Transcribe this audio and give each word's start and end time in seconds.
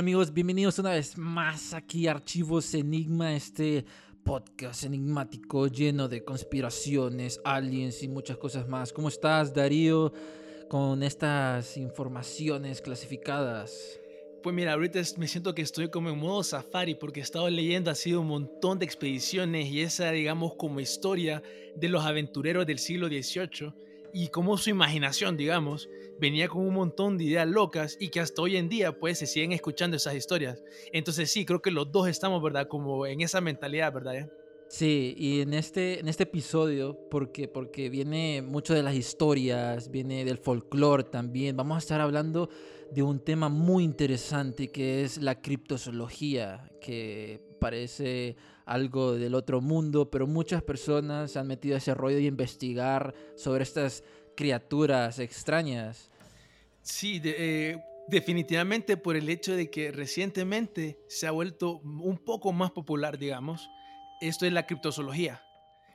Amigos, 0.00 0.32
bienvenidos 0.32 0.78
una 0.78 0.92
vez 0.92 1.18
más 1.18 1.74
aquí 1.74 2.08
a 2.08 2.12
Archivos 2.12 2.72
Enigma, 2.72 3.34
este 3.36 3.84
podcast 4.24 4.84
enigmático 4.84 5.66
lleno 5.66 6.08
de 6.08 6.24
conspiraciones, 6.24 7.38
aliens 7.44 8.02
y 8.02 8.08
muchas 8.08 8.38
cosas 8.38 8.66
más. 8.66 8.94
¿Cómo 8.94 9.08
estás 9.08 9.52
Darío 9.52 10.10
con 10.70 11.02
estas 11.02 11.76
informaciones 11.76 12.80
clasificadas? 12.80 14.00
Pues 14.42 14.56
mira, 14.56 14.72
ahorita 14.72 15.00
me 15.18 15.28
siento 15.28 15.54
que 15.54 15.60
estoy 15.60 15.90
como 15.90 16.08
en 16.08 16.18
modo 16.18 16.42
safari 16.44 16.94
porque 16.94 17.20
he 17.20 17.22
estado 17.22 17.50
leyendo, 17.50 17.90
ha 17.90 17.94
sido 17.94 18.22
un 18.22 18.28
montón 18.28 18.78
de 18.78 18.86
expediciones 18.86 19.68
y 19.68 19.82
esa, 19.82 20.10
digamos, 20.12 20.54
como 20.54 20.80
historia 20.80 21.42
de 21.76 21.90
los 21.90 22.06
aventureros 22.06 22.64
del 22.64 22.78
siglo 22.78 23.08
XVIII 23.08 23.89
y 24.12 24.28
cómo 24.28 24.56
su 24.56 24.70
imaginación, 24.70 25.36
digamos, 25.36 25.88
venía 26.18 26.48
con 26.48 26.66
un 26.66 26.74
montón 26.74 27.18
de 27.18 27.24
ideas 27.24 27.48
locas 27.48 27.96
y 28.00 28.08
que 28.08 28.20
hasta 28.20 28.42
hoy 28.42 28.56
en 28.56 28.68
día, 28.68 28.98
pues, 28.98 29.18
se 29.18 29.26
siguen 29.26 29.52
escuchando 29.52 29.96
esas 29.96 30.14
historias. 30.14 30.62
Entonces 30.92 31.30
sí, 31.30 31.44
creo 31.44 31.62
que 31.62 31.70
los 31.70 31.90
dos 31.90 32.08
estamos, 32.08 32.42
¿verdad? 32.42 32.68
Como 32.68 33.06
en 33.06 33.20
esa 33.20 33.40
mentalidad, 33.40 33.92
¿verdad? 33.92 34.30
Sí, 34.68 35.14
y 35.18 35.40
en 35.40 35.52
este, 35.54 35.98
en 35.98 36.06
este 36.06 36.22
episodio, 36.22 36.96
porque, 37.10 37.48
porque 37.48 37.90
viene 37.90 38.40
mucho 38.40 38.72
de 38.72 38.84
las 38.84 38.94
historias, 38.94 39.90
viene 39.90 40.24
del 40.24 40.38
folclore 40.38 41.02
también, 41.02 41.56
vamos 41.56 41.74
a 41.74 41.78
estar 41.78 42.00
hablando 42.00 42.48
de 42.92 43.02
un 43.02 43.18
tema 43.18 43.48
muy 43.48 43.82
interesante 43.82 44.70
que 44.70 45.02
es 45.02 45.18
la 45.18 45.40
criptozoología, 45.40 46.70
que 46.80 47.40
parece 47.58 48.36
algo 48.70 49.14
del 49.14 49.34
otro 49.34 49.60
mundo, 49.60 50.10
pero 50.10 50.28
muchas 50.28 50.62
personas 50.62 51.36
han 51.36 51.48
metido 51.48 51.76
ese 51.76 51.92
rollo 51.92 52.16
de 52.16 52.22
investigar 52.22 53.12
sobre 53.34 53.64
estas 53.64 54.04
criaturas 54.36 55.18
extrañas. 55.18 56.08
Sí, 56.80 57.20
eh, 57.24 57.78
definitivamente 58.06 58.96
por 58.96 59.16
el 59.16 59.28
hecho 59.28 59.56
de 59.56 59.70
que 59.70 59.90
recientemente 59.90 61.00
se 61.08 61.26
ha 61.26 61.32
vuelto 61.32 61.80
un 61.80 62.18
poco 62.18 62.52
más 62.52 62.70
popular, 62.70 63.18
digamos, 63.18 63.68
esto 64.20 64.46
es 64.46 64.52
la 64.52 64.66
criptozoología. 64.66 65.42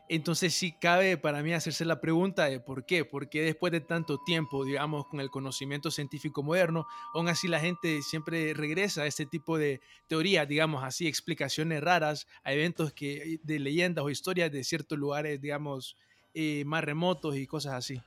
Entonces 0.07 0.53
sí 0.53 0.71
cabe 0.71 1.17
para 1.17 1.41
mí 1.41 1.53
hacerse 1.53 1.83
la 1.83 1.99
pregunta 1.99 2.45
de 2.45 2.59
por 2.59 2.85
qué, 2.85 3.05
porque 3.05 3.41
después 3.41 3.71
de 3.71 3.81
tanto 3.81 4.19
tiempo, 4.23 4.63
digamos, 4.63 5.07
con 5.07 5.19
el 5.19 5.31
conocimiento 5.31 5.89
científico 5.89 6.43
moderno, 6.43 6.85
aún 7.13 7.27
así 7.27 7.47
la 7.47 7.59
gente 7.59 8.01
siempre 8.03 8.53
regresa 8.53 9.01
a 9.01 9.07
este 9.07 9.25
tipo 9.25 9.57
de 9.57 9.81
teorías, 10.07 10.47
digamos 10.47 10.83
así, 10.83 11.07
explicaciones 11.07 11.81
raras 11.81 12.27
a 12.43 12.53
eventos 12.53 12.93
que, 12.93 13.39
de 13.41 13.59
leyendas 13.59 14.05
o 14.05 14.09
historias 14.11 14.51
de 14.51 14.63
ciertos 14.63 14.99
lugares, 14.99 15.41
digamos, 15.41 15.97
eh, 16.35 16.63
más 16.65 16.83
remotos 16.83 17.35
y 17.35 17.47
cosas 17.47 17.73
así. 17.73 18.01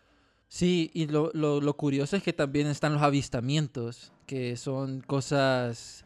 Sí, 0.46 0.90
y 0.94 1.08
lo, 1.08 1.30
lo, 1.34 1.60
lo 1.60 1.76
curioso 1.76 2.16
es 2.16 2.22
que 2.22 2.32
también 2.32 2.68
están 2.68 2.94
los 2.94 3.02
avistamientos, 3.02 4.12
que 4.24 4.56
son 4.56 5.00
cosas 5.00 6.04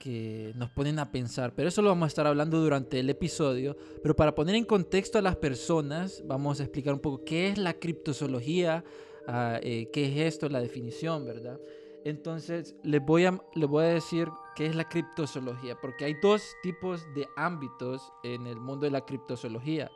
que 0.00 0.52
nos 0.56 0.70
ponen 0.70 0.98
a 0.98 1.12
pensar, 1.12 1.54
pero 1.54 1.68
eso 1.68 1.82
lo 1.82 1.90
vamos 1.90 2.06
a 2.06 2.08
estar 2.08 2.26
hablando 2.26 2.58
durante 2.58 2.98
el 2.98 3.10
episodio, 3.10 3.76
pero 4.02 4.16
para 4.16 4.34
poner 4.34 4.56
en 4.56 4.64
contexto 4.64 5.18
a 5.18 5.22
las 5.22 5.36
personas, 5.36 6.24
vamos 6.26 6.58
a 6.58 6.64
explicar 6.64 6.94
un 6.94 7.00
poco 7.00 7.22
qué 7.24 7.48
es 7.48 7.58
la 7.58 7.74
criptozoología, 7.74 8.82
ah, 9.28 9.60
eh, 9.62 9.90
qué 9.92 10.06
es 10.06 10.34
esto, 10.34 10.48
la 10.48 10.60
definición, 10.60 11.26
¿verdad? 11.26 11.60
Entonces, 12.02 12.74
les 12.82 13.04
voy, 13.04 13.26
a, 13.26 13.38
les 13.54 13.68
voy 13.68 13.84
a 13.84 13.88
decir 13.88 14.26
qué 14.56 14.66
es 14.66 14.74
la 14.74 14.88
criptozoología, 14.88 15.76
porque 15.80 16.06
hay 16.06 16.14
dos 16.22 16.42
tipos 16.62 17.02
de 17.14 17.28
ámbitos 17.36 18.02
en 18.24 18.46
el 18.46 18.58
mundo 18.58 18.86
de 18.86 18.92
la 18.92 19.04
criptozoología 19.04 19.90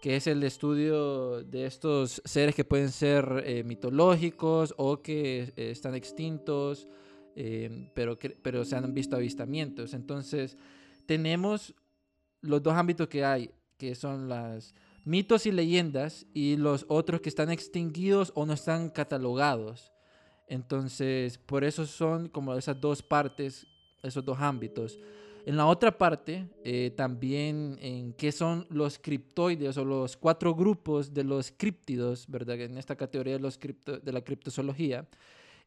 que 0.00 0.14
es 0.14 0.26
el 0.28 0.42
estudio 0.44 1.42
de 1.42 1.66
estos 1.66 2.22
seres 2.24 2.54
que 2.54 2.64
pueden 2.64 2.90
ser 2.90 3.42
eh, 3.44 3.64
mitológicos 3.64 4.72
o 4.76 5.02
que 5.02 5.52
eh, 5.56 5.70
están 5.72 5.94
extintos, 5.94 6.86
eh, 7.40 7.90
pero, 7.94 8.18
pero 8.42 8.64
se 8.64 8.74
han 8.74 8.92
visto 8.92 9.14
avistamientos. 9.14 9.94
Entonces, 9.94 10.56
tenemos 11.06 11.72
los 12.40 12.60
dos 12.60 12.74
ámbitos 12.74 13.06
que 13.06 13.24
hay, 13.24 13.52
que 13.76 13.94
son 13.94 14.28
las 14.28 14.74
mitos 15.04 15.46
y 15.46 15.52
leyendas, 15.52 16.26
y 16.34 16.56
los 16.56 16.84
otros 16.88 17.20
que 17.20 17.28
están 17.28 17.50
extinguidos 17.50 18.32
o 18.34 18.44
no 18.44 18.54
están 18.54 18.90
catalogados. 18.90 19.92
Entonces, 20.48 21.38
por 21.38 21.62
eso 21.62 21.86
son 21.86 22.28
como 22.28 22.54
esas 22.54 22.80
dos 22.80 23.02
partes, 23.02 23.66
esos 24.02 24.24
dos 24.24 24.38
ámbitos. 24.40 24.98
En 25.46 25.56
la 25.56 25.66
otra 25.66 25.96
parte, 25.96 26.44
eh, 26.64 26.92
también 26.96 27.78
en 27.80 28.14
qué 28.14 28.32
son 28.32 28.66
los 28.68 28.98
criptoides 28.98 29.76
o 29.78 29.84
los 29.84 30.16
cuatro 30.16 30.54
grupos 30.54 31.14
de 31.14 31.22
los 31.22 31.52
críptidos, 31.56 32.26
¿verdad? 32.26 32.60
En 32.60 32.76
esta 32.76 32.96
categoría 32.96 33.34
de, 33.34 33.38
los 33.38 33.60
cripto- 33.60 34.00
de 34.00 34.12
la 34.12 34.22
criptozoología. 34.22 35.06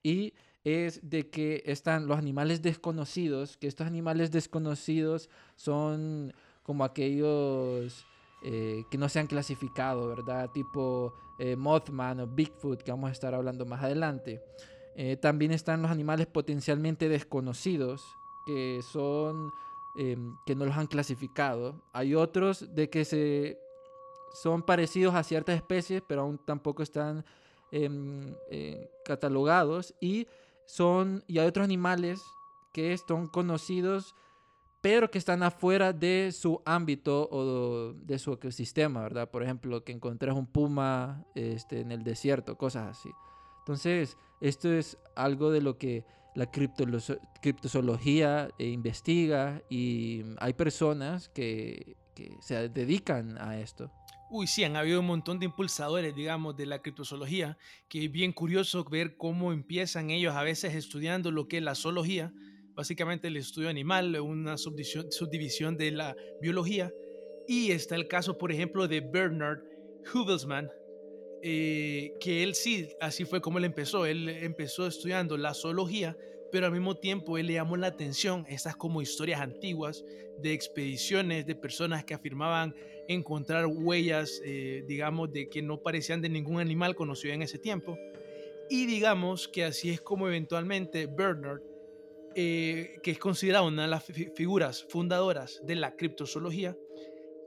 Y 0.04 0.34
es 0.64 1.10
de 1.10 1.30
que 1.30 1.64
están 1.66 2.08
los 2.08 2.18
animales 2.18 2.62
desconocidos, 2.62 3.58
que 3.58 3.68
estos 3.68 3.88
animales 3.88 4.32
desconocidos 4.32 5.30
son 5.56 6.34
como 6.64 6.84
aquellos 6.84 8.06
eh, 8.44 8.86
que 8.90 8.98
no 8.98 9.08
se 9.10 9.20
han 9.20 9.28
clasificado, 9.28 10.08
¿verdad? 10.08 10.50
Tipo 10.52 11.14
eh, 11.38 11.56
Mothman 11.56 12.22
o 12.22 12.28
Bigfoot, 12.28 12.82
que 12.82 12.92
vamos 12.92 13.10
a 13.10 13.14
estar 13.14 13.34
hablando 13.34 13.66
más 13.66 13.84
adelante. 13.84 14.44
Eh, 14.96 15.16
también 15.16 15.52
están 15.52 15.82
los 15.82 15.92
animales 15.92 16.28
potencialmente 16.28 17.08
desconocidos, 17.08 18.04
que 18.46 18.82
son 18.92 19.52
em, 19.96 20.36
que 20.46 20.56
no 20.56 20.66
los 20.66 20.76
han 20.76 20.88
clasificado. 20.88 21.82
Hay 21.94 22.16
otros 22.16 22.74
de 22.74 22.90
que 22.90 23.06
se 23.06 23.60
son 24.34 24.64
parecidos 24.64 25.14
a 25.14 25.24
ciertas 25.24 25.58
especies, 25.58 26.02
pero 26.08 26.22
aún 26.22 26.38
tampoco 26.38 26.84
están 26.84 27.26
em, 27.72 28.34
catalogados. 29.04 29.94
Y 30.00 30.26
son 30.72 31.24
y 31.28 31.40
hay 31.40 31.48
otros 31.48 31.66
animales 31.66 32.24
que 32.72 32.98
son 32.98 33.28
conocidos, 33.28 34.16
pero 34.80 35.12
que 35.12 35.18
están 35.18 35.44
afuera 35.44 35.92
de 35.92 36.32
su 36.32 36.62
ámbito 36.66 37.28
o 37.30 37.94
de 37.94 38.18
su 38.18 38.32
ecosistema, 38.34 39.02
¿verdad? 39.02 39.30
Por 39.30 39.44
ejemplo, 39.44 39.84
que 39.84 39.92
encontrás 39.92 40.34
un 40.36 40.48
puma 40.48 41.26
este, 41.36 41.82
en 41.82 41.92
el 41.92 42.04
desierto, 42.04 42.58
cosas 42.58 42.98
así. 42.98 43.12
Entonces, 43.60 44.18
esto 44.40 44.72
es 44.72 44.98
algo 45.16 45.52
de 45.52 45.62
lo 45.62 45.78
que 45.78 46.06
la 46.34 46.50
criptozoología 46.50 48.50
eh, 48.58 48.68
investiga 48.68 49.62
y 49.70 50.24
hay 50.40 50.54
personas 50.54 51.28
que, 51.30 51.98
que 52.16 52.38
se 52.40 52.70
dedican 52.70 53.38
a 53.40 53.60
esto. 53.60 53.92
Uy, 54.34 54.48
sí, 54.48 54.64
han 54.64 54.78
habido 54.78 55.02
un 55.02 55.08
montón 55.08 55.40
de 55.40 55.46
impulsadores, 55.48 56.16
digamos, 56.16 56.56
de 56.56 56.66
la 56.66 56.82
criptozoología, 56.82 57.58
que 57.90 58.06
es 58.06 58.10
bien 58.10 58.32
curioso 58.32 58.86
ver 58.86 59.18
cómo 59.18 59.52
empiezan 59.52 60.10
ellos 60.10 60.34
a 60.34 60.44
veces 60.44 60.74
estudiando 60.74 61.32
lo 61.32 61.50
que 61.50 61.58
es 61.58 61.64
la 61.64 61.76
zoología, 61.76 62.32
básicamente 62.74 63.28
el 63.28 63.36
estudio 63.36 63.68
animal, 63.68 64.18
una 64.22 64.56
subdivisión, 64.56 65.12
subdivisión 65.12 65.76
de 65.76 65.92
la 65.92 66.16
biología. 66.40 66.94
Y 67.46 67.72
está 67.72 67.96
el 67.96 68.08
caso, 68.08 68.38
por 68.38 68.54
ejemplo, 68.54 68.88
de 68.88 69.02
Bernard 69.02 69.60
Hubelsmann, 70.14 70.70
eh, 71.44 72.14
que 72.22 72.42
él 72.42 72.56
sí, 72.56 72.88
así 73.02 73.26
fue 73.26 73.42
como 73.42 73.58
él 73.58 73.66
empezó. 73.66 74.06
Él 74.06 74.30
empezó 74.30 74.88
estudiando 74.88 75.36
la 75.36 75.54
zoología, 75.54 76.16
pero 76.52 76.66
al 76.68 76.72
mismo 76.72 76.96
tiempo 76.96 77.38
él 77.38 77.48
le 77.48 77.54
llamó 77.54 77.78
la 77.78 77.88
atención 77.88 78.46
estas 78.50 78.76
como 78.76 79.02
historias 79.02 79.42
antiguas 79.42 80.04
de 80.38 80.54
expediciones 80.54 81.46
de 81.46 81.56
personas 81.56 82.04
que 82.04 82.14
afirmaban 82.14 82.76
encontrar 83.08 83.66
huellas, 83.68 84.42
eh, 84.46 84.84
digamos, 84.88 85.32
de 85.32 85.50
que 85.50 85.62
no 85.62 85.82
parecían 85.82 86.22
de 86.22 86.30
ningún 86.30 86.60
animal 86.60 86.96
conocido 86.96 87.34
en 87.34 87.42
ese 87.42 87.58
tiempo. 87.60 87.98
Y 88.70 88.86
digamos 88.86 89.48
que 89.48 89.66
así 89.66 89.90
es 89.90 90.02
como 90.02 90.28
eventualmente 90.28 91.06
Bernard, 91.08 91.62
eh, 92.36 92.98
que 93.04 93.12
es 93.12 93.20
considerado 93.20 93.68
una 93.68 93.82
de 93.84 93.88
las 93.90 94.04
fi- 94.06 94.30
figuras 94.34 94.86
fundadoras 94.90 95.60
de 95.66 95.76
la 95.76 95.96
criptozoología, 95.96 96.78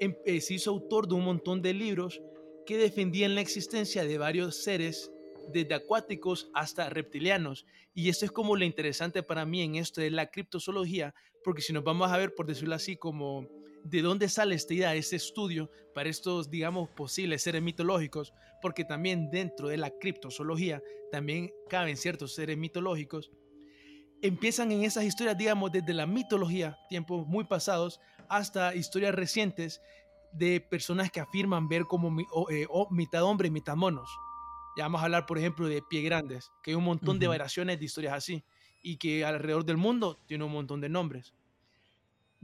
em- 0.00 0.16
eh, 0.26 0.40
se 0.40 0.54
hizo 0.54 0.70
autor 0.70 1.08
de 1.08 1.14
un 1.14 1.24
montón 1.24 1.62
de 1.62 1.72
libros 1.72 2.20
que 2.66 2.76
defendían 2.76 3.34
la 3.34 3.40
existencia 3.40 4.04
de 4.04 4.18
varios 4.18 4.56
seres, 4.56 5.10
desde 5.52 5.74
acuáticos 5.74 6.50
hasta 6.54 6.88
reptilianos. 6.90 7.66
Y 7.94 8.08
esto 8.08 8.24
es 8.24 8.32
como 8.32 8.56
lo 8.56 8.64
interesante 8.64 9.22
para 9.22 9.44
mí 9.44 9.62
en 9.62 9.76
esto 9.76 10.00
de 10.00 10.10
la 10.10 10.30
criptozoología, 10.30 11.14
porque 11.42 11.62
si 11.62 11.72
nos 11.72 11.84
vamos 11.84 12.10
a 12.10 12.16
ver, 12.16 12.34
por 12.34 12.46
decirlo 12.46 12.74
así, 12.74 12.96
como 12.96 13.48
de 13.84 14.00
dónde 14.00 14.28
sale 14.28 14.54
esta 14.54 14.74
idea, 14.74 14.94
este 14.94 15.16
estudio 15.16 15.70
para 15.94 16.08
estos, 16.08 16.50
digamos, 16.50 16.88
posibles 16.90 17.42
seres 17.42 17.62
mitológicos, 17.62 18.32
porque 18.62 18.84
también 18.84 19.30
dentro 19.30 19.68
de 19.68 19.76
la 19.76 19.90
criptozoología 19.90 20.82
también 21.12 21.52
caben 21.68 21.96
ciertos 21.96 22.34
seres 22.34 22.56
mitológicos, 22.56 23.30
empiezan 24.22 24.72
en 24.72 24.84
esas 24.84 25.04
historias, 25.04 25.36
digamos, 25.36 25.70
desde 25.70 25.92
la 25.92 26.06
mitología, 26.06 26.78
tiempos 26.88 27.26
muy 27.26 27.44
pasados, 27.44 28.00
hasta 28.28 28.74
historias 28.74 29.14
recientes 29.14 29.82
de 30.32 30.60
personas 30.60 31.10
que 31.10 31.20
afirman 31.20 31.68
ver 31.68 31.84
como 31.84 32.20
eh, 32.50 32.66
mitad 32.90 33.22
hombre 33.22 33.48
y 33.48 33.50
mitad 33.50 33.76
monos. 33.76 34.10
Ya 34.76 34.84
vamos 34.84 35.00
a 35.00 35.04
hablar, 35.04 35.26
por 35.26 35.38
ejemplo, 35.38 35.68
de 35.68 35.82
Pie 35.82 36.02
Grandes, 36.02 36.50
que 36.62 36.72
hay 36.72 36.74
un 36.74 36.84
montón 36.84 37.18
de 37.18 37.28
variaciones 37.28 37.78
de 37.78 37.84
historias 37.84 38.14
así, 38.14 38.44
y 38.82 38.96
que 38.96 39.24
alrededor 39.24 39.64
del 39.64 39.76
mundo 39.76 40.18
tiene 40.26 40.44
un 40.44 40.52
montón 40.52 40.80
de 40.80 40.88
nombres 40.88 41.32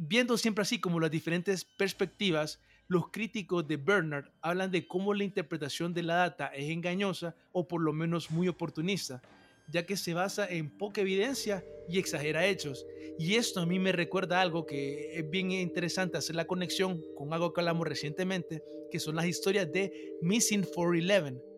viendo 0.02 0.38
siempre 0.38 0.62
así 0.62 0.80
como 0.80 0.98
las 0.98 1.10
diferentes 1.10 1.64
perspectivas, 1.64 2.58
los 2.88 3.10
críticos 3.10 3.68
de 3.68 3.76
Bernard 3.76 4.30
hablan 4.40 4.70
de 4.70 4.86
cómo 4.88 5.12
la 5.12 5.24
interpretación 5.24 5.92
de 5.92 6.02
la 6.02 6.14
data 6.14 6.46
es 6.46 6.70
engañosa 6.70 7.36
o 7.52 7.68
por 7.68 7.82
lo 7.82 7.92
menos 7.92 8.30
muy 8.30 8.48
oportunista, 8.48 9.20
ya 9.68 9.84
que 9.84 9.98
se 9.98 10.14
basa 10.14 10.48
en 10.48 10.70
poca 10.70 11.02
evidencia 11.02 11.62
y 11.86 11.98
exagera 11.98 12.46
hechos. 12.46 12.86
Y 13.18 13.34
esto 13.34 13.60
a 13.60 13.66
mí 13.66 13.78
me 13.78 13.92
recuerda 13.92 14.40
algo 14.40 14.64
que 14.64 15.18
es 15.18 15.28
bien 15.28 15.52
interesante 15.52 16.16
hacer 16.16 16.34
la 16.34 16.46
conexión 16.46 17.02
con 17.14 17.34
algo 17.34 17.52
que 17.52 17.60
hablamos 17.60 17.86
recientemente, 17.86 18.64
que 18.90 18.98
son 18.98 19.16
las 19.16 19.26
historias 19.26 19.70
de 19.70 20.16
Missing 20.22 20.62
411. 20.62 21.49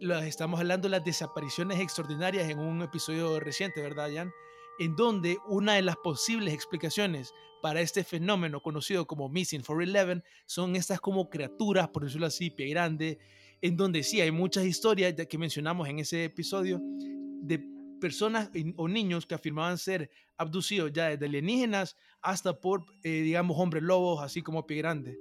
Estamos 0.00 0.60
hablando 0.60 0.86
de 0.86 0.92
las 0.92 1.04
desapariciones 1.04 1.80
extraordinarias 1.80 2.48
en 2.48 2.60
un 2.60 2.82
episodio 2.82 3.40
reciente, 3.40 3.82
¿verdad, 3.82 4.08
Jan? 4.14 4.32
En 4.78 4.94
donde 4.94 5.38
una 5.48 5.74
de 5.74 5.82
las 5.82 5.96
posibles 5.96 6.54
explicaciones 6.54 7.34
para 7.62 7.80
este 7.80 8.04
fenómeno 8.04 8.60
conocido 8.62 9.08
como 9.08 9.28
Missing 9.28 9.62
411 9.62 10.22
son 10.46 10.76
estas 10.76 11.00
como 11.00 11.28
criaturas, 11.28 11.88
por 11.88 12.04
decirlo 12.04 12.26
así, 12.26 12.48
pie 12.50 12.68
grande, 12.68 13.18
en 13.60 13.76
donde 13.76 14.04
sí 14.04 14.20
hay 14.20 14.30
muchas 14.30 14.64
historias 14.66 15.14
que 15.14 15.36
mencionamos 15.36 15.88
en 15.88 15.98
ese 15.98 16.26
episodio 16.26 16.80
de 16.80 17.58
personas 18.00 18.50
o 18.76 18.86
niños 18.86 19.26
que 19.26 19.34
afirmaban 19.34 19.78
ser 19.78 20.10
abducidos 20.36 20.92
ya 20.92 21.08
desde 21.08 21.26
alienígenas 21.26 21.96
hasta 22.22 22.60
por, 22.60 22.84
eh, 23.02 23.22
digamos, 23.22 23.58
hombres 23.58 23.82
lobos, 23.82 24.22
así 24.22 24.42
como 24.42 24.64
pie 24.64 24.76
grande. 24.76 25.18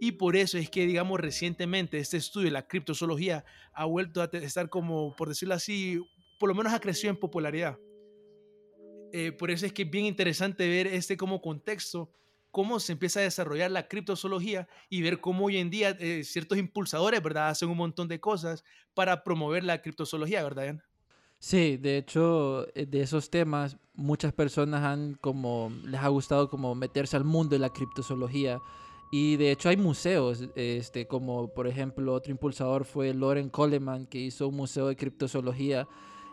Y 0.00 0.12
por 0.12 0.36
eso 0.36 0.58
es 0.58 0.68
que, 0.70 0.86
digamos, 0.86 1.20
recientemente 1.20 1.98
este 1.98 2.16
estudio, 2.16 2.50
la 2.50 2.66
criptozoología, 2.66 3.44
ha 3.72 3.84
vuelto 3.84 4.22
a 4.22 4.30
estar 4.32 4.68
como, 4.68 5.14
por 5.16 5.28
decirlo 5.28 5.54
así, 5.54 6.00
por 6.38 6.48
lo 6.48 6.54
menos 6.54 6.72
ha 6.72 6.80
crecido 6.80 7.10
en 7.10 7.16
popularidad. 7.16 7.78
Eh, 9.12 9.32
por 9.32 9.50
eso 9.50 9.64
es 9.64 9.72
que 9.72 9.82
es 9.82 9.90
bien 9.90 10.06
interesante 10.06 10.68
ver 10.68 10.88
este 10.88 11.16
como 11.16 11.40
contexto, 11.40 12.10
cómo 12.50 12.80
se 12.80 12.92
empieza 12.92 13.20
a 13.20 13.22
desarrollar 13.22 13.70
la 13.70 13.86
criptozoología 13.86 14.68
y 14.88 15.02
ver 15.02 15.20
cómo 15.20 15.46
hoy 15.46 15.58
en 15.58 15.70
día 15.70 15.90
eh, 16.00 16.24
ciertos 16.24 16.58
impulsadores, 16.58 17.22
¿verdad?, 17.22 17.48
hacen 17.48 17.68
un 17.68 17.76
montón 17.76 18.08
de 18.08 18.20
cosas 18.20 18.64
para 18.94 19.22
promover 19.22 19.64
la 19.64 19.80
criptozoología, 19.80 20.42
¿verdad, 20.42 20.64
Ian? 20.64 20.82
Sí, 21.38 21.76
de 21.76 21.98
hecho, 21.98 22.66
eh, 22.74 22.86
de 22.86 23.02
esos 23.02 23.28
temas, 23.30 23.76
muchas 23.92 24.32
personas 24.32 24.82
han 24.82 25.14
como, 25.14 25.70
les 25.84 26.00
ha 26.00 26.08
gustado 26.08 26.48
como 26.48 26.74
meterse 26.74 27.16
al 27.16 27.24
mundo 27.24 27.54
de 27.54 27.58
la 27.58 27.70
criptozoología. 27.70 28.60
Y 29.16 29.36
de 29.36 29.52
hecho 29.52 29.68
hay 29.68 29.76
museos, 29.76 30.42
este, 30.56 31.06
como 31.06 31.46
por 31.46 31.68
ejemplo 31.68 32.14
otro 32.14 32.32
impulsador 32.32 32.84
fue 32.84 33.14
Loren 33.14 33.48
Coleman, 33.48 34.06
que 34.06 34.18
hizo 34.18 34.48
un 34.48 34.56
museo 34.56 34.88
de 34.88 34.96
criptozoología 34.96 35.86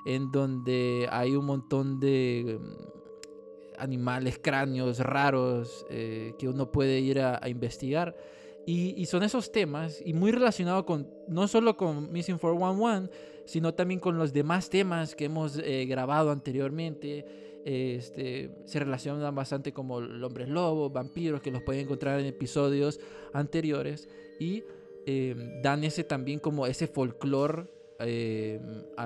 en 0.03 0.31
donde 0.31 1.07
hay 1.11 1.35
un 1.35 1.45
montón 1.45 1.99
de 1.99 2.57
mm, 2.59 3.77
animales, 3.77 4.39
cráneos 4.41 4.97
raros 4.97 5.85
eh, 5.91 6.33
que 6.39 6.49
uno 6.49 6.71
puede 6.71 6.99
ir 6.99 7.19
a, 7.19 7.47
investigar. 7.47 8.17
Y, 8.65 9.05
son 9.05 9.21
esos 9.21 9.51
temas, 9.51 10.01
y 10.03 10.13
muy 10.13 10.31
relacionado 10.31 10.83
con, 10.83 11.07
no 11.27 11.47
solo 11.47 11.77
con 11.77 12.11
Missing 12.11 12.39
411, 12.39 13.11
sino 13.45 13.75
también 13.75 13.99
con 13.99 14.17
los 14.17 14.33
demás 14.33 14.71
temas 14.71 15.13
que 15.13 15.25
hemos 15.25 15.55
eh, 15.59 15.85
grabado 15.85 16.31
anteriormente. 16.31 17.50
Este, 17.65 18.51
se 18.65 18.79
relacionan 18.79 19.35
bastante 19.35 19.71
como 19.71 19.99
el 19.99 20.23
hombre 20.23 20.47
lobo, 20.47 20.89
vampiros, 20.89 21.41
que 21.41 21.51
los 21.51 21.61
pueden 21.61 21.83
encontrar 21.83 22.19
en 22.19 22.25
episodios 22.25 22.99
anteriores. 23.33 24.09
Y 24.39 24.63
eh, 25.05 25.59
dan 25.61 25.83
ese 25.83 26.03
también 26.03 26.39
como 26.39 26.65
ese 26.67 26.87
folclore 26.87 27.67
eh, 28.03 28.59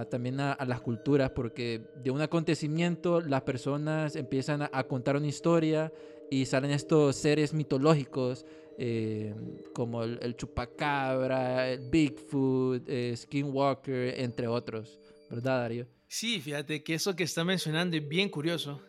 también 0.09 0.39
a, 0.39 0.57
las 0.65 0.81
culturas, 0.81 1.31
porque 1.31 1.81
de 2.01 2.11
un 2.11 2.21
acontecimiento 2.21 3.19
las 3.21 3.41
personas 3.41 4.15
empiezan 4.15 4.69
a, 4.71 4.83
contar 4.85 5.17
una 5.17 5.27
historia 5.27 5.91
y 6.31 6.45
salen 6.45 6.71
estos 6.71 7.15
seres 7.17 7.53
mitológicos 7.53 8.45
eh, 8.77 9.33
como 9.73 10.03
el, 10.03 10.35
chupacabra, 10.35 11.69
el 11.69 11.89
Bigfoot, 11.89 12.83
eh, 12.87 13.13
Skinwalker, 13.15 14.19
entre 14.19 14.47
otros, 14.47 14.99
¿verdad, 15.29 15.61
Dario? 15.61 15.87
Sí, 16.07 16.39
fíjate 16.39 16.83
que 16.83 16.93
eso 16.93 17.15
que 17.15 17.23
está 17.23 17.43
mencionando 17.43 17.97
es 17.97 18.07
bien 18.07 18.29
curioso 18.29 18.81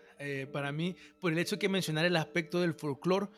para 0.53 0.73
mí, 0.73 0.97
por 1.21 1.33
el 1.33 1.39
hecho 1.39 1.59
que 1.59 1.69
mencionar 1.69 2.05
el 2.05 2.17
aspecto 2.17 2.61
del 2.61 2.75
folclore 2.75 3.29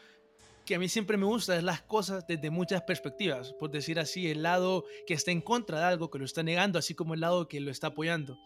que 0.69 0.75
a 0.75 0.79
mí 0.79 0.87
siempre 0.87 1.17
me 1.17 1.25
gusta 1.25 1.57
es 1.57 1.63
las 1.63 1.81
cosas 1.81 2.27
desde 2.27 2.51
muchas 2.51 2.83
perspectivas, 2.83 3.55
por 3.55 3.71
decir 3.71 3.99
así, 3.99 4.31
el 4.31 4.43
lado 4.43 4.85
que 5.07 5.15
está 5.15 5.31
en 5.31 5.41
contra 5.41 5.79
de 5.79 5.87
algo, 5.87 6.11
que 6.11 6.19
lo 6.19 6.27
está 6.27 6.43
negando, 6.43 6.79
así 6.79 6.95
como 6.95 7.15
el 7.15 7.21
lado 7.21 7.49
que 7.49 7.59
lo 7.59 7.71
está 7.71 7.87
apoyando. 7.87 8.37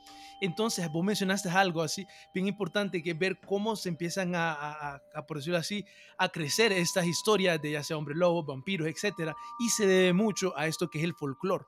Entonces, 0.40 0.88
vos 0.93 1.05
mencionaste 1.05 1.49
algo 1.49 1.82
así, 1.82 2.06
bien 2.32 2.46
importante, 2.46 3.02
que 3.02 3.11
es 3.11 3.19
ver 3.19 3.40
cómo 3.44 3.75
se 3.75 3.88
empiezan 3.88 4.34
a, 4.37 5.02
por 5.26 5.38
decirlo 5.38 5.58
así, 5.58 5.84
a 6.17 6.29
crecer 6.29 6.70
estas 6.70 7.06
historias 7.06 7.61
de 7.61 7.73
ya 7.73 7.82
sea 7.82 7.96
hombre 7.96 8.14
lobo, 8.14 8.44
vampiros, 8.44 8.87
etcétera, 8.87 9.34
y 9.58 9.69
se 9.70 9.88
debe 9.88 10.12
mucho 10.12 10.56
a 10.56 10.69
esto 10.69 10.88
que 10.88 10.99
es 10.99 11.05
el 11.05 11.14
folclore. 11.14 11.64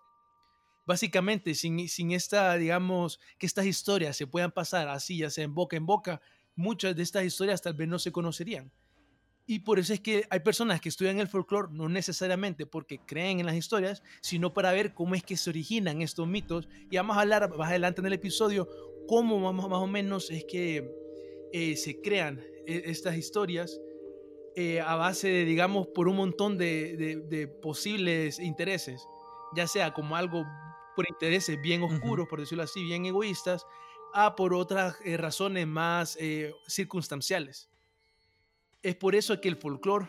Básicamente, 0.87 1.55
sin, 1.55 1.89
sin 1.89 2.13
esta, 2.13 2.57
digamos, 2.57 3.21
que 3.39 3.47
estas 3.47 3.67
historias 3.67 4.17
se 4.17 4.27
puedan 4.27 4.53
pasar 4.53 4.89
así, 4.89 5.19
ya 5.19 5.31
sea 5.31 5.45
en 5.45 5.55
boca 5.55 5.77
en 5.77 5.87
boca, 5.87 6.21
muchas 6.57 6.95
de 6.95 7.03
estas 7.03 7.25
historias 7.25 7.63
tal 7.63 7.75
vez 7.75 7.89
no 7.89 7.99
se 7.99 8.13
conocerían. 8.13 8.71
Y 9.47 9.61
por 9.61 9.79
eso 9.79 9.93
es 9.93 10.01
que 10.01 10.27
hay 10.31 10.41
personas 10.41 10.81
que 10.81 10.89
estudian 10.89 11.19
el 11.19 11.29
folclore 11.29 11.69
no 11.71 11.89
necesariamente 11.89 12.65
porque 12.65 12.99
creen 12.99 13.41
en 13.41 13.47
las 13.47 13.57
historias, 13.57 14.03
sino 14.23 14.55
para 14.55 14.73
ver 14.73 14.95
cómo 14.95 15.15
es 15.15 15.23
que 15.23 15.37
se 15.37 15.51
originan 15.51 16.01
estos 16.01 16.27
mitos. 16.27 16.69
Y 16.91 16.97
vamos 16.97 17.17
a 17.17 17.21
hablar 17.21 17.55
más 17.55 17.69
adelante 17.69 18.01
en 18.01 18.07
el 18.07 18.15
episodio 18.15 18.69
cómo 19.07 19.39
más, 19.53 19.69
más 19.69 19.81
o 19.81 19.87
menos 19.87 20.31
es 20.31 20.45
que 20.45 20.91
eh, 21.53 21.77
se 21.77 22.01
crean 22.01 22.41
eh, 22.67 22.83
estas 22.87 23.17
historias 23.17 23.81
eh, 24.57 24.81
a 24.81 24.95
base 24.95 25.29
de, 25.29 25.45
digamos, 25.45 25.89
por 25.89 26.09
un 26.09 26.17
montón 26.17 26.57
de, 26.57 27.59
posibles 27.61 28.39
intereses, 28.39 29.07
ya 29.57 29.67
sea 29.67 29.93
como 29.93 30.17
algo 30.17 30.45
por 30.95 31.07
intereses 31.09 31.61
bien 31.61 31.83
oscuros, 31.83 32.29
por 32.29 32.41
decirlo 32.41 32.65
así, 32.65 32.83
bien 32.83 33.07
egoístas, 33.07 33.67
a 34.13 34.37
por 34.37 34.55
otras 34.55 34.97
razones 35.19 35.67
más 35.67 36.19
circunstanciales. 36.67 37.69
Es 38.85 38.95
por 38.95 39.15
eso 39.15 39.41
que 39.41 39.49
el 39.49 39.57
folclore... 39.57 40.07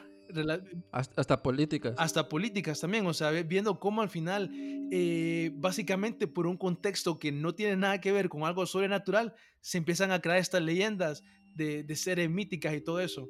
Hasta, 0.92 1.42
políticas. 1.42 1.96
Hasta 1.98 2.28
políticas 2.28 2.80
también, 2.82 3.06
o 3.06 3.14
sea, 3.14 3.30
viendo 3.30 3.80
cómo 3.80 4.02
al 4.02 4.10
final, 4.10 4.50
eh, 4.92 5.52
básicamente 5.54 6.28
por 6.28 6.48
un 6.48 6.58
contexto 6.58 7.18
que 7.20 7.32
no 7.32 7.54
tiene 7.54 7.78
nada 7.78 8.02
que 8.02 8.12
ver 8.12 8.28
con 8.28 8.44
algo 8.44 8.66
sobrenatural, 8.66 9.34
se 9.62 9.78
empiezan 9.78 10.12
a 10.12 10.20
crear 10.20 10.40
estas 10.40 10.62
leyendas 10.62 11.24
de, 11.54 11.96
seres 11.96 12.30
míticas 12.30 12.74
y 12.74 12.82
todo 12.82 13.00
eso. 13.00 13.30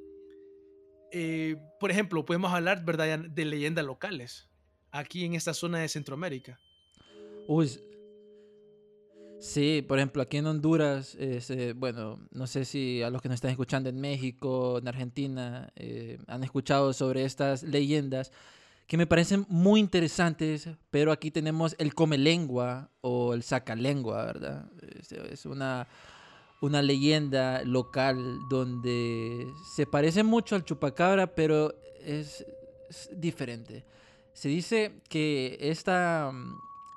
Eh, 1.12 1.58
por 1.80 1.92
ejemplo, 1.92 2.26
podemos 2.26 2.52
hablar 2.52 2.84
¿verdad? 2.84 3.20
de 3.20 3.46
leyendas 3.46 3.86
locales, 3.86 4.50
aquí 4.90 5.26
en 5.26 5.36
esta 5.36 5.54
zona 5.54 5.80
de 5.80 5.90
Centroamérica. 5.90 6.60
Uy, 7.48 7.70
Sí, 9.46 9.86
por 9.88 10.00
ejemplo, 10.00 10.24
aquí 10.24 10.38
en 10.38 10.48
Honduras, 10.48 11.16
eh, 11.20 11.74
bueno, 11.75 12.20
no 12.32 12.48
sé 12.48 12.66
si 12.66 13.04
a 13.04 13.12
los 13.12 13.22
que 13.22 13.30
nos 13.30 13.36
están 13.36 13.52
escuchando 13.52 13.90
en 13.90 14.02
México, 14.02 14.80
en 14.80 14.88
Argentina, 14.88 15.72
eh, 15.75 16.18
han 16.25 16.44
escuchado 16.44 16.94
sobre 16.94 17.25
estas 17.25 17.62
leyendas 17.62 18.32
que 18.88 18.98
me 18.98 19.06
parecen 19.06 19.46
muy 19.48 19.80
interesantes, 19.80 20.70
pero 20.90 21.12
aquí 21.12 21.30
tenemos 21.30 21.75
el 21.78 21.94
come 21.94 22.18
lengua 22.18 22.90
o 23.02 23.36
el 23.36 23.44
sacalengua, 23.44 24.25
¿verdad? 24.25 24.72
Es, 25.32 25.46
una, 25.46 25.88
una 26.62 26.82
leyenda 26.82 27.64
local 27.64 28.40
donde 28.50 29.48
se 29.75 29.86
parece 29.86 30.24
mucho 30.24 30.56
al 30.56 30.66
chupacabra, 30.66 31.36
pero 31.36 31.75
es, 32.04 32.46
es 32.90 33.10
diferente. 33.16 33.86
Se 34.34 34.50
dice 34.50 35.02
que 35.08 35.58
esta, 35.60 36.32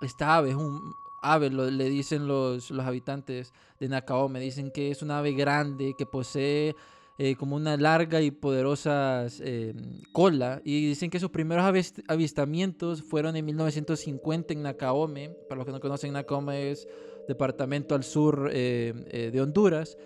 esta 0.01 0.37
ave 0.37 0.51
es 0.51 0.57
un, 0.57 0.95
ave, 1.23 1.51
le 1.51 1.91
dicen 1.91 2.27
los, 2.27 2.71
los 2.71 2.87
habitantes 2.87 3.53
de 3.81 4.03
me 4.29 4.41
dicen 4.41 4.71
que 4.71 4.91
es 4.91 5.03
una 5.03 5.19
ave 5.19 5.33
grande, 5.33 5.95
que 5.97 6.07
posee 6.07 6.75
eh, 7.19 7.37
como 7.37 7.57
una 7.57 7.77
larga 7.77 8.21
y 8.21 8.31
poderosa 8.31 9.27
eh, 9.41 9.75
cola. 10.13 10.61
Y 10.65 10.89
dicen 10.89 11.11
que 11.11 11.21
sus 11.21 11.31
primeros 11.31 11.65
avistamientos 12.09 13.03
fueron 13.03 13.37
en 13.37 13.45
1950 13.45 14.53
en 14.53 14.63
Nakaome. 14.63 15.31
Para 15.49 15.59
los 15.59 15.67
que 15.67 15.73
no 15.73 15.81
conocen, 15.81 16.13
Nakaome 16.13 16.71
es 16.71 16.89
departamento 17.27 17.95
al 17.95 18.05
sur 18.05 18.51
eh, 18.53 19.31
de 19.33 19.41
Honduras. 19.41 19.97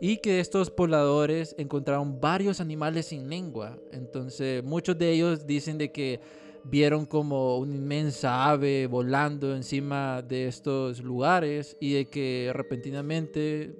Y 0.00 0.16
que 0.16 0.40
estos 0.40 0.70
pobladores 0.70 1.54
encontraron 1.58 2.20
varios 2.20 2.60
animales 2.60 3.06
sin 3.06 3.30
lengua. 3.30 3.78
Entonces, 3.92 4.64
muchos 4.64 4.98
de 4.98 5.12
ellos 5.12 5.46
dicen 5.46 5.78
de 5.78 5.92
que 5.92 6.20
vieron 6.64 7.06
como 7.06 7.58
una 7.58 7.74
inmensa 7.74 8.50
ave 8.50 8.86
volando 8.86 9.54
encima 9.54 10.22
de 10.22 10.46
estos 10.46 11.02
lugares 11.02 11.76
y 11.80 11.94
de 11.94 12.06
que 12.06 12.50
repentinamente 12.54 13.74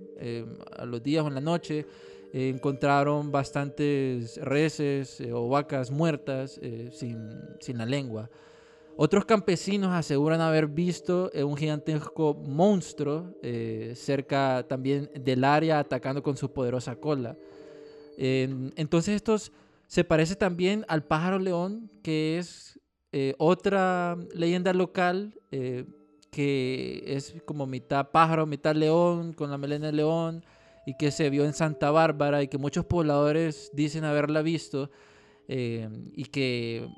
a 0.77 0.85
los 0.85 1.03
días 1.03 1.25
o 1.25 1.29
en 1.29 1.35
la 1.35 1.41
noche 1.41 1.87
encontraron 2.33 3.31
bastantes 3.31 4.39
reses 4.39 5.21
eh, 5.21 5.33
o 5.33 5.49
vacas 5.49 5.91
muertas 5.91 6.59
eh, 6.63 6.91
sin, 6.93 7.77
la 7.77 7.87
lengua. 7.87 8.31
Otros 8.97 9.25
campesinos 9.25 9.91
aseguran 9.91 10.41
haber 10.41 10.67
visto 10.67 11.31
eh, 11.35 11.45
un 11.45 11.57
gigantesco 11.57 12.35
monstruo 12.35 13.35
cerca 13.95 14.65
también 14.69 15.11
del 15.15 15.45
área 15.45 15.79
atacando 15.79 16.23
con 16.23 16.37
su 16.37 16.51
poderosa 16.53 16.97
cola. 16.97 17.37
entonces 18.17 19.15
estos 19.15 19.53
se 19.87 20.05
parece 20.05 20.37
también 20.37 20.85
al 20.89 21.05
pájaro 21.05 21.39
león, 21.39 21.91
que 22.03 22.39
es 22.39 22.72
otra 23.39 24.17
leyenda 24.35 24.73
local 24.73 25.35
que 26.33 27.05
es 27.07 27.35
como 27.45 27.67
mitad 27.67 28.11
pájaro, 28.11 28.47
mitad 28.47 28.75
león, 28.75 29.35
con 29.35 29.51
la 29.51 29.59
melena 29.59 29.87
de 29.87 29.93
león 29.93 30.45
y 30.87 30.95
que 30.97 31.11
se 31.11 31.31
vio 31.31 31.45
en 31.45 31.53
Santa 31.53 31.91
Bárbara 31.91 32.43
y 32.43 32.49
que 32.49 32.59
muchos 32.59 32.87
pobladores 32.87 33.71
dicen 33.75 34.05
haberla 34.05 34.41
visto 34.41 34.91
eh, 35.47 35.89
y 36.17 36.25
que 36.25 36.89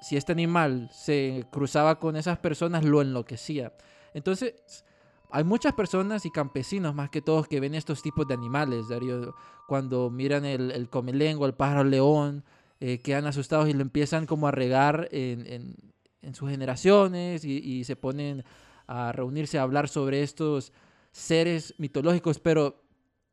si 0.00 0.16
este 0.16 0.32
animal 0.32 0.88
se 0.90 1.44
cruzaba 1.52 2.00
con 2.00 2.16
esas 2.16 2.38
personas 2.38 2.84
lo 2.84 3.02
enloquecía. 3.02 3.74
Entonces, 4.14 4.84
hay 5.30 5.44
muchas 5.44 5.74
personas 5.74 6.24
y 6.24 6.30
campesinos 6.30 6.94
más 6.94 7.10
que 7.10 7.20
todos 7.20 7.46
que 7.46 7.60
ven 7.60 7.74
estos 7.74 8.02
tipos 8.02 8.26
de 8.26 8.34
animales, 8.34 8.88
Darío, 8.88 9.34
cuando 9.68 10.08
miran 10.10 10.46
el, 10.46 10.70
el 10.70 10.88
comelengua, 10.88 11.46
el 11.46 11.54
pájaro 11.54 11.84
león, 11.84 12.44
eh, 12.84 12.98
quedan 12.98 13.26
asustados 13.26 13.68
y 13.68 13.74
lo 13.74 13.82
empiezan 13.82 14.26
como 14.26 14.48
a 14.48 14.50
regar 14.50 15.08
en, 15.12 15.76
en, 16.20 16.34
sus 16.34 16.50
generaciones 16.50 17.44
y, 17.44 17.84
se 17.84 17.94
ponen 17.94 18.42
a 18.88 19.12
reunirse 19.12 19.56
a 19.56 19.62
hablar 19.62 19.88
sobre 19.88 20.24
estos 20.24 20.72
seres 21.12 21.74
mitológicos, 21.78 22.40
pero 22.40 22.82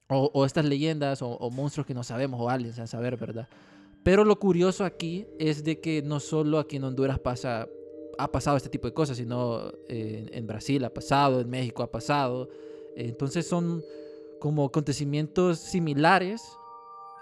o, 0.07 0.45
estas 0.45 0.65
leyendas 0.65 1.23
o, 1.23 1.49
monstruos 1.49 1.87
que 1.87 1.95
no 1.95 2.03
sabemos 2.03 2.39
o 2.39 2.47
aliens 2.47 2.77
a 2.77 2.85
saber, 2.85 3.17
¿verdad? 3.17 3.49
Pero 4.03 4.23
lo 4.23 4.37
curioso 4.37 4.85
aquí 4.85 5.25
es 5.39 5.63
de 5.63 5.79
que 5.79 6.03
no 6.03 6.19
solo 6.19 6.59
aquí 6.59 6.75
en 6.75 6.83
Honduras 6.83 7.17
pasa, 7.17 7.67
ha 8.19 8.31
pasado 8.31 8.55
este 8.55 8.69
tipo 8.69 8.87
de 8.87 8.93
cosas, 8.93 9.17
sino 9.17 9.71
en, 9.87 10.45
Brasil 10.45 10.83
ha 10.85 10.93
pasado, 10.93 11.41
en 11.41 11.49
México 11.49 11.81
ha 11.81 11.89
pasado. 11.89 12.49
Entonces 12.95 13.47
son 13.47 13.81
como 14.39 14.65
acontecimientos 14.65 15.57
similares 15.57 16.43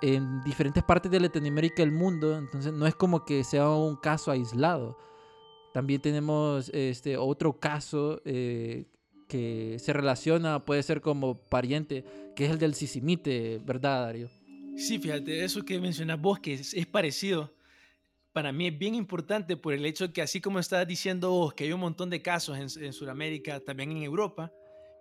en 0.02 0.42
diferentes 0.44 0.84
partes 0.84 1.12
de 1.12 1.20
Latinoamérica 1.20 1.82
y 1.82 1.86
el 1.86 1.92
mundo. 1.92 2.38
Entonces 2.38 2.74
no 2.74 2.88
es 2.88 2.96
como 2.96 3.26
que 3.26 3.44
sea 3.44 3.70
un 3.70 3.96
caso 3.96 4.32
aislado. 4.32 4.98
También 5.74 6.02
tenemos 6.02 6.70
este 6.74 7.18
otro 7.18 7.60
caso 7.60 8.22
eh, 8.26 8.86
que 9.28 9.78
se 9.80 9.94
relaciona, 9.94 10.66
puede 10.66 10.82
ser 10.84 11.02
como 11.02 11.38
pariente, 11.38 12.04
que 12.36 12.46
es 12.46 12.52
el 12.52 12.58
del 12.58 12.74
sisimite, 12.74 13.60
¿verdad, 13.64 14.06
Darío? 14.06 14.30
Sí, 14.78 15.00
fíjate, 15.00 15.44
eso 15.44 15.64
que 15.64 15.80
mencionas 15.80 16.20
vos, 16.20 16.40
que 16.40 16.54
es, 16.54 16.86
parecido, 16.88 17.54
para 18.32 18.52
mí 18.52 18.68
es 18.68 18.78
bien 18.78 18.96
importante 18.96 19.58
por 19.58 19.74
el 19.74 19.86
hecho 19.86 20.14
que 20.14 20.22
así 20.22 20.40
como 20.40 20.60
estás 20.60 20.88
diciendo 20.88 21.32
vos 21.32 21.54
que 21.54 21.66
hay 21.66 21.74
un 21.74 21.80
montón 21.80 22.10
de 22.10 22.22
casos 22.22 22.58
en, 22.58 22.84
en 22.84 22.94
Sudamérica, 22.94 23.60
también 23.60 23.92
en 23.92 24.04
Europa, 24.04 24.52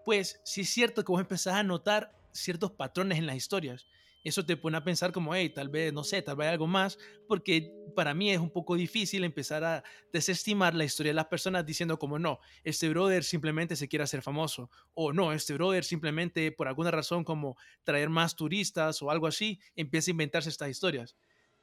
pues 0.04 0.40
sí 0.44 0.62
es 0.62 0.70
cierto 0.70 1.04
que 1.04 1.12
vos 1.12 1.20
empezás 1.20 1.54
a 1.54 1.62
notar 1.62 2.12
ciertos 2.32 2.70
patrones 2.72 3.18
en 3.18 3.26
las 3.26 3.36
historias 3.36 3.86
eso 4.28 4.45
te 4.45 4.56
pone 4.56 4.76
a 4.76 4.85
pensar 4.85 5.12
como, 5.12 5.35
hey, 5.35 5.50
tal 5.50 5.68
vez, 5.68 5.92
no 5.92 6.02
sé, 6.02 6.21
tal 6.21 6.37
vez 6.37 6.49
algo 6.49 6.66
más, 6.66 6.99
porque 7.28 7.73
para 7.95 8.12
mí 8.12 8.30
es 8.30 8.40
un 8.40 8.50
poco 8.50 8.75
difícil 8.75 9.23
empezar 9.23 9.62
a 9.62 9.85
desestimar 10.12 10.75
la 10.75 10.85
historia 10.85 11.11
de 11.11 11.14
las 11.14 11.26
personas 11.26 11.64
diciendo 11.64 11.99
como, 11.99 12.18
no, 12.18 12.40
este 12.64 12.88
brother 12.88 13.23
simplemente 13.23 13.76
se 13.76 13.88
quiere 13.88 14.02
hacer 14.02 14.23
famoso, 14.23 14.68
o 14.95 15.12
no, 15.12 15.33
este 15.33 15.54
brother 15.54 15.85
simplemente 15.85 16.50
por 16.50 16.66
alguna 16.66 16.90
razón 16.90 17.23
como 17.23 17.56
traer 17.85 18.09
más 18.09 18.35
turistas 18.35 19.00
o 19.00 19.11
algo 19.11 19.28
así, 19.28 19.61
empieza 19.76 20.11
a 20.11 20.12
inventarse 20.12 20.49
estas 20.49 20.71
historias. 20.71 21.16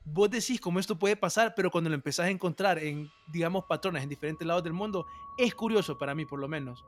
Vos 0.05 0.29
decís 0.29 0.59
cómo 0.59 0.79
esto 0.79 0.97
puede 0.97 1.15
pasar, 1.15 1.53
pero 1.55 1.69
cuando 1.69 1.89
lo 1.89 1.95
empezás 1.95 2.27
a 2.27 2.29
encontrar 2.29 2.79
en, 2.79 3.09
digamos, 3.31 3.65
patrones 3.67 4.03
en 4.03 4.09
diferentes 4.09 4.47
lados 4.47 4.63
del 4.63 4.73
mundo, 4.73 5.05
es 5.37 5.53
curioso 5.53 5.97
para 5.97 6.15
mí 6.15 6.25
por 6.25 6.39
lo 6.39 6.47
menos 6.47 6.83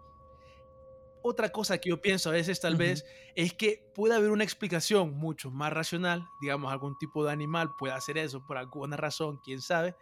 otra 1.27 1.49
cosa 1.49 1.79
que 1.79 1.89
yo 1.89 1.99
pienso 1.99 2.29
a 2.29 2.33
veces 2.33 2.59
tal 2.59 2.75
vez 2.75 3.03
es 3.35 3.51
que 3.51 3.91
puede 3.95 4.13
haber 4.13 4.29
una 4.29 4.43
explicación 4.43 5.15
mucho 5.15 5.49
más 5.49 5.73
racional, 5.73 6.27
digamos, 6.39 6.71
algún 6.71 6.95
tipo 6.99 7.25
de 7.25 7.31
animal 7.31 7.71
puede 7.79 7.95
hacer 7.95 8.19
eso 8.19 8.45
por 8.45 8.57
alguna 8.57 8.95
razón, 8.95 9.39
quién 9.43 9.59
sabe, 9.59 9.95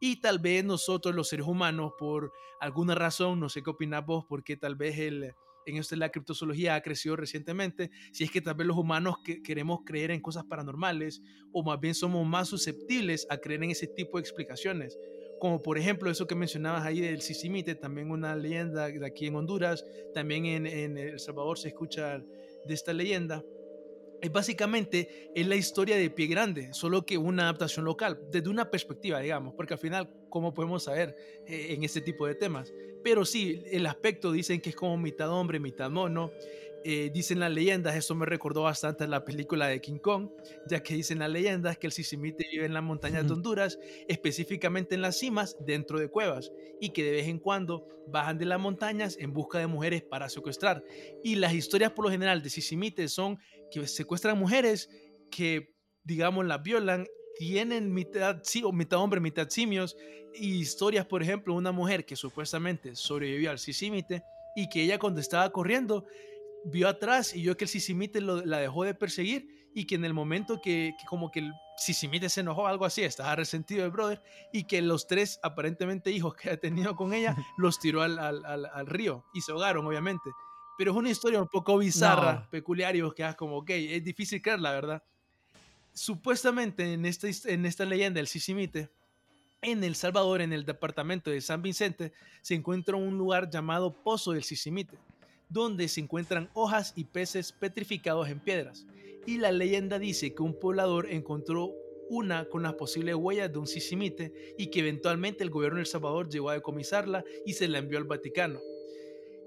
y 0.00 0.22
tal 0.22 0.38
vez 0.38 0.64
nosotros 0.64 1.14
los 1.14 1.28
seres 1.28 1.46
humanos 1.46 1.92
por 1.98 2.32
alguna 2.60 2.94
razón, 2.94 3.38
no 3.40 3.50
sé 3.50 3.62
qué 3.62 3.68
opinas 3.68 4.06
vos, 4.06 4.24
porque 4.26 4.56
tal 4.56 4.74
vez 4.74 4.98
el, 4.98 5.34
en 5.66 5.76
esto 5.76 5.96
la 5.96 6.08
criptozoología 6.08 6.76
ha 6.76 6.80
crecido 6.80 7.14
recientemente, 7.14 7.90
si 8.10 8.24
es 8.24 8.30
que 8.30 8.40
tal 8.40 8.54
vez 8.54 8.66
los 8.66 8.78
humanos 8.78 9.16
que 9.22 9.42
queremos 9.42 9.80
creer 9.84 10.12
en 10.12 10.22
cosas 10.22 10.44
paranormales 10.44 11.20
o 11.52 11.62
más 11.62 11.78
bien 11.78 11.94
somos 11.94 12.26
más 12.26 12.48
susceptibles 12.48 13.26
a 13.28 13.36
creer 13.36 13.62
en 13.64 13.72
ese 13.72 13.86
tipo 13.86 14.16
de 14.16 14.22
explicaciones 14.22 14.98
como 15.40 15.62
por 15.62 15.78
ejemplo 15.78 16.10
eso 16.10 16.28
que 16.28 16.36
mencionabas 16.36 16.84
ahí 16.84 17.00
del 17.00 17.22
Sisimite, 17.22 17.74
también 17.74 18.12
una 18.12 18.36
leyenda 18.36 18.88
de 18.88 19.04
aquí 19.04 19.26
en 19.26 19.34
Honduras, 19.34 19.84
también 20.14 20.46
en, 20.46 20.66
en 20.66 20.96
El 20.96 21.18
Salvador 21.18 21.58
se 21.58 21.68
escucha 21.68 22.18
de 22.64 22.74
esta 22.74 22.92
leyenda. 22.92 23.42
Es 24.20 24.30
básicamente 24.30 25.32
es 25.34 25.46
la 25.46 25.56
historia 25.56 25.96
de 25.96 26.10
Pie 26.10 26.26
Grande, 26.26 26.68
solo 26.74 27.06
que 27.06 27.16
una 27.16 27.44
adaptación 27.44 27.86
local, 27.86 28.20
desde 28.30 28.50
una 28.50 28.70
perspectiva, 28.70 29.18
digamos, 29.18 29.54
porque 29.54 29.74
al 29.74 29.80
final, 29.80 30.10
¿cómo 30.28 30.52
podemos 30.52 30.84
saber 30.84 31.16
eh, 31.46 31.68
en 31.70 31.82
este 31.84 32.02
tipo 32.02 32.26
de 32.26 32.34
temas? 32.34 32.70
Pero 33.02 33.24
sí, 33.24 33.62
el 33.70 33.86
aspecto 33.86 34.30
dicen 34.30 34.60
que 34.60 34.70
es 34.70 34.76
como 34.76 34.98
mitad 34.98 35.30
hombre, 35.30 35.58
mitad 35.58 35.88
mono, 35.88 36.32
eh, 36.84 37.10
dicen 37.12 37.40
las 37.40 37.50
leyendas, 37.50 37.94
esto 37.94 38.14
me 38.14 38.26
recordó 38.26 38.62
bastante 38.62 39.04
a 39.04 39.06
la 39.06 39.24
película 39.24 39.68
de 39.68 39.80
King 39.80 39.98
Kong, 39.98 40.30
ya 40.66 40.82
que 40.82 40.94
dicen 40.94 41.18
las 41.18 41.30
leyendas 41.30 41.78
que 41.78 41.86
el 41.86 41.92
sisimite 41.92 42.46
vive 42.50 42.64
en 42.64 42.74
las 42.74 42.82
montañas 42.82 43.26
de 43.26 43.32
Honduras, 43.32 43.78
específicamente 44.08 44.94
en 44.94 45.02
las 45.02 45.18
cimas, 45.18 45.56
dentro 45.60 45.98
de 45.98 46.08
cuevas, 46.08 46.50
y 46.80 46.90
que 46.90 47.04
de 47.04 47.10
vez 47.12 47.28
en 47.28 47.38
cuando 47.38 47.86
bajan 48.08 48.38
de 48.38 48.46
las 48.46 48.58
montañas 48.58 49.16
en 49.18 49.32
busca 49.32 49.58
de 49.58 49.66
mujeres 49.66 50.02
para 50.02 50.28
secuestrar. 50.28 50.82
Y 51.22 51.36
las 51.36 51.52
historias 51.52 51.92
por 51.92 52.06
lo 52.06 52.10
general 52.10 52.42
de 52.42 52.50
sisimite 52.50 53.08
son 53.08 53.38
que 53.70 53.86
secuestran 53.86 54.38
mujeres 54.38 54.88
que, 55.30 55.74
digamos, 56.02 56.46
las 56.46 56.62
violan, 56.62 57.06
tienen 57.36 57.92
mitad, 57.92 58.40
sí, 58.42 58.62
o 58.64 58.72
mitad 58.72 58.98
hombre, 58.98 59.20
mitad 59.20 59.48
simios, 59.48 59.96
y 60.34 60.58
historias, 60.58 61.06
por 61.06 61.22
ejemplo, 61.22 61.54
una 61.54 61.72
mujer 61.72 62.04
que 62.04 62.16
supuestamente 62.16 62.94
sobrevivió 62.94 63.50
al 63.50 63.58
sisimite 63.58 64.22
y 64.54 64.68
que 64.68 64.82
ella 64.82 64.98
cuando 64.98 65.20
estaba 65.20 65.50
corriendo 65.50 66.04
vio 66.64 66.88
atrás 66.88 67.34
y 67.34 67.42
vio 67.42 67.56
que 67.56 67.64
el 67.64 67.68
Sisimite 67.68 68.20
la 68.20 68.58
dejó 68.58 68.84
de 68.84 68.94
perseguir 68.94 69.70
y 69.74 69.86
que 69.86 69.94
en 69.94 70.04
el 70.04 70.14
momento 70.14 70.60
que, 70.60 70.94
como 71.06 71.30
que 71.30 71.40
el 71.40 71.52
Sisimite 71.76 72.28
se 72.28 72.40
enojó, 72.40 72.66
algo 72.66 72.84
así, 72.84 73.02
estaba 73.02 73.36
resentido 73.36 73.84
el 73.84 73.90
brother 73.90 74.22
y 74.52 74.64
que 74.64 74.82
los 74.82 75.06
tres 75.06 75.38
aparentemente 75.42 76.10
hijos 76.10 76.34
que 76.40 76.50
ha 76.50 76.56
tenido 76.56 76.96
con 76.96 77.14
ella 77.14 77.36
los 77.56 77.78
tiró 77.78 78.02
al, 78.02 78.18
al, 78.18 78.44
al, 78.44 78.86
río 78.86 79.24
y 79.32 79.40
se 79.40 79.52
ahogaron, 79.52 79.86
obviamente. 79.86 80.30
Pero 80.76 80.92
es 80.92 80.96
una 80.96 81.10
historia 81.10 81.40
un 81.40 81.48
poco 81.48 81.76
bizarra, 81.76 82.48
peculiar 82.50 82.96
y 82.96 83.02
vos 83.02 83.12
quedas 83.14 83.36
como, 83.36 83.58
ok, 83.58 83.70
es 83.70 84.02
difícil 84.02 84.40
creer, 84.40 84.60
la 84.60 84.72
verdad. 84.72 85.02
Supuestamente 85.92 86.94
en 86.94 87.04
esta, 87.04 87.28
en 87.44 87.66
esta 87.66 87.84
leyenda 87.84 88.18
del 88.18 88.28
Sisimite, 88.28 88.88
en 89.60 89.84
El 89.84 89.94
Salvador, 89.94 90.40
en 90.40 90.54
el 90.54 90.64
departamento 90.64 91.30
de 91.30 91.42
San 91.42 91.60
Vicente, 91.60 92.14
se 92.40 92.54
encuentra 92.54 92.96
un 92.96 93.18
lugar 93.18 93.50
llamado 93.50 93.92
Pozo 93.92 94.32
del 94.32 94.42
Sisimite 94.42 94.96
donde 95.50 95.88
se 95.88 96.00
encuentran 96.00 96.48
hojas 96.54 96.94
y 96.96 97.04
peces 97.04 97.52
petrificados 97.52 98.28
en 98.28 98.40
piedras. 98.40 98.86
Y 99.26 99.36
la 99.36 99.52
leyenda 99.52 99.98
dice 99.98 100.34
que 100.34 100.42
un 100.42 100.58
poblador 100.58 101.10
encontró 101.10 101.74
una 102.08 102.46
con 102.46 102.62
las 102.62 102.74
posibles 102.74 103.14
huellas 103.14 103.52
de 103.52 103.58
un 103.58 103.66
sisimite 103.66 104.54
y 104.58 104.68
que 104.68 104.80
eventualmente 104.80 105.44
el 105.44 105.50
gobierno 105.50 105.76
de 105.76 105.82
El 105.82 105.86
Salvador 105.86 106.28
llegó 106.28 106.50
a 106.50 106.54
decomisarla 106.54 107.24
y 107.44 107.52
se 107.52 107.68
la 107.68 107.78
envió 107.78 107.98
al 107.98 108.04
Vaticano. 108.04 108.58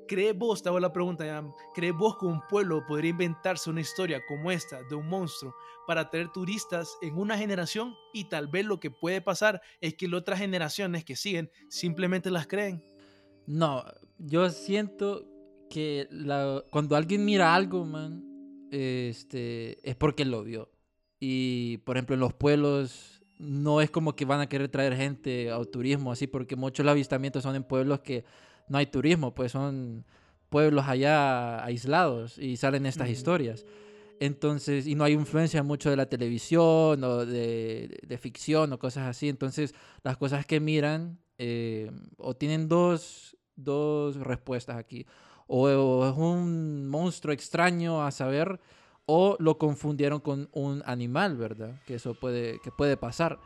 ¿Crees 0.08 0.38
vos, 0.38 0.62
te 0.62 0.70
la 0.70 0.92
pregunta, 0.92 1.44
¿crees 1.74 1.94
vos 1.94 2.18
que 2.18 2.26
un 2.26 2.42
pueblo 2.50 2.86
podría 2.86 3.12
inventarse 3.12 3.70
una 3.70 3.82
historia 3.82 4.22
como 4.28 4.52
esta 4.52 4.84
de 4.84 4.96
un 4.96 5.08
monstruo 5.08 5.56
para 5.88 6.02
atraer 6.02 6.32
turistas 6.32 6.98
en 7.02 7.18
una 7.18 7.38
generación 7.38 7.96
y 8.14 8.26
tal 8.26 8.48
vez 8.48 8.66
lo 8.66 8.80
que 8.80 8.92
puede 8.92 9.22
pasar 9.22 9.62
es 9.80 9.96
que 9.96 10.08
las 10.08 10.20
otras 10.20 10.40
generaciones 10.40 11.06
que 11.06 11.16
siguen 11.16 11.50
simplemente 11.70 12.30
las 12.32 12.48
creen? 12.48 12.84
No, 13.46 13.84
yo 14.18 14.50
siento 14.50 15.26
que 15.74 16.08
cuando 16.70 16.96
alguien 16.96 17.26
mira 17.26 17.56
algo, 17.56 17.84
man, 17.84 18.24
este, 18.72 19.80
es 19.90 19.96
porque 19.96 20.24
lo 20.24 20.44
vio. 20.44 20.70
y, 21.20 21.78
por 21.80 21.98
ejemplo, 21.98 22.14
en 22.14 22.20
los 22.20 22.34
pueblos 22.34 23.24
no 23.40 23.82
es 23.82 23.90
como 23.90 24.16
que 24.16 24.26
van 24.26 24.40
a 24.42 24.48
querer 24.48 24.70
traer 24.70 24.96
gente 24.96 25.50
al 25.50 25.68
turismo 25.70 26.12
así, 26.12 26.28
porque 26.28 26.56
muchos 26.56 26.86
avistamientos 26.86 27.44
son 27.44 27.56
en 27.56 27.64
pueblos 27.64 28.02
que 28.02 28.24
no 28.70 28.78
hay 28.78 28.86
turismo, 28.86 29.34
pues 29.34 29.52
son 29.52 30.06
pueblos 30.50 30.86
allá 30.88 31.64
aislados 31.66 32.38
y 32.38 32.58
salen 32.58 32.86
estas 32.86 33.10
historias. 33.10 33.66
Entonces, 34.20 34.86
y 34.86 34.94
no 34.94 35.04
hay 35.04 35.14
influencia 35.14 35.64
mucho 35.64 35.90
de 35.90 35.98
la 35.98 36.06
televisión 36.06 37.04
o 37.04 37.26
de, 37.26 38.00
de 38.08 38.18
ficción 38.20 38.72
o 38.72 38.80
cosas 38.80 39.08
así. 39.08 39.28
Entonces, 39.28 39.74
las 40.04 40.18
cosas 40.18 40.46
que 40.46 40.60
miran 40.60 41.20
eh, 41.38 41.92
o 42.18 42.36
tienen 42.36 42.68
dos, 42.68 43.36
dos 43.56 44.16
respuestas 44.18 44.78
aquí. 44.78 45.06
O, 45.48 46.06
es 46.08 46.18
un 46.18 46.88
monstruo 46.88 47.34
extraño 47.34 48.04
a 48.04 48.12
saber, 48.12 48.60
o 49.06 49.36
lo 49.40 49.58
confundieron 49.58 50.20
con 50.20 50.50
un 50.52 50.84
animal, 50.86 51.38
¿verdad? 51.38 51.82
Que 51.86 51.96
eso 51.96 52.14
puede, 52.14 52.60
que 52.64 52.72
puede 52.72 52.98
pasar. 52.98 53.40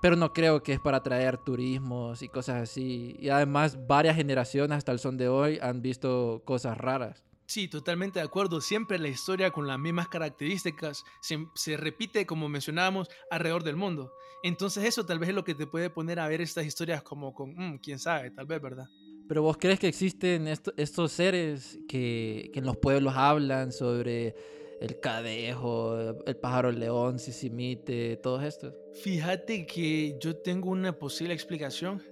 Pero 0.00 0.16
no 0.16 0.32
creo 0.32 0.62
que 0.62 0.74
es 0.74 0.80
para 0.80 0.98
atraer 0.98 1.38
turismos 1.38 2.22
y 2.22 2.28
cosas 2.28 2.62
así. 2.62 3.16
Y 3.18 3.30
además, 3.30 3.86
varias 3.86 4.16
generaciones 4.16 4.78
hasta 4.78 4.92
el 4.92 4.98
son 4.98 5.16
de 5.16 5.28
hoy 5.28 5.58
han 5.62 5.80
visto 5.80 6.42
cosas 6.44 6.76
raras. 6.76 7.24
Sí, 7.46 7.68
totalmente 7.68 8.18
de 8.18 8.24
acuerdo. 8.24 8.60
Siempre 8.60 8.98
la 8.98 9.08
historia 9.08 9.50
con 9.50 9.66
las 9.66 9.78
mismas 9.78 10.08
características 10.08 11.04
se, 11.20 11.46
se, 11.54 11.76
repite, 11.76 12.26
como 12.26 12.48
mencionábamos, 12.48 13.08
alrededor 13.30 13.64
del 13.64 13.76
mundo. 13.76 14.12
Entonces 14.42 14.84
eso 14.84 15.04
tal 15.04 15.18
vez 15.18 15.28
es 15.28 15.34
lo 15.34 15.44
que 15.44 15.54
te 15.54 15.66
puede 15.66 15.90
poner 15.90 16.20
a 16.20 16.28
ver 16.28 16.40
estas 16.40 16.64
historias 16.64 17.02
como 17.02 17.34
con, 17.34 17.54
mmm, 17.54 17.78
quién 17.78 17.98
sabe, 17.98 18.30
tal 18.30 18.46
vez, 18.46 18.60
¿verdad? 18.60 18.86
Pero 19.28 19.42
vos 19.42 19.56
crees 19.56 19.78
que 19.80 19.88
existen 19.88 20.48
esto, 20.48 20.72
estos 20.76 21.12
seres 21.12 21.78
que, 21.88 22.50
que, 22.52 22.58
en 22.58 22.66
los 22.66 22.76
pueblos 22.76 23.14
hablan 23.16 23.72
sobre 23.72 24.34
el 24.80 25.00
cadejo, 25.00 25.96
el 26.26 26.36
pájaro 26.36 26.70
león, 26.72 27.18
sisimite, 27.18 28.16
todo 28.16 28.42
esto? 28.42 28.74
Fíjate 28.92 29.66
que 29.66 30.16
yo 30.20 30.36
tengo 30.36 30.70
una 30.70 30.98
posible 30.98 31.32
explicación 31.32 32.02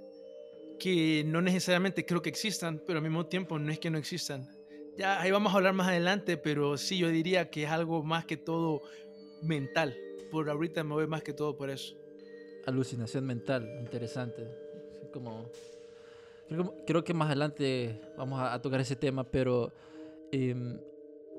que 0.79 1.23
no 1.27 1.43
necesariamente 1.43 2.05
creo 2.07 2.23
que 2.23 2.31
existan, 2.31 2.83
pero 2.87 2.99
al 2.99 3.05
mismo 3.05 3.27
tiempo 3.27 3.59
no 3.59 3.71
es 3.71 3.79
que 3.79 3.91
no 3.91 3.99
existan 3.99 4.49
ya 4.97 5.21
ahí 5.21 5.31
vamos 5.31 5.53
a 5.53 5.57
hablar 5.57 5.75
más 5.75 5.89
adelante, 5.89 6.37
pero 6.37 6.77
sí, 6.77 6.99
yo 6.99 7.09
diría 7.09 7.51
que 7.51 7.65
es 7.65 7.71
algo 7.71 8.03
más 8.03 8.25
que 8.27 8.37
todo 8.37 8.83
mental. 9.43 9.97
Por 10.31 10.49
ahorita 10.49 10.85
me 10.85 10.95
voy 10.95 11.07
más 11.07 11.23
que 11.23 11.33
todo 11.33 11.57
por 11.57 11.71
eso. 11.71 11.97
Alucinación 12.67 13.25
mental, 13.25 13.69
interesante. 13.81 14.47
Como, 15.13 15.51
creo, 16.87 17.05
que 17.05 17.15
más 17.15 17.27
adelante 17.27 18.01
vamos 18.17 18.41
a, 18.41 18.61
tocar 18.61 18.81
ese 18.81 18.97
tema, 18.97 19.25
pero 19.25 19.73
eh, 20.31 20.55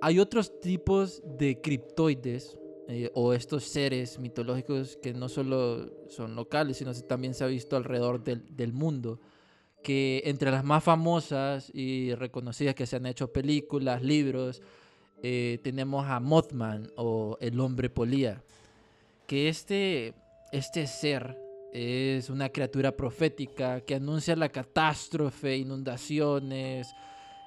hay 0.02 0.20
otros 0.20 0.60
tipos 0.60 1.22
de 1.38 1.62
criptoides 1.62 2.58
eh, 2.88 3.10
o 3.14 3.34
estos 3.34 3.64
seres 3.64 4.20
mitológicos 4.20 4.98
que 4.98 5.14
no 5.14 5.30
solo 5.30 6.10
son 6.10 6.36
locales, 6.36 6.78
sino 6.78 6.94
que 6.94 7.02
también 7.02 7.34
se 7.34 7.44
ha 7.44 7.48
visto 7.48 7.76
alrededor 7.76 8.24
del, 8.24 8.56
del 8.56 8.74
mundo 8.74 9.20
que 9.84 10.24
entre 10.26 10.50
las 10.50 10.64
más 10.64 10.84
famosas 10.84 11.70
y 11.74 12.16
reconocidas 12.16 12.74
que 12.74 12.88
se 12.88 12.96
han 12.96 13.06
hecho 13.06 13.32
películas, 13.32 14.02
libros, 14.02 14.62
eh, 15.22 15.60
tenemos 15.64 16.08
a 16.08 16.20
Mothman 16.20 16.90
o 16.96 17.38
el 17.40 17.60
hombre 17.60 17.90
polía, 17.90 18.42
que 19.28 19.50
este, 19.50 20.16
este 20.52 20.88
ser 20.88 21.38
es 21.74 22.30
una 22.30 22.50
criatura 22.50 22.96
profética 22.96 23.82
que 23.82 23.96
anuncia 23.96 24.36
la 24.36 24.50
catástrofe, 24.50 25.58
inundaciones, 25.58 26.88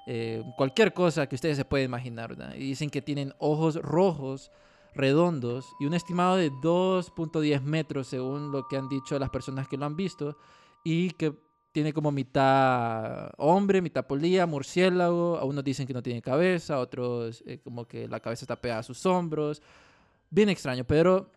eh, 0.09 0.43
cualquier 0.57 0.93
cosa 0.93 1.29
que 1.29 1.37
ustedes 1.37 1.57
se 1.57 1.65
pueden 1.65 1.87
imaginar. 1.87 2.37
Y 2.57 2.61
dicen 2.61 2.91
que 2.91 3.01
tienen 3.01 3.33
ojos 3.39 3.77
rojos, 3.77 4.51
redondos 4.95 5.67
y 5.79 5.87
un 5.87 5.95
estimado 5.95 6.37
de 6.37 6.51
2.10 6.51 7.63
metros 7.63 8.09
según 8.09 8.51
lo 8.51 8.67
que 8.67 8.77
han 8.77 8.89
dicho 8.89 9.19
las 9.19 9.31
personas 9.31 9.69
que 9.69 9.77
lo 9.77 9.85
han 9.85 9.95
visto 9.95 10.37
y 10.83 11.11
que 11.11 11.33
tiene 11.71 11.93
como 11.93 12.11
mitad 12.11 13.31
hombre, 13.37 13.83
mitad 13.83 14.07
polilla, 14.07 14.47
murciélago. 14.47 15.37
A 15.37 15.45
unos 15.45 15.63
dicen 15.63 15.87
que 15.87 15.93
no 15.93 16.03
tiene 16.03 16.23
cabeza, 16.23 16.81
otros 16.81 17.45
eh, 17.47 17.61
como 17.63 17.87
que 17.87 18.09
la 18.09 18.19
cabeza 18.19 18.45
está 18.45 18.57
pegada 18.57 18.81
a 18.81 18.83
sus 18.83 19.05
hombros. 19.07 19.63
Bien 20.31 20.49
extraño, 20.49 20.85
pero 20.85 21.31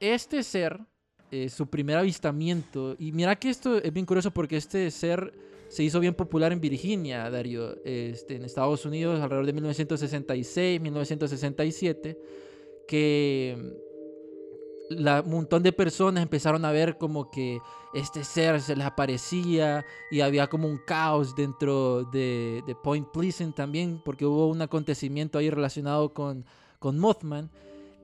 este 0.00 0.42
ser, 0.42 0.80
eh, 1.30 1.48
su 1.48 1.66
primer 1.66 1.96
avistamiento, 1.98 2.96
y 2.98 3.12
mira 3.12 3.36
que 3.36 3.50
esto 3.50 3.76
es 3.76 3.92
bien 3.92 4.06
curioso 4.06 4.30
porque 4.30 4.56
este 4.56 4.90
ser 4.90 5.32
se 5.68 5.82
hizo 5.82 6.00
bien 6.00 6.14
popular 6.14 6.52
en 6.52 6.60
Virginia, 6.60 7.28
Darío, 7.30 7.76
este, 7.84 8.36
en 8.36 8.44
Estados 8.44 8.86
Unidos 8.86 9.20
alrededor 9.20 9.46
de 9.46 9.52
1966, 9.52 10.80
1967, 10.80 12.18
que 12.86 13.56
un 14.90 15.30
montón 15.30 15.62
de 15.62 15.72
personas 15.72 16.22
empezaron 16.22 16.64
a 16.64 16.72
ver 16.72 16.96
como 16.96 17.30
que 17.30 17.60
este 17.92 18.24
ser 18.24 18.60
se 18.60 18.74
les 18.74 18.86
aparecía 18.86 19.84
y 20.10 20.20
había 20.20 20.46
como 20.46 20.66
un 20.66 20.78
caos 20.78 21.34
dentro 21.36 22.04
de, 22.04 22.62
de 22.66 22.74
Point 22.74 23.08
Pleasant 23.12 23.54
también, 23.54 24.00
porque 24.04 24.24
hubo 24.24 24.48
un 24.48 24.62
acontecimiento 24.62 25.38
ahí 25.38 25.50
relacionado 25.50 26.14
con, 26.14 26.44
con 26.78 26.98
Mothman. 26.98 27.50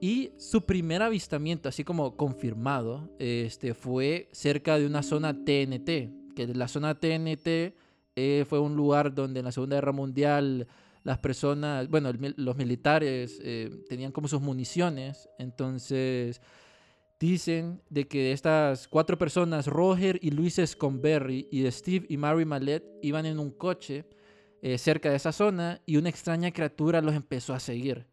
Y 0.05 0.33
su 0.37 0.67
primer 0.67 1.01
avistamiento, 1.01 1.71
así 1.71 1.83
como 1.83 2.15
confirmado, 2.15 3.09
este, 3.19 3.73
fue 3.73 4.29
cerca 4.33 4.79
de 4.79 4.85
una 4.85 5.03
zona 5.03 5.33
TNT, 5.33 6.35
que 6.37 6.47
la 6.53 6.69
zona 6.69 6.95
TNT 6.95 7.75
eh, 8.15 8.45
fue 8.47 8.59
un 8.61 8.77
lugar 8.77 9.15
donde 9.15 9.41
en 9.41 9.47
la 9.47 9.53
Segunda 9.53 9.77
Guerra 9.77 9.93
Mundial 9.93 10.67
las 11.05 11.17
personas, 11.21 11.89
bueno, 11.89 12.13
los 12.37 12.55
militares 12.55 13.41
eh, 13.43 13.71
tenían 13.89 14.13
como 14.13 14.29
sus 14.29 14.43
municiones, 14.43 15.27
entonces 15.39 16.39
Dicen 17.19 17.81
de 17.89 18.07
que 18.07 18.33
estas 18.33 18.87
cuatro 18.87 19.17
personas, 19.17 19.67
Roger 19.67 20.19
y 20.21 20.33
Luis 20.33 20.61
Scomberry 20.63 21.49
y 21.51 21.65
Steve 21.71 22.05
y 22.11 22.19
Mary 22.19 22.45
Mallet, 22.45 22.85
iban 23.01 23.25
en 23.25 23.39
un 23.39 23.51
coche 23.53 24.05
eh, 24.61 24.77
cerca 24.77 25.09
de 25.09 25.17
esa 25.17 25.33
zona 25.33 25.81
y 25.87 25.97
una 25.97 26.11
extraña 26.11 26.51
criatura 26.51 27.01
los 27.01 27.15
empezó 27.15 27.55
a 27.55 27.61
seguir. 27.61 28.07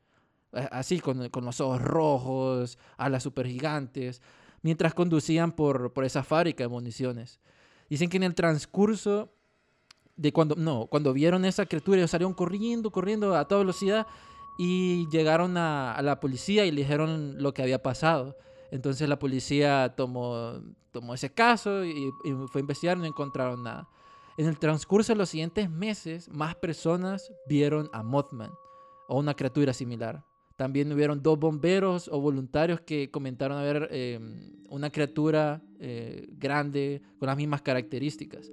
Así, 0.52 1.00
con, 1.00 1.30
con 1.30 1.46
los 1.46 1.62
ojos 1.62 1.82
rojos, 1.82 2.78
alas 2.98 3.24
supergigantes, 3.24 4.22
mientras 4.62 4.94
conducían 4.94 5.52
por, 5.52 5.94
por 5.94 6.04
esa 6.04 6.24
fábrica 6.24 6.64
de 6.64 6.68
municiones. 6.68 7.40
Dicen 7.90 8.10
que 8.10 8.18
en 8.18 8.24
el 8.24 8.36
transcurso 8.36 9.34
de 10.16 10.32
cuando, 10.32 10.56
no, 10.56 10.88
cuando 10.88 11.14
vieron 11.14 11.46
esa 11.46 11.66
criatura, 11.66 12.08
salieron 12.08 12.34
corriendo, 12.34 12.92
corriendo 12.92 13.36
a 13.36 13.48
toda 13.48 13.62
velocidad 13.62 14.08
y 14.58 15.08
llegaron 15.10 15.58
a, 15.58 16.00
la 16.02 16.20
policía 16.20 16.66
y 16.66 16.72
le 16.72 16.82
dijeron 16.82 17.42
lo 17.42 17.54
que 17.54 17.64
había 17.64 17.82
pasado. 17.82 18.38
Entonces 18.72 19.10
la 19.10 19.20
policía 19.20 19.94
tomó, 19.98 20.54
tomó 20.92 21.14
ese 21.14 21.34
caso 21.34 21.84
y, 21.84 22.12
y 22.24 22.32
fue 22.52 22.60
a 22.60 22.62
investigar 22.62 22.98
no 22.98 23.06
encontraron 23.06 23.64
nada. 23.64 23.90
En 24.38 24.48
el 24.48 24.60
transcurso 24.60 25.14
de 25.14 25.18
los 25.18 25.30
siguientes 25.30 25.70
meses, 25.70 26.30
más 26.30 26.56
personas 26.56 27.32
vieron 27.48 27.90
a 27.92 28.04
Mothman 28.04 28.52
o 29.08 29.20
una 29.20 29.34
criatura 29.34 29.74
similar. 29.74 30.24
También 30.62 30.94
hubieron 30.94 31.24
dos 31.24 31.40
bomberos 31.40 32.08
o 32.08 32.22
voluntarios 32.22 32.80
que 32.82 33.10
comentaron 33.10 33.58
a 33.58 33.64
ver 33.64 33.88
eh, 33.90 34.20
una 34.70 34.92
criatura 34.92 35.60
eh, 35.80 36.28
grande 36.38 37.02
con 37.18 37.26
las 37.26 37.36
mismas 37.36 37.64
características. 37.64 38.52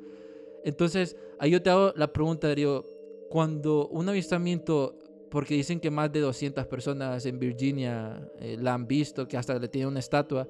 Entonces, 0.65 1.19
ahí 1.39 1.51
yo 1.51 1.61
te 1.61 1.69
hago 1.69 1.93
la 1.97 2.11
pregunta, 2.11 2.49
Darío, 2.49 2.87
cuando 3.29 3.89
un 3.89 4.09
avistamiento 4.09 4.97
porque 5.31 5.53
dicen 5.53 5.81
que 5.81 5.91
más 5.91 6.11
de 6.11 6.21
200 6.21 6.67
personas 6.67 7.27
en 7.27 7.39
Virginia 7.39 8.27
eh, 8.41 8.57
la 8.59 8.73
han 8.73 8.89
visto, 8.89 9.29
que 9.29 9.37
hasta 9.37 9.59
le 9.59 9.69
tienen 9.69 9.89
una 9.89 10.01
estatua. 10.01 10.49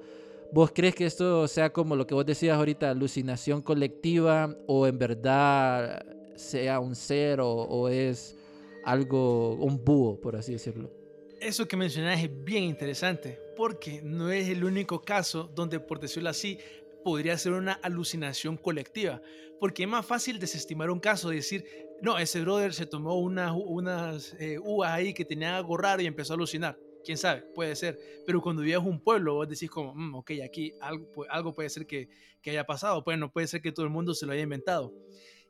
¿Vos 0.53 0.71
crees 0.73 0.95
que 0.95 1.07
esto 1.07 1.45
sea 1.49 1.73
como 1.73 1.97
lo 1.97 2.07
que 2.07 2.13
vos 2.13 2.25
decías 2.25 2.57
ahorita, 2.57 2.89
alucinación 2.89 3.61
colectiva, 3.61 4.55
o 4.65 4.87
en 4.87 4.97
verdad 4.97 6.05
sea 6.37 6.79
un 6.79 6.95
ser 6.95 7.41
o, 7.41 7.51
o 7.51 7.89
es 7.89 8.37
algo, 8.85 9.55
un 9.55 9.83
búho, 9.83 10.21
por 10.21 10.37
así 10.37 10.53
decirlo? 10.53 10.98
Eso 11.41 11.67
que 11.67 11.77
mencionas 11.77 12.21
es 12.21 12.43
bien 12.43 12.63
interesante, 12.63 13.39
porque 13.55 14.01
no 14.01 14.29
es 14.29 14.49
el 14.49 14.63
único 14.63 15.01
caso 15.01 15.49
donde, 15.55 15.79
por 15.79 15.99
decirlo 15.99 16.29
así, 16.29 16.59
podría 17.03 17.37
ser 17.37 17.53
una 17.53 17.73
alucinación 17.73 18.57
colectiva, 18.57 19.21
porque 19.59 19.83
es 19.83 19.89
más 19.89 20.05
fácil 20.05 20.37
desestimar 20.37 20.89
un 20.89 20.99
caso, 20.99 21.29
decir, 21.29 21.65
no, 22.01 22.17
ese 22.17 22.41
brother 22.41 22.73
se 22.73 22.85
tomó 22.85 23.19
una, 23.19 23.53
unas 23.53 24.35
eh, 24.39 24.59
uvas 24.59 24.91
ahí 24.91 25.13
que 25.13 25.23
tenía 25.23 25.55
algo 25.55 25.77
raro 25.77 26.01
y 26.01 26.07
empezó 26.07 26.33
a 26.33 26.35
alucinar. 26.35 26.77
Quién 27.05 27.17
sabe, 27.17 27.41
puede 27.55 27.75
ser. 27.75 27.97
Pero 28.25 28.41
cuando 28.41 28.61
vives 28.61 28.79
un 28.79 28.99
pueblo, 28.99 29.35
vos 29.35 29.47
decís 29.47 29.69
como, 29.69 29.95
mm, 29.95 30.15
ok, 30.15 30.31
aquí 30.43 30.73
algo, 30.81 31.25
algo 31.29 31.53
puede 31.53 31.69
ser 31.69 31.87
que, 31.87 32.09
que, 32.41 32.51
haya 32.51 32.65
pasado. 32.65 33.03
Pues 33.03 33.17
no 33.17 33.31
puede 33.31 33.47
ser 33.47 33.61
que 33.61 33.71
todo 33.71 33.85
el 33.85 33.91
mundo 33.91 34.13
se 34.13 34.25
lo 34.25 34.33
haya 34.33 34.43
inventado. 34.43 34.93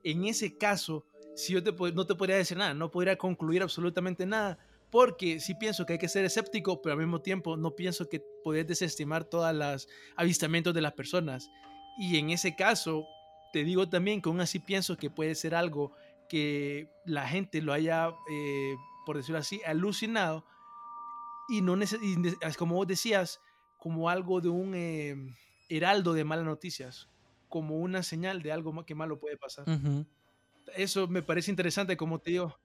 En 0.04 0.26
ese 0.26 0.56
caso, 0.58 1.06
si 1.36 1.54
yo 1.54 1.64
te, 1.64 1.72
no 1.72 2.06
te 2.06 2.16
podría 2.16 2.38
decir 2.38 2.58
nada, 2.58 2.74
no 2.74 2.92
podría 2.92 3.18
concluir 3.18 3.64
absolutamente 3.64 4.26
nada, 4.26 4.60
porque 4.92 5.40
sí 5.40 5.56
pienso 5.56 5.86
que 5.86 5.94
hay 5.94 6.00
que 6.00 6.08
ser 6.08 6.26
escéptico, 6.26 6.82
pero 6.82 6.94
al 6.94 7.00
mismo 7.00 7.22
tiempo 7.22 7.58
no 7.58 7.76
pienso 7.76 8.10
que 8.10 8.22
podés 8.44 8.66
desestimar 8.68 9.24
todos 9.24 9.54
los 9.54 9.88
avistamientos 10.16 10.74
de 10.74 10.82
las 10.82 10.94
personas. 10.94 11.50
Y 12.00 12.18
en 12.18 12.32
ese 12.32 12.56
caso, 12.56 13.06
te 13.54 13.64
digo 13.64 13.90
también 13.90 14.22
que 14.22 14.30
aún 14.30 14.42
así 14.42 14.60
pienso 14.60 14.98
que 14.98 15.10
puede 15.10 15.36
ser 15.36 15.54
algo 15.54 15.94
que 16.28 16.90
la 17.06 17.28
gente 17.28 17.62
lo 17.62 17.74
haya, 17.74 18.10
eh, 18.32 18.76
por 19.06 19.18
decirlo 19.18 19.40
así, 19.40 19.62
alucinado 19.66 20.46
y 21.50 21.62
no 21.62 21.76
y 21.76 22.54
como 22.58 22.76
vos 22.76 22.88
decías, 22.88 23.42
como 23.78 24.10
algo 24.10 24.40
de 24.40 24.50
un 24.50 24.76
eh, 24.76 25.16
heraldo 25.68 26.14
de 26.14 26.24
malas 26.24 26.46
noticias, 26.46 27.10
como 27.48 27.78
una 27.78 28.04
señal 28.04 28.42
de 28.44 28.52
algo 28.52 28.86
que 28.86 28.96
malo 28.96 29.20
puede 29.20 29.38
pasar. 29.38 29.66
Eso 30.76 31.08
me 31.08 31.24
parece 31.24 31.50
interesante, 31.50 31.98
como 31.98 32.20
te 32.20 32.32
digo. 32.32 32.60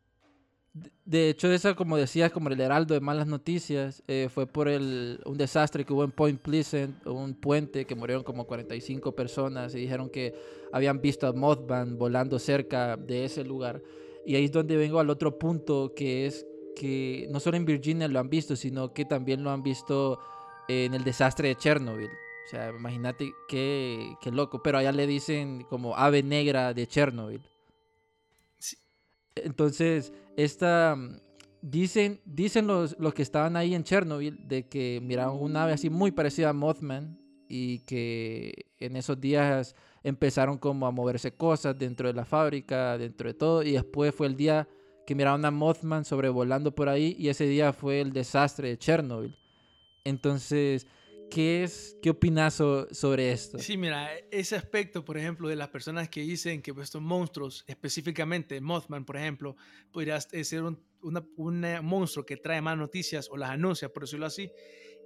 De- 1.04 1.28
hecho, 1.30 1.52
esa, 1.52 1.74
como 1.74 1.96
decías, 1.96 2.32
como 2.32 2.48
el 2.48 2.60
heraldo 2.60 2.94
de 2.94 3.00
malas 3.00 3.26
noticias, 3.26 4.02
eh, 4.08 4.28
fue 4.32 4.46
por 4.46 4.68
el, 4.68 5.20
un 5.24 5.38
desastre 5.38 5.84
que 5.84 5.92
hubo 5.92 6.02
en 6.04 6.10
Point 6.10 6.40
Pleasant, 6.40 7.06
un 7.06 7.34
puente 7.34 7.86
que 7.86 7.94
murieron 7.94 8.24
como 8.24 8.44
45 8.46 9.14
personas 9.14 9.74
y 9.74 9.78
dijeron 9.80 10.10
que 10.10 10.34
habían 10.72 11.00
visto 11.00 11.26
a 11.28 11.32
Mothman 11.32 11.96
volando 11.98 12.38
cerca 12.38 12.96
de 12.96 13.24
ese 13.24 13.44
lugar. 13.44 13.82
Y 14.26 14.34
ahí 14.36 14.46
es 14.46 14.52
donde 14.52 14.76
vengo 14.76 14.98
al 14.98 15.10
otro 15.10 15.38
punto, 15.38 15.92
que 15.94 16.26
es 16.26 16.46
que 16.74 17.28
no 17.30 17.38
solo 17.38 17.56
en 17.56 17.66
Virginia 17.66 18.08
lo 18.08 18.18
han 18.18 18.28
visto, 18.30 18.56
sino 18.56 18.92
que 18.92 19.04
también 19.04 19.44
lo 19.44 19.50
han 19.50 19.62
visto 19.62 20.18
en 20.68 20.94
el 20.94 21.04
desastre 21.04 21.48
de 21.48 21.56
Chernobyl. 21.56 22.08
O 22.08 22.48
sea, 22.50 22.70
imagínate 22.70 23.32
qué, 23.48 24.14
qué 24.20 24.30
loco. 24.32 24.60
Pero 24.62 24.78
allá 24.78 24.90
le 24.92 25.06
dicen 25.06 25.64
como 25.70 25.96
ave 25.96 26.22
negra 26.22 26.74
de 26.74 26.86
Chernobyl. 26.88 27.42
Entonces, 29.36 30.12
esta 30.36 30.94
mm, 30.96 31.18
dicen, 31.62 32.20
dicen 32.24 32.66
los, 32.66 32.96
los 32.98 33.14
que 33.14 33.22
estaban 33.22 33.56
ahí 33.56 33.74
en 33.74 33.84
Chernobyl 33.84 34.46
de 34.46 34.68
que 34.68 35.00
miraron 35.02 35.38
un 35.40 35.56
ave 35.56 35.72
así 35.72 35.90
muy 35.90 36.12
parecida 36.12 36.50
a 36.50 36.52
Mothman 36.52 37.18
y 37.48 37.80
que 37.80 38.66
en 38.78 38.96
esos 38.96 39.20
días 39.20 39.74
empezaron 40.02 40.58
como 40.58 40.86
a 40.86 40.90
moverse 40.90 41.32
cosas 41.32 41.78
dentro 41.78 42.08
de 42.08 42.14
la 42.14 42.24
fábrica, 42.24 42.98
dentro 42.98 43.28
de 43.28 43.34
todo, 43.34 43.62
y 43.62 43.72
después 43.72 44.14
fue 44.14 44.26
el 44.26 44.36
día 44.36 44.68
que 45.06 45.14
miraron 45.14 45.44
a 45.44 45.50
Mothman 45.50 46.04
sobrevolando 46.04 46.74
por 46.74 46.88
ahí 46.88 47.14
y 47.18 47.28
ese 47.28 47.46
día 47.46 47.72
fue 47.72 48.00
el 48.00 48.12
desastre 48.12 48.68
de 48.68 48.78
Chernobyl. 48.78 49.36
Entonces, 50.04 50.86
¿qué 51.30 51.64
es 51.64 51.96
qué 52.02 52.10
opinas 52.10 52.54
so- 52.54 52.86
sobre 52.94 53.32
esto? 53.32 53.58
Sí, 53.58 53.76
mira, 53.76 54.10
ese 54.30 54.56
aspecto, 54.56 55.04
por 55.04 55.16
ejemplo, 55.18 55.48
de 55.48 55.56
las 55.56 55.68
personas 55.68 56.08
que 56.08 56.20
dicen 56.20 56.62
que 56.62 56.72
estos 56.82 57.02
monstruos, 57.02 57.64
específicamente 57.66 58.60
Mothman, 58.60 59.04
por 59.04 59.16
ejemplo, 59.16 59.56
podría 59.92 60.20
ser 60.20 60.62
un 60.62 60.82
una- 61.02 61.22
un 61.36 61.60
monstruo 61.82 62.24
que 62.24 62.38
trae 62.38 62.62
más 62.62 62.78
noticias 62.78 63.28
o 63.30 63.36
las 63.36 63.50
anuncia, 63.50 63.90
por 63.90 64.04
decirlo 64.04 64.24
así, 64.24 64.50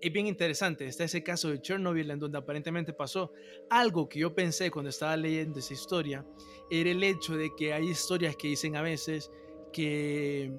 es 0.00 0.12
bien 0.12 0.28
interesante. 0.28 0.86
Está 0.86 1.02
ese 1.02 1.24
caso 1.24 1.50
de 1.50 1.60
Chernobyl 1.60 2.08
en 2.12 2.20
donde 2.20 2.38
aparentemente 2.38 2.92
pasó 2.92 3.32
algo 3.68 4.08
que 4.08 4.20
yo 4.20 4.32
pensé 4.32 4.70
cuando 4.70 4.90
estaba 4.90 5.16
leyendo 5.16 5.58
esa 5.58 5.74
historia, 5.74 6.24
era 6.70 6.90
el 6.90 7.02
hecho 7.02 7.36
de 7.36 7.50
que 7.56 7.72
hay 7.72 7.88
historias 7.88 8.36
que 8.36 8.46
dicen 8.46 8.76
a 8.76 8.82
veces 8.82 9.28
que 9.72 10.52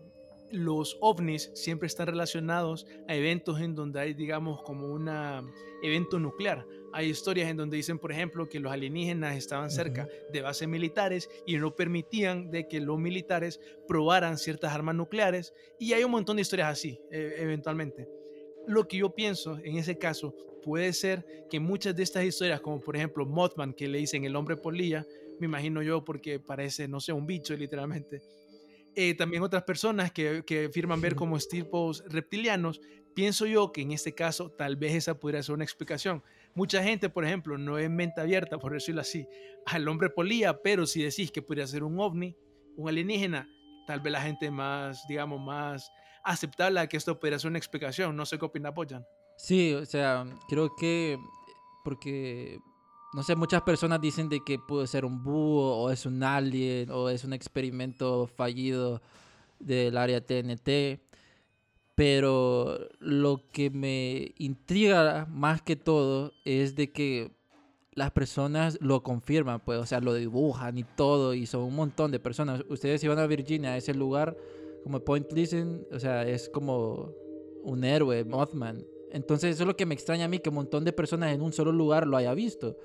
los 0.52 0.98
ovnis 1.02 1.52
siempre 1.54 1.88
están 1.88 2.08
relacionados 2.08 2.86
a 3.08 3.16
eventos 3.16 3.60
en 3.62 3.76
donde 3.76 4.00
hay, 4.00 4.14
digamos, 4.14 4.62
como 4.64 4.88
un 4.88 5.10
evento 5.84 6.20
nuclear. 6.20 6.66
Hay 6.92 7.10
historias 7.10 7.50
en 7.50 7.58
donde 7.58 7.78
dicen, 7.78 8.00
por 8.00 8.12
ejemplo, 8.12 8.50
que 8.50 8.60
los 8.60 8.72
alienígenas 8.72 9.38
estaban 9.38 9.70
cerca 9.70 10.08
de 10.32 10.42
bases 10.42 10.68
militares 10.68 11.30
y 11.46 11.58
no 11.58 11.76
permitían 11.76 12.50
de 12.50 12.68
que 12.68 12.80
los 12.80 12.98
militares 12.98 13.60
probaran 13.88 14.38
ciertas 14.38 14.74
armas 14.74 14.96
nucleares. 14.96 15.54
Y 15.78 15.94
hay 15.94 16.04
un 16.04 16.12
montón 16.12 16.38
de 16.38 16.42
historias 16.42 16.70
así, 16.70 17.00
eh, 17.12 17.36
eventualmente. 17.38 18.08
Lo 18.68 18.88
que 18.88 18.98
yo 18.98 19.14
pienso 19.14 19.58
en 19.64 19.78
ese 19.78 19.98
caso 19.98 20.36
puede 20.64 20.94
ser 20.94 21.46
que 21.50 21.60
muchas 21.60 21.96
de 21.96 22.04
estas 22.04 22.24
historias, 22.24 22.62
como 22.62 22.82
por 22.82 22.96
ejemplo 22.96 23.26
Mothman, 23.26 23.74
que 23.74 23.88
le 23.88 24.00
dicen 24.00 24.24
el 24.26 24.36
hombre 24.36 24.58
polilla, 24.58 25.06
me 25.40 25.46
imagino 25.46 25.82
yo 25.82 26.04
porque 26.04 26.40
parece, 26.40 26.88
no 26.88 27.00
sé, 27.00 27.14
un 27.14 27.26
bicho 27.26 27.56
literalmente. 27.56 28.22
Eh, 29.02 29.14
también 29.14 29.42
otras 29.44 29.64
personas 29.64 30.12
que, 30.12 30.44
que 30.46 30.66
afirman 30.66 31.00
ver 31.00 31.16
como 31.16 31.38
tipos 31.40 32.04
reptilianos, 32.10 32.82
pienso 33.14 33.46
yo 33.46 33.72
que 33.72 33.80
en 33.80 33.94
este 33.94 34.14
caso 34.14 34.52
tal 34.52 34.76
vez 34.76 34.94
esa 34.94 35.18
podría 35.18 35.42
ser 35.42 35.56
una 35.56 35.64
explicación. 35.64 36.22
Mucha 36.54 36.84
gente, 36.84 37.08
por 37.08 37.24
ejemplo, 37.24 37.58
no 37.58 37.78
es 37.78 37.90
mente 37.90 38.20
abierta, 38.20 38.60
por 38.60 38.74
decirlo 38.74 39.00
así, 39.00 39.26
al 39.68 39.88
hombre 39.88 40.10
polilla, 40.10 40.62
pero 40.62 40.86
si 40.86 41.02
decís 41.02 41.32
que 41.32 41.42
podría 41.42 41.66
ser 41.66 41.86
un 41.86 41.98
ovni, 41.98 42.36
un 42.76 42.90
alienígena, 42.90 43.48
tal 43.88 44.02
vez 44.02 44.12
la 44.12 44.22
gente 44.22 44.52
más, 44.52 45.02
digamos, 45.08 45.40
más 45.40 45.90
aceptable 46.26 46.82
a 46.82 46.88
que 46.88 46.98
esto 46.98 47.18
podría 47.18 47.40
ser 47.40 47.52
una 47.52 47.58
explicación. 47.58 48.18
No 48.18 48.26
sé 48.26 48.38
qué 48.38 48.44
opina 48.44 48.72
Boyan. 48.72 49.06
Sí, 49.38 49.74
o 49.76 49.86
sea, 49.86 50.26
creo 50.50 50.76
que 50.76 51.18
porque 51.86 52.60
no 53.14 53.24
sé, 53.24 53.36
muchas 53.36 53.64
personas 53.64 54.00
dicen 54.02 54.30
de 54.30 54.44
que 54.44 54.60
puede 54.60 54.88
ser 54.88 55.06
un 55.06 55.24
búho 55.24 55.76
o 55.78 55.90
es 55.90 56.06
un 56.06 56.22
alien 56.24 56.92
o 56.92 57.10
es 57.10 57.24
un 57.24 57.34
experimento 57.34 58.28
fallido 58.28 59.02
del 59.60 59.98
área 59.98 60.22
TNT, 60.22 61.02
pero 61.96 62.78
lo 63.00 63.44
que 63.52 63.70
me 63.70 64.34
intriga 64.38 65.28
más 65.30 65.62
que 65.62 65.76
todo 65.76 66.34
es 66.46 66.76
de 66.76 66.92
que 66.92 67.32
las 67.94 68.12
personas 68.12 68.78
lo 68.80 69.04
confirman, 69.04 69.60
pues, 69.60 69.80
o 69.80 69.86
sea, 69.86 70.00
lo 70.00 70.14
dibujan 70.14 70.78
y 70.78 70.84
todo, 70.84 71.34
y 71.34 71.46
son 71.46 71.64
un 71.64 71.76
montón 71.76 72.12
de 72.12 72.20
personas. 72.20 72.64
Ustedes 72.70 73.02
si 73.02 73.08
van 73.08 73.20
a 73.20 73.28
Virginia, 73.28 73.72
a 73.72 73.78
ese 73.78 73.94
lugar, 73.94 74.38
como 74.84 75.02
Point 75.02 75.28
Pleasant, 75.28 75.92
o 75.92 76.00
sea, 76.00 76.26
es 76.26 76.48
como 76.48 77.12
un 77.64 77.84
héroe, 77.84 78.24
Mothman. 78.24 78.86
Entonces, 79.12 79.56
eso 79.56 79.64
es 79.64 79.68
lo 79.68 79.76
que 79.76 79.86
me 79.86 79.96
extraña 79.96 80.26
a 80.26 80.28
mí, 80.30 80.40
que 80.40 80.50
un 80.50 80.56
montón 80.56 80.86
de 80.86 80.94
personas 80.94 81.34
en 81.34 81.42
un 81.42 81.52
solo 81.52 81.72
lugar 81.72 82.08
lo 82.08 82.16
haya 82.16 82.34
visto. 82.34 82.78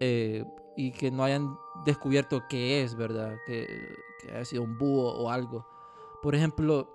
Eh, 0.00 0.44
y 0.76 0.92
que 0.92 1.10
no 1.10 1.24
hayan 1.24 1.56
descubierto 1.84 2.42
qué 2.48 2.82
es, 2.82 2.94
¿verdad? 2.94 3.36
Que, 3.46 3.66
que 4.22 4.32
haya 4.32 4.44
sido 4.44 4.62
un 4.62 4.78
búho 4.78 5.12
o 5.12 5.30
algo. 5.30 5.66
Por 6.22 6.34
ejemplo, 6.34 6.88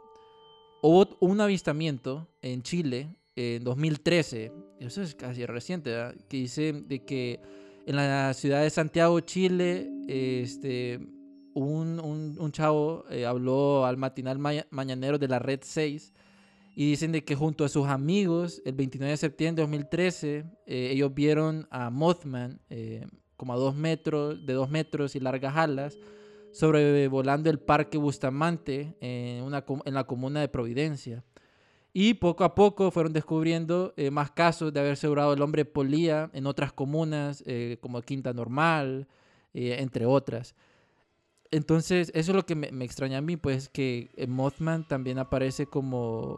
hubo 0.82 1.08
un 1.20 1.42
avistamiento 1.42 2.28
en 2.42 2.62
Chile 2.64 3.16
en 3.36 3.64
2013, 3.64 4.52
eso 4.80 5.02
es 5.02 5.14
casi 5.16 5.46
reciente, 5.46 5.92
que 6.28 6.38
dice 6.38 6.74
de 6.74 7.06
que 7.06 7.40
en 7.86 7.96
la 7.96 8.34
ciudad 8.34 8.64
de 8.64 8.70
Santiago, 8.70 9.20
Chile, 9.20 9.90
este, 10.08 11.00
un, 11.54 12.00
un, 12.40 12.52
chavo 12.52 13.06
eh, 13.10 13.26
habló 13.26 13.86
al 13.86 13.98
matinal 13.98 14.40
ma 14.40 14.52
mañanero 14.70 15.18
de 15.18 15.28
la 15.28 15.40
Red 15.40 15.62
6 15.64 16.14
y 16.80 16.92
dicen 16.92 17.12
de 17.12 17.24
que 17.24 17.34
junto 17.34 17.66
a 17.66 17.70
sus 17.70 17.88
amigos, 17.88 18.62
el 18.64 18.74
29 18.74 19.10
de 19.10 19.18
septiembre 19.18 19.62
de 19.62 19.64
2013, 19.64 20.46
eh, 20.68 20.90
ellos 20.92 21.12
vieron 21.12 21.68
a 21.72 21.90
Mothman 21.90 22.62
eh, 22.70 23.04
como 23.36 23.54
a 23.54 23.56
dos 23.56 23.74
metros, 23.76 24.46
de 24.46 24.54
dos 24.54 24.70
metros 24.70 25.16
y 25.16 25.20
largas 25.20 25.58
alas, 25.58 25.98
sobrevolando 26.52 27.50
el 27.50 27.58
Parque 27.58 27.98
Bustamante 27.98 28.96
en, 29.02 29.42
una, 29.42 29.66
en 29.86 29.94
la 29.96 30.04
comuna 30.04 30.40
de 30.40 30.50
Providencia. 30.50 31.24
Y 31.94 32.14
poco 32.14 32.44
a 32.44 32.54
poco 32.54 32.92
fueron 32.92 33.12
descubriendo 33.12 33.96
eh, 33.98 34.12
más 34.12 34.30
casos 34.30 34.72
de 34.72 34.80
haber 34.80 34.92
asegurado 34.92 35.34
el 35.34 35.42
hombre 35.42 35.66
polía 35.66 36.30
en 36.32 36.46
otras 36.46 36.74
comunas, 36.74 37.44
eh, 37.48 37.80
como 37.82 38.04
Quinta 38.04 38.34
Normal, 38.34 39.08
entre 39.52 40.06
otras. 40.06 40.54
Entonces, 41.50 42.12
eso 42.14 42.32
es 42.32 42.36
lo 42.36 42.46
que 42.46 42.54
me, 42.54 42.72
me, 42.72 42.86
extraña 42.86 43.18
a 43.18 43.22
mí, 43.22 43.36
pues 43.36 43.68
que 43.68 44.12
Mothman 44.28 44.88
también 44.88 45.18
aparece 45.18 45.66
como 45.66 46.38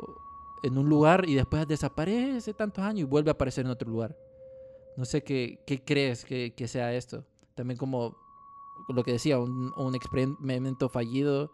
en 0.64 0.78
un 0.78 0.90
lugar 0.90 1.28
y 1.28 1.36
después 1.36 1.68
desaparece 1.68 2.54
tantos 2.54 2.84
años 2.84 3.02
y 3.02 3.04
vuelve 3.04 3.32
a 3.32 3.34
aparecer 3.34 3.66
en 3.66 3.72
otro 3.72 3.90
lugar. 3.90 4.18
No 4.96 5.06
sé 5.06 5.24
qué, 5.24 5.60
qué 5.66 5.84
crees 5.84 6.26
que, 6.26 6.54
que, 6.56 6.68
sea 6.68 6.94
esto. 6.94 7.26
También 7.56 7.78
como 7.78 8.18
lo 8.90 9.04
que 9.04 9.14
decía, 9.14 9.40
un, 9.40 9.72
un 9.78 9.96
experimento 9.96 10.90
fallido, 10.90 11.54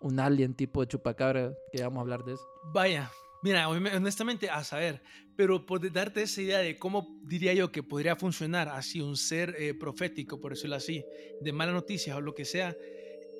un 0.00 0.18
alien 0.18 0.54
tipo 0.54 0.80
de 0.80 0.88
chupacabra, 0.88 1.54
que 1.72 1.82
vamos 1.82 1.98
a 1.98 2.00
hablar 2.02 2.24
de 2.24 2.34
eso. 2.34 2.44
Vaya, 2.72 3.10
mira, 3.42 3.68
honestamente 3.68 4.48
a 4.48 4.64
saber, 4.64 5.02
pero 5.36 5.66
por 5.66 5.90
darte 5.92 6.22
esa 6.22 6.42
idea 6.42 6.58
de 6.58 6.78
cómo 6.78 7.20
diría 7.22 7.52
yo 7.54 7.70
que 7.70 7.82
podría 7.82 8.16
funcionar 8.16 8.68
así 8.68 9.00
un 9.00 9.16
ser 9.16 9.54
eh, 9.58 9.74
profético, 9.74 10.40
por 10.40 10.52
decirlo 10.52 10.76
así, 10.76 11.04
de 11.40 11.52
malas 11.52 11.74
noticias 11.74 12.16
o 12.16 12.20
lo 12.20 12.34
que 12.34 12.44
sea, 12.44 12.76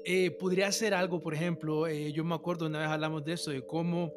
eh, 0.05 0.31
podría 0.31 0.73
ser 0.73 0.95
algo, 0.95 1.21
por 1.21 1.35
ejemplo, 1.35 1.87
eh, 1.87 2.11
yo 2.13 2.25
me 2.25 2.35
acuerdo 2.35 2.67
una 2.67 2.79
vez 2.79 2.89
hablamos 2.89 3.23
de 3.23 3.35
eso, 3.35 3.51
de 3.51 3.67
cómo 3.67 4.15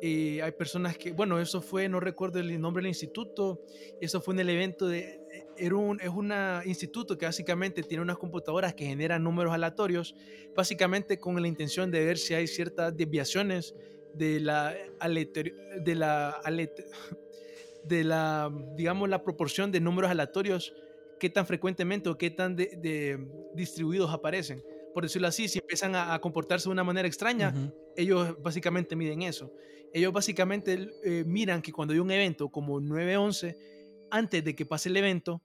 eh, 0.00 0.40
hay 0.40 0.52
personas 0.52 0.96
que, 0.96 1.10
bueno, 1.10 1.40
eso 1.40 1.60
fue, 1.60 1.88
no 1.88 1.98
recuerdo 1.98 2.38
el 2.38 2.60
nombre 2.60 2.82
del 2.82 2.88
instituto, 2.88 3.60
eso 4.00 4.20
fue 4.20 4.34
en 4.34 4.40
el 4.40 4.50
evento 4.50 4.86
de, 4.86 5.20
era 5.56 5.74
un, 5.74 6.00
es 6.00 6.08
un 6.08 6.32
instituto 6.66 7.18
que 7.18 7.26
básicamente 7.26 7.82
tiene 7.82 8.02
unas 8.02 8.16
computadoras 8.16 8.74
que 8.74 8.86
generan 8.86 9.24
números 9.24 9.52
aleatorios, 9.52 10.14
básicamente 10.54 11.18
con 11.18 11.40
la 11.40 11.48
intención 11.48 11.90
de 11.90 12.04
ver 12.04 12.18
si 12.18 12.34
hay 12.34 12.46
ciertas 12.46 12.96
desviaciones 12.96 13.74
de 14.14 14.38
la, 14.38 14.72
de 15.80 15.94
la, 15.96 16.40
de 17.82 18.04
la, 18.04 18.52
digamos, 18.76 19.08
la 19.08 19.24
proporción 19.24 19.72
de 19.72 19.80
números 19.80 20.12
aleatorios, 20.12 20.74
qué 21.18 21.28
tan 21.28 21.44
frecuentemente 21.44 22.08
o 22.08 22.16
qué 22.16 22.30
tan 22.30 22.54
de, 22.54 22.78
de 22.80 23.26
distribuidos 23.54 24.12
aparecen 24.12 24.62
por 24.94 25.02
decirlo 25.02 25.28
así, 25.28 25.48
si 25.48 25.58
empiezan 25.58 25.94
a, 25.94 26.14
a, 26.14 26.20
comportarse 26.20 26.68
de 26.68 26.72
una 26.72 26.84
manera 26.84 27.06
extraña, 27.08 27.52
uh 27.54 27.58
-huh. 27.58 27.74
ellos 27.96 28.36
básicamente 28.40 28.96
miden 28.96 29.22
eso. 29.22 29.52
Ellos 29.92 30.12
básicamente 30.12 30.88
eh, 31.04 31.24
miran 31.26 31.60
que 31.60 31.72
cuando 31.72 31.92
hay 31.92 32.00
un 32.00 32.10
evento 32.10 32.48
como 32.48 32.80
9-11, 32.80 33.56
antes 34.10 34.44
de 34.44 34.54
que 34.54 34.64
pase 34.64 34.88
el 34.88 34.96
evento, 34.96 35.42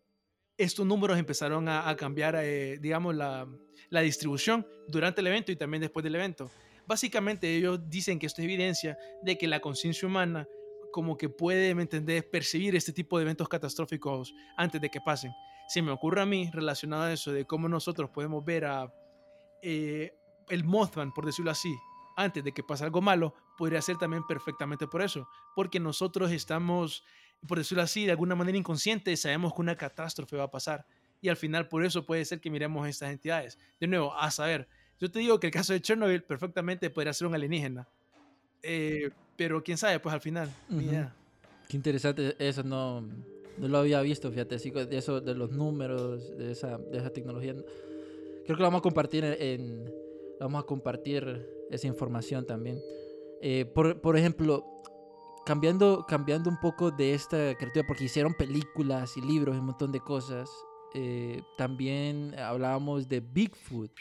estos 0.57 0.85
números 0.85 1.17
empezaron 1.17 1.67
a, 1.67 1.89
a 1.89 1.95
cambiar, 1.95 2.35
eh, 2.37 2.77
digamos, 2.79 3.15
la, 3.15 3.47
la, 3.89 4.01
distribución 4.01 4.67
durante 4.87 5.21
el 5.21 5.27
evento 5.27 5.51
y 5.51 5.55
también 5.55 5.81
después 5.81 6.03
del 6.03 6.15
evento. 6.15 6.51
básicamente 6.85 7.55
ellos 7.55 7.79
dicen 7.89 8.19
que 8.19 8.25
esto 8.25 8.41
es 8.41 8.45
evidencia 8.45 8.97
de 9.21 9.37
que 9.37 9.47
la 9.47 9.59
conciencia 9.59 10.07
humana 10.07 10.47
como 10.91 11.17
que 11.17 11.29
puede, 11.29 11.75
¿me 11.75 11.83
entendés?, 11.83 12.23
percibir 12.23 12.75
este 12.75 12.91
tipo 12.91 13.17
de 13.17 13.23
eventos 13.23 13.47
catastróficos 13.47 14.33
antes 14.57 14.81
de 14.81 14.89
que 14.89 14.99
pasen. 14.99 15.31
Se 15.67 15.81
me 15.81 15.91
ocurre 15.91 16.21
a 16.21 16.25
mí, 16.25 16.49
relacionado 16.51 17.03
a 17.03 17.13
eso, 17.13 17.31
de 17.31 17.45
cómo 17.45 17.69
nosotros 17.69 18.09
podemos 18.09 18.43
ver 18.43 18.65
a 18.65 18.91
eh, 19.61 20.13
el 20.49 20.63
Mothman, 20.63 21.13
por 21.13 21.25
decirlo 21.25 21.51
así, 21.51 21.75
antes 22.15 22.43
de 22.43 22.51
que 22.51 22.63
pase 22.63 22.83
algo 22.83 23.01
malo, 23.01 23.33
podría 23.57 23.81
ser 23.81 23.97
también 23.97 24.23
perfectamente 24.27 24.87
por 24.87 25.01
eso, 25.01 25.27
porque 25.55 25.79
nosotros 25.79 26.31
estamos, 26.31 27.03
por 27.47 27.57
decirlo 27.57 27.83
así, 27.83 28.05
de 28.05 28.11
alguna 28.11 28.35
manera 28.35 28.57
inconsciente, 28.57 29.15
sabemos 29.15 29.53
que 29.53 29.61
una 29.61 29.75
catástrofe 29.75 30.35
va 30.35 30.45
a 30.45 30.51
pasar 30.51 30.85
y 31.21 31.29
al 31.29 31.37
final 31.37 31.67
por 31.67 31.85
eso 31.85 32.05
puede 32.05 32.25
ser 32.25 32.39
que 32.39 32.49
miremos 32.49 32.87
estas 32.87 33.11
entidades. 33.11 33.57
De 33.79 33.87
nuevo, 33.87 34.13
a 34.13 34.31
saber, 34.31 34.67
yo 34.99 35.09
te 35.09 35.19
digo 35.19 35.39
que 35.39 35.47
el 35.47 35.53
caso 35.53 35.73
de 35.73 35.81
Chernobyl 35.81 36.23
perfectamente 36.23 36.89
podría 36.89 37.13
ser 37.13 37.27
un 37.27 37.35
alienígena, 37.35 37.87
eh, 38.63 39.11
pero 39.37 39.63
quién 39.63 39.77
sabe, 39.77 39.99
pues 39.99 40.13
al 40.13 40.21
final. 40.21 40.53
Qué 41.69 41.77
interesante 41.77 42.35
eso, 42.39 42.63
no, 42.63 43.01
no 43.57 43.67
lo 43.67 43.77
había 43.77 44.01
visto, 44.01 44.29
fíjate, 44.31 44.55
así 44.55 44.71
de 44.71 44.97
eso, 44.97 45.21
de 45.21 45.35
los 45.35 45.51
números, 45.51 46.37
de 46.37 46.51
esa, 46.51 46.77
de 46.77 46.97
esa 46.97 47.11
tecnología. 47.11 47.55
Creo 48.49 48.57
que 48.57 48.63
lo 48.63 48.69
vamos 48.69 48.79
a 48.79 48.81
compartir 48.81 49.23
en, 49.25 49.93
vamos 50.39 50.63
a 50.63 50.65
compartir 50.65 51.47
esa 51.69 51.85
información 51.85 52.47
también. 52.47 52.81
Eh, 53.43 53.63
por, 53.75 54.01
por, 54.01 54.17
ejemplo, 54.17 54.65
cambiando, 55.45 56.03
cambiando 56.07 56.49
un 56.49 56.59
poco 56.59 56.89
de 56.89 57.13
esta 57.13 57.53
criatura, 57.53 57.85
porque 57.85 58.05
hicieron 58.05 58.33
películas 58.33 59.15
y 59.17 59.21
libros 59.21 59.55
y 59.55 59.59
un 59.59 59.67
montón 59.67 59.91
de 59.91 59.99
cosas, 59.99 60.49
eh, 60.95 61.43
también 61.59 62.33
hablábamos 62.39 63.07
de 63.07 63.19
Bigfoot. 63.19 63.91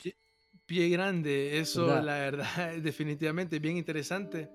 Pie, 0.65 0.89
grande, 0.89 1.59
eso 1.59 2.01
la 2.01 2.15
verdad, 2.15 2.73
definitivamente 2.83 3.59
bien 3.59 3.77
interesante, 3.77 4.49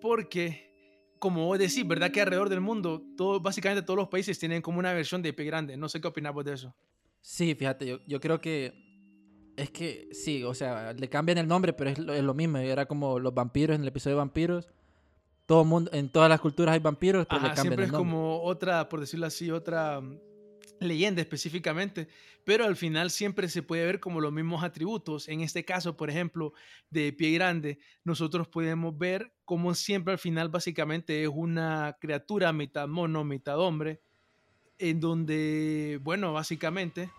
porque 0.00 1.16
como 1.18 1.46
vos 1.46 1.58
decís, 1.58 1.84
¿verdad? 1.84 2.12
Que 2.12 2.20
alrededor 2.20 2.50
del 2.50 2.60
mundo, 2.60 3.02
todo, 3.16 3.40
básicamente 3.40 3.82
todos 3.82 3.98
los 3.98 4.08
países 4.08 4.38
tienen 4.38 4.62
como 4.62 4.78
una 4.78 4.92
versión 4.92 5.22
de 5.22 5.32
pie 5.32 5.46
grande. 5.46 5.76
No 5.76 5.88
sé 5.88 6.00
qué 6.00 6.06
opinamos 6.06 6.44
de 6.44 6.52
eso. 6.52 6.72
Sí, 7.20 7.52
fíjate, 7.56 7.84
yo, 7.84 7.98
yo 8.06 8.20
creo 8.20 8.40
que 8.40 8.84
es 9.56 9.70
que 9.70 10.08
sí, 10.12 10.42
o 10.42 10.54
sea, 10.54 10.92
le 10.92 11.08
cambian 11.08 11.38
el 11.38 11.46
nombre, 11.46 11.72
pero 11.72 11.90
es 11.90 11.98
lo, 11.98 12.12
es 12.12 12.22
lo, 12.22 12.34
mismo. 12.34 12.58
Era 12.58 12.86
como 12.86 13.18
los 13.18 13.34
vampiros 13.34 13.74
en 13.74 13.82
el 13.82 13.88
episodio 13.88 14.16
de 14.16 14.18
vampiros. 14.18 14.68
Todo 15.46 15.64
mundo, 15.64 15.90
en 15.92 16.08
todas 16.08 16.28
las 16.28 16.40
culturas 16.40 16.72
hay 16.72 16.80
vampiros, 16.80 17.26
pero 17.26 17.42
le 17.42 17.48
cambian 17.48 17.62
siempre 17.62 17.84
el 17.84 17.92
nombre. 17.92 18.08
es 18.08 18.12
como 18.12 18.42
otra, 18.42 18.88
por 18.88 19.00
decirlo 19.00 19.26
así, 19.26 19.50
otra 19.50 20.00
mm, 20.00 20.18
leyenda 20.80 21.20
específicamente, 21.20 22.08
pero 22.44 22.64
al 22.64 22.76
final 22.76 23.10
siempre 23.10 23.48
se 23.48 23.62
puede 23.62 23.84
ver 23.84 24.00
como 24.00 24.20
los 24.20 24.32
mismos 24.32 24.64
atributos. 24.64 25.28
En 25.28 25.40
este 25.40 25.64
caso, 25.64 25.96
por 25.96 26.10
ejemplo, 26.10 26.54
de 26.90 27.12
pie 27.12 27.32
grande, 27.32 27.78
nosotros 28.04 28.48
podemos 28.48 28.96
ver 28.96 29.34
como 29.44 29.74
siempre 29.74 30.12
al 30.12 30.18
final 30.18 30.48
básicamente 30.48 31.22
es 31.22 31.30
una 31.32 31.96
criatura 32.00 32.52
mitad 32.52 32.88
mono, 32.88 33.22
mitad 33.22 33.58
hombre, 33.58 34.00
en 34.78 34.98
donde, 34.98 36.00
bueno, 36.02 36.32
básicamente 36.32 37.10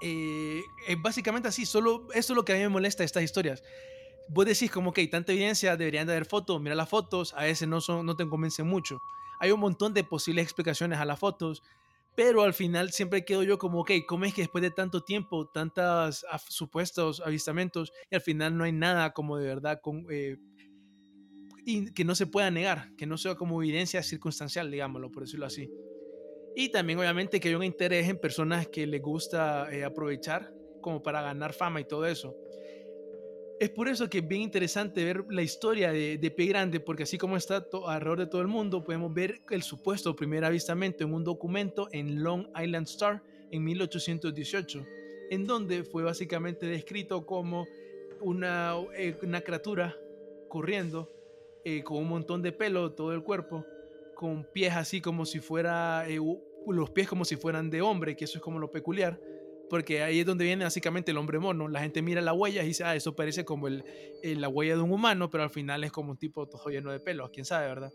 eh, 0.00 0.62
es 0.86 1.00
básicamente 1.00 1.48
así, 1.48 1.66
solo 1.66 2.06
eso 2.12 2.32
es 2.32 2.36
lo 2.36 2.44
que 2.44 2.52
a 2.52 2.56
mí 2.56 2.62
me 2.62 2.68
molesta 2.68 3.02
de 3.02 3.06
estas 3.06 3.22
historias. 3.22 3.62
Vos 4.28 4.44
decís 4.44 4.70
como 4.70 4.92
que 4.92 5.00
hay 5.00 5.08
tanta 5.08 5.32
evidencia, 5.32 5.76
deberían 5.76 6.06
de 6.06 6.12
haber 6.12 6.26
fotos, 6.26 6.60
mira 6.60 6.74
las 6.74 6.88
fotos, 6.88 7.32
a 7.34 7.44
veces 7.44 7.66
no, 7.66 7.80
son, 7.80 8.04
no 8.04 8.14
te 8.16 8.28
convencen 8.28 8.66
mucho. 8.66 8.98
Hay 9.40 9.50
un 9.50 9.60
montón 9.60 9.94
de 9.94 10.04
posibles 10.04 10.44
explicaciones 10.44 10.98
a 10.98 11.04
las 11.04 11.18
fotos, 11.18 11.62
pero 12.14 12.42
al 12.42 12.52
final 12.52 12.90
siempre 12.90 13.24
quedo 13.24 13.42
yo 13.42 13.58
como, 13.58 13.80
ok, 13.80 13.92
¿cómo 14.06 14.24
es 14.24 14.34
que 14.34 14.42
después 14.42 14.62
de 14.62 14.70
tanto 14.70 15.02
tiempo, 15.02 15.46
tantos 15.46 16.26
supuestos 16.48 17.22
avistamientos, 17.24 17.92
y 18.10 18.16
al 18.16 18.20
final 18.20 18.56
no 18.56 18.64
hay 18.64 18.72
nada 18.72 19.12
como 19.12 19.38
de 19.38 19.46
verdad 19.46 19.80
con, 19.80 20.04
eh, 20.10 20.36
que 21.94 22.04
no 22.04 22.14
se 22.14 22.26
pueda 22.26 22.50
negar, 22.50 22.94
que 22.96 23.06
no 23.06 23.18
sea 23.18 23.34
como 23.34 23.62
evidencia 23.62 24.02
circunstancial, 24.02 24.70
digámoslo, 24.70 25.10
por 25.10 25.24
decirlo 25.24 25.46
así. 25.46 25.70
Y 26.60 26.70
también 26.70 26.98
obviamente 26.98 27.38
que 27.38 27.50
hay 27.50 27.54
un 27.54 27.62
interés 27.62 28.08
en 28.08 28.18
personas 28.18 28.66
que 28.66 28.84
les 28.84 29.00
gusta 29.00 29.68
eh, 29.70 29.84
aprovechar 29.84 30.52
como 30.80 31.00
para 31.00 31.22
ganar 31.22 31.52
fama 31.52 31.80
y 31.80 31.84
todo 31.84 32.04
eso. 32.04 32.36
Es 33.60 33.70
por 33.70 33.86
eso 33.86 34.10
que 34.10 34.18
es 34.18 34.26
bien 34.26 34.42
interesante 34.42 35.04
ver 35.04 35.24
la 35.30 35.42
historia 35.42 35.92
de, 35.92 36.18
de 36.18 36.30
Pie 36.32 36.46
Grande, 36.48 36.80
porque 36.80 37.04
así 37.04 37.16
como 37.16 37.36
está 37.36 37.64
alrededor 37.86 38.18
de 38.18 38.26
todo 38.26 38.40
el 38.40 38.48
mundo, 38.48 38.82
podemos 38.82 39.14
ver 39.14 39.40
el 39.50 39.62
supuesto 39.62 40.16
primer 40.16 40.44
avistamiento 40.44 41.04
en 41.04 41.14
un 41.14 41.22
documento 41.22 41.86
en 41.92 42.24
Long 42.24 42.48
Island 42.60 42.88
Star 42.88 43.22
en 43.52 43.62
1818, 43.62 44.84
en 45.30 45.46
donde 45.46 45.84
fue 45.84 46.02
básicamente 46.02 46.66
descrito 46.66 47.24
como 47.24 47.68
una, 48.20 48.74
eh, 48.96 49.16
una 49.22 49.42
criatura 49.42 49.96
corriendo 50.48 51.08
eh, 51.64 51.84
con 51.84 51.98
un 51.98 52.08
montón 52.08 52.42
de 52.42 52.50
pelo 52.50 52.94
todo 52.94 53.12
el 53.12 53.22
cuerpo, 53.22 53.64
con 54.18 54.42
pies 54.42 54.74
así 54.74 55.00
como 55.00 55.24
si 55.24 55.38
fuera, 55.38 56.04
eh, 56.08 56.18
los 56.66 56.90
pies 56.90 57.08
como 57.08 57.24
si 57.24 57.36
fueran 57.36 57.70
de 57.70 57.82
hombre, 57.82 58.16
que 58.16 58.24
eso 58.24 58.38
es 58.38 58.42
como 58.42 58.58
lo 58.58 58.70
peculiar, 58.70 59.20
porque 59.68 60.02
ahí 60.02 60.20
es 60.20 60.26
donde 60.26 60.44
viene 60.44 60.64
básicamente 60.64 61.10
el 61.10 61.18
hombre 61.18 61.38
mono. 61.38 61.68
La 61.68 61.80
gente 61.80 62.02
mira 62.02 62.20
la 62.20 62.32
huella 62.32 62.62
y 62.62 62.68
dice, 62.68 62.84
ah, 62.84 62.96
eso 62.96 63.14
parece 63.14 63.44
como 63.44 63.68
el, 63.68 63.84
la 64.22 64.48
huella 64.48 64.76
de 64.76 64.82
un 64.82 64.92
humano, 64.92 65.30
pero 65.30 65.42
al 65.42 65.50
final 65.50 65.84
es 65.84 65.92
como 65.92 66.10
un 66.12 66.16
tipo 66.18 66.46
todo 66.48 66.68
lleno 66.68 66.90
de 66.90 67.00
pelos, 67.00 67.30
quién 67.30 67.44
sabe, 67.44 67.68
¿verdad? 67.68 67.92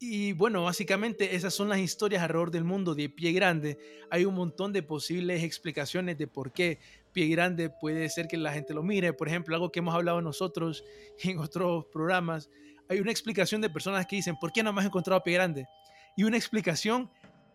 Y 0.00 0.32
bueno, 0.32 0.62
básicamente 0.62 1.34
esas 1.34 1.52
son 1.52 1.68
las 1.68 1.80
historias 1.80 2.22
alrededor 2.22 2.52
del 2.52 2.62
mundo 2.62 2.94
de 2.94 3.08
Pie 3.08 3.32
Grande. 3.32 3.78
Hay 4.10 4.24
un 4.24 4.34
montón 4.34 4.72
de 4.72 4.84
posibles 4.84 5.42
explicaciones 5.42 6.16
de 6.16 6.28
por 6.28 6.52
qué 6.52 6.78
Pie 7.12 7.26
Grande 7.28 7.68
puede 7.68 8.08
ser 8.08 8.28
que 8.28 8.36
la 8.36 8.52
gente 8.52 8.74
lo 8.74 8.84
mire. 8.84 9.12
Por 9.12 9.26
ejemplo, 9.26 9.56
algo 9.56 9.72
que 9.72 9.80
hemos 9.80 9.94
hablado 9.94 10.20
nosotros 10.20 10.84
en 11.24 11.38
otros 11.38 11.86
programas. 11.86 12.48
Hay 12.88 13.00
una 13.00 13.10
explicación 13.10 13.60
de 13.60 13.70
personas 13.70 14.06
que 14.06 14.16
dicen, 14.16 14.36
¿por 14.40 14.52
qué 14.52 14.62
no 14.62 14.72
me 14.72 14.80
has 14.80 14.86
encontrado 14.86 15.20
Pie 15.24 15.34
Grande? 15.34 15.66
Y 16.18 16.24
una 16.24 16.36
explicación 16.36 17.08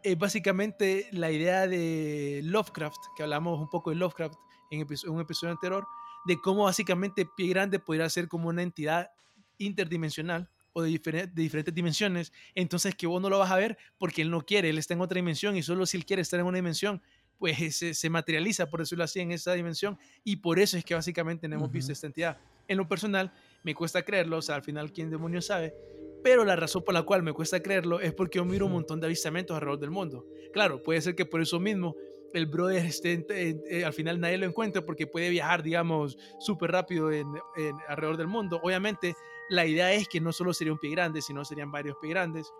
es 0.03 0.17
básicamente 0.17 1.09
la 1.11 1.29
idea 1.29 1.67
de 1.67 2.39
Lovecraft, 2.45 2.95
que 3.13 3.23
hablamos 3.23 3.59
un 3.59 3.69
poco 3.69 3.89
de 3.89 3.97
Lovecraft 3.97 4.35
en 4.71 4.87
un 5.09 5.19
episodio 5.19 5.51
anterior, 5.51 5.85
de 6.23 6.37
cómo 6.37 6.63
básicamente 6.63 7.27
Pie 7.35 7.49
Grande 7.49 7.79
podría 7.79 8.09
ser 8.09 8.29
como 8.29 8.47
una 8.47 8.61
entidad 8.61 9.11
interdimensional 9.57 10.49
o 10.71 10.81
de, 10.81 10.97
de, 10.97 11.27
diferentes 11.33 11.75
dimensiones, 11.75 12.31
entonces 12.55 12.95
que 12.95 13.05
vos 13.05 13.21
no 13.21 13.29
lo 13.29 13.37
vas 13.37 13.51
a 13.51 13.57
ver 13.57 13.77
porque 13.97 14.21
él 14.21 14.31
no 14.31 14.45
quiere, 14.45 14.69
él 14.69 14.77
está 14.77 14.93
en 14.93 15.01
otra 15.01 15.17
dimensión 15.17 15.57
y 15.57 15.61
solo 15.61 15.85
si 15.85 15.97
él 15.97 16.05
quiere 16.05 16.21
estar 16.21 16.39
en 16.39 16.45
una 16.45 16.55
dimensión, 16.55 17.01
pues 17.37 17.75
se, 17.75 17.93
se 17.93 18.09
materializa, 18.09 18.69
por 18.69 18.79
decirlo 18.79 19.03
así, 19.03 19.19
en 19.19 19.33
esa 19.33 19.51
dimensión 19.51 19.99
y 20.23 20.37
por 20.37 20.57
eso 20.57 20.77
es 20.77 20.85
que 20.85 20.95
básicamente 20.95 21.49
no 21.49 21.55
hemos 21.55 21.67
uh 21.67 21.69
-huh. 21.69 21.73
visto 21.73 21.91
esta 21.91 22.07
entidad. 22.07 22.37
En 22.69 22.77
lo 22.77 22.87
personal, 22.87 23.33
me 23.61 23.75
cuesta 23.75 24.03
creerlo, 24.03 24.37
o 24.37 24.41
sea, 24.41 24.55
al 24.55 24.63
final, 24.63 24.93
¿quién 24.93 25.09
demonios 25.09 25.47
sabe? 25.47 25.75
Pero 26.23 26.45
la 26.45 26.55
razón 26.55 26.83
por 26.83 26.93
la 26.93 27.03
cual 27.03 27.21
me 27.21 27.33
cuesta 27.33 27.61
creerlo 27.61 27.99
es 27.99 28.13
porque 28.13 28.37
yo 28.37 28.45
miro 28.45 28.65
un 28.65 28.71
montón 28.71 28.99
de 29.01 29.07
avistamientos 29.07 29.55
alrededor 29.55 29.79
del 29.79 29.91
mundo. 29.91 30.25
Claro, 30.53 30.81
puede 30.81 31.01
ser 31.01 31.15
que 31.15 31.25
por 31.25 31.41
eso 31.41 31.59
mismo 31.59 31.95
el 32.33 32.45
brother 32.47 32.85
esté, 32.85 33.25
eh, 33.29 33.61
eh, 33.69 33.85
al 33.85 33.93
final 33.93 34.19
nadie 34.19 34.37
lo 34.37 34.45
encuentre 34.45 34.81
porque 34.81 35.05
puede 35.05 35.29
viajar, 35.29 35.61
digamos, 35.61 36.17
súper 36.39 36.71
rápido 36.71 37.11
en, 37.11 37.27
en, 37.57 37.75
alrededor 37.87 38.17
del 38.17 38.27
mundo. 38.27 38.59
Obviamente, 38.63 39.15
la 39.49 39.65
idea 39.65 39.93
es 39.93 40.07
que 40.07 40.21
no 40.21 40.31
solo 40.31 40.53
sería 40.53 40.73
un 40.73 40.79
pie 40.79 40.91
grande, 40.91 41.21
sino 41.21 41.43
serían 41.43 41.71
varios 41.71 41.97
pie 42.01 42.11
grandes. 42.11 42.51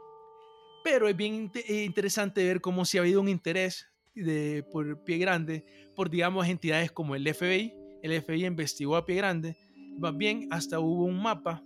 Pero 0.84 1.08
es 1.08 1.16
bien 1.16 1.50
interesante 1.70 2.46
ver 2.46 2.60
cómo 2.60 2.84
si 2.84 2.98
ha 2.98 3.02
habido 3.02 3.22
un 3.22 3.30
interés 3.30 3.88
de, 4.14 4.64
por 4.72 5.04
pie 5.06 5.18
grande, 5.18 5.66
por, 5.96 6.10
digamos, 6.10 6.48
entidades 6.48 6.92
como 6.92 7.16
el 7.16 7.34
FBI. 7.34 7.74
El 8.04 8.22
FBI 8.22 8.46
investigó 8.46 8.98
a 8.98 9.06
pie 9.06 9.16
grande. 9.16 9.56
Más 9.98 10.16
bien, 10.16 10.50
hasta 10.52 10.80
hubo 10.80 11.06
un 11.06 11.22
mapa 11.22 11.64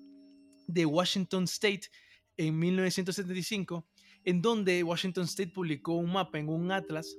de 0.68 0.86
Washington 0.86 1.46
State 1.46 1.90
en 2.38 2.60
1975, 2.60 3.88
en 4.24 4.42
donde 4.42 4.84
Washington 4.84 5.24
State 5.24 5.52
publicó 5.52 5.94
un 5.94 6.12
mapa 6.12 6.38
en 6.38 6.50
un 6.50 6.72
atlas 6.72 7.18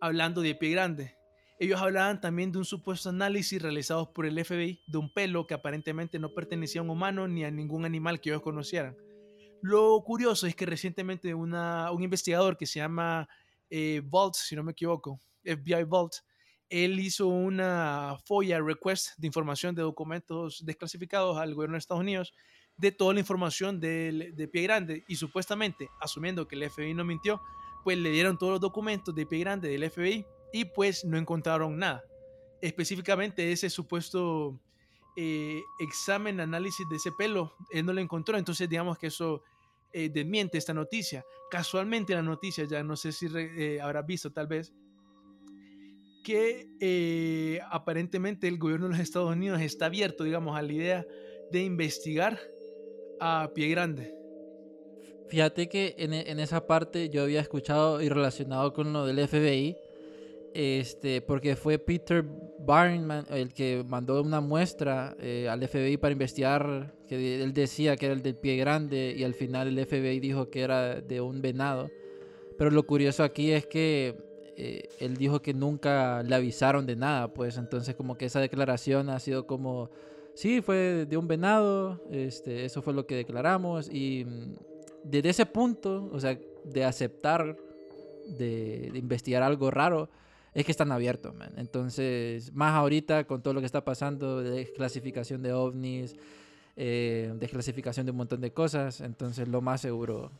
hablando 0.00 0.40
de 0.42 0.54
pie 0.54 0.70
grande. 0.70 1.16
Ellos 1.58 1.80
hablaban 1.80 2.20
también 2.20 2.52
de 2.52 2.58
un 2.58 2.64
supuesto 2.66 3.08
análisis 3.08 3.60
realizado 3.60 4.12
por 4.12 4.26
el 4.26 4.44
FBI 4.44 4.82
de 4.86 4.98
un 4.98 5.12
pelo 5.12 5.46
que 5.46 5.54
aparentemente 5.54 6.18
no 6.18 6.34
pertenecía 6.34 6.82
a 6.82 6.84
un 6.84 6.90
humano 6.90 7.26
ni 7.26 7.44
a 7.44 7.50
ningún 7.50 7.86
animal 7.86 8.20
que 8.20 8.28
ellos 8.28 8.42
conocieran. 8.42 8.96
Lo 9.62 10.02
curioso 10.04 10.46
es 10.46 10.54
que 10.54 10.66
recientemente 10.66 11.34
un 11.34 12.02
investigador 12.02 12.58
que 12.58 12.66
se 12.66 12.78
llama 12.78 13.26
eh, 13.70 14.02
Vault, 14.04 14.34
si 14.34 14.54
no 14.54 14.62
me 14.62 14.72
equivoco, 14.72 15.18
FBI 15.42 15.84
Vault, 15.84 16.16
él 16.68 17.00
hizo 17.00 17.28
una 17.28 18.18
FOIA 18.24 18.60
request 18.60 19.16
de 19.16 19.26
información 19.26 19.74
de 19.74 19.82
documentos 19.82 20.64
desclasificados 20.64 21.38
al 21.38 21.54
gobierno 21.54 21.74
de 21.74 21.78
Estados 21.78 22.02
Unidos 22.02 22.34
de 22.76 22.92
toda 22.92 23.14
la 23.14 23.20
información 23.20 23.80
de, 23.80 24.32
de 24.34 24.48
Pie 24.48 24.62
Grande 24.62 25.04
y 25.08 25.16
supuestamente, 25.16 25.88
asumiendo 26.00 26.46
que 26.46 26.56
el 26.56 26.70
FBI 26.70 26.94
no 26.94 27.04
mintió, 27.04 27.40
pues 27.84 27.98
le 27.98 28.10
dieron 28.10 28.38
todos 28.38 28.52
los 28.52 28.60
documentos 28.60 29.14
de 29.14 29.26
Pie 29.26 29.40
Grande 29.40 29.68
del 29.68 29.90
FBI 29.90 30.26
y 30.52 30.64
pues 30.66 31.04
no 31.04 31.16
encontraron 31.16 31.78
nada. 31.78 32.04
Específicamente 32.60 33.52
ese 33.52 33.70
supuesto 33.70 34.60
eh, 35.16 35.62
examen, 35.78 36.40
análisis 36.40 36.86
de 36.88 36.96
ese 36.96 37.12
pelo, 37.12 37.54
él 37.70 37.86
no 37.86 37.92
lo 37.92 38.00
encontró, 38.00 38.36
entonces 38.36 38.68
digamos 38.68 38.98
que 38.98 39.06
eso 39.06 39.42
eh, 39.92 40.10
desmiente 40.10 40.58
esta 40.58 40.74
noticia. 40.74 41.24
Casualmente 41.50 42.14
la 42.14 42.22
noticia, 42.22 42.64
ya 42.64 42.82
no 42.82 42.96
sé 42.96 43.12
si 43.12 43.28
eh, 43.34 43.78
habrás 43.80 44.04
visto 44.04 44.30
tal 44.30 44.46
vez, 44.46 44.74
que 46.22 46.68
eh, 46.80 47.60
aparentemente 47.70 48.48
el 48.48 48.58
gobierno 48.58 48.88
de 48.88 48.92
los 48.92 49.00
Estados 49.00 49.32
Unidos 49.32 49.60
está 49.60 49.86
abierto, 49.86 50.24
digamos, 50.24 50.54
a 50.54 50.62
la 50.62 50.72
idea 50.72 51.06
de 51.50 51.62
investigar 51.62 52.38
a 53.20 53.50
pie 53.54 53.68
grande. 53.68 54.14
Fíjate 55.28 55.68
que 55.68 55.94
en, 55.98 56.12
e- 56.12 56.30
en 56.30 56.38
esa 56.38 56.66
parte 56.66 57.08
yo 57.08 57.22
había 57.22 57.40
escuchado 57.40 58.00
y 58.00 58.08
relacionado 58.08 58.72
con 58.72 58.92
lo 58.92 59.06
del 59.06 59.18
FBI, 59.26 59.76
este, 60.54 61.20
porque 61.20 61.56
fue 61.56 61.78
Peter 61.78 62.24
Barnman 62.60 63.26
el 63.30 63.52
que 63.52 63.84
mandó 63.86 64.22
una 64.22 64.40
muestra 64.40 65.14
eh, 65.20 65.48
al 65.50 65.66
FBI 65.66 65.96
para 65.98 66.12
investigar, 66.12 66.94
que 67.08 67.42
él 67.42 67.52
decía 67.52 67.96
que 67.96 68.06
era 68.06 68.14
el 68.14 68.22
del 68.22 68.36
pie 68.36 68.56
grande 68.56 69.14
y 69.16 69.24
al 69.24 69.34
final 69.34 69.68
el 69.68 69.84
FBI 69.84 70.20
dijo 70.20 70.48
que 70.48 70.62
era 70.62 71.00
de 71.00 71.20
un 71.20 71.42
venado. 71.42 71.90
Pero 72.56 72.70
lo 72.70 72.86
curioso 72.86 73.22
aquí 73.22 73.50
es 73.52 73.66
que 73.66 74.16
eh, 74.56 74.88
él 75.00 75.16
dijo 75.16 75.42
que 75.42 75.52
nunca 75.52 76.22
le 76.22 76.34
avisaron 76.34 76.86
de 76.86 76.96
nada, 76.96 77.34
pues 77.34 77.58
entonces 77.58 77.94
como 77.94 78.16
que 78.16 78.24
esa 78.24 78.40
declaración 78.40 79.10
ha 79.10 79.18
sido 79.20 79.46
como, 79.46 79.90
sí, 80.36 80.60
fue 80.60 81.06
de 81.08 81.16
un 81.16 81.26
venado, 81.26 82.00
este, 82.10 82.66
eso 82.66 82.82
fue 82.82 82.92
lo 82.92 83.06
que 83.06 83.16
declaramos 83.16 83.88
y 83.90 84.24
mm, 84.24 84.54
desde 85.02 85.30
ese 85.30 85.46
punto, 85.46 86.08
o 86.12 86.20
sea, 86.20 86.38
de 86.64 86.84
aceptar, 86.84 87.56
de, 88.28 88.92
investigar 88.94 89.42
algo 89.42 89.70
raro, 89.70 90.10
es 90.54 90.64
que 90.64 90.72
están 90.72 90.92
abiertos, 90.92 91.34
man. 91.34 91.52
Entonces, 91.56 92.52
más 92.54 92.74
ahorita 92.74 93.24
con 93.24 93.42
todo 93.42 93.54
lo 93.54 93.60
que 93.60 93.66
está 93.66 93.84
pasando, 93.84 94.42
de 94.42 94.50
desclasificación 94.50 95.42
de 95.42 95.52
ovnis, 95.52 96.16
eh, 96.76 97.32
desclasificación 97.38 98.06
de 98.06 98.12
un 98.12 98.18
montón 98.18 98.40
de 98.40 98.52
cosas, 98.52 99.00
entonces 99.00 99.48
lo 99.48 99.60
más 99.62 99.80
seguro, 99.80 100.32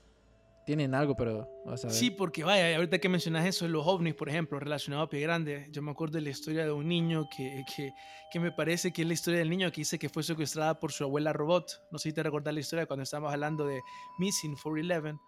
tienen 0.66 0.94
algo, 0.96 1.14
pero 1.14 1.48
vas 1.64 1.84
a 1.84 1.88
ver. 1.88 1.96
Sí, 1.96 2.10
porque 2.10 2.42
vaya, 2.42 2.74
ahorita 2.76 2.98
que 2.98 3.08
mencionas 3.08 3.46
eso 3.46 3.68
los 3.68 3.86
ovnis, 3.86 4.14
por 4.14 4.28
ejemplo, 4.28 4.58
relacionado 4.58 5.04
a 5.04 5.08
Pie 5.08 5.20
Grande, 5.20 5.68
yo 5.70 5.80
me 5.80 5.92
acuerdo 5.92 6.14
de 6.16 6.22
la 6.22 6.30
historia 6.30 6.64
de 6.64 6.72
un 6.72 6.88
niño 6.88 7.28
que, 7.34 7.62
que, 7.74 7.92
que 8.32 8.40
me 8.40 8.50
parece 8.50 8.92
que 8.92 9.02
es 9.02 9.08
la 9.08 9.14
historia 9.14 9.38
del 9.38 9.48
niño 9.48 9.70
que 9.70 9.82
dice 9.82 9.96
que 9.98 10.08
fue 10.08 10.24
secuestrada 10.24 10.78
por 10.80 10.90
su 10.92 11.04
abuela 11.04 11.32
robot. 11.32 11.70
No 11.92 11.98
sé 11.98 12.10
si 12.10 12.14
te 12.14 12.22
recordás 12.24 12.52
la 12.52 12.60
historia 12.60 12.84
cuando 12.86 13.04
estábamos 13.04 13.32
hablando 13.32 13.64
de 13.64 13.80
Missing 14.18 14.56
411. 14.56 15.18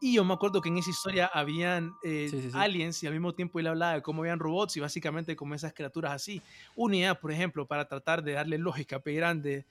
Y 0.00 0.14
yo 0.14 0.24
me 0.24 0.32
acuerdo 0.32 0.62
que 0.62 0.68
en 0.70 0.78
esa 0.78 0.90
historia 0.90 1.26
habían 1.26 1.92
eh, 2.02 2.28
Sí, 2.30 2.40
sí, 2.40 2.50
sí. 2.50 2.56
aliens 2.56 3.02
y 3.02 3.06
al 3.08 3.12
mismo 3.12 3.34
tiempo 3.34 3.58
él 3.60 3.66
hablaba 3.66 3.94
de 3.94 4.00
cómo 4.02 4.22
habían 4.22 4.38
robots 4.38 4.76
y 4.76 4.80
básicamente 4.80 5.36
como 5.36 5.54
esas 5.54 5.74
criaturas 5.74 6.12
así. 6.12 6.40
Una 6.76 6.96
idea, 6.96 7.14
por 7.14 7.30
ejemplo, 7.32 7.66
para 7.66 7.86
tratar 7.88 8.22
de 8.22 8.32
darle 8.32 8.56
lógica 8.58 8.96
a 8.96 9.00
Pie 9.00 9.14
Grande, 9.14 9.66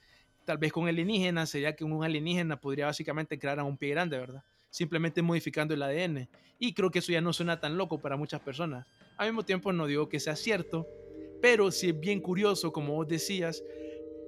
tal 0.45 0.57
vez 0.59 0.71
con 0.71 0.87
alienígenas, 0.87 1.49
sería 1.49 1.75
que 1.75 1.83
un 1.85 2.03
alienígena 2.03 2.59
podría 2.59 2.85
básicamente 2.85 3.39
crear 3.39 3.57
a 3.59 3.63
un 3.63 3.77
Pie 3.77 3.89
Grande, 3.91 4.17
¿verdad? 4.19 4.43
Simplemente 4.77 5.23
modificando 5.23 5.73
el 5.73 5.81
ADN. 5.81 6.29
Y 6.59 6.75
creo 6.75 6.91
que 6.91 6.99
eso 6.99 7.11
ya 7.11 7.19
no 7.19 7.33
suena 7.33 7.59
tan 7.59 7.77
loco 7.77 7.99
para 7.99 8.15
muchas 8.15 8.41
personas. 8.41 8.85
Al 9.17 9.29
mismo 9.29 9.43
tiempo 9.43 9.73
no 9.73 9.87
digo 9.87 10.07
que 10.07 10.19
sea 10.19 10.35
cierto, 10.35 10.85
pero 11.41 11.71
sí 11.71 11.89
es 11.89 11.99
bien 11.99 12.21
curioso, 12.21 12.71
como 12.71 12.93
vos 12.93 13.07
decías, 13.07 13.63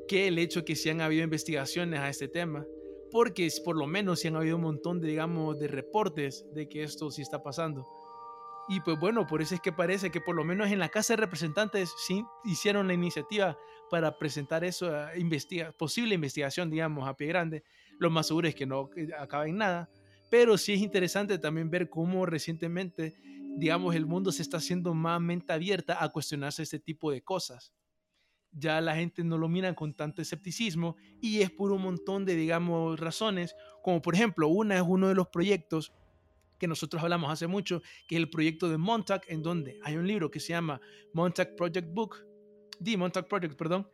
que 0.07 0.27
el 0.27 0.39
hecho 0.39 0.65
que 0.65 0.75
sí 0.75 0.89
han 0.89 1.01
habido 1.01 1.23
investigaciones 1.23 1.99
a 1.99 2.09
este 2.09 2.27
tema, 2.27 2.65
porque 3.11 3.47
por 3.63 3.77
lo 3.77 3.85
menos 3.85 4.21
sí 4.21 4.27
han 4.27 4.37
habido 4.37 4.55
un 4.55 4.63
montón 4.63 4.99
de, 4.99 5.09
digamos, 5.09 5.59
de 5.59 5.67
reportes 5.67 6.43
de 6.55 6.67
que 6.67 6.81
esto 6.81 7.11
sí 7.11 7.21
está 7.21 7.43
pasando. 7.43 7.87
Y 8.69 8.81
pues 8.81 8.99
bueno, 8.99 9.27
por 9.27 9.43
eso 9.43 9.53
es 9.53 9.61
que 9.61 9.71
parece 9.71 10.09
que 10.09 10.19
por 10.19 10.35
lo 10.35 10.43
menos 10.43 10.71
en 10.71 10.79
la 10.79 10.89
Casa 10.89 11.13
de 11.13 11.17
Representantes 11.17 11.93
sí 12.07 12.25
hicieron 12.43 12.87
la 12.87 12.95
iniciativa 12.95 13.55
para 13.91 14.17
presentar 14.17 14.63
eso, 14.63 14.91
investiga 15.15 15.71
posible 15.73 16.15
investigación, 16.15 16.71
digamos, 16.71 17.07
a 17.07 17.15
pie 17.15 17.27
grande. 17.27 17.63
Lo 17.99 18.09
más 18.09 18.27
seguro 18.27 18.47
es 18.47 18.55
que 18.55 18.65
no 18.65 18.89
eh, 18.95 19.09
acabe 19.15 19.49
en 19.49 19.57
nada, 19.57 19.89
pero 20.29 20.57
sí 20.57 20.73
es 20.73 20.81
interesante 20.81 21.37
también 21.39 21.69
ver 21.69 21.89
cómo 21.89 22.25
recientemente, 22.25 23.15
digamos, 23.57 23.95
el 23.95 24.05
mundo 24.05 24.31
se 24.31 24.41
está 24.41 24.57
haciendo 24.57 24.93
más 24.93 25.19
mente 25.21 25.53
abierta 25.53 26.03
a 26.03 26.09
cuestionarse 26.09 26.63
este 26.63 26.79
tipo 26.79 27.11
de 27.11 27.21
cosas. 27.21 27.73
Ya 28.51 28.81
la 28.81 28.95
gente 28.95 29.23
no 29.23 29.37
lo 29.37 29.47
mira 29.47 29.73
con 29.75 29.93
tanto 29.93 30.21
escepticismo 30.21 30.95
y 31.21 31.41
es 31.41 31.51
por 31.51 31.71
un 31.71 31.83
montón 31.83 32.25
de, 32.25 32.35
digamos, 32.35 32.99
razones, 32.99 33.55
como 33.83 34.01
por 34.01 34.15
ejemplo, 34.15 34.47
una 34.47 34.75
es 34.75 34.83
uno 34.85 35.07
de 35.07 35.15
los 35.15 35.27
proyectos 35.27 35.93
que 36.59 36.67
nosotros 36.67 37.01
hablamos 37.01 37.31
hace 37.31 37.47
mucho, 37.47 37.81
que 38.07 38.15
es 38.15 38.21
el 38.21 38.29
proyecto 38.29 38.69
de 38.69 38.77
Montauk, 38.77 39.23
en 39.27 39.41
donde 39.41 39.79
hay 39.83 39.95
un 39.97 40.07
libro 40.07 40.29
que 40.29 40.39
se 40.39 40.49
llama 40.49 40.81
Montauk 41.13 41.55
Project 41.55 41.93
Book, 41.93 42.17
The 42.83 42.97
Montauk 42.97 43.27
Project, 43.27 43.55
perdón, 43.55 43.87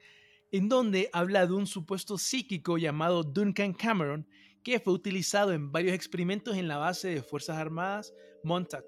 en 0.52 0.68
donde 0.68 1.10
habla 1.14 1.46
de 1.46 1.54
un 1.54 1.68
supuesto 1.68 2.18
psíquico 2.18 2.78
llamado 2.78 3.24
Duncan 3.24 3.74
Cameron, 3.74 4.28
que 4.66 4.80
fue 4.80 4.94
utilizado 4.94 5.54
en 5.54 5.72
varios 5.72 5.94
experimentos 5.94 6.58
en 6.58 6.68
la 6.68 6.78
base 6.78 7.10
de 7.10 7.22
Fuerzas 7.22 7.58
Armadas 7.58 8.16
Montauk, 8.42 8.86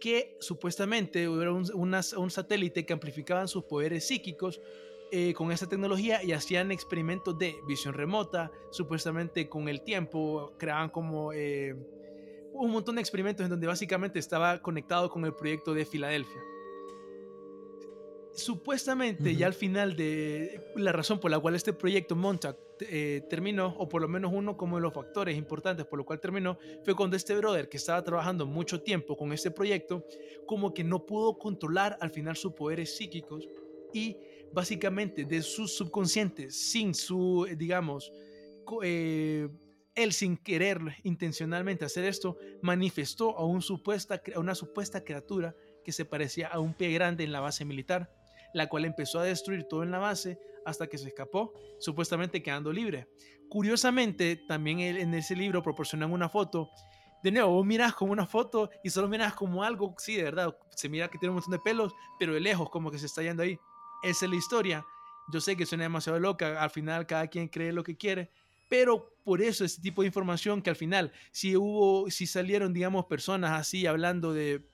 que 0.00 0.36
supuestamente 0.40 1.22
era 1.22 1.52
un, 1.52 2.30
satélite 2.30 2.84
que 2.84 2.92
amplificaban 2.92 3.46
sus 3.46 3.62
poderes 3.62 4.08
psíquicos 4.08 4.60
eh, 5.12 5.32
con 5.32 5.52
esta 5.52 5.68
tecnología 5.68 6.20
y 6.24 6.32
hacían 6.32 6.72
experimentos 6.72 7.38
de 7.38 7.54
visión 7.68 7.94
remota, 7.94 8.50
supuestamente 8.72 9.48
con 9.48 9.68
el 9.68 9.82
tiempo 9.82 10.52
creaban 10.58 10.90
como 10.90 11.32
eh, 11.32 11.76
un 12.52 12.72
montón 12.72 12.96
de 12.96 13.00
experimentos 13.00 13.44
en 13.44 13.50
donde 13.50 13.68
básicamente 13.68 14.18
estaba 14.18 14.60
conectado 14.60 15.08
con 15.10 15.24
el 15.24 15.34
proyecto 15.34 15.74
de 15.74 15.84
Filadelfia. 15.84 16.42
Supuestamente 18.32 19.36
ya 19.36 19.46
al 19.46 19.54
final 19.54 19.94
de 19.94 20.72
la 20.74 20.90
razón 20.90 21.20
por 21.20 21.30
la 21.30 21.38
cual 21.38 21.54
este 21.54 21.72
proyecto 21.72 22.16
Montauk 22.16 22.63
eh, 22.80 23.22
terminó, 23.28 23.74
o 23.78 23.88
por 23.88 24.02
lo 24.02 24.08
menos 24.08 24.32
uno 24.34 24.56
como 24.56 24.76
de 24.76 24.82
los 24.82 24.92
factores 24.92 25.36
importantes 25.36 25.86
por 25.86 25.98
lo 25.98 26.04
cual 26.04 26.20
terminó, 26.20 26.58
fue 26.84 26.94
cuando 26.94 27.16
este 27.16 27.34
brother 27.36 27.68
que 27.68 27.76
estaba 27.76 28.02
trabajando 28.02 28.46
mucho 28.46 28.82
tiempo 28.82 29.16
con 29.16 29.32
este 29.32 29.50
proyecto, 29.50 30.04
como 30.46 30.74
que 30.74 30.84
no 30.84 31.06
pudo 31.06 31.38
controlar 31.38 31.96
al 32.00 32.10
final 32.10 32.36
sus 32.36 32.52
poderes 32.52 32.96
psíquicos 32.96 33.48
y 33.92 34.16
básicamente 34.52 35.24
de 35.24 35.42
su 35.42 35.66
subconsciente, 35.66 36.50
sin 36.50 36.94
su, 36.94 37.46
eh, 37.48 37.56
digamos, 37.56 38.12
eh, 38.82 39.48
él 39.94 40.12
sin 40.12 40.36
querer 40.36 40.80
intencionalmente 41.02 41.84
hacer 41.84 42.04
esto, 42.04 42.36
manifestó 42.62 43.36
a 43.36 43.44
una 43.44 44.54
supuesta 44.54 45.04
criatura 45.04 45.54
que 45.84 45.92
se 45.92 46.04
parecía 46.04 46.48
a 46.48 46.58
un 46.58 46.74
pie 46.74 46.92
grande 46.92 47.24
en 47.24 47.32
la 47.32 47.40
base 47.40 47.64
militar, 47.64 48.13
la 48.54 48.68
cual 48.68 48.86
empezó 48.86 49.18
a 49.18 49.24
destruir 49.24 49.64
todo 49.64 49.82
en 49.82 49.90
la 49.90 49.98
base 49.98 50.38
hasta 50.64 50.86
que 50.86 50.96
se 50.96 51.08
escapó, 51.08 51.52
supuestamente 51.78 52.42
quedando 52.42 52.72
libre. 52.72 53.08
Curiosamente, 53.50 54.36
también 54.48 54.80
en 54.80 55.12
ese 55.12 55.36
libro 55.36 55.62
proporcionan 55.62 56.10
una 56.10 56.30
foto. 56.30 56.70
De 57.22 57.30
nuevo, 57.30 57.52
vos 57.52 57.66
miras 57.66 57.94
como 57.94 58.12
una 58.12 58.26
foto 58.26 58.70
y 58.82 58.90
solo 58.90 59.08
miras 59.08 59.34
como 59.34 59.62
algo, 59.62 59.94
sí, 59.98 60.16
de 60.16 60.24
verdad, 60.24 60.56
se 60.74 60.88
mira 60.88 61.08
que 61.08 61.18
tiene 61.18 61.30
un 61.30 61.36
montón 61.36 61.52
de 61.52 61.58
pelos, 61.58 61.92
pero 62.18 62.34
de 62.34 62.40
lejos 62.40 62.70
como 62.70 62.90
que 62.90 62.98
se 62.98 63.06
está 63.06 63.22
yendo 63.22 63.42
ahí. 63.42 63.58
Esa 64.02 64.24
es 64.24 64.30
la 64.30 64.36
historia. 64.36 64.86
Yo 65.32 65.40
sé 65.40 65.56
que 65.56 65.66
suena 65.66 65.84
demasiado 65.84 66.18
loca, 66.18 66.62
al 66.62 66.70
final 66.70 67.06
cada 67.06 67.26
quien 67.28 67.48
cree 67.48 67.72
lo 67.72 67.82
que 67.82 67.96
quiere, 67.96 68.30
pero 68.68 69.14
por 69.24 69.40
eso 69.40 69.64
este 69.64 69.80
tipo 69.80 70.02
de 70.02 70.08
información 70.08 70.60
que 70.60 70.70
al 70.70 70.76
final, 70.76 71.12
si 71.32 71.56
hubo, 71.56 72.10
si 72.10 72.26
salieron, 72.26 72.72
digamos, 72.72 73.06
personas 73.06 73.58
así 73.58 73.86
hablando 73.86 74.32
de, 74.34 74.66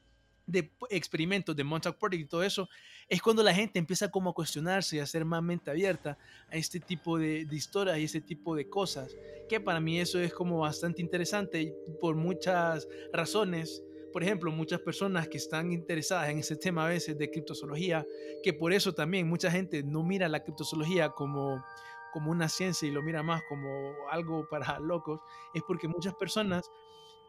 de 0.50 0.72
experimentos 0.90 1.54
de 1.54 1.64
Montauk 1.64 1.96
Project 1.96 2.22
y 2.22 2.26
todo 2.26 2.42
eso, 2.42 2.68
es 3.08 3.22
cuando 3.22 3.42
la 3.42 3.54
gente 3.54 3.78
empieza 3.78 4.10
como 4.10 4.30
a 4.30 4.34
cuestionarse 4.34 4.96
y 4.96 4.98
a 4.98 5.06
ser 5.06 5.24
más 5.24 5.42
mente 5.42 5.70
abierta 5.70 6.18
a 6.48 6.56
este 6.56 6.80
tipo 6.80 7.18
de, 7.18 7.44
de 7.44 7.56
historias 7.56 7.98
y 7.98 8.04
este 8.04 8.20
tipo 8.20 8.54
de 8.54 8.68
cosas, 8.68 9.16
que 9.48 9.60
para 9.60 9.80
mí 9.80 10.00
eso 10.00 10.18
es 10.18 10.32
como 10.32 10.58
bastante 10.58 11.02
interesante 11.02 11.74
por 12.00 12.16
muchas 12.16 12.86
razones. 13.12 13.82
Por 14.12 14.24
ejemplo, 14.24 14.50
muchas 14.50 14.80
personas 14.80 15.28
que 15.28 15.36
están 15.36 15.70
interesadas 15.70 16.30
en 16.30 16.38
ese 16.38 16.56
tema 16.56 16.84
a 16.84 16.88
veces 16.88 17.16
de 17.16 17.30
criptozoología, 17.30 18.04
que 18.42 18.52
por 18.52 18.72
eso 18.72 18.92
también 18.92 19.28
mucha 19.28 19.50
gente 19.50 19.84
no 19.84 20.02
mira 20.02 20.28
la 20.28 20.42
criptozoología 20.42 21.10
como, 21.10 21.64
como 22.12 22.32
una 22.32 22.48
ciencia 22.48 22.88
y 22.88 22.90
lo 22.90 23.02
mira 23.02 23.22
más 23.22 23.42
como 23.48 23.94
algo 24.10 24.48
para 24.48 24.80
locos, 24.80 25.20
es 25.54 25.62
porque 25.62 25.86
muchas 25.86 26.14
personas 26.14 26.68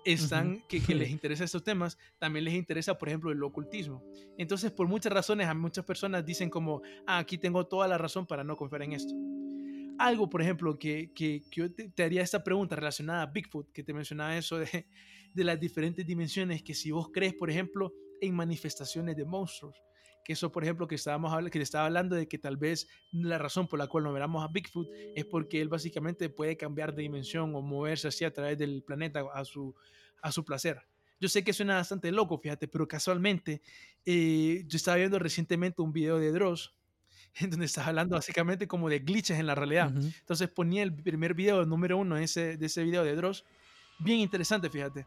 están, 0.05 0.53
Ujú. 0.53 0.67
que, 0.67 0.81
que 0.81 0.95
les 0.95 1.09
interesa 1.11 1.43
estos 1.43 1.63
temas, 1.63 1.97
también 2.19 2.45
les 2.45 2.53
interesa, 2.53 2.97
por 2.97 3.07
ejemplo, 3.07 3.31
el 3.31 3.41
ocultismo. 3.43 4.03
Entonces, 4.37 4.71
por 4.71 4.87
muchas 4.87 5.13
razones, 5.13 5.47
a 5.47 5.53
muchas 5.53 5.85
personas 5.85 6.25
dicen 6.25 6.49
como, 6.49 6.81
ah, 7.05 7.19
aquí 7.19 7.37
tengo 7.37 7.65
toda 7.67 7.87
la 7.87 7.97
razón 7.97 8.25
para 8.25 8.43
no 8.43 8.55
confiar 8.55 8.83
en 8.83 8.93
esto. 8.93 9.13
Algo, 9.99 10.29
por 10.29 10.41
ejemplo, 10.41 10.79
que, 10.79 11.11
que, 11.13 11.43
que 11.51 11.61
yo 11.61 11.71
te, 11.71 11.89
te 11.89 12.03
haría 12.03 12.21
esta 12.21 12.43
pregunta 12.43 12.75
relacionada 12.75 13.23
a 13.23 13.25
Bigfoot, 13.27 13.71
que 13.71 13.83
te 13.83 13.93
mencionaba 13.93 14.35
eso 14.35 14.57
de, 14.57 14.87
de 15.33 15.43
las 15.43 15.59
diferentes 15.59 16.05
dimensiones, 16.05 16.63
que 16.63 16.73
si 16.73 16.91
vos 16.91 17.09
crees, 17.13 17.33
por 17.33 17.49
ejemplo, 17.49 17.93
en 18.19 18.35
manifestaciones 18.35 19.15
de 19.15 19.25
monstruos, 19.25 19.81
que 20.23 20.33
eso, 20.33 20.51
por 20.51 20.63
ejemplo, 20.63 20.87
que 20.87 20.95
estábamos 20.95 21.31
hablando, 21.31 21.51
que 21.51 21.59
te 21.59 21.63
estaba 21.63 21.85
hablando 21.85 22.15
de 22.15 22.27
que 22.27 22.37
tal 22.37 22.57
vez 22.57 22.87
la 23.11 23.37
razón 23.37 23.67
por 23.67 23.79
la 23.79 23.87
cual 23.87 24.03
no 24.03 24.13
veramos 24.13 24.43
a 24.43 24.47
Bigfoot 24.47 24.87
es 25.15 25.25
porque 25.25 25.61
él 25.61 25.69
básicamente 25.69 26.29
puede 26.29 26.57
cambiar 26.57 26.93
de 26.93 27.03
dimensión 27.03 27.55
o 27.55 27.61
moverse 27.61 28.07
así 28.07 28.25
a 28.25 28.33
través 28.33 28.57
del 28.57 28.83
planeta 28.83 29.23
a 29.33 29.45
su, 29.45 29.75
a 30.21 30.31
su 30.31 30.45
placer. 30.45 30.81
Yo 31.19 31.29
sé 31.29 31.43
que 31.43 31.53
suena 31.53 31.75
bastante 31.75 32.11
loco, 32.11 32.39
fíjate, 32.39 32.67
pero 32.67 32.87
casualmente 32.87 33.61
eh, 34.05 34.63
yo 34.65 34.75
estaba 34.75 34.97
viendo 34.97 35.19
recientemente 35.19 35.81
un 35.81 35.93
video 35.93 36.17
de 36.17 36.31
Dross 36.31 36.73
en 37.35 37.49
donde 37.49 37.67
estaba 37.67 37.87
hablando 37.87 38.15
básicamente 38.15 38.67
como 38.67 38.89
de 38.89 38.99
glitches 38.99 39.39
en 39.39 39.47
la 39.47 39.55
realidad. 39.55 39.95
Ujú. 39.95 40.07
Entonces 40.19 40.49
ponía 40.49 40.83
el 40.83 40.93
primer 40.93 41.33
video, 41.33 41.61
el 41.61 41.69
número 41.69 41.97
uno 41.97 42.15
de 42.15 42.23
ese, 42.23 42.57
de 42.57 42.65
ese 42.65 42.83
video 42.83 43.03
de 43.03 43.15
Dross. 43.15 43.45
Bien 43.99 44.19
interesante, 44.19 44.69
fíjate. 44.69 45.05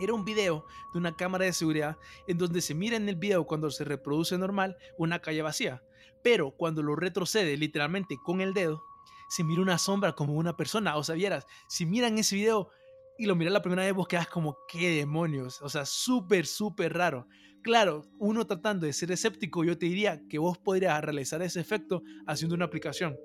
Era 0.00 0.14
un 0.14 0.24
video 0.24 0.64
de 0.92 0.98
una 0.98 1.14
cámara 1.14 1.44
de 1.44 1.52
seguridad 1.52 1.98
en 2.26 2.38
donde 2.38 2.62
se 2.62 2.74
mira 2.74 2.96
en 2.96 3.08
el 3.08 3.16
video 3.16 3.46
cuando 3.46 3.70
se 3.70 3.84
reproduce 3.84 4.38
normal 4.38 4.76
una 4.96 5.20
calle 5.20 5.42
vacía. 5.42 5.82
Pero 6.22 6.52
cuando 6.52 6.82
lo 6.82 6.96
retrocede 6.96 7.56
literalmente 7.56 8.16
con 8.22 8.40
el 8.40 8.54
dedo, 8.54 8.82
se 9.28 9.44
mira 9.44 9.60
una 9.60 9.76
sombra 9.76 10.14
como 10.14 10.34
una 10.34 10.56
persona. 10.56 10.96
O 10.96 11.04
sea, 11.04 11.14
vieras, 11.14 11.46
si 11.68 11.84
miran 11.84 12.16
ese 12.18 12.34
video 12.34 12.70
y 13.18 13.26
lo 13.26 13.36
miras 13.36 13.52
la 13.52 13.60
primera 13.60 13.84
vez, 13.84 13.92
vos 13.92 14.08
quedas 14.08 14.28
como, 14.28 14.56
¿qué 14.66 14.88
demonios? 14.88 15.60
O 15.60 15.68
sea, 15.68 15.84
súper, 15.84 16.46
súper 16.46 16.94
raro. 16.94 17.26
Claro, 17.62 18.02
uno 18.18 18.46
tratando 18.46 18.86
de 18.86 18.94
ser 18.94 19.12
escéptico, 19.12 19.64
yo 19.64 19.76
te 19.76 19.84
diría 19.84 20.22
que 20.30 20.38
vos 20.38 20.56
podrías 20.56 20.98
realizar 21.02 21.42
ese 21.42 21.60
efecto 21.60 22.02
haciendo 22.26 22.54
una 22.54 22.64
aplicación. 22.64 23.18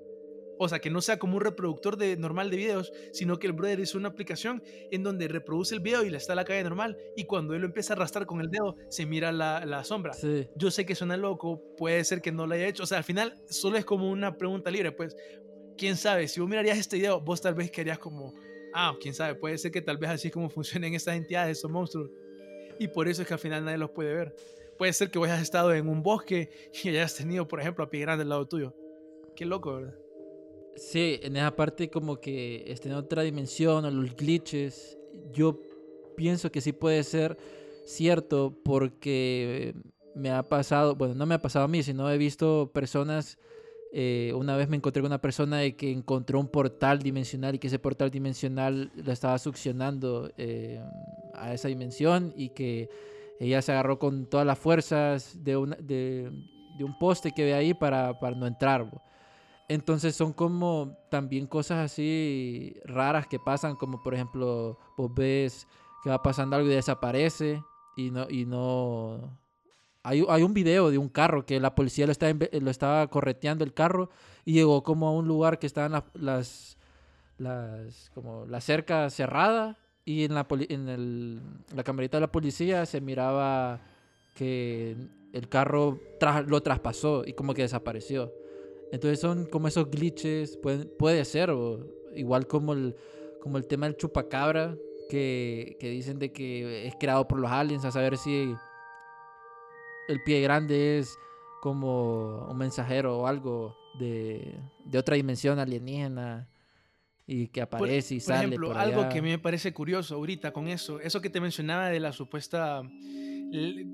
O 0.58 0.68
sea, 0.68 0.78
que 0.78 0.90
no 0.90 1.00
sea 1.00 1.18
como 1.18 1.36
un 1.36 1.42
reproductor 1.42 1.96
de, 1.96 2.16
normal 2.16 2.50
de 2.50 2.56
videos, 2.56 2.92
sino 3.12 3.38
que 3.38 3.46
el 3.46 3.52
brother 3.52 3.80
hizo 3.80 3.98
una 3.98 4.08
aplicación 4.08 4.62
en 4.90 5.02
donde 5.02 5.28
reproduce 5.28 5.74
el 5.74 5.80
video 5.80 6.02
y 6.04 6.10
le 6.10 6.16
está 6.16 6.34
la 6.34 6.44
calle 6.44 6.62
normal. 6.62 6.96
Y 7.16 7.24
cuando 7.24 7.54
él 7.54 7.60
lo 7.60 7.66
empieza 7.66 7.92
a 7.92 7.96
arrastrar 7.96 8.26
con 8.26 8.40
el 8.40 8.50
dedo, 8.50 8.76
se 8.88 9.06
mira 9.06 9.32
la, 9.32 9.64
la 9.66 9.84
sombra. 9.84 10.12
Sí. 10.14 10.48
Yo 10.56 10.70
sé 10.70 10.86
que 10.86 10.94
suena 10.94 11.16
loco, 11.16 11.62
puede 11.76 12.02
ser 12.04 12.22
que 12.22 12.32
no 12.32 12.46
lo 12.46 12.54
haya 12.54 12.66
hecho. 12.66 12.84
O 12.84 12.86
sea, 12.86 12.98
al 12.98 13.04
final 13.04 13.34
solo 13.48 13.76
es 13.76 13.84
como 13.84 14.10
una 14.10 14.36
pregunta 14.38 14.70
libre. 14.70 14.92
Pues, 14.92 15.16
quién 15.76 15.96
sabe, 15.96 16.28
si 16.28 16.40
vos 16.40 16.48
mirarías 16.48 16.78
este 16.78 16.96
video, 16.96 17.20
vos 17.20 17.40
tal 17.40 17.54
vez 17.54 17.70
querías 17.70 17.98
como, 17.98 18.34
ah, 18.74 18.94
quién 19.00 19.14
sabe, 19.14 19.34
puede 19.34 19.58
ser 19.58 19.70
que 19.70 19.82
tal 19.82 19.98
vez 19.98 20.10
así 20.10 20.28
es 20.28 20.34
como 20.34 20.48
funcionen 20.50 20.94
estas 20.94 21.16
entidades, 21.16 21.58
estos 21.58 21.70
monstruos. 21.70 22.10
Y 22.78 22.88
por 22.88 23.08
eso 23.08 23.22
es 23.22 23.28
que 23.28 23.34
al 23.34 23.40
final 23.40 23.64
nadie 23.64 23.78
los 23.78 23.90
puede 23.90 24.14
ver. 24.14 24.36
Puede 24.76 24.92
ser 24.92 25.10
que 25.10 25.18
vos 25.18 25.28
hayas 25.28 25.42
estado 25.42 25.72
en 25.72 25.88
un 25.88 26.02
bosque 26.02 26.50
y 26.82 26.88
hayas 26.90 27.14
tenido, 27.14 27.48
por 27.48 27.60
ejemplo, 27.60 27.84
a 27.84 27.88
pie 27.88 28.00
grande 28.00 28.22
al 28.22 28.28
lado 28.28 28.46
tuyo. 28.46 28.74
Qué 29.34 29.46
loco, 29.46 29.76
¿verdad? 29.76 29.94
Sí, 30.76 31.18
en 31.22 31.36
esa 31.36 31.56
parte 31.56 31.90
como 31.90 32.20
que 32.20 32.64
está 32.70 32.88
en 32.88 32.94
otra 32.94 33.22
dimensión 33.22 33.84
o 33.84 33.90
los 33.90 34.14
glitches, 34.14 34.98
yo 35.32 35.60
pienso 36.16 36.52
que 36.52 36.60
sí 36.60 36.72
puede 36.72 37.02
ser 37.02 37.36
cierto 37.84 38.54
porque 38.64 39.74
me 40.14 40.30
ha 40.30 40.42
pasado, 40.42 40.94
bueno, 40.94 41.14
no 41.14 41.26
me 41.26 41.34
ha 41.34 41.42
pasado 41.42 41.64
a 41.64 41.68
mí, 41.68 41.82
sino 41.82 42.10
he 42.10 42.18
visto 42.18 42.70
personas, 42.72 43.38
eh, 43.92 44.32
una 44.34 44.56
vez 44.56 44.68
me 44.68 44.76
encontré 44.76 45.02
con 45.02 45.10
una 45.10 45.20
persona 45.20 45.58
de 45.58 45.76
que 45.76 45.90
encontró 45.90 46.40
un 46.40 46.48
portal 46.48 47.00
dimensional 47.00 47.54
y 47.54 47.58
que 47.58 47.68
ese 47.68 47.78
portal 47.78 48.10
dimensional 48.10 48.90
lo 48.94 49.12
estaba 49.12 49.38
succionando 49.38 50.30
eh, 50.36 50.82
a 51.34 51.54
esa 51.54 51.68
dimensión 51.68 52.32
y 52.36 52.50
que 52.50 52.88
ella 53.38 53.62
se 53.62 53.72
agarró 53.72 53.98
con 53.98 54.26
todas 54.26 54.46
las 54.46 54.58
fuerzas 54.58 55.42
de, 55.44 55.56
una, 55.56 55.76
de, 55.76 56.30
un 56.80 56.98
poste 56.98 57.32
que 57.32 57.44
ve 57.44 57.54
ahí 57.54 57.74
para, 57.74 58.18
no 58.34 58.46
entrar. 58.46 58.90
Entonces 59.68 60.14
son 60.14 60.32
como 60.32 60.96
también 61.10 61.46
cosas 61.46 61.84
así 61.90 62.76
raras 62.84 63.26
que 63.26 63.38
pasan, 63.40 63.74
como 63.74 64.00
por 64.02 64.14
ejemplo, 64.14 64.78
vos 64.96 65.12
ves 65.14 65.66
que 66.04 66.10
va 66.10 66.22
pasando 66.22 66.54
algo 66.56 66.70
y 66.70 66.74
desaparece 66.74 67.62
y 67.96 68.10
no... 68.10 68.26
Y 68.30 68.44
no... 68.46 69.36
Hay, 70.04 70.24
hay 70.28 70.44
un 70.44 70.54
video 70.54 70.90
de 70.92 70.98
un 70.98 71.08
carro 71.08 71.44
que 71.44 71.58
la 71.58 71.74
policía 71.74 72.06
lo, 72.06 72.12
está, 72.12 72.32
lo 72.32 72.70
estaba 72.70 73.04
correteando 73.08 73.64
el 73.64 73.74
carro 73.74 74.08
y 74.44 74.52
llegó 74.52 74.84
como 74.84 75.08
a 75.08 75.10
un 75.12 75.26
lugar 75.26 75.58
que 75.58 75.66
estaban 75.66 75.90
la- 75.90 76.04
las, 76.14 76.76
las, 77.38 78.10
como 78.14 78.46
la 78.46 78.60
cerca 78.60 79.10
cerrada 79.10 79.76
y 80.04 80.22
en 80.22 80.34
la, 80.34 80.46
en 80.68 80.88
el- 80.88 81.40
la 81.74 81.82
camarita 81.82 82.18
de 82.18 82.20
la 82.20 82.30
policía 82.30 82.86
se 82.86 83.00
miraba 83.00 83.80
que 84.36 84.96
el 85.32 85.48
carro 85.48 85.98
tras- 86.20 86.46
lo 86.46 86.62
traspasó 86.62 87.24
y 87.26 87.32
como 87.32 87.52
que 87.52 87.62
desapareció. 87.62 88.32
Entonces 88.92 89.20
son 89.20 89.46
como 89.46 89.68
esos 89.68 89.90
glitches, 89.90 90.56
pueden- 90.56 90.90
puede 90.98 91.24
ser, 91.24 91.50
o 91.50 91.80
igual 92.14 92.46
como 92.46 92.72
el, 92.72 92.94
como 93.40 93.58
el 93.58 93.66
tema 93.66 93.86
del 93.86 93.96
chupacabra, 93.96 94.76
que, 95.10 95.76
que 95.78 95.90
dicen 95.90 96.18
de 96.18 96.32
que 96.32 96.86
es 96.86 96.94
creado 96.98 97.26
por 97.28 97.38
los 97.38 97.50
aliens, 97.50 97.84
a 97.84 97.90
saber 97.92 98.16
si 98.16 98.52
el 100.08 100.22
pie 100.22 100.40
grande 100.40 100.98
es 100.98 101.18
como 101.62 102.46
un 102.48 102.56
mensajero 102.58 103.18
o 103.18 103.26
algo 103.26 103.76
de, 103.98 104.54
de 104.84 104.98
otra 104.98 105.16
dimensión 105.16 105.58
alienígena 105.58 106.48
y 107.26 107.48
que 107.48 107.66
Por, 107.66 107.78
aparece 107.80 108.14
y 108.14 108.18
por 108.18 108.24
sale 108.26 108.38
ejemplo, 108.46 108.68
por 108.68 108.78
algo 108.78 109.08
que 109.08 109.18
a 109.18 109.22
mí 109.22 109.30
me 109.30 109.38
parece 109.38 109.72
curioso 109.72 110.14
ahorita 110.14 110.52
con 110.52 110.68
eso, 110.68 111.00
eso 111.00 111.20
que 111.20 111.30
te 111.30 111.40
mencionaba 111.40 111.88
de 111.88 111.98
la 111.98 112.12
supuesta, 112.12 112.82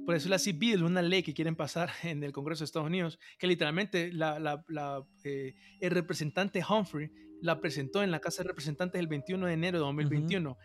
por 0.04 0.14
decirlo 0.14 0.36
así, 0.36 0.52
bill, 0.52 0.82
una 0.82 1.02
ley 1.02 1.22
que 1.22 1.34
quieren 1.34 1.54
pasar 1.56 1.90
en 2.02 2.22
el 2.24 2.32
Congreso 2.32 2.60
de 2.60 2.66
Estados 2.66 2.86
Unidos, 2.88 3.18
que 3.38 3.46
literalmente 3.46 4.12
la, 4.12 4.38
la- 4.38 4.64
la, 4.68 5.04
eh, 5.24 5.54
el 5.80 5.90
representante 5.90 6.62
Humphrey 6.68 7.10
la 7.40 7.60
presentó 7.60 8.02
en 8.02 8.10
la 8.10 8.20
Casa 8.20 8.42
de 8.42 8.48
Representantes 8.48 8.98
el 9.00 9.08
21 9.08 9.46
de 9.46 9.52
enero 9.52 9.78
de 9.78 9.84
2021. 9.84 10.56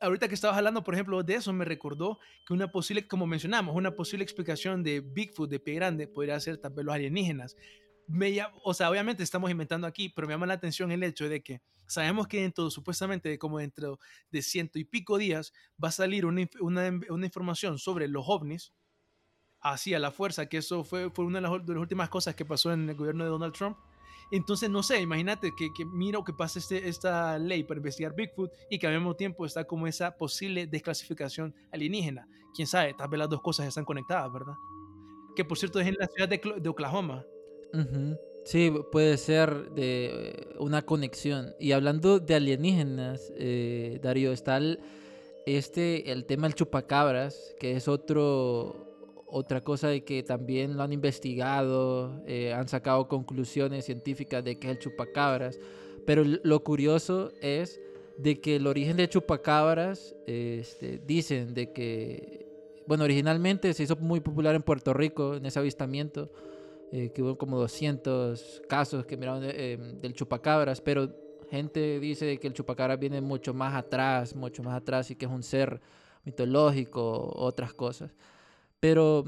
Ahorita 0.00 0.28
que 0.28 0.34
estabas 0.34 0.56
hablando, 0.58 0.84
por 0.84 0.94
ejemplo, 0.94 1.22
de 1.22 1.34
eso, 1.34 1.52
me 1.52 1.64
recordó 1.64 2.18
que 2.46 2.52
una 2.52 2.70
posible, 2.70 3.08
como 3.08 3.26
mencionamos, 3.26 3.74
una 3.74 3.92
posible 3.94 4.22
explicación 4.24 4.82
de 4.82 5.00
Bigfoot 5.00 5.48
de 5.50 5.58
pie 5.58 5.74
grande 5.74 6.06
podría 6.06 6.38
ser 6.38 6.58
tal 6.58 6.74
vez 6.74 6.84
los 6.84 6.94
alienígenas. 6.94 7.56
Me 8.06 8.36
o 8.62 8.72
sea, 8.74 8.90
obviamente 8.90 9.22
estamos 9.22 9.50
inventando 9.50 9.86
aquí, 9.86 10.10
pero 10.10 10.28
me 10.28 10.34
llama 10.34 10.46
la 10.46 10.54
atención 10.54 10.92
el 10.92 11.02
hecho 11.02 11.28
de 11.28 11.42
que 11.42 11.60
sabemos 11.86 12.26
que 12.28 12.42
dentro, 12.42 12.70
supuestamente, 12.70 13.38
como 13.38 13.58
dentro 13.58 13.98
de 14.30 14.42
ciento 14.42 14.78
y 14.78 14.84
pico 14.84 15.18
días, 15.18 15.52
va 15.82 15.88
a 15.88 15.92
salir 15.92 16.26
una, 16.26 16.46
una, 16.60 16.90
una 17.08 17.26
información 17.26 17.78
sobre 17.78 18.08
los 18.08 18.24
ovnis, 18.26 18.72
así 19.60 19.94
a 19.94 19.98
la 19.98 20.10
fuerza, 20.10 20.46
que 20.46 20.58
eso 20.58 20.84
fue, 20.84 21.10
fue 21.10 21.24
una 21.24 21.40
de 21.40 21.48
las, 21.48 21.66
de 21.66 21.74
las 21.74 21.80
últimas 21.80 22.08
cosas 22.08 22.34
que 22.34 22.44
pasó 22.44 22.72
en 22.72 22.88
el 22.88 22.96
gobierno 22.96 23.24
de 23.24 23.30
Donald 23.30 23.54
Trump. 23.54 23.76
Entonces, 24.32 24.68
no 24.68 24.82
sé, 24.82 25.00
imagínate 25.00 25.52
que, 25.56 25.68
que 25.76 25.84
miro 25.84 26.24
que 26.24 26.32
pasa 26.32 26.58
este, 26.58 26.88
esta 26.88 27.38
ley 27.38 27.62
para 27.62 27.78
investigar 27.78 28.14
Bigfoot 28.14 28.50
y 28.70 28.78
que 28.78 28.86
al 28.86 28.94
mismo 28.94 29.14
tiempo 29.14 29.46
está 29.46 29.64
como 29.64 29.86
esa 29.86 30.16
posible 30.16 30.66
desclasificación 30.66 31.54
alienígena. 31.72 32.28
Quién 32.54 32.66
sabe, 32.66 32.94
tal 32.94 33.08
vez 33.08 33.18
las 33.18 33.28
dos 33.28 33.40
cosas 33.40 33.68
están 33.68 33.84
conectadas, 33.84 34.32
¿verdad? 34.32 34.54
Que 35.36 35.44
por 35.44 35.58
cierto 35.58 35.78
es 35.78 35.86
en 35.86 35.94
la 35.98 36.06
ciudad 36.08 36.28
de, 36.28 36.40
de 36.60 36.68
Oklahoma. 36.68 37.24
Ujú. 37.72 38.16
Sí, 38.46 38.72
puede 38.92 39.16
ser 39.16 39.72
de 39.72 40.06
eh, 40.06 40.48
una 40.60 40.82
conexión. 40.82 41.56
Y 41.58 41.72
hablando 41.72 42.20
de 42.20 42.36
alienígenas, 42.36 43.32
eh, 43.36 43.98
Darío, 44.00 44.30
está 44.30 44.58
el, 44.58 44.78
este, 45.46 46.12
el 46.12 46.26
tema 46.26 46.46
del 46.46 46.54
chupacabras, 46.54 47.56
que 47.58 47.72
es 47.72 47.88
otro, 47.88 49.24
otra 49.26 49.62
cosa 49.62 49.88
de 49.88 50.04
que 50.04 50.22
también 50.22 50.76
lo 50.76 50.84
han 50.84 50.92
investigado, 50.92 52.22
eh, 52.24 52.52
han 52.52 52.68
sacado 52.68 53.08
conclusiones 53.08 53.84
científicas 53.84 54.44
de 54.44 54.60
que 54.60 54.68
es 54.68 54.76
el 54.76 54.78
chupacabras. 54.78 55.58
Pero 56.06 56.22
lo 56.24 56.62
curioso 56.62 57.32
es 57.40 57.80
de 58.16 58.40
que 58.40 58.54
el 58.56 58.68
origen 58.68 58.96
de 58.96 59.08
chupacabras, 59.08 60.14
este, 60.28 61.00
dicen 61.04 61.52
de 61.52 61.72
que, 61.72 62.46
bueno, 62.86 63.02
originalmente 63.02 63.74
se 63.74 63.82
hizo 63.82 63.96
muy 63.96 64.20
popular 64.20 64.54
en 64.54 64.62
Puerto 64.62 64.94
Rico 64.94 65.34
en 65.34 65.46
ese 65.46 65.58
avistamiento 65.58 66.30
eh, 66.92 67.10
que 67.12 67.22
hubo 67.22 67.36
como 67.36 67.58
200 67.58 68.62
casos 68.68 69.04
que 69.06 69.16
miraron 69.16 69.42
eh, 69.44 69.76
del 70.00 70.14
chupacabras, 70.14 70.80
pero 70.80 71.12
gente 71.50 71.98
dice 72.00 72.38
que 72.38 72.46
el 72.46 72.54
chupacabras 72.54 72.98
viene 72.98 73.20
mucho 73.20 73.54
más 73.54 73.74
atrás, 73.74 74.34
mucho 74.34 74.62
más 74.62 74.74
atrás 74.74 75.10
y 75.10 75.16
que 75.16 75.26
es 75.26 75.30
un 75.30 75.42
ser 75.42 75.80
mitológico, 76.24 77.32
otras 77.36 77.72
cosas. 77.72 78.14
Pero 78.80 79.24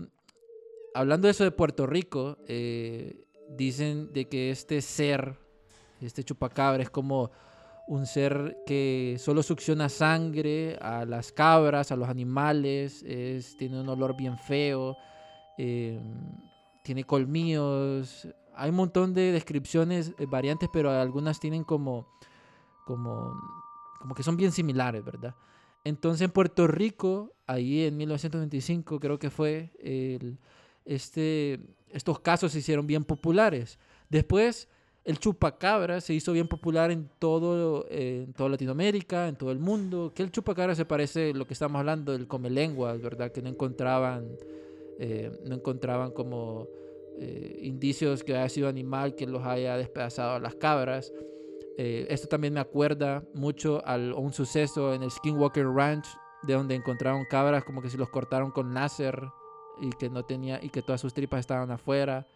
hablando 0.94 1.26
de 1.26 1.32
eso 1.32 1.44
de 1.44 1.50
Puerto 1.50 1.86
Rico, 1.86 2.38
eh, 2.46 3.24
dicen 3.50 4.12
de 4.12 4.28
que 4.28 4.50
este 4.50 4.80
ser, 4.82 5.36
este 6.00 6.22
chupacabra 6.24 6.82
es 6.82 6.90
como 6.90 7.30
un 7.88 8.06
ser 8.06 8.58
que 8.66 9.16
solo 9.18 9.42
succiona 9.42 9.88
sangre 9.88 10.76
a 10.80 11.04
las 11.06 11.32
cabras, 11.32 11.90
a 11.90 11.96
los 11.96 12.08
animales, 12.08 13.02
es, 13.02 13.56
tiene 13.56 13.80
un 13.80 13.88
olor 13.88 14.16
bien 14.16 14.36
feo. 14.38 14.96
eh, 15.56 15.98
tiene 16.88 17.04
colmillos. 17.04 18.26
Hay 18.54 18.70
un 18.70 18.76
montón 18.76 19.12
de 19.12 19.30
descripciones 19.32 20.14
eh, 20.18 20.26
variantes, 20.26 20.68
pero 20.72 20.90
algunas 20.90 21.38
tienen 21.38 21.64
como, 21.64 22.08
como, 22.86 23.34
como 24.00 24.14
que 24.14 24.22
son 24.22 24.36
bien 24.38 24.52
similares, 24.52 25.04
¿verdad? 25.04 25.34
Entonces 25.84 26.22
en 26.22 26.30
Puerto 26.30 26.66
Rico, 26.66 27.34
ahí 27.46 27.84
en 27.84 27.96
1925 27.98 28.98
creo 29.00 29.18
que 29.18 29.30
fue, 29.30 29.70
el- 29.80 30.38
este, 30.86 31.60
estos 31.90 32.20
casos 32.20 32.52
se 32.52 32.60
hicieron 32.60 32.86
bien 32.86 33.04
populares. 33.04 33.78
Después 34.08 34.68
el 35.04 35.18
chupacabra 35.18 36.00
se 36.00 36.14
hizo 36.14 36.32
bien 36.32 36.48
popular 36.48 36.90
en 36.90 37.08
todo, 37.18 37.86
eh, 37.90 38.24
en 38.26 38.32
toda 38.32 38.48
Latinoamérica, 38.48 39.28
en 39.28 39.36
todo 39.36 39.52
el 39.52 39.58
mundo. 39.58 40.12
Que 40.14 40.22
el 40.22 40.30
chupacabra 40.30 40.74
se 40.74 40.84
parece 40.86 41.30
a 41.30 41.34
lo 41.34 41.46
que 41.46 41.52
estamos 41.52 41.78
hablando 41.78 42.12
del 42.12 42.26
come 42.26 42.48
lenguas, 42.50 43.00
¿verdad? 43.00 43.30
Que 43.30 43.40
no 43.42 43.48
encontraban, 43.50 44.26
eh, 44.98 45.30
no 45.44 45.54
encontraban 45.54 46.10
como 46.10 46.68
eh, 47.18 47.58
indicios 47.62 48.24
que 48.24 48.36
haya 48.36 48.48
sido 48.48 48.68
animal 48.68 49.14
que 49.14 49.26
los 49.26 49.44
haya 49.44 49.76
despedazado 49.76 50.32
a 50.32 50.40
las 50.40 50.54
cabras. 50.56 51.12
Eh, 51.76 52.06
esto 52.10 52.26
también 52.28 52.54
me 52.54 52.60
acuerda 52.60 53.24
mucho 53.34 53.80
a 53.86 53.96
un 53.96 54.32
suceso 54.32 54.92
en 54.94 55.02
el 55.04 55.10
Skinwalker 55.10 55.66
Ranch, 55.66 56.06
de 56.42 56.54
donde 56.54 56.74
encontraron 56.74 57.24
cabras 57.30 57.64
como 57.64 57.80
que 57.80 57.90
si 57.90 57.96
los 57.96 58.08
cortaron 58.08 58.50
con 58.50 58.74
láser 58.74 59.20
y 59.80 59.90
que 59.90 60.10
no 60.10 60.24
tenía 60.24 60.58
y 60.62 60.68
que 60.68 60.82
todas 60.82 61.00
sus 61.00 61.14
tripas 61.14 61.40
estaban 61.40 61.70
afuera, 61.70 62.26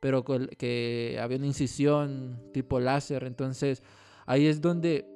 pero 0.00 0.22
que 0.24 1.18
había 1.20 1.38
una 1.38 1.46
incisión 1.46 2.50
tipo 2.52 2.80
láser. 2.80 3.24
Entonces 3.24 3.82
ahí 4.26 4.46
es 4.46 4.60
donde 4.60 5.06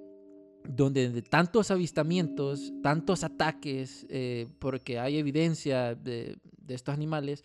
donde 0.67 1.11
de 1.11 1.23
tantos 1.23 1.71
avistamientos, 1.71 2.73
tantos 2.83 3.23
ataques, 3.23 4.07
eh, 4.09 4.49
porque 4.59 4.99
hay 4.99 5.19
evidencia 5.19 5.95
de, 5.95 6.39
de 6.67 6.75
estos 6.75 6.95
animales, 6.95 7.45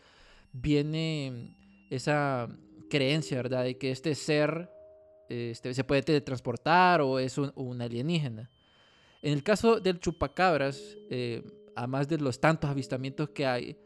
viene 0.52 1.56
esa 1.90 2.48
creencia, 2.90 3.38
¿verdad? 3.38 3.64
De 3.64 3.78
que 3.78 3.92
este 3.92 4.16
ser 4.16 4.70
este, 5.30 5.74
se 5.74 5.84
puede 5.84 6.02
teletransportar 6.02 7.02
o 7.02 7.20
es 7.20 7.38
un, 7.38 7.82
alienígena. 7.82 8.50
En 9.22 9.34
el 9.34 9.44
caso 9.44 9.80
del 9.80 10.00
chupacabras, 10.00 10.98
eh, 11.10 11.44
además 11.76 12.08
de 12.08 12.18
los 12.18 12.40
tantos 12.40 12.70
avistamientos 12.70 13.30
que 13.30 13.46
hay, 13.46 13.78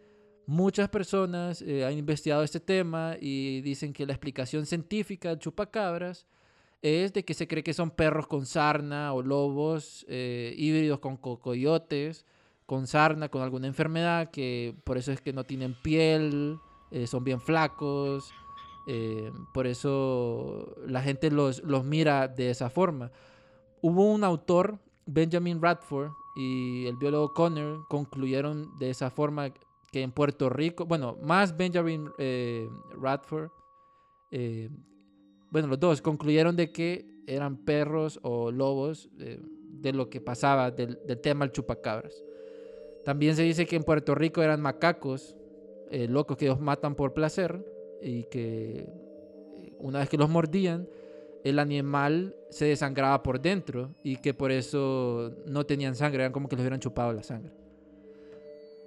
muchas 0.45 0.89
personas 0.89 1.61
eh, 1.61 1.85
han 1.85 1.97
investigado 1.97 2.43
este 2.43 2.59
tema 2.59 3.17
y 3.19 3.61
dicen 3.61 3.93
que 3.93 4.05
la 4.05 4.13
explicación 4.13 4.65
científica 4.65 5.29
del 5.29 5.39
chupacabras 5.39 6.27
es 6.81 7.13
de 7.13 7.23
que 7.23 7.33
se 7.33 7.47
cree 7.47 7.63
que 7.63 7.73
son 7.73 7.91
perros 7.91 8.27
con 8.27 8.45
sarna 8.45 9.13
o 9.13 9.21
lobos 9.21 10.05
eh, 10.09 10.53
híbridos 10.57 10.99
con 10.99 11.15
co- 11.17 11.39
coyotes, 11.39 12.25
con 12.65 12.87
sarna, 12.87 13.29
con 13.29 13.41
alguna 13.41 13.67
enfermedad, 13.67 14.31
que 14.31 14.75
por 14.83 14.97
eso 14.97 15.11
es 15.11 15.21
que 15.21 15.33
no 15.33 15.43
tienen 15.43 15.75
piel, 15.81 16.57
eh, 16.91 17.07
son 17.07 17.23
bien 17.23 17.41
flacos, 17.41 18.31
eh, 18.87 19.31
por 19.53 19.67
eso 19.67 20.75
la 20.85 21.01
gente 21.01 21.31
los, 21.31 21.63
los 21.63 21.83
mira 21.83 22.27
de 22.27 22.49
esa 22.49 22.69
forma. 22.69 23.11
Hubo 23.81 24.05
un 24.05 24.23
autor, 24.23 24.79
Benjamin 25.05 25.61
Radford, 25.61 26.11
y 26.35 26.85
el 26.87 26.95
biólogo 26.97 27.33
Connor 27.33 27.85
concluyeron 27.89 28.77
de 28.79 28.89
esa 28.89 29.09
forma 29.09 29.53
que 29.91 30.01
en 30.01 30.11
Puerto 30.11 30.49
Rico, 30.49 30.85
bueno, 30.85 31.17
más 31.21 31.55
Benjamin 31.55 32.09
eh, 32.17 32.67
Radford, 32.99 33.49
bueno, 35.51 35.67
los 35.67 35.79
dos 35.79 36.01
concluyeron 36.01 36.55
de 36.55 36.71
que 36.71 37.05
eran 37.27 37.57
perros 37.57 38.19
o 38.23 38.51
lobos 38.51 39.11
de 39.15 39.93
lo 39.93 40.09
que 40.09 40.21
pasaba 40.21 40.71
del, 40.71 40.99
del 41.05 41.21
tema 41.21 41.45
del 41.45 41.51
chupacabras. 41.51 42.23
También 43.03 43.35
se 43.35 43.43
dice 43.43 43.65
que 43.65 43.75
en 43.75 43.83
Puerto 43.83 44.15
Rico 44.15 44.41
eran 44.41 44.61
macacos, 44.61 45.35
eh, 45.91 46.07
locos 46.07 46.37
que 46.37 46.45
ellos 46.45 46.59
matan 46.59 46.95
por 46.95 47.13
placer 47.13 47.63
y 48.01 48.23
que 48.23 48.79
eh, 48.79 49.73
una 49.79 49.99
vez 49.99 50.09
que 50.09 50.17
los 50.17 50.29
mordían, 50.29 50.87
el 51.43 51.59
animal 51.59 52.35
se 52.49 52.65
desangraba 52.65 53.21
por 53.21 53.41
dentro 53.41 53.91
y 54.03 54.15
que 54.15 54.33
por 54.33 54.51
eso 54.51 55.33
no 55.45 55.65
tenían 55.65 55.95
sangre, 55.95 56.23
eran 56.23 56.31
como 56.31 56.47
que 56.47 56.55
les 56.55 56.61
hubieran 56.63 56.79
chupado 56.79 57.11
la 57.11 57.23
sangre. 57.23 57.51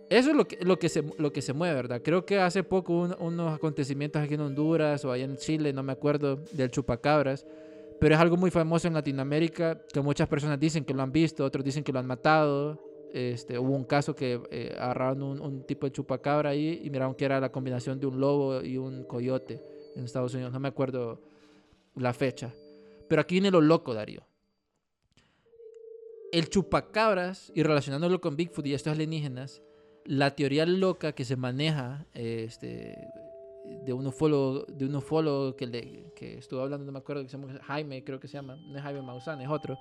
Eso 0.09 0.31
es 0.31 0.37
lo 0.37 0.47
que, 0.47 0.65
lo 0.65 0.79
que, 0.79 0.89
se, 0.89 1.03
lo 1.19 1.33
que 1.33 1.43
se 1.43 1.53
mueve, 1.53 1.75
¿verdad? 1.75 2.01
Creo 2.03 2.25
que 2.25 2.39
hace 2.39 2.63
poco 2.63 2.93
un- 3.01 3.17
unos 3.19 3.55
acontecimientos 3.55 4.23
aquí 4.23 4.35
en 4.35 4.41
Honduras 4.41 5.05
o 5.05 5.11
allá 5.13 5.25
en 5.25 5.37
Chile, 5.37 5.73
no 5.73 5.83
me 5.83 5.93
acuerdo, 5.93 6.39
del 6.53 6.71
chupacabras, 6.71 7.45
pero 7.99 8.15
es 8.15 8.21
algo 8.21 8.37
muy 8.37 8.51
famoso 8.51 8.87
en 8.87 8.95
Latinoamérica 8.95 9.81
que 9.93 10.01
muchas 10.01 10.29
personas 10.29 10.61
dicen 10.61 10.85
que 10.85 10.95
lo 10.95 11.03
han 11.03 11.11
visto, 11.13 11.45
otros 11.45 11.65
dicen 11.65 11.83
que 11.83 11.93
lo 11.93 11.99
han 11.99 12.07
matado. 12.07 12.79
Este, 13.17 13.59
hubo 13.59 13.75
un 13.75 13.85
caso 13.85 14.15
que 14.15 14.43
eh, 14.51 14.77
agarraron 14.79 15.41
un, 15.41 15.63
tipo 15.63 15.87
de 15.87 15.93
chupacabra 15.93 16.51
ahí 16.51 16.83
y 16.85 16.91
miraron 16.91 17.15
que 17.15 17.25
era 17.25 17.41
la 17.41 17.51
combinación 17.51 17.99
de 17.99 18.07
un 18.07 18.21
lobo 18.21 18.63
y 18.63 18.77
un 18.77 19.05
coyote 19.05 19.65
en 19.95 20.05
Estados 20.05 20.35
Unidos. 20.35 20.53
No 20.53 20.61
me 20.61 20.69
acuerdo 20.69 21.23
la 21.95 22.13
fecha. 22.13 22.53
Pero 23.09 23.23
aquí 23.23 23.37
viene 23.37 23.51
lo 23.51 23.63
loco, 23.63 23.95
Darío. 23.95 24.21
El 26.31 26.51
chupacabras, 26.51 27.51
y 27.55 27.63
relacionándolo 27.63 28.21
con 28.21 28.37
Bigfoot 28.37 28.67
y 28.67 28.75
estos 28.75 28.93
alienígenas, 28.93 29.63
la 30.05 30.37
teoría 30.37 30.67
loca 30.67 31.13
que 31.13 31.25
se 31.25 31.37
maneja 31.37 32.05
este, 32.13 32.99
de 33.83 33.93
un 33.95 34.07
ufólogo, 34.09 34.67
de 34.69 34.85
un 34.85 34.95
ufólogo 34.95 35.57
que, 35.57 35.67
le, 35.67 36.13
que 36.15 36.37
estuvo 36.37 36.61
hablando, 36.61 36.85
no 36.85 36.93
me 36.93 36.99
acuerdo, 36.99 37.23
que 37.23 37.31
se 37.31 37.39
llama 37.39 37.59
Jaime, 37.63 38.05
creo 38.05 38.21
que 38.21 38.29
se 38.29 38.35
llama, 38.35 38.57
no 38.57 38.77
es 38.77 38.83
Jaime 38.83 39.01
Maussan, 39.01 39.41
es 39.41 39.49
otro, 39.49 39.79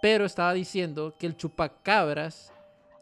pero 0.00 0.24
estaba 0.24 0.54
diciendo 0.54 1.16
que 1.18 1.26
el 1.26 1.36
chupacabras 1.36 2.52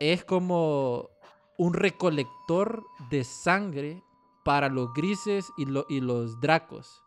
es 0.00 0.24
como 0.24 1.10
un 1.58 1.74
recolector 1.74 2.84
de 3.10 3.24
sangre 3.24 4.02
para 4.44 4.68
los 4.68 4.92
grises 4.94 5.46
y, 5.56 5.64
lo- 5.66 5.86
y 5.88 6.00
los 6.00 6.40
dracos. 6.40 7.02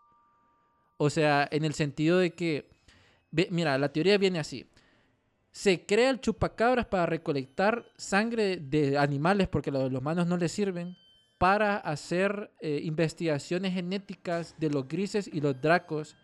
O 0.98 1.10
sea, 1.10 1.48
en 1.52 1.64
el 1.64 1.74
sentido 1.74 2.18
de 2.18 2.32
que, 2.32 2.70
mira, 3.52 3.78
la 3.78 3.94
teoría 3.94 4.18
viene 4.18 4.40
así. 4.40 4.70
Se 5.52 5.86
crea 5.86 6.10
el 6.10 6.20
chupacabras 6.22 6.86
para 6.88 7.06
recolectar 7.06 7.86
sangre 7.98 8.58
de 8.58 8.98
animales 8.98 9.48
porque 9.48 9.72
los, 9.72 9.92
los 9.92 10.02
humanos 10.02 10.28
no 10.28 10.38
les 10.38 10.52
sirven 10.52 10.96
para 11.38 11.78
hacer 11.78 12.52
eh, 12.60 12.82
investigaciones 12.84 13.74
genéticas 13.74 14.56
de 14.60 14.70
los 14.70 14.88
grises 14.88 15.30
y 15.32 15.40
los 15.40 15.60
dracos 15.62 16.18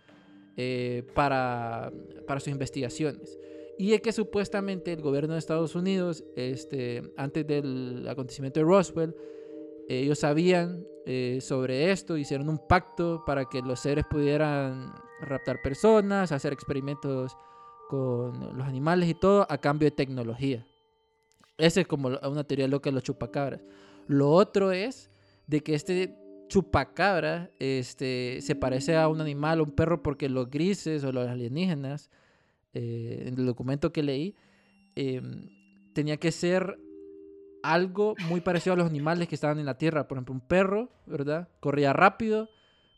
eh, 0.57 1.07
para, 1.15 1.91
para 2.27 2.39
sus 2.39 2.49
investigaciones. 2.49 3.37
Y 3.77 3.93
es 3.93 4.01
que 4.01 4.13
supuestamente 4.13 4.93
el 4.93 5.01
gobierno 5.01 5.33
de 5.33 5.39
Estados 5.39 5.75
Unidos, 5.75 6.23
este, 6.35 7.01
antes 7.17 7.45
del 7.45 8.07
acontecimiento 8.07 8.59
de 8.59 8.65
Roswell, 8.65 9.15
ellos 9.87 10.19
sabían 10.19 10.85
eh, 11.05 11.39
sobre 11.41 11.91
esto, 11.91 12.17
hicieron 12.17 12.49
un 12.49 12.57
pacto 12.57 13.23
para 13.25 13.45
que 13.45 13.61
los 13.61 13.79
seres 13.79 14.05
pudieran 14.09 14.93
raptar 15.21 15.61
personas, 15.61 16.31
hacer 16.31 16.53
experimentos 16.53 17.35
con 17.89 18.57
los 18.57 18.67
animales 18.67 19.09
y 19.09 19.13
todo 19.13 19.45
a 19.49 19.57
cambio 19.57 19.87
de 19.87 19.95
tecnología. 19.95 20.65
Esa 21.57 21.81
es 21.81 21.87
como 21.87 22.07
una 22.07 22.43
teoría 22.43 22.67
loca 22.67 22.89
de 22.89 22.95
los 22.95 23.03
chupacabras. 23.03 23.61
Lo 24.07 24.31
otro 24.31 24.71
es 24.71 25.09
de 25.47 25.61
que 25.61 25.75
este 25.75 26.17
chupacabra 26.47 27.51
este, 27.59 28.39
se 28.41 28.55
parece 28.55 28.97
a 28.97 29.07
un 29.07 29.21
animal, 29.21 29.59
a 29.59 29.63
un 29.63 29.71
perro, 29.71 30.03
porque 30.03 30.29
los 30.29 30.49
grises 30.49 31.03
o 31.03 31.11
los 31.11 31.27
alienígenas, 31.27 32.09
eh, 32.75 33.23
en 33.27 33.39
el 33.39 33.45
documento 33.45 33.91
que 33.91 34.03
leí, 34.03 34.35
em, 34.95 35.49
tenía 35.93 36.17
que 36.17 36.31
ser 36.31 36.77
algo 37.63 38.15
muy 38.27 38.41
parecido 38.41 38.73
a 38.73 38.77
los 38.77 38.87
animales 38.87 39.27
que 39.27 39.35
estaban 39.35 39.57
en 39.59 39.65
la 39.65 39.77
tierra. 39.77 40.07
Por 40.07 40.17
ejemplo, 40.17 40.33
un 40.35 40.41
perro, 40.41 40.89
¿verdad? 41.07 41.49
Corría 41.59 41.93
rápido, 41.93 42.49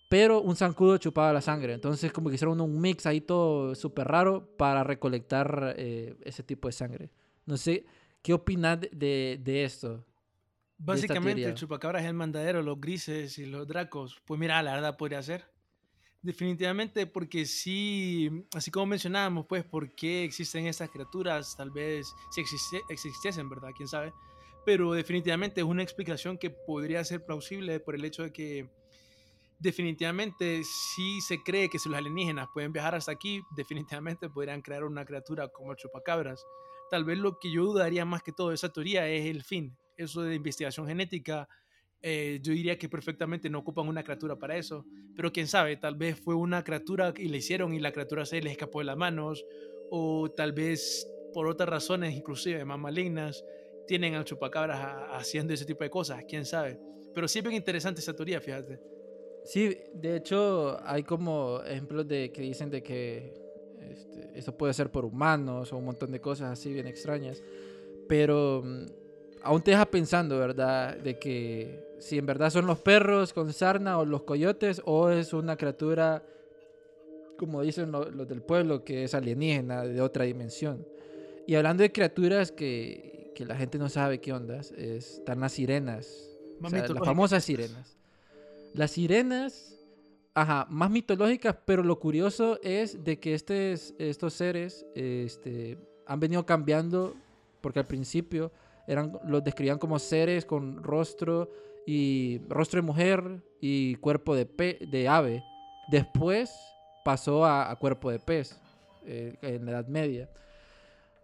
pero 0.09 0.41
un 0.41 0.55
zancudo 0.55 0.97
chupaba 0.97 1.32
la 1.32 1.41
sangre. 1.41 1.73
Entonces, 1.73 2.11
como 2.11 2.30
que 2.30 2.36
hicieron 2.36 2.59
un 2.59 2.82
mix 2.82 3.05
ahí 3.05 3.21
todo 3.21 3.75
súper 3.75 4.07
raro 4.07 4.57
para 4.57 4.84
recolectar 4.84 5.75
eh, 5.78 6.15
ese 6.23 6.43
tipo 6.43 6.67
de 6.67 6.73
sangre. 6.73 7.11
No 7.45 7.55
sé, 7.55 7.86
¿qué 8.21 8.34
opinas 8.34 8.82
de, 8.82 8.89
de, 8.91 9.39
de 9.41 9.63
esto? 9.63 10.03
Básicamente, 10.78 11.36
teoría. 11.36 11.49
el 11.49 11.55
chupacabras 11.55 12.03
es 12.03 12.09
el 12.09 12.13
mandadero, 12.13 12.61
los 12.61 12.80
grises 12.80 13.39
y 13.39 13.45
los 13.45 13.67
dracos. 13.67 14.21
Pues 14.25 14.39
mira, 14.39 14.61
la 14.61 14.73
verdad 14.73 14.97
podría 14.97 15.21
ser. 15.23 15.45
Definitivamente, 16.28 17.07
porque 17.07 17.45
sí, 17.45 18.30
así 18.53 18.69
como 18.69 18.88
mencionábamos, 18.88 19.45
pues, 19.47 19.63
¿por 19.63 19.95
qué 19.95 20.25
existen 20.25 20.67
estas 20.67 20.89
criaturas? 20.89 21.55
Tal 21.55 21.71
vez 21.71 22.13
si 22.32 22.41
existe- 22.41 22.84
existiesen, 22.89 23.47
¿verdad? 23.47 23.69
¿Quién 23.73 23.88
sabe? 23.88 24.11
Pero 24.65 24.91
definitivamente 24.91 25.61
es 25.61 25.65
una 25.65 25.84
explicación 25.84 26.38
que 26.38 26.49
podría 26.49 27.01
ser 27.05 27.23
plausible 27.23 27.80
por 27.80 27.95
el 27.95 28.03
hecho 28.03 28.23
de 28.23 28.34
que 28.34 28.69
definitivamente 29.59 30.63
sí 30.65 31.21
se 31.21 31.41
cree 31.43 31.69
que 31.69 31.80
si 31.80 31.88
los 31.88 31.97
alienígenas 31.97 32.49
pueden 32.53 32.73
viajar 32.73 32.95
hasta 32.95 33.13
aquí, 33.13 33.41
definitivamente 33.55 34.30
podrían 34.30 34.61
crear 34.61 34.84
una 34.84 35.05
criatura 35.05 35.47
como 35.47 35.71
el 35.71 35.78
chupacabras. 35.78 36.45
Tal 36.91 37.05
vez 37.05 37.19
lo 37.19 37.39
que 37.39 37.51
yo 37.53 37.63
dudaría 37.63 38.03
más 38.03 38.21
que 38.21 38.34
todo 38.34 38.49
de 38.49 38.55
esa 38.55 38.73
teoría 38.73 39.07
es 39.07 39.28
el 39.28 39.43
fin. 39.45 39.78
Eso 39.95 40.23
de 40.23 40.36
investigación 40.36 40.88
genética, 40.88 41.47
eh, 42.02 42.39
yo 42.41 42.54
diría 42.54 42.78
que 42.78 42.89
perfectamente 42.89 43.50
no 43.50 43.60
ocupan 43.60 43.88
una 43.88 44.04
criatura 44.04 44.38
para 44.38 44.58
eso. 44.58 44.86
Pero 45.16 45.32
quién 45.32 45.48
sabe, 45.48 45.78
tal 45.78 45.95
vez 45.95 46.20
fue 46.20 46.36
una 46.36 46.64
criatura 46.64 47.14
y 47.18 47.30
le 47.30 47.38
hicieron 47.38 47.74
y 47.74 47.80
la 47.80 47.91
criatura 47.91 48.26
se 48.26 48.41
les 48.41 48.52
escapó 48.52 48.80
de 48.80 48.86
las 48.86 48.98
manos. 48.98 49.45
O 49.89 50.30
tal 50.32 50.54
vez 50.54 51.08
por 51.34 51.48
otras 51.48 51.70
razones, 51.70 52.16
inclusive 52.16 52.64
más 52.66 52.80
malignas, 52.80 53.43
tienen 53.88 54.16
al 54.16 54.26
chupacabras 54.26 54.80
haciendo 55.12 55.54
ese 55.54 55.66
tipo 55.66 55.84
de 55.84 55.89
cosas. 55.89 56.24
Quién 56.28 56.45
sabe. 56.45 56.80
Pero 57.14 57.28
sí 57.28 57.39
es 57.39 57.43
bien 57.43 57.56
interesante 57.56 58.02
esa 58.02 58.16
teoría, 58.16 58.39
fíjate. 58.41 58.80
Sí, 59.43 59.78
de 59.93 60.18
hecho 60.18 60.78
hay 60.84 61.04
como 61.04 61.62
ejemplos 61.64 62.08
de 62.08 62.32
que 62.32 62.41
dicen 62.41 62.70
de 62.70 62.84
que 62.84 63.34
este, 64.34 64.52
puede 64.52 64.74
ser 64.74 64.91
por 64.91 65.06
humanos 65.06 65.72
o 65.72 65.78
un 65.78 65.86
montón 65.86 66.12
de 66.12 66.20
cosas 66.20 66.52
así 66.52 66.74
bien 66.74 66.88
extrañas, 66.88 67.41
pero 68.08 68.62
mm, 68.64 68.86
aún 69.43 69.61
te 69.61 69.71
deja 69.71 69.85
pensando, 69.85 70.38
¿verdad? 70.38 70.97
De 70.97 71.17
que 71.19 71.95
si 71.99 72.17
en 72.17 72.25
verdad 72.25 72.49
son 72.49 72.67
los 72.67 72.79
perros 72.79 73.33
con 73.33 73.51
sarna 73.53 73.97
o 73.99 74.05
los 74.05 74.23
coyotes 74.23 74.81
o 74.85 75.09
es 75.09 75.33
una 75.33 75.55
criatura, 75.57 76.23
como 77.38 77.61
dicen 77.61 77.91
lo- 77.91 78.09
los 78.09 78.27
del 78.27 78.41
pueblo, 78.41 78.83
que 78.83 79.03
es 79.03 79.13
alienígena 79.13 79.83
de 79.83 80.01
otra 80.01 80.25
dimensión. 80.25 80.85
Y 81.45 81.55
hablando 81.55 81.83
de 81.83 81.91
criaturas 81.91 82.51
que, 82.51 83.31
que 83.35 83.45
la 83.45 83.55
gente 83.55 83.77
no 83.77 83.89
sabe 83.89 84.19
qué 84.19 84.33
ondas, 84.33 84.71
es- 84.71 85.19
están 85.19 85.39
las 85.39 85.53
sirenas, 85.53 86.29
o 86.59 86.69
sea, 86.69 86.79
las 86.93 86.99
famosas 87.07 87.43
sirenas. 87.43 87.97
Las 88.73 88.91
sirenas, 88.91 89.79
ajá, 90.33 90.67
más 90.69 90.89
mitológicas, 90.91 91.55
pero 91.65 91.83
lo 91.83 91.99
curioso 91.99 92.59
es 92.63 93.03
de 93.03 93.19
que 93.19 93.33
estes- 93.35 93.93
estos 93.97 94.33
seres 94.33 94.85
este, 94.95 95.77
han 96.05 96.19
venido 96.19 96.45
cambiando, 96.45 97.15
porque 97.61 97.79
al 97.79 97.88
principio 97.88 98.51
eran, 98.88 99.19
los 99.25 99.43
describían 99.43 99.77
como 99.77 99.99
seres 99.99 100.45
con 100.45 100.81
rostro 100.83 101.51
y 101.85 102.41
rostro 102.49 102.81
de 102.81 102.88
mujer 102.88 103.43
y 103.61 103.95
cuerpo 103.95 104.35
de, 104.35 104.45
pe- 104.45 104.79
de 104.89 105.07
ave. 105.07 105.43
Después 105.89 106.53
pasó 107.05 107.45
a, 107.45 107.69
a 107.69 107.75
cuerpo 107.75 108.09
de 108.11 108.19
pez 108.19 108.59
eh, 109.05 109.35
en 109.41 109.65
la 109.65 109.71
Edad 109.71 109.88
Media. 109.88 110.29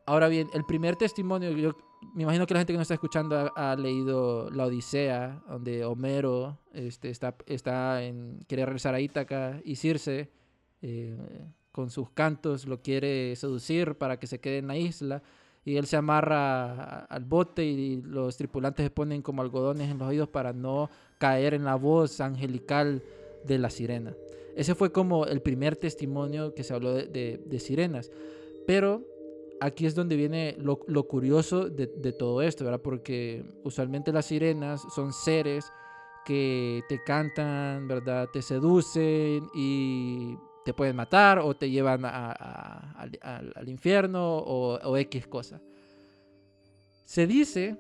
Ahora 0.05 0.27
bien, 0.27 0.47
el 0.53 0.65
primer 0.65 0.95
testimonio, 0.95 1.51
yo 1.51 1.75
me 2.13 2.23
imagino 2.23 2.45
que 2.45 2.53
la 2.53 2.59
gente 2.59 2.73
que 2.73 2.77
nos 2.77 2.85
está 2.85 2.93
escuchando 2.93 3.51
ha, 3.55 3.71
ha 3.71 3.75
leído 3.75 4.49
La 4.51 4.65
Odisea, 4.65 5.41
donde 5.47 5.85
Homero 5.85 6.59
este, 6.73 7.09
está, 7.09 7.35
está 7.45 8.03
en, 8.03 8.39
quiere 8.47 8.65
regresar 8.65 8.93
a 8.93 8.99
Ítaca 8.99 9.61
y 9.63 9.75
Circe, 9.77 10.29
eh, 10.81 11.17
con 11.71 11.89
sus 11.89 12.09
cantos, 12.11 12.67
lo 12.67 12.81
quiere 12.81 13.35
seducir 13.35 13.95
para 13.95 14.19
que 14.19 14.27
se 14.27 14.39
quede 14.39 14.59
en 14.59 14.67
la 14.67 14.77
isla. 14.77 15.23
Y 15.65 15.77
él 15.77 15.85
se 15.85 15.95
amarra 15.95 17.05
al 17.05 17.23
bote 17.23 17.63
y 17.63 18.01
los 18.01 18.35
tripulantes 18.37 18.85
se 18.85 18.89
ponen 18.89 19.21
como 19.21 19.41
algodones 19.41 19.89
en 19.89 19.97
los 19.97 20.09
oídos 20.09 20.27
para 20.27 20.51
no 20.51 20.89
caer 21.17 21.53
en 21.53 21.63
la 21.63 21.75
voz 21.75 22.19
angelical 22.19 23.01
de 23.45 23.57
la 23.57 23.69
sirena. 23.69 24.13
Ese 24.55 24.75
fue 24.75 24.91
como 24.91 25.25
el 25.25 25.41
primer 25.41 25.75
testimonio 25.75 26.53
que 26.53 26.63
se 26.63 26.73
habló 26.73 26.93
de, 26.93 27.59
sirenas. 27.59 28.11
Pero 28.67 29.03
aquí 29.61 29.85
es 29.85 29.95
donde 29.95 30.15
viene 30.15 30.55
lo, 30.59 30.81
lo 30.87 31.07
curioso 31.07 31.69
de, 31.69 31.87
de 31.87 32.11
todo 32.11 32.41
esto, 32.41 32.65
¿verdad? 32.65 32.81
Porque 32.81 33.45
usualmente 33.63 34.11
las 34.11 34.25
sirenas 34.25 34.83
son 34.93 35.13
seres 35.13 35.71
que 36.25 36.83
te 36.87 37.01
cantan, 37.03 37.87
¿verdad? 37.87 38.29
Te 38.31 38.41
seducen 38.41 39.49
y 39.53 40.37
te 40.63 40.73
pueden 40.73 40.95
matar 40.95 41.39
o 41.39 41.55
te 41.55 41.69
llevan 41.69 42.05
al 42.05 43.67
infierno 43.67 44.37
o, 44.37 44.79
o 44.79 44.97
X 44.97 45.27
cosa. 45.27 45.61
Se 47.05 47.27
dice 47.27 47.77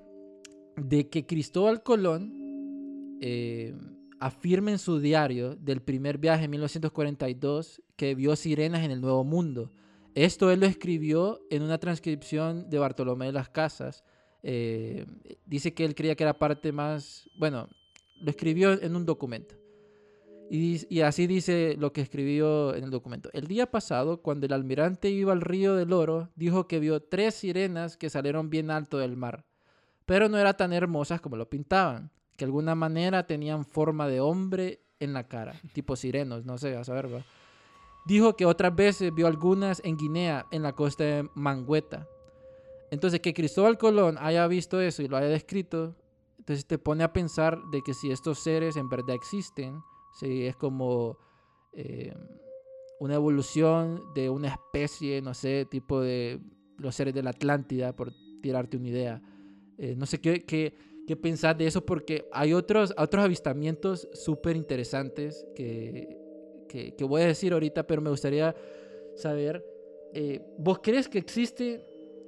de 0.75 1.09
que 1.09 1.25
Cristóbal 1.25 1.81
Colón 1.83 3.17
eh, 3.21 3.73
afirma 4.19 4.71
en 4.71 4.79
su 4.79 4.99
diario 4.99 5.55
del 5.55 5.81
primer 5.81 6.17
viaje 6.17 6.45
en 6.45 6.51
1942 6.51 7.81
que 7.95 8.15
vio 8.15 8.35
sirenas 8.35 8.83
en 8.83 8.91
el 8.91 9.01
Nuevo 9.01 9.23
Mundo. 9.23 9.71
Esto 10.15 10.51
él 10.51 10.59
lo 10.59 10.65
escribió 10.65 11.41
en 11.49 11.63
una 11.63 11.77
transcripción 11.77 12.69
de 12.69 12.79
Bartolomé 12.79 13.27
de 13.27 13.31
las 13.31 13.49
Casas. 13.49 14.03
Eh, 14.43 15.05
dice 15.45 15.73
que 15.73 15.85
él 15.85 15.95
creía 15.95 16.15
que 16.15 16.23
era 16.23 16.37
parte 16.37 16.71
más, 16.71 17.29
bueno, 17.37 17.67
lo 18.21 18.29
escribió 18.29 18.79
en 18.81 18.95
un 18.95 19.05
documento. 19.05 19.55
Y, 20.55 21.01
así 21.01 21.25
dice 21.25 21.75
lo 21.79 21.93
que 21.93 22.01
escribió 22.01 22.75
en 22.75 22.83
el 22.83 22.91
documento. 22.91 23.27
El 23.33 23.47
día 23.47 23.71
pasado, 23.71 24.21
cuando 24.21 24.45
el 24.45 24.53
almirante 24.53 25.09
iba 25.09 25.33
al 25.33 25.41
río 25.41 25.75
del 25.75 25.91
Oro, 25.91 26.29
dijo 26.35 26.67
que 26.67 26.77
vio 26.77 27.01
tres 27.01 27.33
sirenas 27.33 27.97
que 27.97 28.11
salieron 28.11 28.51
bien 28.51 28.69
alto 28.69 28.99
del 28.99 29.17
mar, 29.17 29.45
pero 30.05 30.29
no 30.29 30.37
eran 30.37 30.55
tan 30.55 30.71
hermosas 30.71 31.21
como 31.21 31.37
lo 31.37 31.49
pintaban, 31.49 32.11
que 32.37 32.45
de 32.45 32.49
alguna 32.49 32.75
manera 32.75 33.25
tenían 33.25 33.65
forma 33.65 34.07
de 34.07 34.19
hombre 34.19 34.83
en 34.99 35.13
la 35.13 35.27
cara, 35.27 35.59
tipo 35.73 35.95
sirenos, 35.95 36.45
no 36.45 36.59
sé, 36.59 36.77
a 36.77 36.83
saber. 36.83 37.09
Dijo 38.05 38.35
que 38.35 38.45
otras 38.45 38.75
veces 38.75 39.11
vio 39.11 39.25
algunas 39.25 39.81
en 39.83 39.97
Guinea, 39.97 40.45
en 40.51 40.61
la 40.61 40.73
costa 40.73 41.03
de 41.03 41.29
Mangueta. 41.33 42.07
Entonces, 42.91 43.21
que 43.21 43.33
Cristóbal 43.33 43.79
Colón 43.79 44.19
haya 44.19 44.45
visto 44.45 44.79
eso 44.79 45.01
y 45.01 45.07
lo 45.07 45.17
haya 45.17 45.29
descrito, 45.29 45.95
entonces 46.37 46.67
te 46.67 46.77
pone 46.77 47.03
a 47.03 47.11
pensar 47.11 47.57
de 47.71 47.81
que 47.81 47.95
si 47.95 48.11
estos 48.11 48.37
seres 48.37 48.77
en 48.77 48.87
verdad 48.87 49.15
existen, 49.15 49.81
si 50.13 50.45
es 50.45 50.55
como 50.55 51.17
eh, 51.73 52.13
una 52.99 53.15
evolución 53.15 54.01
de 54.13 54.29
una 54.29 54.49
especie, 54.49 55.21
no 55.21 55.33
sé, 55.33 55.65
tipo 55.65 56.01
de 56.01 56.39
los 56.77 56.95
seres 56.95 57.13
de 57.13 57.23
la 57.23 57.31
Atlántida, 57.31 57.95
por 57.95 58.13
tirarte 58.41 58.77
una 58.77 58.89
idea. 58.89 59.21
Eh, 59.77 59.95
no 59.97 60.05
sé 60.05 60.19
qué, 60.19 60.43
qué, 60.45 60.73
qué 61.07 61.15
pensar 61.15 61.57
de 61.57 61.67
eso, 61.67 61.85
porque 61.85 62.25
hay 62.31 62.53
otros, 62.53 62.93
otros 62.97 63.23
avistamientos 63.23 64.07
súper 64.13 64.55
interesantes 64.55 65.45
que, 65.55 66.17
que, 66.69 66.95
que 66.95 67.03
voy 67.03 67.21
a 67.23 67.27
decir 67.27 67.53
ahorita, 67.53 67.85
pero 67.85 68.01
me 68.01 68.09
gustaría 68.09 68.55
saber, 69.15 69.65
eh, 70.13 70.41
¿vos 70.57 70.79
crees 70.81 71.07
que 71.07 71.17
existe 71.17 71.85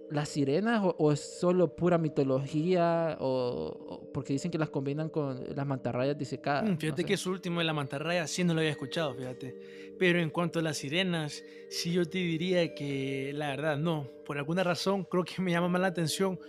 las 0.10 0.30
sirenas 0.30 0.84
o, 0.84 0.96
o 1.00 1.12
es 1.12 1.20
solo 1.40 1.76
pura 1.76 1.98
mitología? 1.98 3.18
O, 3.20 3.28
o- 3.28 4.12
porque 4.14 4.34
dicen 4.34 4.52
que 4.52 4.58
las 4.58 4.70
combinan 4.70 5.10
con 5.10 5.44
las 5.56 5.66
mantarrayas 5.66 6.18
disecadas. 6.18 6.64
Mm, 6.66 6.74
no 6.74 6.78
Fíjate 6.80 7.02
sé. 7.02 7.08
que 7.08 7.14
eso 7.16 7.30
último 7.32 7.60
de 7.60 7.66
la 7.66 7.74
mantarraya 7.74 8.28
sí 8.28 8.44
no 8.44 8.54
lo 8.54 8.60
había 8.60 8.72
escuchado, 8.72 9.14
fíjate. 9.16 9.56
Pero 9.98 10.20
en 10.20 10.30
cuanto 10.30 10.60
a 10.60 10.62
las 10.62 10.78
sirenas, 10.78 11.44
sí 11.70 11.92
yo 11.92 12.06
te 12.06 12.18
diría 12.20 12.74
que 12.76 13.32
la 13.34 13.48
verdad 13.50 13.78
no. 13.78 14.10
Por 14.26 14.38
alguna 14.38 14.64
razón 14.64 15.04
creo 15.06 15.24
que 15.24 15.42
me 15.42 15.52
llama 15.52 15.70
más 15.70 15.82
la 15.82 15.88
atención 15.88 16.40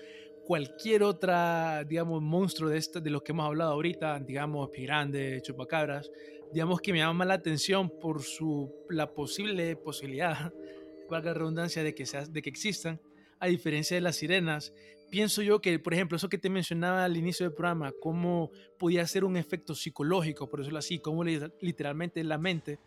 cualquier 0.44 1.02
otra, 1.02 1.82
digamos, 1.84 2.22
monstruo 2.22 2.70
de, 2.70 2.78
esta, 2.78 3.00
de 3.00 3.10
los 3.10 3.22
que 3.22 3.32
hemos 3.32 3.46
hablado 3.46 3.72
ahorita, 3.72 4.20
digamos, 4.20 4.70
grande, 4.76 5.40
chupacabras, 5.42 6.08
digamos 6.52 6.80
que 6.80 6.92
me 6.92 6.98
llama 6.98 7.14
más 7.14 7.26
la 7.28 7.34
atención 7.34 7.90
por 7.90 8.22
su, 8.22 8.72
la 8.88 9.12
posible 9.12 9.74
posibilidad, 9.76 10.52
valga 11.10 11.30
la 11.32 11.34
redundancia, 11.38 11.82
de 11.82 11.94
que, 11.94 12.06
sea, 12.06 12.24
de 12.26 12.42
que 12.42 12.48
existan, 12.50 13.00
a 13.46 13.50
diferencia 13.50 13.96
de 13.96 14.00
las 14.00 14.16
sirenas. 14.16 14.72
Pienso 15.10 15.42
yo 15.42 15.60
que, 15.60 15.78
por 15.78 15.94
ejemplo, 15.94 16.16
eso 16.16 16.28
que 16.28 16.38
te 16.38 16.50
mencionaba 16.50 17.04
al 17.04 17.16
inicio 17.16 17.46
del 17.46 17.54
programa, 17.54 17.92
cómo 18.00 18.50
podía 18.78 19.06
ser 19.06 19.24
un 19.24 19.36
efecto 19.36 19.74
psicológico, 19.74 20.48
por 20.50 20.60
decirlo 20.60 20.78
así, 20.80 20.98
como 21.00 21.22
li- 21.24 21.40
literalmente 21.60 22.22
la 22.24 22.38
mente 22.38 22.80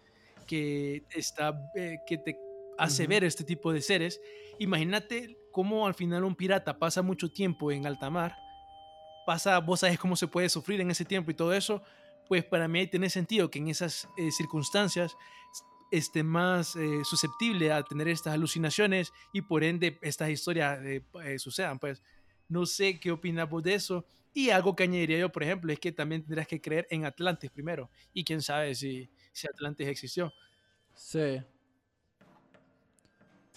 que, 0.45 1.03
está, 1.11 1.53
eh, 1.75 1.97
que 2.05 2.17
te 2.17 2.35
hace 2.77 3.03
Ujú. 3.03 3.09
ver 3.09 3.23
este 3.23 3.43
tipo 3.45 3.71
de 3.73 3.81
seres. 3.81 4.19
Imagínate 4.57 5.37
cómo 5.51 5.87
al 5.87 5.93
final 5.93 6.23
un 6.25 6.35
pirata 6.35 6.77
pasa 6.77 7.01
mucho 7.01 7.29
tiempo 7.31 7.71
en 7.71 7.85
alta 7.85 8.09
mar, 8.09 8.35
pasa, 9.25 9.59
vos 9.59 9.81
sabes 9.81 9.99
cómo 9.99 10.15
se 10.15 10.27
puede 10.27 10.49
sufrir 10.49 10.81
en 10.81 10.91
ese 10.91 11.05
tiempo 11.05 11.31
y 11.31 11.35
todo 11.35 11.53
eso, 11.53 11.81
pues 12.27 12.43
para 12.45 12.67
mí 12.67 12.87
tiene 12.87 13.09
sentido 13.09 13.49
que 13.49 13.59
en 13.59 13.69
esas 13.69 14.07
eh, 14.17 14.31
circunstancias 14.31 15.15
esté 15.91 16.23
más 16.23 16.75
eh, 16.75 17.01
susceptible 17.03 17.71
a 17.71 17.83
tener 17.83 18.07
estas 18.07 18.33
alucinaciones 18.33 19.11
y 19.33 19.41
por 19.41 19.63
ende 19.63 19.97
estas 20.01 20.29
historias 20.29 20.79
eh, 20.83 21.03
eh, 21.23 21.39
sucedan. 21.39 21.79
Pues 21.79 22.01
no 22.47 22.65
sé 22.65 22.99
qué 22.99 23.11
opinas 23.11 23.49
vos 23.49 23.63
de 23.63 23.75
eso. 23.75 24.05
Y 24.33 24.51
algo 24.51 24.75
que 24.75 24.83
añadiría 24.83 25.19
yo, 25.19 25.31
por 25.31 25.43
ejemplo, 25.43 25.73
es 25.73 25.79
que 25.79 25.91
también 25.91 26.23
tendrás 26.23 26.47
que 26.47 26.61
creer 26.61 26.87
en 26.89 27.05
Atlantis 27.05 27.49
primero. 27.49 27.89
Y 28.13 28.23
quién 28.23 28.41
sabe 28.41 28.75
si, 28.75 29.09
si 29.31 29.47
Atlantis 29.47 29.87
existió. 29.87 30.31
Sí. 30.93 31.41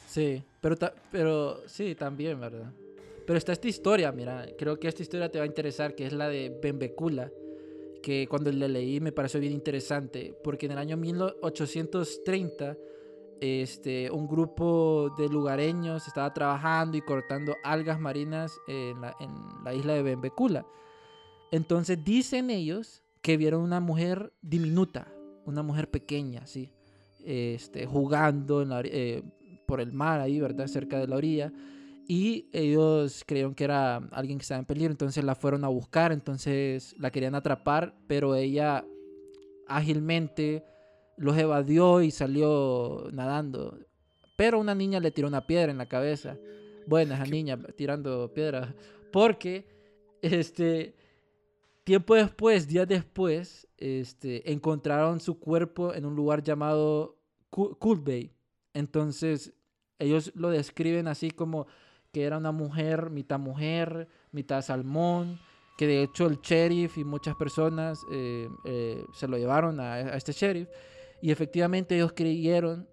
Sí, 0.07 0.43
pero, 0.61 0.77
pero 1.11 1.63
sí, 1.67 1.95
también, 1.95 2.39
¿verdad? 2.39 2.73
Pero 3.27 3.39
está 3.39 3.53
esta 3.53 3.69
historia, 3.69 4.13
mira, 4.13 4.47
creo 4.59 4.79
que 4.79 4.89
esta 4.89 5.03
historia 5.03 5.31
te 5.31 5.39
va 5.39 5.45
a 5.45 5.47
interesar, 5.47 5.95
que 5.95 6.07
es 6.07 6.13
la 6.13 6.29
de 6.29 6.59
Bembecula, 6.63 7.31
que 8.03 8.27
cuando 8.29 8.51
la 8.53 8.69
leí 8.69 9.01
me 9.01 9.13
pareció 9.13 9.41
bien 9.41 9.53
interesante, 9.53 10.35
porque 10.43 10.67
en 10.67 10.73
el 10.73 10.79
año 10.79 10.97
1830 10.97 12.77
este, 13.43 14.09
un 14.11 14.29
grupo 14.29 15.13
de 15.19 15.29
lugareños 15.29 16.07
estaba 16.07 16.33
trabajando 16.33 16.97
y 16.97 17.01
cortando 17.01 17.57
algas 17.65 17.99
marinas 17.99 18.57
en 18.69 19.01
la, 19.01 19.75
isla 19.75 19.95
de 19.95 20.03
Bembecula. 20.03 20.65
Entonces 21.51 21.99
dicen 22.05 22.51
ellos 22.51 23.03
que 23.21 23.37
vieron 23.37 23.63
una 23.63 23.81
mujer 23.81 24.33
diminuta, 24.43 25.13
una 25.45 25.65
mujer 25.65 25.91
pequeña, 25.91 26.47
sí, 26.47 26.73
este, 27.25 27.85
jugando 27.85 28.65
eh, 28.85 29.25
por 29.67 29.81
el 29.81 29.93
mar 29.93 30.21
ahí, 30.21 30.39
¿verdad? 30.39 30.69
Cerca 30.69 31.01
de 31.01 31.09
la 31.09 31.17
orilla. 31.17 31.53
Y 32.15 32.51
ellos 32.53 33.25
creyeron 33.27 33.55
que 33.55 33.65
era 33.65 33.97
alguien 34.11 34.37
que 34.37 34.43
estaba 34.43 34.59
en 34.59 34.67
peligro, 34.67 34.91
entonces 34.91 35.25
la 35.25 35.35
fueron 35.35 35.65
a 35.65 35.69
buscar, 35.69 36.13
entonces 36.13 36.95
la 36.99 37.11
querían 37.11 37.35
atrapar, 37.35 37.95
pero 38.07 38.35
ella 38.35 38.85
ágilmente 39.67 40.63
los 41.17 41.39
evadió 41.39 42.03
y 42.03 42.11
salió 42.11 43.09
nadando. 43.15 43.79
Pero 44.37 44.61
una 44.61 44.75
niña 44.75 45.01
le 45.01 45.11
tiró 45.11 45.27
una 45.27 45.47
piedra 45.47 45.73
en 45.73 45.79
la 45.79 45.89
cabeza. 45.89 46.37
Buena 46.87 47.15
esa 47.15 47.25
niña 47.25 47.59
tirando 47.79 48.31
piedras. 48.35 48.75
Porque, 49.11 49.67
este, 50.21 50.95
tiempo 51.83 52.15
después, 52.15 52.69
días 52.69 52.89
después, 52.89 53.69
este, 53.79 54.53
encontraron 54.53 55.19
su 55.19 55.39
cuerpo 55.39 55.95
en 55.95 56.05
un 56.05 56.15
lugar 56.15 56.43
llamado 56.43 57.17
Cool 57.49 58.01
Bay. 58.01 58.35
Entonces, 58.75 59.55
ellos 59.99 60.31
lo 60.35 60.51
describen 60.51 61.09
así 61.09 61.31
como 61.31 61.69
que 62.13 62.25
era 62.25 62.37
una 62.37 62.53
mujer, 62.53 63.11
mitad 63.11 63.39
mujer, 63.39 64.07
mitad 64.33 64.63
salmón, 64.63 65.41
que 65.77 65.87
de 65.87 66.03
hecho 66.03 66.27
el 66.27 66.41
sheriff 66.41 66.99
y 66.99 67.05
muchas 67.05 67.35
personas 67.35 68.01
eh, 68.13 68.49
eh, 68.65 69.05
se 69.15 69.27
lo 69.27 69.39
llevaron 69.39 69.81
a, 69.81 70.01
este 70.17 70.33
sheriff. 70.33 70.69
Y 71.23 71.31
efectivamente 71.31 71.95
ellos 71.95 72.13
creyeron, 72.15 72.87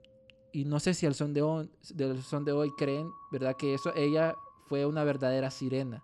y 0.54 0.66
no 0.66 0.80
sé 0.80 0.94
si 0.94 1.06
al 1.06 1.16
son 1.16 1.34
de 1.34 1.42
hoy, 1.42 1.70
son 2.24 2.46
de 2.46 2.52
hoy 2.52 2.72
creen, 2.78 3.10
¿verdad? 3.32 3.56
Que 3.58 3.74
eso, 3.74 3.94
ella 3.96 4.36
fue 4.68 4.86
una 4.86 5.04
verdadera 5.04 5.52
sirena. 5.52 6.04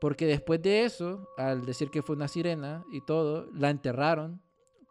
Porque 0.00 0.26
después 0.26 0.62
de 0.62 0.84
eso, 0.84 1.26
al 1.38 1.64
decir 1.64 1.90
que 1.90 2.02
fue 2.02 2.16
una 2.16 2.28
sirena 2.28 2.84
y 2.92 3.00
todo, 3.00 3.48
la 3.52 3.70
enterraron. 3.70 4.42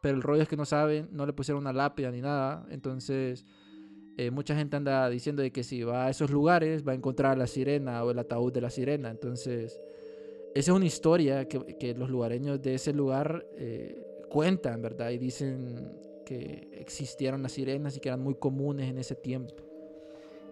Pero 0.02 0.18
el 0.18 0.24
rollo 0.24 0.42
es 0.42 0.50
que 0.50 0.58
no 0.58 0.66
saben, 0.66 1.10
no 1.12 1.26
le 1.26 1.34
pusieron 1.34 1.62
una 1.62 1.74
lápida 1.74 2.12
ni 2.12 2.22
nada. 2.22 2.66
Entonces, 2.70 3.46
eh, 4.18 4.32
mucha 4.32 4.56
gente 4.56 4.78
anda 4.78 5.10
diciendo 5.10 5.42
de 5.42 5.52
que 5.52 5.64
si 5.64 5.84
va 5.84 6.08
a 6.08 6.10
esos 6.10 6.32
lugares 6.32 6.88
va 6.88 6.94
a 6.94 6.96
encontrar 6.96 7.34
a 7.34 7.36
la 7.36 7.48
sirena 7.48 8.04
o 8.04 8.12
el 8.12 8.20
ataúd 8.20 8.54
de 8.54 8.62
la 8.62 8.70
sirena. 8.70 9.10
Entonces, 9.10 9.82
esa 10.54 10.72
es 10.72 10.76
una 10.76 10.86
historia 10.86 11.48
que, 11.48 11.78
que 11.78 11.94
los 11.94 12.10
lugareños 12.10 12.62
de 12.62 12.76
ese 12.76 12.94
lugar 12.94 13.46
eh, 13.58 14.02
cuentan, 14.30 14.82
¿verdad? 14.82 15.12
Y 15.12 15.18
dicen 15.18 15.92
que 16.26 16.70
existieron 16.80 17.44
las 17.44 17.52
sirenas 17.52 17.98
y 17.98 18.00
que 18.00 18.10
eran 18.10 18.22
muy 18.22 18.36
comunes 18.36 18.90
en 18.90 18.98
ese 18.98 19.16
tiempo. 19.16 19.54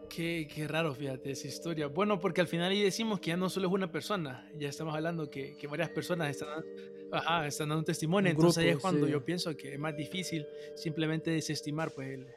Qué, 0.09 0.47
qué 0.53 0.67
raro, 0.67 0.93
fíjate, 0.93 1.31
esa 1.31 1.47
historia. 1.47 1.87
Bueno, 1.87 2.19
porque 2.19 2.41
al 2.41 2.47
final 2.47 2.71
ahí 2.71 2.83
decimos 2.83 3.19
que 3.19 3.29
ya 3.29 3.37
no 3.37 3.49
solo 3.49 3.67
es 3.67 3.73
una 3.73 3.91
persona, 3.91 4.47
ya 4.59 4.69
estamos 4.69 4.93
hablando 4.93 5.29
que, 5.29 5.55
que 5.55 5.67
varias 5.67 5.89
personas 5.89 6.29
están, 6.29 6.63
ajá, 7.11 7.47
están 7.47 7.69
dando 7.69 7.79
un 7.79 7.85
testimonio. 7.85 8.29
Entonces 8.29 8.63
ahí 8.63 8.69
es 8.71 8.77
cuando 8.77 9.05
sí. 9.05 9.11
yo 9.11 9.23
pienso 9.23 9.55
que 9.55 9.73
es 9.73 9.79
más 9.79 9.95
difícil 9.95 10.45
simplemente 10.75 11.31
desestimar 11.31 11.91
pues, 11.91 12.09
el, 12.09 12.27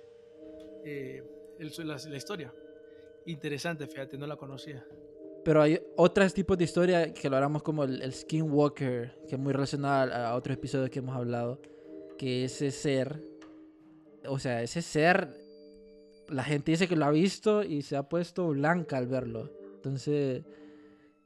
eh, 0.86 1.22
el- 1.58 1.86
la, 1.88 1.96
la 2.08 2.16
historia. 2.16 2.52
Interesante, 3.26 3.86
fíjate, 3.86 4.16
no 4.16 4.26
la 4.26 4.36
conocía. 4.36 4.84
Pero 5.44 5.62
hay 5.62 5.80
otros 5.96 6.32
tipos 6.34 6.56
de 6.58 6.64
historia 6.64 7.12
que 7.12 7.28
lo 7.30 7.36
hablamos 7.36 7.62
como 7.62 7.84
el, 7.84 8.02
el 8.02 8.12
Skinwalker, 8.12 9.18
que 9.28 9.34
es 9.34 9.38
muy 9.38 9.52
relacionado 9.52 10.12
a, 10.12 10.28
a 10.30 10.34
otros 10.36 10.56
episodios 10.56 10.90
que 10.90 10.98
hemos 11.00 11.14
hablado, 11.16 11.60
que 12.18 12.44
ese 12.44 12.70
ser, 12.70 13.22
o 14.28 14.38
sea, 14.38 14.62
ese 14.62 14.82
ser, 14.82 15.28
la 16.28 16.42
gente 16.42 16.72
dice 16.72 16.88
que 16.88 16.96
lo 16.96 17.04
ha 17.04 17.10
visto 17.10 17.62
y 17.62 17.82
se 17.82 17.96
ha 17.96 18.02
puesto 18.08 18.48
blanca 18.48 18.96
al 18.96 19.06
verlo. 19.06 19.52
Entonces, 19.76 20.44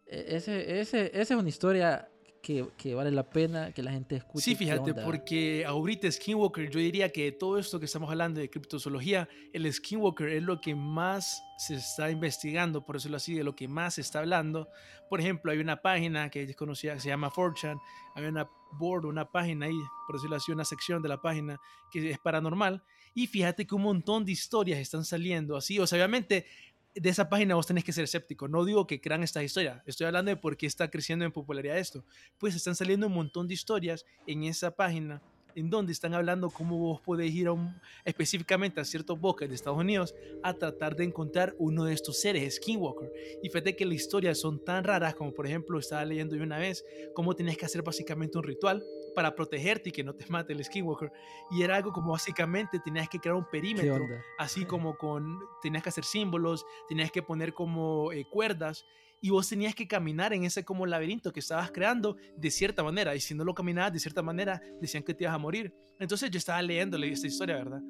e- 0.07 0.37
ese, 0.37 0.81
ese, 0.81 1.07
esa 1.19 1.35
es 1.35 1.41
una 1.41 1.49
historia 1.49 2.10
que, 2.43 2.67
que 2.77 2.95
vale 2.95 3.11
la 3.11 3.29
pena 3.29 3.73
que 3.73 3.83
la 3.83 3.93
gente 3.93 4.17
escuche. 4.17 4.45
Sí, 4.45 4.55
fíjate, 4.55 4.95
porque 4.95 5.65
ahorita 5.67 6.11
Skinwalker, 6.11 6.71
yo 6.71 6.81
diría 6.81 7.11
que 7.11 7.33
todo 7.33 7.59
esto 7.59 7.79
que 7.79 7.87
estamos 7.87 8.11
hablando 8.11 8.41
de 8.41 8.49
criptozoología, 8.49 9.29
el 9.53 9.71
Skinwalker 9.73 10.29
es 10.29 10.43
lo 10.43 10.61
que 10.61 10.75
más 10.75 11.43
se 11.59 11.75
está 11.75 12.11
investigando, 12.11 12.85
por 12.85 12.97
decirlo 12.97 13.19
así, 13.19 13.35
de 13.35 13.45
lo 13.45 13.55
que 13.55 13.69
más 13.69 13.95
se 13.95 14.01
está 14.01 14.21
hablando. 14.21 14.69
Por 15.09 15.21
ejemplo, 15.21 15.53
hay 15.53 15.59
una 15.59 15.83
página 15.83 16.31
que 16.31 16.43
es 16.43 16.57
conocida 16.57 16.95
que 16.95 17.01
se 17.01 17.09
llama 17.09 17.31
4chan, 17.31 17.79
hay 18.15 18.25
una 18.25 18.49
board, 18.73 19.05
una 19.05 19.31
página 19.31 19.67
ahí, 19.67 19.81
por 20.07 20.17
decirlo 20.17 20.37
así, 20.37 20.53
una 20.53 20.65
sección 20.65 21.03
de 21.03 21.09
la 21.09 21.21
página 21.21 21.61
que 21.91 22.11
es 22.11 22.19
paranormal. 22.19 22.83
Y 23.15 23.27
fíjate 23.27 23.67
que 23.67 23.75
un 23.75 23.83
montón 23.83 24.25
de 24.25 24.33
historias 24.33 24.79
están 24.79 25.05
saliendo 25.05 25.57
así. 25.57 25.79
O 25.79 25.87
sea, 25.87 25.97
obviamente 25.99 26.47
de 26.95 27.09
esa 27.09 27.29
página 27.29 27.55
vos 27.55 27.67
tenés 27.67 27.85
que 27.85 27.93
ser 27.93 28.05
escéptico. 28.05 28.49
No 28.49 28.65
digo 28.65 28.87
que 28.87 29.01
crean 29.01 29.23
esta 29.23 29.43
historia. 29.43 29.83
Estoy 29.87 30.07
hablando 30.07 30.31
de 30.31 30.37
por 30.37 30.57
qué 30.57 30.67
está 30.67 30.91
creciendo 30.91 31.25
en 31.25 31.33
popularidad 31.33 31.79
esto. 31.79 32.05
Pues 32.39 32.55
están 32.55 32.75
saliendo 32.75 33.07
un 33.07 33.15
montón 33.15 33.47
de 33.49 33.55
historias 33.55 34.05
en 34.27 34.45
esa 34.45 34.73
página 34.73 35.23
en 35.55 35.71
donde 35.71 35.93
están 35.93 36.15
hablando 36.15 36.51
cómo 36.51 36.79
vos 36.79 37.01
podés 37.01 37.33
ir 37.33 37.49
a 37.49 37.53
un, 37.53 37.75
específicamente 38.05 38.81
a 38.81 38.85
ciertos 38.85 39.19
bosques 39.21 39.49
de 39.49 39.55
Estados 39.55 39.79
Unidos 39.79 40.15
a 40.43 40.55
tratar 40.55 40.97
de 40.97 41.05
encontrar 41.05 41.55
uno 41.59 41.85
de 41.85 41.95
estos 41.95 42.21
seres, 42.21 42.57
Skinwalker. 42.57 43.13
Y 43.43 43.49
fíjate 43.49 43.77
que 43.77 43.85
las 43.85 43.97
historias 43.97 44.39
son 44.39 44.65
tan 44.65 44.85
raras 44.85 45.15
como 45.15 45.33
por 45.33 45.47
ejemplo 45.47 45.79
estaba 45.79 46.05
leyendo 46.05 46.37
yo 46.37 46.43
una 46.43 46.59
vez 46.59 46.85
cómo 47.15 47.35
tenés 47.35 47.57
que 47.57 47.67
hacer 47.67 47.83
básicamente 47.83 48.39
un 48.39 48.45
ritual 48.45 48.83
para 49.15 49.35
protegerte 49.35 49.89
y 49.91 49.93
que 49.93 50.05
no 50.05 50.15
te 50.15 50.27
mate 50.29 50.53
el 50.53 50.65
Skinwalker. 50.65 51.11
Y 51.51 51.63
era 51.63 51.77
algo 51.77 51.93
como 51.93 52.13
básicamente 52.13 52.79
tenías 52.79 53.09
que 53.09 53.19
crear 53.19 53.37
un 53.37 53.45
¿Qué 53.45 53.61
perímetro 53.61 54.07
así 54.39 54.65
como 54.65 54.97
con, 54.97 55.39
tenías 55.63 55.83
que 55.83 55.89
hacer 55.89 56.05
símbolos, 56.05 56.65
tenías 56.89 57.11
que 57.11 57.23
poner 57.23 57.53
como 57.53 58.13
eh, 58.13 58.25
cuerdas 58.31 58.85
y 59.21 59.31
vos 59.31 59.49
tenías 59.49 59.75
que 59.75 59.87
caminar 59.87 60.33
en 60.33 60.45
ese 60.45 60.65
como 60.65 60.87
laberinto 60.87 61.33
que 61.33 61.41
estabas 61.41 61.71
creando 61.71 62.17
de 62.37 62.51
cierta 62.51 62.83
manera 62.83 63.15
y 63.15 63.21
si 63.21 63.35
no 63.35 63.45
lo 63.45 63.55
caminabas 63.55 63.93
de 63.93 64.01
cierta 64.01 64.23
manera 64.23 64.61
decían 64.81 65.03
que 65.03 65.15
te 65.15 65.25
ibas 65.25 65.35
a 65.35 65.39
morir. 65.39 65.75
Entonces 65.99 66.31
yo 66.31 66.39
estaba 66.39 66.63
leyéndole 66.63 67.11
esta 67.11 67.27
historia, 67.27 67.57
¿verdad? 67.57 67.81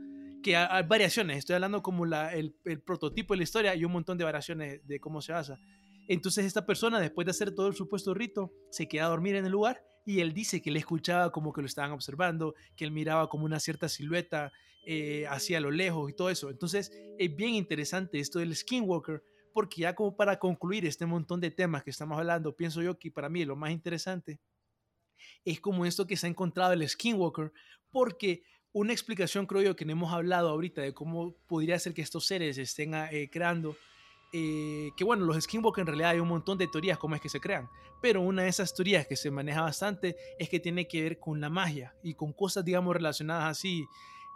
Que 0.43 0.57
hay, 0.57 0.83
variaciones, 0.85 1.39
estoy 1.39 1.55
hablando 1.55 1.83
como 1.83 2.05
la, 2.05 2.35
el, 2.35 2.55
el 2.65 2.81
prototipo 2.81 3.35
de 3.35 3.39
la 3.39 3.45
historia 3.45 3.75
y 3.75 3.85
un 3.85 3.93
montón 3.93 4.19
de 4.19 4.25
variaciones 4.25 4.87
de 4.87 4.99
cómo 4.99 5.21
se 5.21 5.33
basa. 5.33 5.59
Entonces 6.09 6.45
esta 6.45 6.67
persona 6.67 6.99
después 6.99 7.25
de 7.25 7.31
hacer 7.31 7.55
todo 7.55 7.69
el 7.69 7.75
supuesto 7.75 8.15
rito 8.15 8.53
se 8.71 8.89
queda 8.89 9.05
a 9.05 9.09
dormir 9.11 9.37
en 9.37 9.47
el 9.47 9.53
lugar 9.53 9.85
y 10.05 10.21
él 10.21 10.35
dice 10.35 10.61
que 10.61 10.73
le 10.73 10.81
escuchaba 10.81 11.31
como 11.31 11.53
que 11.53 11.61
lo 11.61 11.69
estaban 11.69 11.93
observando, 11.93 12.55
que 12.77 12.85
él 12.85 12.91
miraba 12.91 13.29
como 13.29 13.45
una 13.45 13.61
cierta 13.61 13.89
silueta 13.89 14.51
eh, 14.87 15.27
hacia 15.29 15.61
lo 15.61 15.71
lejos 15.71 16.11
y 16.11 16.15
todo 16.15 16.31
eso. 16.31 16.51
Entonces 16.51 16.91
es 17.19 17.37
bien 17.37 17.55
interesante 17.55 18.19
esto 18.19 18.41
del 18.41 18.57
Skinwalker 18.57 19.23
porque 19.61 19.83
ya 19.83 19.95
como 19.95 20.17
para 20.17 20.39
concluir 20.39 20.87
este 20.87 21.05
montón 21.05 21.39
de 21.39 21.51
temas 21.51 21.83
que 21.85 21.91
estamos 21.91 22.17
hablando, 22.17 22.57
pienso 22.57 22.81
yo 22.81 22.99
que 22.99 23.11
para 23.11 23.29
mí 23.29 23.45
lo 23.45 23.57
más 23.57 23.73
interesante 23.73 24.41
es 25.45 25.61
como 25.61 25.85
esto 25.85 26.07
que 26.07 26.17
se 26.17 26.27
ha 26.27 26.31
encontrado 26.31 26.73
el 26.73 26.89
Skinwalker, 26.89 27.53
porque 27.91 28.43
una 28.73 28.95
explicación 28.95 29.45
creo 29.45 29.61
yo 29.61 29.77
que 29.77 29.85
no 29.85 29.93
hemos 29.93 30.15
hablado 30.15 30.49
ahorita 30.49 30.81
de 30.81 30.95
cómo 30.95 31.37
podría 31.47 31.79
ser 31.79 31.93
que 31.93 32.01
estos 32.01 32.27
seres 32.27 32.57
estén 32.57 32.95
eh, 32.95 33.29
creando, 33.31 33.77
eh, 34.33 34.93
que 34.97 35.05
bueno, 35.05 35.27
los 35.27 35.39
Skinwalker 35.45 35.83
en 35.83 35.89
realidad 35.89 36.13
hay 36.13 36.21
un 36.21 36.29
montón 36.29 36.57
de 36.57 36.67
teorías 36.67 36.97
cómo 36.97 37.15
es 37.15 37.21
que 37.21 37.29
se 37.29 37.39
crean, 37.39 37.69
pero 38.01 38.23
una 38.23 38.45
de 38.45 38.49
esas 38.49 38.75
teorías 38.75 39.07
que 39.07 39.15
se 39.15 39.31
maneja 39.31 39.61
bastante 39.61 40.17
es 40.39 40.49
que 40.49 40.59
tiene 40.59 40.89
que 40.89 41.03
ver 41.03 41.19
con 41.21 41.39
la 41.39 41.51
magia 41.51 41.95
y 42.03 42.15
con 42.15 42.33
cosas, 42.33 42.65
digamos, 42.65 42.95
relacionadas 42.95 43.59
así, 43.59 43.85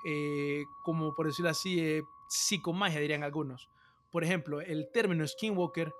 eh, 0.06 0.64
como 0.82 1.14
por 1.14 1.28
decirlo 1.28 1.50
así, 1.50 1.80
eh, 1.80 2.02
psicomagia 2.28 3.00
dirían 3.00 3.22
algunos. 3.22 3.70
Por 4.14 4.22
ejemplo, 4.22 4.60
el 4.60 4.92
término 4.92 5.26
Skinwalker 5.26 5.92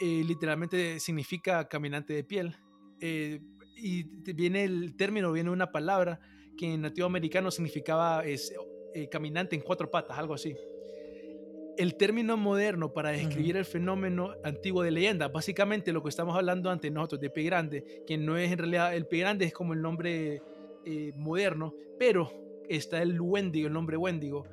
eh, 0.00 0.22
literalmente 0.22 1.00
significa 1.00 1.66
caminante 1.66 2.12
de 2.12 2.22
piel. 2.22 2.54
Eh, 3.00 3.40
y 3.74 4.02
viene 4.34 4.64
el 4.64 4.94
término, 4.98 5.32
viene 5.32 5.48
una 5.48 5.72
palabra 5.72 6.20
que 6.58 6.74
en 6.74 6.82
nativo 6.82 7.06
americano 7.06 7.50
significaba 7.50 8.22
es, 8.26 8.52
eh, 8.92 9.08
caminante 9.08 9.56
en 9.56 9.62
cuatro 9.62 9.90
patas, 9.90 10.18
algo 10.18 10.34
así. 10.34 10.54
El 11.78 11.94
término 11.94 12.36
moderno 12.36 12.92
para 12.92 13.12
describir 13.12 13.56
el 13.56 13.64
fenómeno 13.64 14.34
antiguo 14.44 14.82
de 14.82 14.90
leyenda, 14.90 15.28
básicamente 15.28 15.90
lo 15.90 16.02
que 16.02 16.10
estamos 16.10 16.36
hablando 16.36 16.68
antes 16.68 16.92
nosotros 16.92 17.18
de 17.18 17.30
pie 17.30 17.44
grande, 17.44 18.02
que 18.06 18.18
no 18.18 18.36
es 18.36 18.52
en 18.52 18.58
realidad, 18.58 18.94
el 18.94 19.06
pie 19.06 19.20
grande 19.20 19.46
es 19.46 19.54
como 19.54 19.72
el 19.72 19.80
nombre 19.80 20.42
eh, 20.84 21.12
moderno, 21.16 21.74
pero 21.98 22.30
está 22.68 23.00
el 23.00 23.18
Wendigo, 23.18 23.68
el 23.68 23.72
nombre 23.72 23.96
Wendigo, 23.96 24.44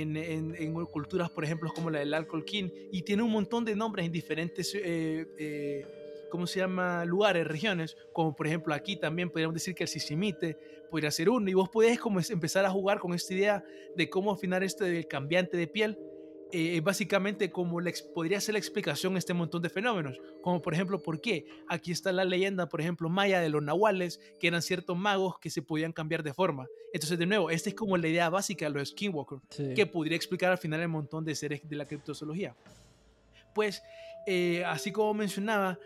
en, 0.00 0.16
en- 0.16 0.54
en 0.56 0.72
culturas, 0.86 1.30
por 1.30 1.44
ejemplo, 1.44 1.70
como 1.74 1.90
la 1.90 1.98
del 2.00 2.14
Alcolquín, 2.14 2.72
y 2.90 3.02
tiene 3.02 3.22
un 3.22 3.30
montón 3.30 3.64
de 3.64 3.74
nombres 3.76 4.06
en 4.06 4.12
diferentes, 4.12 4.74
eh, 4.74 5.26
eh, 5.38 5.86
¿cómo 6.30 6.46
se 6.46 6.60
llama?, 6.60 7.04
lugares, 7.04 7.46
regiones, 7.46 7.96
como 8.12 8.34
por 8.34 8.46
ejemplo 8.46 8.72
aquí 8.74 8.96
también 8.96 9.28
podríamos 9.28 9.54
decir 9.54 9.74
que 9.74 9.84
el 9.84 9.88
Sisimite 9.88 10.56
podría 10.90 11.10
ser 11.10 11.28
uno, 11.28 11.48
y 11.50 11.54
vos 11.54 11.68
podés 11.68 11.98
como 11.98 12.20
empezar 12.20 12.64
a 12.64 12.70
jugar 12.70 12.98
con 12.98 13.12
esta 13.12 13.34
idea 13.34 13.64
de 13.96 14.08
cómo 14.08 14.32
afinar 14.32 14.62
este 14.62 14.84
del 14.84 15.06
cambiante 15.06 15.56
de 15.56 15.66
piel, 15.66 15.98
eh, 16.52 16.80
básicamente 16.80 17.50
como 17.50 17.80
la 17.80 17.90
podría 18.14 18.40
ser 18.40 18.52
la 18.54 18.58
explicación 18.58 19.16
a 19.16 19.18
este 19.18 19.32
montón 19.34 19.62
de 19.62 19.70
fenómenos, 19.70 20.18
como 20.42 20.60
por 20.60 20.74
ejemplo, 20.74 21.02
¿por 21.02 21.20
qué? 21.20 21.46
Aquí 21.68 21.92
está 21.92 22.12
la 22.12 22.24
leyenda, 22.24 22.68
por 22.68 22.80
ejemplo, 22.80 23.08
maya 23.08 23.40
de 23.40 23.48
los 23.48 23.62
nahuales, 23.62 24.20
que 24.38 24.48
eran 24.48 24.60
ciertos 24.62 24.96
magos 24.96 25.38
que 25.38 25.48
se 25.50 25.62
podían 25.62 25.92
cambiar 25.92 26.22
de 26.22 26.34
forma. 26.34 26.66
Entonces, 26.92 27.18
de 27.18 27.26
nuevo, 27.26 27.48
esta 27.50 27.70
es 27.70 27.74
como 27.74 27.96
la 27.96 28.08
idea 28.08 28.28
básica 28.28 28.66
de 28.66 28.70
los 28.72 28.90
Skinwalker 28.90 29.38
Sí. 29.48 29.72
que 29.74 29.86
podría 29.86 30.16
explicar 30.16 30.50
al 30.52 30.58
final 30.58 30.80
el 30.80 30.88
montón 30.88 31.24
de 31.24 31.34
seres 31.34 31.66
de 31.68 31.76
la 31.76 31.86
criptozoología. 31.86 32.54
Pues, 33.54 33.82
eh, 34.26 34.62
así 34.66 34.92
como 34.92 35.14
mencionaba, 35.14 35.78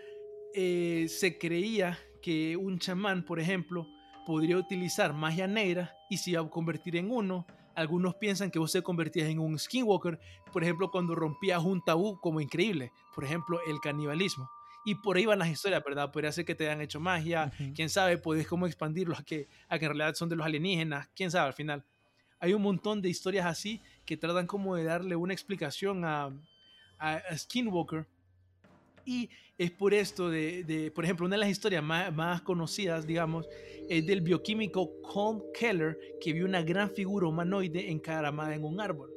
eh, 0.54 1.06
se 1.08 1.38
creía 1.38 1.98
que 2.22 2.56
un 2.56 2.78
chamán, 2.78 3.24
por 3.24 3.38
ejemplo, 3.38 3.86
podría 4.26 4.56
utilizar 4.56 5.12
magia 5.12 5.46
negra 5.46 5.94
y 6.10 6.16
se 6.16 6.30
iba 6.32 6.40
a 6.42 6.50
convertir 6.50 6.96
en 6.96 7.10
uno. 7.10 7.46
Algunos 7.76 8.14
piensan 8.16 8.50
que 8.50 8.58
vos 8.58 8.72
te 8.72 8.82
convertías 8.82 9.28
en 9.28 9.38
un 9.38 9.58
skinwalker, 9.58 10.18
por 10.52 10.64
ejemplo, 10.64 10.90
cuando 10.90 11.14
rompías 11.14 11.62
un 11.62 11.84
tabú 11.84 12.18
como 12.20 12.40
increíble, 12.40 12.90
por 13.14 13.22
ejemplo, 13.22 13.60
el 13.68 13.78
canibalismo. 13.80 14.50
Y 14.84 14.94
por 14.94 15.16
ahí 15.16 15.26
van 15.26 15.38
las 15.38 15.48
historias, 15.48 15.84
¿verdad? 15.84 16.10
Podría 16.10 16.32
ser 16.32 16.44
que 16.44 16.54
te 16.54 16.64
hayan 16.66 16.80
hecho 16.80 17.00
magia, 17.00 17.52
Ujú. 17.60 17.74
quién 17.74 17.90
sabe, 17.90 18.18
podés 18.18 18.46
como 18.46 18.66
expandirlos 18.66 19.20
a 19.20 19.24
que, 19.24 19.46
a 19.68 19.78
que 19.78 19.84
en 19.84 19.90
realidad 19.90 20.14
son 20.14 20.28
de 20.28 20.36
los 20.36 20.46
alienígenas, 20.46 21.08
quién 21.14 21.30
sabe 21.30 21.48
al 21.48 21.54
final. 21.54 21.84
Hay 22.40 22.54
un 22.54 22.62
montón 22.62 23.02
de 23.02 23.08
historias 23.08 23.46
así 23.46 23.82
que 24.04 24.16
tratan 24.16 24.46
como 24.46 24.74
de 24.76 24.84
darle 24.84 25.14
una 25.16 25.32
explicación 25.34 26.04
a, 26.04 26.26
a, 26.98 27.14
a 27.16 27.36
Skinwalker. 27.38 28.06
Y 29.07 29.30
es 29.57 29.70
por 29.70 29.94
esto 29.94 30.28
de, 30.28 30.92
por 30.94 31.04
ejemplo, 31.04 31.26
una 31.26 31.36
de 31.36 31.40
las 31.40 31.48
historias 31.48 31.82
más, 31.82 32.12
más 32.12 32.42
conocidas, 32.42 33.07
digamos, 33.07 33.46
es 33.88 34.04
del 34.04 34.20
bioquímico 34.20 35.00
Colm 35.00 35.42
Keller, 35.54 35.96
que 36.20 36.32
vio 36.32 36.44
una 36.44 36.62
gran 36.62 36.90
figura 36.90 37.28
humanoide 37.28 37.88
encaramada 37.88 38.54
en 38.54 38.64
un 38.64 38.80
árbol. 38.80 39.11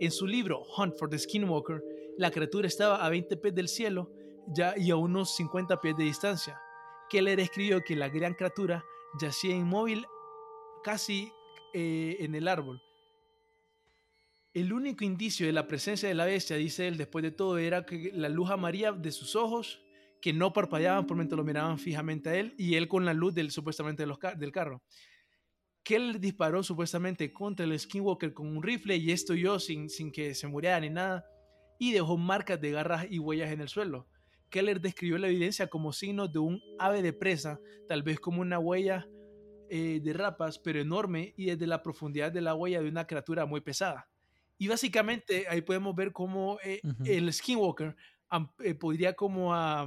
En 0.00 0.10
su 0.10 0.26
libro 0.26 0.62
Hunt 0.76 0.94
for 0.98 1.08
the 1.08 1.16
Skinwalker, 1.16 1.80
la 2.18 2.32
criatura 2.32 2.66
estaba 2.66 3.06
a 3.06 3.08
20 3.08 3.36
pies 3.36 3.54
del 3.54 3.68
cielo 3.68 4.10
ya, 4.48 4.74
y 4.76 4.90
a 4.90 4.96
unos 4.96 5.36
50 5.36 5.80
pies 5.80 5.96
de 5.96 6.04
distancia. 6.04 6.60
Keller 7.08 7.38
escribió 7.38 7.82
que 7.82 7.94
la 7.94 8.08
gran 8.08 8.34
criatura 8.34 8.84
yacía 9.20 9.54
inmóvil 9.54 10.04
casi 10.82 11.32
eh, 11.72 12.16
en 12.18 12.34
el 12.34 12.48
árbol. 12.48 12.82
El 14.56 14.72
único 14.72 15.04
indicio 15.04 15.46
de 15.46 15.52
la 15.52 15.68
presencia 15.68 16.08
de 16.08 16.14
la 16.14 16.24
bestia, 16.24 16.56
dice 16.56 16.88
él, 16.88 16.96
después 16.96 17.22
de 17.22 17.30
todo, 17.30 17.58
era 17.58 17.84
que 17.84 18.10
la 18.14 18.30
luz 18.30 18.48
amarilla 18.50 18.90
de 18.90 19.12
sus 19.12 19.36
ojos, 19.36 19.84
que 20.18 20.32
no 20.32 20.54
parpadeaban 20.54 21.06
por 21.06 21.18
mientras 21.18 21.36
lo 21.36 21.44
miraban 21.44 21.78
fijamente 21.78 22.30
a 22.30 22.36
él, 22.36 22.54
y 22.56 22.76
él 22.76 22.88
con 22.88 23.04
la 23.04 23.12
luz 23.12 23.34
del, 23.34 23.50
supuestamente 23.50 24.06
del 24.06 24.52
carro. 24.52 24.82
Keller 25.82 26.18
disparó 26.18 26.62
supuestamente 26.62 27.34
contra 27.34 27.66
el 27.66 27.78
Skinwalker 27.78 28.32
con 28.32 28.46
un 28.46 28.62
rifle 28.62 28.96
y 28.96 29.12
esto 29.12 29.34
yo 29.34 29.60
sin, 29.60 29.90
sin 29.90 30.10
que 30.10 30.34
se 30.34 30.46
muriera 30.46 30.80
ni 30.80 30.88
nada, 30.88 31.26
y 31.78 31.92
dejó 31.92 32.16
marcas 32.16 32.58
de 32.58 32.70
garras 32.70 33.06
y 33.10 33.18
huellas 33.18 33.52
en 33.52 33.60
el 33.60 33.68
suelo. 33.68 34.08
Keller 34.48 34.80
describió 34.80 35.18
la 35.18 35.28
evidencia 35.28 35.66
como 35.66 35.92
signos 35.92 36.32
de 36.32 36.38
un 36.38 36.62
ave 36.78 37.02
de 37.02 37.12
presa, 37.12 37.60
tal 37.86 38.02
vez 38.02 38.18
como 38.20 38.40
una 38.40 38.58
huella 38.58 39.06
eh, 39.68 40.00
de 40.02 40.12
rapas, 40.14 40.58
pero 40.58 40.80
enorme 40.80 41.34
y 41.36 41.44
desde 41.44 41.66
la 41.66 41.82
profundidad 41.82 42.32
de 42.32 42.40
la 42.40 42.54
huella 42.54 42.80
de 42.80 42.88
una 42.88 43.06
criatura 43.06 43.44
muy 43.44 43.60
pesada. 43.60 44.08
Y 44.58 44.68
básicamente 44.68 45.46
ahí 45.48 45.60
podemos 45.62 45.94
ver 45.94 46.12
cómo 46.12 46.58
eh, 46.64 46.80
el 47.04 47.32
Skinwalker 47.32 47.94
eh, 48.60 48.74
podría 48.74 49.14
como 49.14 49.54
a, 49.54 49.86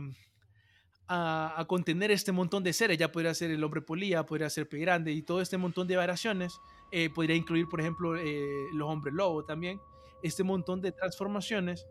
a, 1.07 1.53
a 1.59 1.65
contener 1.65 2.11
este 2.11 2.31
montón 2.31 2.63
de 2.63 2.73
seres. 2.73 2.97
Ya 2.97 3.11
podría 3.11 3.33
ser 3.33 3.51
el 3.51 3.63
hombre 3.63 3.81
polilla, 3.81 4.25
podría 4.25 4.49
ser 4.49 4.67
pie 4.69 4.79
grande 4.81 5.11
y 5.11 5.21
todo 5.23 5.41
este 5.41 5.57
montón 5.57 5.87
de 5.87 5.95
variaciones. 5.95 6.53
eh, 6.91 7.09
podría 7.09 7.35
incluir, 7.35 7.67
por 7.67 7.79
ejemplo, 7.81 8.13
los 8.15 8.87
hombres 8.89 9.13
lobo 9.13 9.43
también. 9.45 9.79
Este 10.23 10.43
montón 10.43 10.81
de 10.81 10.91
transformaciones. 10.91 11.87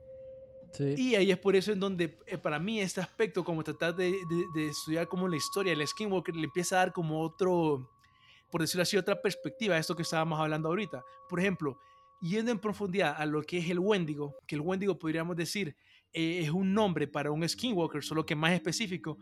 Sí. 0.73 0.95
Y 0.99 1.15
ahí 1.15 1.31
es 1.31 1.39
por 1.39 1.57
eso 1.57 1.73
en 1.73 1.81
donde 1.81 2.09
para 2.43 2.59
mí 2.59 2.79
este 2.81 3.01
aspecto, 3.01 3.43
como 3.43 3.65
tratar 3.65 3.97
de, 3.97 4.11
de- 4.13 4.45
de 4.55 4.69
estudiar 4.69 5.09
como 5.09 5.27
la 5.27 5.37
historia, 5.37 5.73
el 5.73 5.87
Skinwalker 5.87 6.37
le 6.37 6.45
empieza 6.45 6.77
a 6.77 6.79
dar 6.81 6.93
como 6.93 7.23
otro, 7.23 7.89
por 8.51 8.61
decirlo 8.61 8.83
así, 8.83 8.97
otra 8.99 9.21
perspectiva 9.21 9.77
a 9.77 9.79
esto 9.79 9.97
que 9.97 10.03
estábamos 10.03 10.39
hablando 10.39 10.69
ahorita. 10.69 11.03
Por 11.29 11.41
ejemplo, 11.41 11.79
yendo 12.21 12.51
en 12.51 12.59
profundidad 12.59 13.15
a 13.17 13.27
lo 13.27 13.43
que 13.43 13.59
es 13.59 13.71
el 13.71 13.79
Wendigo, 13.79 14.37
que 14.47 14.55
el 14.55 14.61
Wendigo 14.61 14.99
podríamos 14.99 15.37
decir 15.37 15.77
eh, 16.13 16.41
es 16.43 16.51
un 16.51 16.75
nombre 16.75 17.07
para 17.07 17.31
un 17.31 17.47
Skinwalker, 17.47 18.03
solo 18.03 18.25
que 18.25 18.35
más 18.35 18.53
específico, 18.53 19.19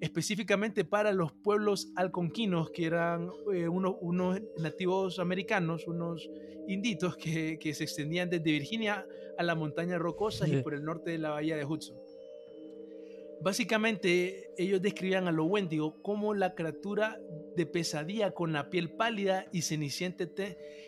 específicamente 0.00 0.84
para 0.84 1.12
los 1.12 1.32
pueblos 1.32 1.92
alconquinos, 1.96 2.70
que 2.70 2.86
eran 2.86 3.28
eh, 3.52 3.68
unos, 3.68 3.96
unos 4.00 4.40
nativos 4.58 5.18
americanos, 5.18 5.86
unos 5.86 6.28
inditos 6.66 7.16
que, 7.16 7.58
que 7.58 7.74
se 7.74 7.84
extendían 7.84 8.30
desde 8.30 8.52
Virginia 8.52 9.06
a 9.36 9.42
las 9.42 9.56
montañas 9.56 9.98
rocosas 9.98 10.48
y 10.48 10.62
por 10.62 10.74
el 10.74 10.84
norte 10.84 11.10
de 11.10 11.18
la 11.18 11.30
bahía 11.30 11.56
de 11.56 11.64
Hudson. 11.64 11.96
Básicamente, 13.42 14.50
ellos 14.58 14.82
describían 14.82 15.26
a 15.26 15.32
los 15.32 15.46
Wendigo 15.46 16.02
como 16.02 16.34
la 16.34 16.54
criatura 16.54 17.18
de 17.56 17.66
pesadilla 17.66 18.32
con 18.32 18.52
la 18.52 18.68
piel 18.68 18.90
pálida 18.90 19.46
y 19.52 19.62
cenicienta, 19.62 20.28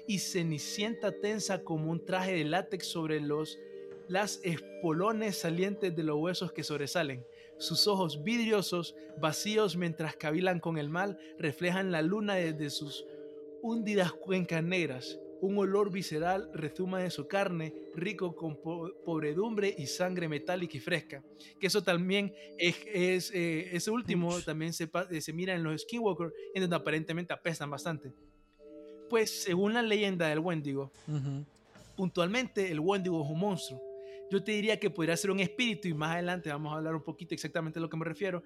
y 0.07 0.19
cenicienta 0.19 1.13
tensa 1.13 1.65
como 1.65 1.91
un 1.91 2.05
traje 2.05 2.35
de 2.35 2.45
látex 2.45 2.87
sobre 2.87 3.21
los 3.21 3.59
las 4.09 4.41
espolones 4.43 5.39
salientes 5.39 5.97
de 5.97 6.03
los 6.03 6.19
huesos 6.19 6.53
que 6.53 6.65
sobresalen. 6.65 7.25
Sus 7.57 7.87
ojos 7.87 8.23
vidriosos, 8.23 8.95
vacíos 9.19 9.77
mientras 9.77 10.17
cavilan 10.17 10.61
con 10.61 10.77
el 10.77 10.91
mal, 10.91 11.19
reflejan 11.39 11.93
la 11.93 12.03
luna 12.03 12.35
desde 12.35 12.69
sus 12.69 13.07
hundidas 13.63 14.13
cuencas 14.13 14.63
negras. 14.63 15.19
Un 15.43 15.59
olor 15.59 15.91
visceral 15.91 16.49
rezuma 16.55 17.01
de 17.01 17.11
su 17.11 17.27
carne, 17.27 17.75
rico 17.97 18.35
con 18.37 18.57
po- 18.63 18.93
podredumbre 19.05 19.75
y 19.77 19.87
sangre 19.89 20.29
metálica 20.29 20.77
y 20.77 20.81
fresca. 20.81 21.21
Que 21.59 21.67
eso 21.67 21.83
también 21.83 22.33
es, 22.59 22.77
es, 22.87 23.31
eh, 23.35 23.69
ese 23.77 23.91
último 23.91 24.41
también 24.43 24.73
se, 24.73 24.89
eh, 25.11 25.21
se 25.21 25.33
mira 25.33 25.53
en 25.55 25.65
los 25.65 25.83
Skinwalker, 25.83 26.33
en 26.55 26.63
donde 26.63 26.77
aparentemente 26.77 27.33
apestan 27.33 27.69
bastante. 27.71 28.13
Pues 29.11 29.43
según 29.43 29.75
la 29.75 29.83
leyenda 29.83 30.29
del 30.29 30.39
Wendigo, 30.39 30.93
puntualmente 31.97 32.71
el 32.71 32.81
Wendigo 32.81 33.23
es 33.25 33.29
un 33.31 33.39
monstruo. 33.41 33.83
Yo 34.31 34.43
te 34.43 34.53
diría 34.53 34.79
que 34.79 34.91
podría 34.91 35.17
ser 35.17 35.31
un 35.33 35.41
espíritu 35.41 35.89
y 35.89 35.95
más 35.95 36.13
adelante 36.13 36.49
vamos 36.51 36.73
a 36.73 36.77
hablar 36.77 36.95
un 36.95 37.03
poquito 37.03 37.35
exactamente 37.35 37.79
a 37.79 37.83
lo 37.83 37.91
que 37.91 37.97
me 37.97 38.05
refiero. 38.05 38.43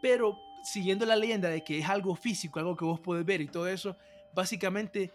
Pero 0.00 0.36
siguiendo 0.62 1.04
la 1.04 1.16
leyenda 1.16 1.48
de 1.50 1.62
que 1.62 1.78
es 1.80 1.88
algo 1.88 2.14
físico, 2.14 2.58
algo 2.58 2.76
que 2.76 2.84
vos 2.84 3.00
podés 3.00 3.26
ver 3.26 3.40
y 3.40 3.48
todo 3.48 3.66
eso, 3.68 3.96
básicamente 4.34 5.10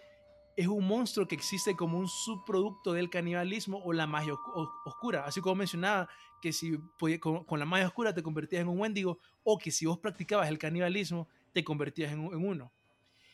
es 0.58 0.68
un 0.68 0.86
monstruo 0.86 1.28
que 1.28 1.36
existe 1.36 1.76
como 1.76 1.97
un 1.97 2.08
subproducto 2.08 2.93
del 2.93 3.10
canibalismo 3.10 3.82
o 3.84 3.93
la 3.93 4.08
magia 4.08 4.34
os- 4.34 4.39
os- 4.54 4.70
oscura. 4.86 5.26
Así 5.26 5.41
como 5.41 5.56
mencionaba 5.56 6.10
que 6.41 6.52
si 6.54 6.78
con, 7.20 7.45
con 7.45 7.60
la 7.60 7.66
magia 7.66 7.88
oscura 7.88 8.14
te 8.14 8.22
convertías 8.24 8.62
en 8.64 8.68
un 8.68 8.80
Wendigo 8.80 9.20
o 9.43 9.58
que 9.58 9.72
si 9.72 9.86
vos 9.86 9.99
practicabas 9.99 10.49
el 10.49 10.58
canibalismo 10.58 11.28
te 11.54 11.64
convertías 11.64 12.12
en, 12.12 12.20
un- 12.20 12.34
en 12.34 12.45
uno. 12.45 12.72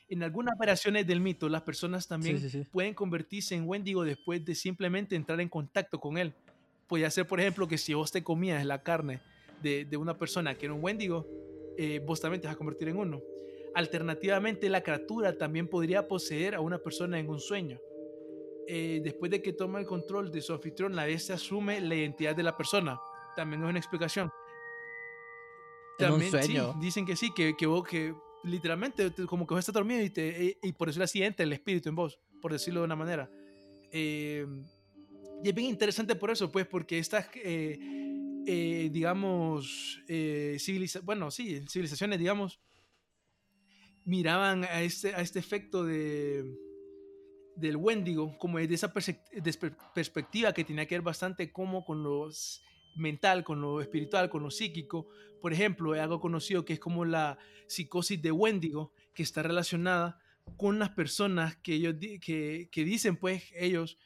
En 0.10 0.24
algunas 0.24 0.56
operaciones 0.56 1.06
del 1.06 1.20
mito, 1.20 1.50
las 1.50 1.64
personas 1.64 2.08
también 2.08 2.40
Sí, 2.40 2.50
sí, 2.50 2.64
sí. 2.64 2.70
pueden 2.72 2.94
convertirse 2.94 3.56
en 3.56 3.68
Wendigo 3.68 4.04
después 4.04 4.44
de 4.46 4.56
simplemente 4.56 5.16
entrar 5.16 5.42
en 5.42 5.50
contacto 5.50 6.00
con 6.00 6.18
él. 6.18 6.34
Podría 6.88 7.10
ser, 7.12 7.28
por 7.28 7.42
ejemplo, 7.42 7.68
que 7.68 7.78
si 7.78 7.94
vos 7.94 8.12
te 8.12 8.24
comías 8.24 8.66
la 8.66 8.82
carne 8.84 9.20
de, 9.62 9.84
de 9.84 9.98
una 9.98 10.18
persona 10.18 10.56
que 10.56 10.68
era 10.68 10.74
un 10.74 10.84
Wendigo, 10.84 11.26
eh, 11.78 12.00
vos 12.06 12.22
también 12.22 12.40
te 12.42 12.48
vas 12.48 12.56
a 12.56 12.58
convertir 12.58 12.88
en 12.88 12.98
uno. 12.98 13.22
Alternativamente, 13.78 14.70
la 14.70 14.82
criatura 14.82 15.38
también 15.38 15.68
podría 15.68 16.08
poseer 16.08 16.56
a 16.56 16.62
una 16.62 16.80
persona 16.80 17.20
en 17.20 17.30
un 17.30 17.40
sueño. 17.40 17.80
Eh, 18.68 19.02
después 19.04 19.30
de 19.30 19.40
que 19.40 19.54
toma 19.54 19.80
el 19.80 19.86
control 19.86 20.32
de 20.32 20.42
su 20.42 20.52
anfitrión, 20.52 20.96
la 20.96 21.06
bestia 21.06 21.36
asume 21.36 21.80
la 21.80 21.94
identidad 21.94 22.36
de 22.36 22.42
la 22.42 22.58
persona. 22.58 22.98
También 23.36 23.62
es 23.64 23.70
una 23.70 23.78
explicación. 23.78 24.32
En 26.00 26.12
un 26.12 26.22
sí, 26.22 26.32
sueño. 26.32 26.74
dicen 26.82 27.06
que 27.06 27.16
sí, 27.16 27.30
que, 27.36 27.56
que 27.56 27.68
vos, 27.68 27.88
que 27.88 28.16
literalmente 28.46 29.12
te- 29.12 29.28
como 29.28 29.46
que 29.46 29.54
vos 29.54 29.60
estás 29.60 29.76
dormido 29.76 30.02
y, 30.02 30.10
te, 30.10 30.58
y, 30.64 30.70
y 30.70 30.74
por 30.74 30.88
decirlo 30.88 31.04
así 31.06 31.22
entra 31.22 31.44
el 31.44 31.54
espíritu 31.54 31.90
en 31.90 31.96
vos, 31.96 32.20
por 32.42 32.52
decirlo 32.52 32.80
de 32.80 32.86
una 32.86 32.96
manera. 32.96 33.30
Eh, 33.92 34.44
y 35.44 35.50
es 35.50 35.54
bien 35.54 35.70
interesante 35.70 36.16
por 36.16 36.32
eso, 36.32 36.52
pues, 36.52 36.66
porque 36.66 36.98
estas, 36.98 37.30
eh, 37.36 37.78
eh, 38.48 38.90
digamos, 38.92 40.02
eh, 40.08 40.58
civiliza 40.60 41.00
bueno, 41.02 41.30
sí, 41.30 41.62
civilizaciones, 41.70 42.18
digamos, 42.18 42.60
miraban 44.08 44.64
a 44.64 44.82
este, 44.82 45.14
a 45.14 45.20
este 45.20 45.38
efecto 45.40 45.84
de, 45.84 46.46
del 47.58 47.76
Wendigo, 47.76 48.38
como 48.38 48.58
de 48.58 48.74
esa 48.74 48.94
perse- 48.94 49.20
perspectiva 49.94 50.54
que 50.54 50.64
tenía 50.64 50.86
que 50.88 50.96
ver 50.96 51.02
bastante 51.02 51.52
como 51.52 51.84
con 51.84 52.04
lo 52.04 52.30
mental, 52.96 53.44
con 53.44 53.60
lo 53.62 53.82
espiritual, 53.82 54.30
con 54.30 54.44
lo 54.44 54.50
psíquico. 54.50 55.08
Por 55.42 55.52
ejemplo, 55.52 55.92
hay 55.92 56.00
algo 56.00 56.20
conocido 56.22 56.64
que 56.64 56.74
es 56.74 56.80
como 56.80 57.04
la 57.04 57.38
psicosis 57.68 58.22
de 58.22 58.32
Wendigo, 58.32 58.94
que 59.14 59.24
está 59.24 59.44
relacionada 59.44 60.20
con 60.56 60.80
las 60.80 60.92
personas 60.92 61.58
que 61.58 61.74
ellos 61.74 62.00
di- 62.00 62.20
que, 62.20 62.70
que 62.72 62.86
dicen, 62.86 63.18
pues, 63.18 63.44
ellos 63.54 63.98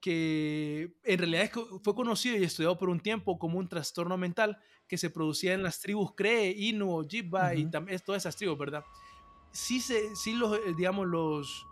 que 0.00 0.92
en 1.02 1.18
realidad 1.18 1.42
es 1.42 1.50
fue 1.82 1.94
conocido 1.96 2.36
y 2.36 2.44
estudiado 2.44 2.78
por 2.78 2.88
un 2.88 3.00
tiempo 3.00 3.36
como 3.36 3.58
un 3.58 3.68
trastorno 3.68 4.16
mental 4.16 4.56
que 4.86 4.96
se 4.96 5.10
producía 5.10 5.54
en 5.54 5.64
las 5.64 5.80
tribus 5.80 6.12
Cree, 6.14 6.52
Inu, 6.56 6.94
Ojibwa 6.96 7.52
y 7.56 7.68
también 7.68 7.98
todas 8.06 8.22
esas 8.22 8.36
tribus, 8.36 8.56
¿verdad? 8.56 8.84
Sí, 9.52 9.80
se, 9.80 10.14
sí 10.16 10.34
los, 10.34 10.56
eh, 10.58 10.74
digamos, 10.76 11.06
los 11.06 11.66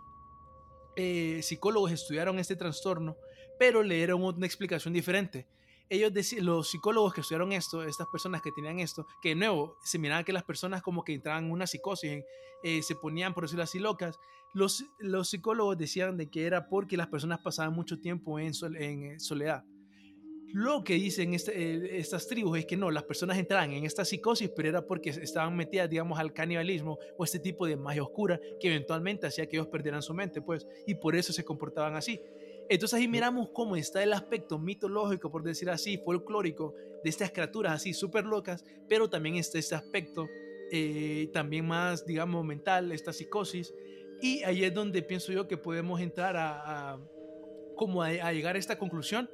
eh, 0.95 1.39
psicólogos 1.43 1.91
estudiaron 1.91 2.39
este 2.39 2.55
trastorno, 2.55 3.17
pero 3.59 3.83
le 3.83 3.95
dieron 3.95 4.23
una 4.23 4.45
explicación 4.45 4.93
diferente. 4.93 5.47
Ellos 5.89 6.11
deci- 6.11 6.41
los 6.41 6.69
psicólogos 6.69 7.13
que 7.13 7.21
estudiaron 7.21 7.53
esto, 7.53 7.83
estas 7.83 8.07
personas 8.11 8.41
que 8.41 8.51
tenían 8.51 8.79
esto, 8.79 9.05
que 9.21 9.29
de 9.29 9.35
nuevo 9.35 9.77
se 9.83 9.99
miraba 9.99 10.23
que 10.23 10.33
las 10.33 10.43
personas 10.43 10.81
como 10.81 11.03
que 11.03 11.13
entraban 11.13 11.45
en 11.45 11.51
una 11.51 11.67
psicosis, 11.67 12.23
eh, 12.63 12.81
se 12.83 12.95
ponían, 12.95 13.33
por 13.33 13.43
decirlo 13.43 13.63
así, 13.63 13.79
locas. 13.79 14.19
Los, 14.53 14.83
los 14.99 15.29
psicólogos 15.29 15.77
decían 15.77 16.17
de 16.17 16.29
que 16.29 16.45
era 16.45 16.67
porque 16.67 16.97
las 16.97 17.07
personas 17.07 17.39
pasaban 17.39 17.73
mucho 17.73 17.99
tiempo 17.99 18.39
en, 18.39 18.53
sol- 18.53 18.75
en 18.75 19.19
soledad. 19.19 19.63
Lo 20.53 20.83
que 20.83 20.93
dicen 20.93 21.33
este- 21.33 21.51
eh, 21.73 21.97
estas 21.99 22.25
tribus 22.27 22.59
es 22.59 22.65
que 22.65 22.77
no, 22.77 22.89
las 22.89 23.03
personas 23.03 23.37
entraban 23.37 23.71
en 23.73 23.85
esta 23.85 24.05
psicosis, 24.05 24.49
pero 24.55 24.69
era 24.69 24.81
porque 24.85 25.09
estaban 25.09 25.55
metidas, 25.55 25.89
digamos, 25.89 26.17
al 26.19 26.33
canibalismo 26.33 26.97
o 27.17 27.23
este 27.25 27.39
tipo 27.39 27.67
de 27.67 27.75
magia 27.75 28.03
oscura 28.03 28.39
que 28.59 28.67
eventualmente 28.69 29.27
hacía 29.27 29.45
que 29.47 29.57
ellos 29.57 29.67
perdieran 29.67 30.01
su 30.01 30.13
mente, 30.13 30.41
pues, 30.41 30.65
y 30.85 30.95
por 30.95 31.15
eso 31.15 31.33
se 31.33 31.43
comportaban 31.43 31.95
así. 31.95 32.21
Entonces 32.69 32.97
ahí 32.99 33.07
miramos 33.07 33.49
cómo 33.53 33.75
está 33.75 34.01
el 34.03 34.13
aspecto 34.13 34.57
mitológico, 34.57 35.29
por 35.31 35.43
decir 35.43 35.69
así, 35.69 35.97
folclórico, 35.97 36.73
de 37.03 37.09
estas 37.09 37.31
criaturas 37.31 37.73
así 37.73 37.93
súper 37.93 38.25
locas, 38.25 38.63
pero 38.87 39.09
también 39.09 39.35
está 39.35 39.59
este 39.59 39.75
aspecto 39.75 40.27
eh, 40.71 41.29
también 41.31 41.65
más, 41.65 42.05
digamos, 42.05 42.43
mental, 42.45 42.91
esta 42.91 43.13
psicosis. 43.13 43.73
Y 44.21 44.43
ahí 44.43 44.63
es 44.63 44.73
donde 44.73 45.01
pienso 45.01 45.31
yo 45.31 45.47
que 45.47 45.57
podemos 45.57 46.01
entrar 46.01 46.35
a, 46.35 46.93
a 46.93 46.99
como 47.75 48.01
a, 48.01 48.07
a 48.07 48.33
llegar 48.33 48.55
a 48.55 48.59
esta 48.59 48.77
conclusión 48.77 49.29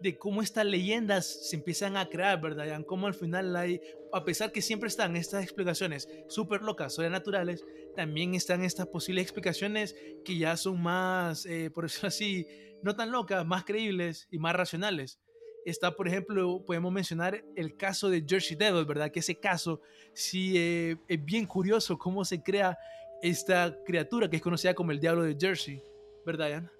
de 0.00 0.16
cómo 0.18 0.42
estas 0.42 0.64
leyendas 0.64 1.48
se 1.48 1.56
empiezan 1.56 1.96
a 1.96 2.08
crear, 2.08 2.40
¿verdad? 2.40 2.68
Jan? 2.68 2.84
Cómo 2.84 3.06
al 3.06 3.14
final 3.14 3.54
hay, 3.56 3.80
a 4.12 4.24
pesar 4.24 4.52
que 4.52 4.62
siempre 4.62 4.88
están 4.88 5.16
estas 5.16 5.42
explicaciones 5.42 6.08
súper 6.28 6.62
locas, 6.62 6.94
sobrenaturales, 6.94 7.64
también 7.96 8.34
están 8.34 8.64
estas 8.64 8.86
posibles 8.86 9.24
explicaciones 9.24 9.96
que 10.24 10.38
ya 10.38 10.56
son 10.56 10.80
más, 10.80 11.46
eh, 11.46 11.70
por 11.70 11.84
decirlo 11.84 12.08
así, 12.08 12.46
no 12.82 12.94
tan 12.94 13.10
locas, 13.10 13.44
más 13.46 13.64
creíbles 13.64 14.28
y 14.30 14.38
más 14.38 14.54
racionales. 14.54 15.18
Está, 15.64 15.94
por 15.94 16.08
ejemplo, 16.08 16.64
podemos 16.64 16.92
mencionar 16.92 17.44
el 17.56 17.76
caso 17.76 18.08
de 18.08 18.24
Jersey 18.26 18.56
Devil, 18.56 18.86
¿verdad? 18.86 19.10
Que 19.10 19.20
ese 19.20 19.38
caso 19.38 19.80
sí 20.14 20.54
eh, 20.56 20.96
es 21.08 21.24
bien 21.24 21.46
curioso 21.46 21.98
cómo 21.98 22.24
se 22.24 22.42
crea 22.42 22.78
esta 23.20 23.76
criatura 23.84 24.30
que 24.30 24.36
es 24.36 24.42
conocida 24.42 24.74
como 24.74 24.92
el 24.92 25.00
diablo 25.00 25.24
de 25.24 25.36
Jersey, 25.38 25.82
¿verdad, 26.24 26.50
Jan? 26.52 26.77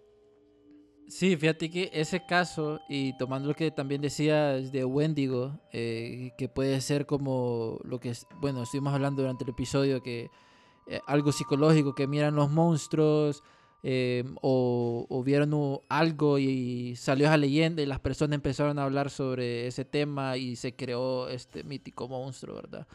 Sí, 1.08 1.36
fíjate 1.36 1.70
que 1.70 1.90
ese 1.94 2.26
caso, 2.26 2.80
y 2.86 3.16
tomando 3.16 3.48
lo 3.48 3.54
que 3.54 3.70
también 3.70 4.02
decías 4.02 4.70
de 4.70 4.84
Wendigo, 4.84 5.58
eh, 5.72 6.32
que 6.36 6.48
puede 6.50 6.82
ser 6.82 7.06
como 7.06 7.80
lo 7.82 7.98
que, 7.98 8.12
bueno, 8.40 8.62
estuvimos 8.62 8.92
hablando 8.92 9.22
durante 9.22 9.44
el 9.44 9.50
episodio, 9.50 10.02
que 10.02 10.30
eh, 10.86 11.00
algo 11.06 11.32
psicológico, 11.32 11.94
que 11.94 12.06
miran 12.06 12.34
los 12.34 12.50
monstruos, 12.50 13.42
eh, 13.82 14.22
o, 14.42 15.22
vieron 15.24 15.80
algo 15.88 16.38
y 16.38 16.94
salió 16.96 17.26
esa 17.26 17.38
leyenda 17.38 17.80
y 17.80 17.86
las 17.86 18.00
personas 18.00 18.34
empezaron 18.34 18.78
a 18.78 18.84
hablar 18.84 19.08
sobre 19.08 19.66
ese 19.66 19.84
tema 19.86 20.36
y 20.36 20.56
se 20.56 20.76
creó 20.76 21.28
este 21.28 21.64
mítico 21.64 22.06
monstruo, 22.08 22.56
¿verdad? 22.56 22.86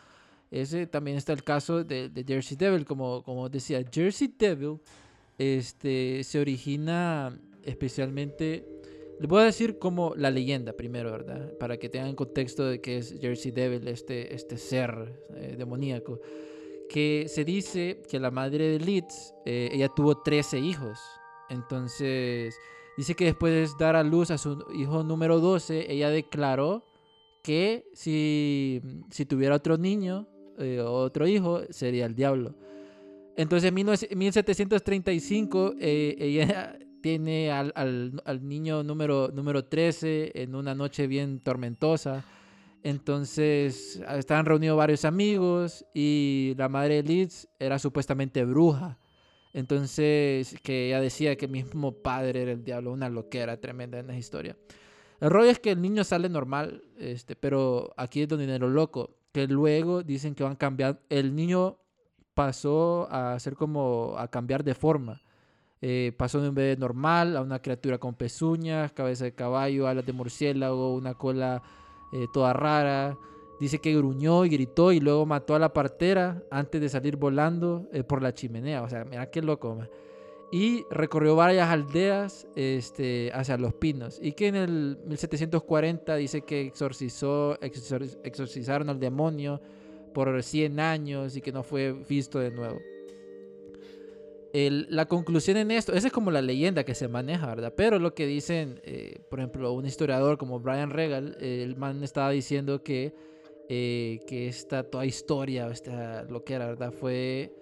Ese 0.51 0.85
también 0.85 1.17
está 1.17 1.33
el 1.33 1.43
caso 1.43 1.83
de, 1.83 2.09
de 2.09 2.23
Jersey 2.23 2.57
Devil, 2.57 2.85
como, 2.85 3.23
como 3.23 3.49
decía, 3.49 3.83
Jersey 3.91 4.35
Devil 4.37 4.79
este, 5.37 6.23
se 6.23 6.39
origina 6.39 7.35
especialmente 7.63 8.65
Les 9.19 9.29
voy 9.29 9.41
a 9.41 9.45
decir 9.45 9.79
como 9.79 10.13
la 10.15 10.31
leyenda 10.31 10.73
primero, 10.73 11.11
¿verdad? 11.11 11.57
Para 11.57 11.77
que 11.77 11.89
tengan 11.89 12.15
contexto 12.15 12.65
de 12.65 12.81
qué 12.81 12.97
es 12.97 13.15
Jersey 13.19 13.51
Devil, 13.51 13.87
este, 13.87 14.33
este 14.33 14.57
ser 14.57 15.23
eh, 15.35 15.55
demoníaco. 15.57 16.19
Que 16.89 17.25
se 17.27 17.45
dice 17.45 18.01
que 18.09 18.19
la 18.19 18.31
madre 18.31 18.67
de 18.67 18.79
Leeds, 18.79 19.33
eh, 19.45 19.69
ella 19.71 19.89
tuvo 19.89 20.21
13 20.21 20.59
hijos. 20.59 20.99
Entonces, 21.49 22.55
dice 22.97 23.15
que 23.15 23.25
después 23.25 23.53
de 23.53 23.75
dar 23.79 23.95
a 23.95 24.03
luz 24.03 24.31
a 24.31 24.37
su 24.37 24.65
hijo 24.75 25.03
número 25.03 25.39
12, 25.39 25.91
ella 25.91 26.09
declaró 26.09 26.83
que 27.43 27.85
si, 27.93 28.81
si 29.11 29.25
tuviera 29.25 29.55
otro 29.55 29.77
niño 29.77 30.27
eh, 30.57 30.79
otro 30.81 31.27
hijo, 31.27 31.61
sería 31.69 32.05
el 32.05 32.15
diablo. 32.15 32.55
Entonces, 33.35 33.69
en 33.69 33.75
1735, 34.17 35.73
eh, 35.79 36.15
ella 36.19 36.77
tiene 37.03 37.51
al, 37.51 37.73
al, 37.75 38.47
niño 38.47 38.81
número, 38.81 39.29
número 39.33 39.65
13 39.65 40.31
en 40.41 40.55
una 40.55 40.73
noche 40.73 41.05
bien 41.05 41.41
tormentosa. 41.41 42.23
Entonces, 42.81 44.01
estaban 44.17 44.45
reunidos 44.45 44.77
varios 44.77 45.03
amigos 45.03 45.85
y 45.93 46.53
la 46.57 46.69
madre 46.69 46.95
de 46.95 47.03
Leeds 47.03 47.49
era 47.59 47.77
supuestamente 47.77 48.45
bruja. 48.45 48.97
Entonces, 49.51 50.55
que 50.63 50.87
ella 50.87 51.01
decía 51.01 51.35
que 51.35 51.49
mismo 51.49 51.91
padre 51.91 52.43
era 52.43 52.53
el 52.53 52.63
diablo, 52.63 52.93
una 52.93 53.09
loquera 53.09 53.59
tremenda 53.59 53.99
en 53.99 54.07
la 54.07 54.17
historia. 54.17 54.55
El 55.19 55.29
rollo 55.29 55.49
es 55.49 55.59
que 55.59 55.71
el 55.71 55.81
niño 55.81 56.05
sale 56.05 56.29
normal, 56.29 56.83
este, 56.97 57.35
pero 57.35 57.93
aquí 57.97 58.21
es 58.21 58.29
donde 58.29 58.45
viene 58.45 58.59
lo 58.59 58.69
loco, 58.69 59.17
que 59.33 59.45
luego 59.45 60.03
dicen 60.03 60.35
que 60.35 60.43
van 60.43 60.53
a 60.53 60.57
cambiar, 60.57 61.01
el 61.09 61.35
niño 61.35 61.79
pasó 62.33 63.09
a 63.11 63.37
ser 63.39 63.55
como 63.55 64.15
a 64.17 64.29
cambiar 64.29 64.63
de 64.63 64.73
forma. 64.73 65.22
Eh, 65.85 66.13
pasó 66.15 66.39
de 66.39 66.47
un 66.47 66.55
bebé 66.55 66.77
normal 66.77 67.35
a 67.35 67.41
una 67.41 67.61
criatura 67.61 67.97
con 67.97 68.13
pezuñas, 68.13 68.93
cabeza 68.93 69.25
de 69.25 69.33
caballo, 69.33 69.85
alas 69.85 70.05
de 70.05 70.13
murciélago, 70.13 70.95
una 70.95 71.13
cola 71.13 71.61
eh, 72.13 72.25
toda 72.33 72.53
rara. 72.53 73.17
Dice 73.59 73.79
que 73.79 73.93
gruñó 73.93 74.45
y 74.45 74.49
gritó 74.49 74.93
y 74.93 75.01
luego 75.01 75.25
mató 75.25 75.55
a 75.55 75.59
la 75.59 75.73
partera 75.73 76.41
antes 76.49 76.79
de 76.79 76.87
salir 76.87 77.17
volando 77.17 77.89
eh, 77.91 78.01
por 78.03 78.21
la 78.21 78.33
chimenea. 78.33 78.81
O 78.81 78.87
sea, 78.87 79.03
mira 79.03 79.29
qué 79.29 79.41
loco. 79.41 79.77
Y 80.53 80.85
recorrió 80.89 81.35
varias 81.35 81.67
aldeas 81.67 82.47
este, 82.55 83.29
hacia 83.33 83.57
los 83.57 83.73
pinos. 83.73 84.19
Y 84.21 84.31
que 84.31 84.47
en 84.47 84.55
el 84.55 84.99
1740 85.05 86.15
dice 86.15 86.43
que 86.43 86.61
exorcizó, 86.61 87.59
exorcizaron 87.59 88.89
al 88.89 89.01
demonio 89.01 89.59
por 90.13 90.41
100 90.41 90.79
años 90.79 91.35
y 91.35 91.41
que 91.41 91.51
no 91.51 91.61
fue 91.61 91.91
visto 91.91 92.39
de 92.39 92.51
nuevo. 92.51 92.79
La 94.53 95.07
conclusión 95.07 95.57
en 95.57 95.71
esto, 95.71 95.93
esa 95.93 96.07
es 96.07 96.13
como 96.13 96.29
la 96.29 96.41
leyenda 96.41 96.83
que 96.83 96.93
se 96.93 97.07
maneja, 97.07 97.47
¿verdad? 97.47 97.73
Pero 97.75 97.97
lo 97.97 98.13
que 98.13 98.27
dicen, 98.27 98.79
eh, 98.83 99.19
por 99.29 99.39
ejemplo, 99.39 99.73
un 99.73 99.85
historiador 99.85 100.37
como 100.37 100.59
Brian 100.59 100.91
Regal, 100.91 101.37
el 101.41 101.75
man 101.75 102.03
estaba 102.03 102.29
diciendo 102.29 102.83
que 102.83 103.15
eh, 103.69 104.19
que 104.27 104.47
esta 104.47 104.83
toda 104.83 105.05
historia, 105.05 105.67
esta 105.67 106.23
lo 106.23 106.43
que 106.43 106.53
era, 106.53 106.67
¿verdad? 106.67 106.91
Fue 106.91 107.55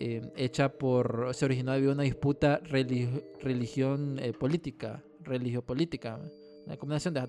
eh, 0.00 0.20
hecha 0.36 0.76
por, 0.76 1.30
se 1.32 1.44
originó 1.44 1.72
de 1.72 1.88
una 1.88 2.02
disputa 2.02 2.60
religión 2.64 4.18
eh, 4.18 4.32
política, 4.32 5.04
religio-política, 5.22 6.20
una 6.66 6.76
combinación 6.76 7.14
de 7.14 7.20
las 7.20 7.28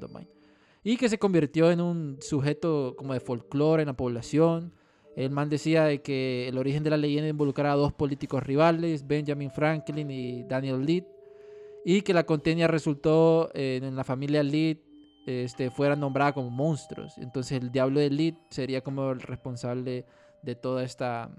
Y 0.84 0.98
que 0.98 1.08
se 1.08 1.20
convirtió 1.20 1.70
en 1.70 1.82
un 1.82 2.18
sujeto 2.20 2.96
como 2.98 3.14
de 3.14 3.20
folclore 3.20 3.84
en 3.84 3.88
la 3.88 3.96
población. 3.96 4.74
El 5.16 5.32
man 5.32 5.50
decía 5.50 5.86
de 5.86 6.02
que 6.02 6.48
el 6.48 6.58
origen 6.58 6.84
de 6.84 6.90
la 6.90 6.98
leyenda 6.98 7.30
involucraba 7.30 7.74
a 7.74 7.78
dos 7.78 7.94
políticos 7.94 8.44
rivales, 8.44 9.08
Benjamin 9.08 9.50
Franklin 9.50 10.12
y 10.12 10.44
Daniel 10.44 10.86
Lead, 10.86 11.04
y 11.86 12.02
que 12.02 12.14
la 12.14 12.26
contienda 12.26 12.68
resultó 12.68 13.50
en 13.54 13.96
la 13.96 14.04
familia 14.04 14.44
Lead 14.44 14.78
este, 15.26 15.72
fuera 15.72 15.96
nombrada 15.96 16.34
como 16.34 16.50
monstruos. 16.50 17.18
Entonces 17.18 17.62
el 17.62 17.72
diablo 17.72 18.00
de 18.00 18.10
Lid 18.10 18.36
sería 18.50 18.82
como 18.82 19.12
el 19.12 19.22
responsable 19.22 20.06
de 20.44 20.56
toda 20.56 20.84
esta 20.84 21.30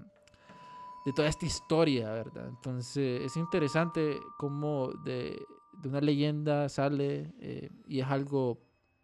de 1.05 1.13
toda 1.13 1.29
esta 1.29 1.45
historia, 1.45 2.11
¿verdad? 2.11 2.49
Entonces 2.49 3.21
es 3.21 3.37
interesante 3.37 4.17
cómo 4.37 4.91
de, 5.05 5.41
una 5.85 6.01
leyenda 6.01 6.67
sale 6.67 7.33
eh, 7.39 7.69
y 7.87 8.01
es 8.01 8.07
algo 8.07 8.59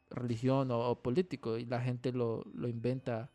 religión 0.09 0.69
o, 0.71 1.01
político 1.01 1.57
y 1.57 1.65
la 1.65 1.79
gente 1.79 2.11
lo, 2.11 2.43
lo 2.53 2.67
inventa 2.67 3.31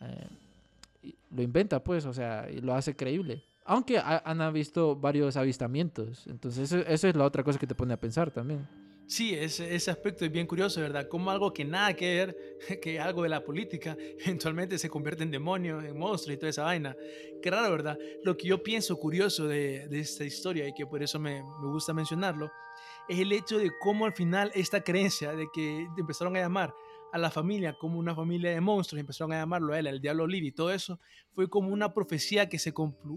eh, 0.00 1.12
lo 1.30 1.42
inventa 1.42 1.82
pues, 1.82 2.06
o 2.06 2.12
sea, 2.12 2.48
y 2.50 2.60
lo 2.60 2.74
hace 2.74 2.94
creíble. 2.96 3.42
Aunque 3.64 3.98
han 3.98 4.52
visto 4.52 4.96
varios 4.96 5.36
avistamientos, 5.36 6.26
entonces 6.26 6.72
eso, 6.72 6.88
eso 6.88 7.08
es 7.08 7.14
la 7.14 7.24
otra 7.24 7.44
cosa 7.44 7.58
que 7.58 7.66
te 7.66 7.74
pone 7.74 7.92
a 7.92 8.00
pensar 8.00 8.30
también. 8.30 8.66
Sí, 9.08 9.34
ese, 9.34 9.74
ese 9.74 9.90
aspecto 9.90 10.26
es 10.26 10.30
bien 10.30 10.46
curioso, 10.46 10.82
¿verdad? 10.82 11.08
Como 11.08 11.30
algo 11.30 11.50
que 11.54 11.64
nada 11.64 11.94
que 11.94 12.14
ver, 12.14 12.58
que 12.82 13.00
algo 13.00 13.22
de 13.22 13.30
la 13.30 13.42
política, 13.42 13.96
eventualmente 14.20 14.78
se 14.78 14.90
convierte 14.90 15.22
en 15.22 15.30
demonio, 15.30 15.80
en 15.80 15.98
monstruo 15.98 16.34
y 16.34 16.36
toda 16.36 16.50
esa 16.50 16.64
vaina. 16.64 16.94
Qué 17.42 17.50
raro, 17.50 17.70
¿verdad? 17.70 17.98
Lo 18.22 18.36
que 18.36 18.48
yo 18.48 18.62
pienso 18.62 18.98
curioso 18.98 19.48
de, 19.48 19.88
de 19.88 20.00
esta 20.00 20.24
historia 20.24 20.68
y 20.68 20.74
que 20.74 20.86
por 20.86 21.02
eso 21.02 21.18
me, 21.18 21.42
me, 21.42 21.68
gusta 21.68 21.94
mencionarlo, 21.94 22.52
es 23.08 23.18
el 23.18 23.32
hecho 23.32 23.56
de 23.56 23.70
cómo 23.80 24.04
al 24.04 24.12
final 24.12 24.52
esta 24.54 24.82
creencia 24.82 25.32
de 25.32 25.46
que 25.54 25.88
empezaron 25.96 26.36
a 26.36 26.40
llamar 26.40 26.74
a 27.12 27.18
la 27.18 27.30
familia 27.30 27.74
como 27.78 27.98
una 27.98 28.14
familia 28.14 28.50
de 28.50 28.60
monstruos, 28.60 29.00
empezaron 29.00 29.32
a 29.32 29.38
llamarlo 29.38 29.72
a 29.72 29.78
él, 29.78 29.86
el 29.86 30.00
diablo 30.00 30.26
Lid 30.26 30.44
y 30.44 30.52
todo 30.52 30.70
eso, 30.72 31.00
fue 31.34 31.48
como 31.48 31.68
una 31.70 31.94
profecía 31.94 32.48
que 32.48 32.58
se, 32.58 32.72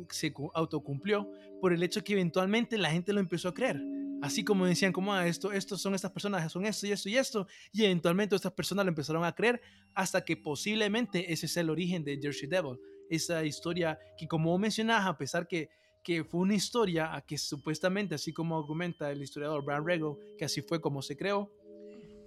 se 0.10 0.34
autocumplió 0.54 1.30
por 1.60 1.74
el 1.74 1.84
hecho 1.84 2.04
que 2.04 2.14
eventualmente 2.14 2.78
la 2.78 2.92
gente 2.92 3.14
lo 3.14 3.20
empezó 3.20 3.50
a 3.50 3.54
creer. 3.54 3.82
Así 4.22 4.44
como 4.44 4.68
decían, 4.68 4.94
como 4.94 5.14
ah, 5.14 5.28
esto, 5.28 5.52
estos 5.52 5.82
son 5.82 5.96
estas 5.96 6.12
personas, 6.12 6.52
son 6.52 6.66
esto 6.66 6.86
y 6.86 6.92
esto 6.92 7.10
y 7.10 7.18
esto, 7.18 7.48
y 7.74 7.86
eventualmente 7.86 8.36
estas 8.36 8.52
personas 8.52 8.86
lo 8.86 8.90
empezaron 8.90 9.24
a 9.24 9.34
creer 9.34 9.60
hasta 9.96 10.24
que 10.24 10.38
posiblemente 10.38 11.34
ese 11.34 11.48
es 11.48 11.58
el 11.58 11.72
origen 11.72 12.04
de 12.04 12.20
Jersey 12.22 12.48
Devil. 12.48 12.78
Esa 13.10 13.44
historia 13.44 13.98
que 14.18 14.28
como 14.28 14.56
mencionabas, 14.60 15.08
a 15.08 15.18
pesar 15.18 15.48
que, 15.48 15.70
que 16.04 16.24
fue 16.24 16.42
una 16.42 16.54
historia 16.54 17.24
que 17.28 17.38
supuestamente, 17.38 18.14
así 18.14 18.32
como 18.32 18.58
argumenta 18.58 19.12
el 19.12 19.24
historiador 19.24 19.66
Brian 19.66 19.86
Rego, 19.86 20.20
que 20.38 20.46
así 20.46 20.62
fue 20.62 20.80
como 20.80 21.02
se 21.02 21.18
creó, 21.18 21.52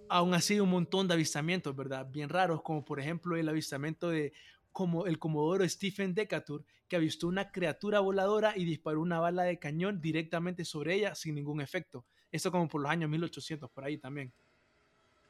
aún 0.08 0.34
así 0.34 0.60
un 0.60 0.70
montón 0.70 1.08
de 1.08 1.14
avistamientos, 1.14 1.74
¿verdad? 1.74 2.06
Bien 2.10 2.28
raros, 2.28 2.62
como 2.62 2.84
por 2.84 3.00
ejemplo 3.00 3.36
el 3.36 3.48
avistamiento 3.48 4.10
de 4.10 4.32
como 4.72 5.06
el 5.06 5.18
comodoro 5.18 5.68
Stephen 5.68 6.14
Decatur, 6.14 6.64
que 6.88 6.96
avistó 6.96 7.28
una 7.28 7.50
criatura 7.52 8.00
voladora 8.00 8.54
y 8.56 8.64
disparó 8.64 9.00
una 9.00 9.20
bala 9.20 9.44
de 9.44 9.58
cañón 9.58 10.00
directamente 10.00 10.64
sobre 10.64 10.94
ella 10.94 11.14
sin 11.14 11.36
ningún 11.36 11.60
efecto. 11.60 12.04
Esto 12.30 12.50
como 12.50 12.68
por 12.68 12.82
los 12.82 12.90
años 12.90 13.08
1800, 13.08 13.70
por 13.70 13.84
ahí 13.84 13.98
también. 13.98 14.32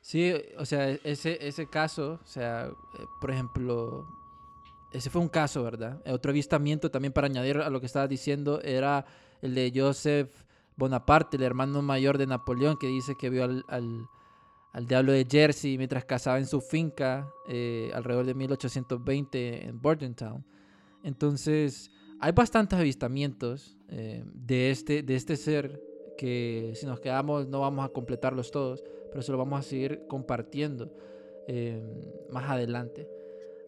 Sí, 0.00 0.32
o 0.58 0.64
sea, 0.64 0.90
ese, 0.90 1.38
ese 1.46 1.68
caso, 1.68 2.20
o 2.22 2.26
sea, 2.26 2.66
eh, 2.66 3.04
por 3.20 3.30
ejemplo, 3.30 4.06
ese 4.92 5.10
fue 5.10 5.20
un 5.20 5.28
caso, 5.28 5.62
¿verdad? 5.62 6.02
Otro 6.06 6.30
avistamiento 6.30 6.90
también 6.90 7.12
para 7.12 7.26
añadir 7.26 7.58
a 7.58 7.70
lo 7.70 7.80
que 7.80 7.86
estabas 7.86 8.08
diciendo 8.08 8.60
era 8.62 9.04
el 9.42 9.54
de 9.54 9.72
Joseph 9.74 10.30
Bonaparte, 10.76 11.36
el 11.36 11.42
hermano 11.42 11.82
mayor 11.82 12.16
de 12.16 12.26
Napoleón, 12.26 12.78
que 12.78 12.86
dice 12.86 13.14
que 13.16 13.30
vio 13.30 13.44
al 13.44 13.64
al 13.68 14.08
diablo 14.86 15.12
de 15.12 15.24
Jersey 15.30 15.78
mientras 15.78 16.04
cazaba 16.04 16.38
en 16.38 16.46
su 16.46 16.60
finca 16.60 17.32
eh, 17.46 17.90
alrededor 17.94 18.26
de 18.26 18.34
1820 18.34 19.68
en 19.68 19.80
Bordentown. 19.80 20.44
Entonces, 21.04 21.92
hay 22.20 22.32
bastantes 22.32 22.78
avistamientos 22.78 23.76
eh, 23.88 24.24
de, 24.34 24.70
este, 24.70 25.02
de 25.04 25.14
este 25.14 25.36
ser 25.36 25.80
que 26.18 26.72
si 26.74 26.86
nos 26.86 27.00
quedamos 27.00 27.46
no 27.48 27.60
vamos 27.60 27.84
a 27.84 27.88
completarlos 27.88 28.50
todos, 28.50 28.82
pero 29.10 29.22
se 29.22 29.30
lo 29.30 29.38
vamos 29.38 29.60
a 29.60 29.62
seguir 29.62 30.06
compartiendo 30.08 30.92
eh, 31.46 31.80
más 32.30 32.50
adelante. 32.50 33.08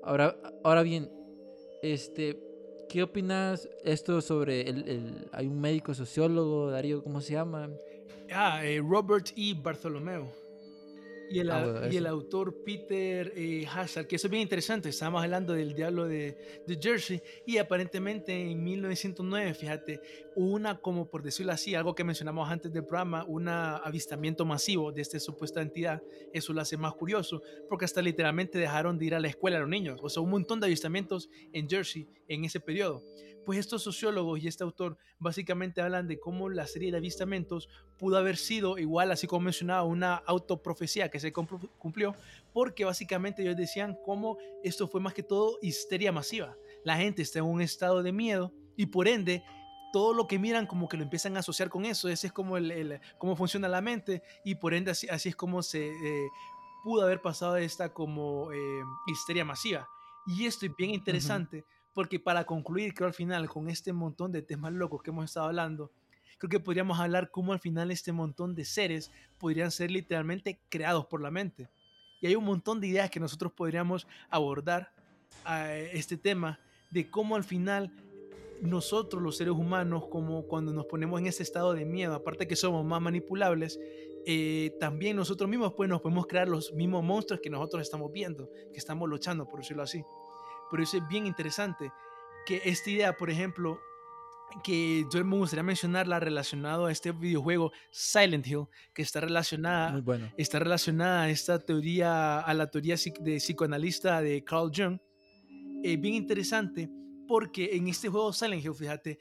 Ahora, 0.03 0.37
ahora 0.65 0.83
bien, 0.83 1.11
este, 1.83 2.41
¿qué 2.89 3.05
opinas 3.05 3.69
esto 3.85 4.21
sobre 4.21 4.69
el, 4.69 5.29
hay 5.31 5.47
un 5.47 5.61
médico 5.61 5.95
sociólogo, 5.95 6.71
Darío, 6.71 7.03
¿cómo 7.03 7.21
se 7.21 7.35
llama? 7.35 7.71
Ah, 8.33 8.61
Robert 8.83 9.29
E. 9.37 9.55
Bartolomeo. 9.55 10.46
Y 11.29 11.41
el, 11.41 11.51
ah, 11.51 11.89
y 11.91 11.97
el 11.97 12.07
autor 12.07 12.63
Peter 12.65 13.33
eh, 13.35 13.67
Hazard, 13.67 14.07
que 14.07 14.17
eso 14.17 14.27
es 14.27 14.31
bien 14.31 14.43
interesante, 14.43 14.89
estábamos 14.89 15.23
hablando 15.23 15.55
del 15.55 15.75
diablo 15.75 16.07
de, 16.07 16.63
de, 16.67 16.79
Jersey 16.81 17.21
y 17.47 17.59
aparentemente 17.59 18.33
en 18.33 18.63
1909, 18.63 19.55
fíjate, 19.55 20.01
una, 20.37 20.79
como 20.81 21.09
por 21.09 21.23
decirlo 21.23 21.53
así, 21.53 21.75
algo 21.75 21.95
que 21.95 22.05
mencionamos 22.05 22.49
antes 22.49 22.73
del 22.73 22.85
programa, 22.85 23.25
un 23.25 23.49
avistamiento 23.49 24.45
masivo 24.45 24.93
de 24.93 25.03
esta 25.03 25.19
supuesta 25.19 25.61
entidad, 25.61 26.03
eso 26.33 26.53
lo 26.53 26.61
hace 26.61 26.77
más 26.77 26.95
curioso, 26.95 27.43
porque 27.69 27.85
hasta 27.85 28.03
literalmente 28.03 28.59
dejaron 28.59 28.99
de 28.99 29.07
ir 29.07 29.15
a 29.15 29.21
la 29.21 29.29
escuela 29.29 29.57
a 29.57 29.61
los 29.61 29.69
niños, 29.69 30.01
o 30.03 30.09
sea, 30.09 30.23
un 30.23 30.31
montón 30.31 30.61
de 30.61 30.67
avistamientos 30.67 31.29
en 31.53 31.69
Jersey 31.69 32.09
en 32.29 32.45
ese 32.45 32.61
periodo. 32.61 33.03
Pues 33.47 33.59
estos 33.61 33.83
sociólogos 33.83 34.43
y 34.43 34.49
este 34.49 34.65
autor 34.65 34.99
básicamente 35.19 35.81
hablan 35.81 36.07
de 36.09 36.19
cómo 36.21 36.51
la 36.51 36.67
serie 36.67 36.91
de 36.91 36.99
avistamientos 36.99 37.69
pudo 37.97 38.19
haber 38.19 38.37
sido 38.37 38.77
igual, 38.77 39.11
así 39.13 39.27
como 39.27 39.45
mencionaba, 39.45 39.85
una 39.85 40.17
autoprofecía 40.17 41.09
que 41.09 41.21
se 41.21 41.33
cumplió, 41.33 42.15
porque 42.53 42.85
básicamente 42.85 43.43
ellos 43.43 43.57
decían 43.57 43.97
cómo 44.05 44.37
esto 44.65 44.89
fue 44.89 45.01
más 45.01 45.15
que 45.15 45.23
todo 45.23 45.59
histeria 45.63 46.13
masiva. 46.13 46.57
La 46.85 46.97
gente 46.97 47.23
está 47.23 47.39
en 47.39 47.45
un 47.47 47.61
estado 47.63 48.03
de 48.03 48.13
miedo 48.13 48.53
y 48.77 48.87
por 48.87 49.09
ende 49.09 49.43
todo 49.93 50.13
lo 50.13 50.27
que 50.27 50.39
miran 50.39 50.67
como 50.67 50.89
que 50.89 50.97
lo 50.97 51.05
empiezan 51.05 51.37
a 51.37 51.41
asociar 51.41 51.69
con 51.71 51.85
eso. 51.87 52.09
Ese 52.09 52.27
es 52.27 52.33
como 52.33 52.57
el, 52.57 52.71
el- 52.71 53.01
cómo 53.19 53.37
funciona 53.37 53.69
la 53.69 53.81
mente 53.81 54.23
y 54.45 54.57
por 54.57 54.75
ende 54.75 54.91
así, 54.91 55.09
así 55.09 55.29
es 55.31 55.37
como 55.37 55.63
se 55.63 55.87
eh, 55.87 56.29
pudo 56.83 57.03
haber 57.03 57.23
pasado 57.23 57.57
esta 57.57 57.93
como 57.95 58.53
eh, 58.53 58.59
histeria 59.07 59.45
masiva. 59.45 59.89
Y 60.27 60.47
esto 60.47 60.67
es 60.67 60.73
bien 60.77 60.91
interesante 60.91 61.65
porque 61.97 62.21
para 62.21 62.45
concluir, 62.45 62.93
creo 62.93 63.09
al 63.09 63.15
final, 63.15 63.49
con 63.49 63.71
este 63.71 63.91
montón 63.95 64.31
de 64.31 64.43
temas 64.43 64.71
locos 64.71 65.03
que 65.03 65.09
hemos 65.09 65.25
estado 65.25 65.47
hablando, 65.47 65.91
creo 66.37 66.51
que 66.51 66.61
podríamos 66.61 67.01
hablar 67.01 67.31
cómo 67.31 67.55
al 67.55 67.59
final 67.59 67.91
este 67.91 68.13
montón 68.13 68.55
de 68.55 68.67
seres 68.67 69.11
podrían 69.39 69.71
ser 69.71 69.91
literalmente 69.91 70.61
creados 70.69 71.07
por 71.07 71.23
la 71.23 71.31
mente. 71.31 71.71
Y 72.21 72.27
hay 72.27 72.35
un 72.35 72.45
montón 72.45 72.83
de 72.83 72.89
ideas 72.89 73.11
que 73.11 73.19
nosotros 73.19 73.51
podríamos 73.51 74.07
abordar 74.29 74.93
a 75.47 75.75
este 75.75 76.19
tema 76.19 76.61
de 76.91 77.09
cómo 77.09 77.35
al 77.35 77.45
final 77.45 77.91
nosotros 78.61 79.23
los 79.23 79.39
seres 79.39 79.55
humanos, 79.55 80.05
como 80.11 80.43
cuando 80.43 80.75
nos 80.75 80.85
ponemos 80.85 81.19
en 81.19 81.29
ese 81.29 81.45
estado 81.45 81.73
de 81.73 81.87
miedo, 81.87 82.15
aparte 82.15 82.47
que 82.47 82.57
somos 82.57 82.85
más 82.85 83.01
manipulables, 83.01 83.81
eh, 84.27 84.77
también 84.79 85.17
nosotros 85.17 85.49
mismos 85.49 85.73
pues 85.73 85.89
nos 85.89 86.03
podemos 86.03 86.27
crear 86.27 86.47
los 86.47 86.75
mismos 86.75 87.03
monstruos 87.03 87.41
que 87.41 87.49
nosotros 87.49 87.81
estamos 87.81 88.13
viendo, 88.13 88.51
que 88.71 88.79
estamos 88.79 89.09
luchando, 89.09 89.49
por 89.49 89.61
decirlo 89.61 89.83
así. 89.83 90.05
Pero 90.71 90.83
eso 90.83 90.97
es 90.99 91.09
bien 91.09 91.27
interesante, 91.27 91.93
que 92.45 92.63
esta 92.65 92.91
idea, 92.91 93.17
por 93.17 93.31
ejemplo, 93.31 93.81
que 94.63 95.07
yo 95.13 95.25
me 95.25 95.37
gustaría 95.37 95.63
mencionarla 95.63 96.21
relacionado 96.21 96.87
a 96.87 96.93
este 96.93 97.13
videojuego 97.13 97.73
Silent 97.91 98.47
Hill, 98.47 98.67
que 98.95 99.03
está 99.03 99.21
relacionada 99.21 100.01
bueno. 100.01 100.33
está 100.37 100.59
relacionada 100.59 101.23
a 101.23 101.31
esta 101.31 101.59
teoría, 101.59 102.41
a 102.41 102.55
la 102.55 102.71
teoría 102.71 102.97
de 103.21 103.37
psicoanalista 103.37 104.21
de 104.21 104.45
Carl 104.45 104.71
Jung. 104.75 104.99
Es 105.83 106.01
bien 106.01 106.15
interesante 106.15 106.89
porque 107.27 107.77
en 107.77 107.89
este 107.89 108.09
juego 108.09 108.33
Silent 108.33 108.65
Hill, 108.65 108.75
fíjate, 108.75 109.19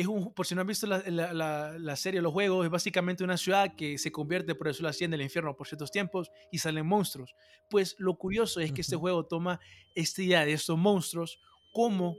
es 0.00 0.06
un, 0.06 0.32
por 0.34 0.46
si 0.46 0.54
no 0.54 0.60
has 0.62 0.66
visto 0.66 0.86
la, 0.86 1.02
la- 1.06 1.32
la- 1.32 1.78
la 1.78 1.96
serie, 1.96 2.20
los 2.20 2.32
juegos, 2.32 2.64
es 2.64 2.70
básicamente 2.70 3.24
una 3.24 3.36
ciudad 3.36 3.74
que 3.76 3.96
se 3.98 4.10
convierte, 4.12 4.54
por 4.54 4.66
decirlo 4.66 4.88
así, 4.88 5.04
en 5.04 5.14
el 5.14 5.22
infierno 5.22 5.56
por 5.56 5.66
ciertos 5.66 5.90
tiempos 5.90 6.30
y 6.50 6.58
salen 6.58 6.86
monstruos. 6.86 7.34
Pues 7.68 7.94
lo 7.98 8.16
curioso 8.16 8.60
es 8.60 8.72
que 8.72 8.80
este 8.82 8.96
juego 8.96 9.24
toma 9.26 9.60
esta 9.94 10.22
idea 10.22 10.44
de 10.44 10.52
estos 10.52 10.76
monstruos 10.78 11.38
como 11.72 12.16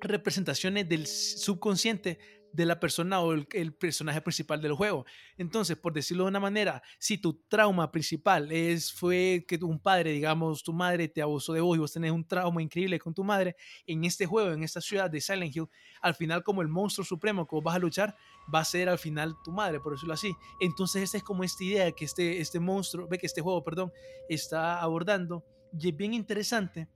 representaciones 0.00 0.88
del 0.88 1.06
subconsciente 1.06 2.18
de 2.52 2.66
la 2.66 2.80
persona 2.80 3.20
o 3.20 3.32
el, 3.32 3.74
personaje 3.74 4.20
principal 4.20 4.60
del 4.60 4.72
juego. 4.72 5.04
Entonces, 5.36 5.76
por 5.76 5.92
decirlo 5.92 6.24
de 6.24 6.30
una 6.30 6.40
manera, 6.40 6.82
si 6.98 7.18
tu 7.18 7.34
trauma 7.48 7.90
principal 7.90 8.50
es, 8.50 8.92
fue 8.92 9.44
que 9.46 9.56
un 9.62 9.78
padre, 9.78 10.12
digamos, 10.12 10.62
tu 10.62 10.72
madre 10.72 11.08
te 11.08 11.22
abusó 11.22 11.52
de 11.52 11.60
vos 11.60 11.76
y 11.76 11.80
vos 11.80 11.92
tenés 11.92 12.10
un 12.10 12.26
trauma 12.26 12.62
increíble 12.62 12.98
con 12.98 13.14
tu 13.14 13.24
madre, 13.24 13.56
en 13.86 14.04
este 14.04 14.26
juego, 14.26 14.52
en 14.52 14.62
esta 14.62 14.80
ciudad 14.80 15.10
de 15.10 15.20
Silent 15.20 15.54
Hill, 15.54 15.68
al 16.00 16.14
final 16.14 16.42
como 16.42 16.62
el 16.62 16.68
monstruo 16.68 17.04
supremo 17.04 17.46
que 17.46 17.56
vos 17.56 17.64
vas 17.64 17.76
a 17.76 17.78
luchar, 17.78 18.16
va 18.52 18.60
a 18.60 18.64
ser 18.64 18.88
al 18.88 18.98
final 18.98 19.36
tu 19.44 19.52
madre, 19.52 19.80
por 19.80 19.92
decirlo 19.92 20.14
así. 20.14 20.34
Entonces, 20.60 21.02
esa 21.02 21.18
es 21.18 21.22
como 21.22 21.44
esta 21.44 21.62
idea 21.64 21.92
que 21.92 22.04
este, 22.04 22.40
este 22.40 22.58
monstruo, 22.60 23.06
ve 23.06 23.18
que 23.18 23.26
este 23.26 23.40
juego, 23.40 23.62
perdón, 23.62 23.92
está 24.28 24.80
abordando 24.80 25.44
y 25.78 25.88
es 25.88 25.96
bien 25.96 26.14
interesante 26.14 26.88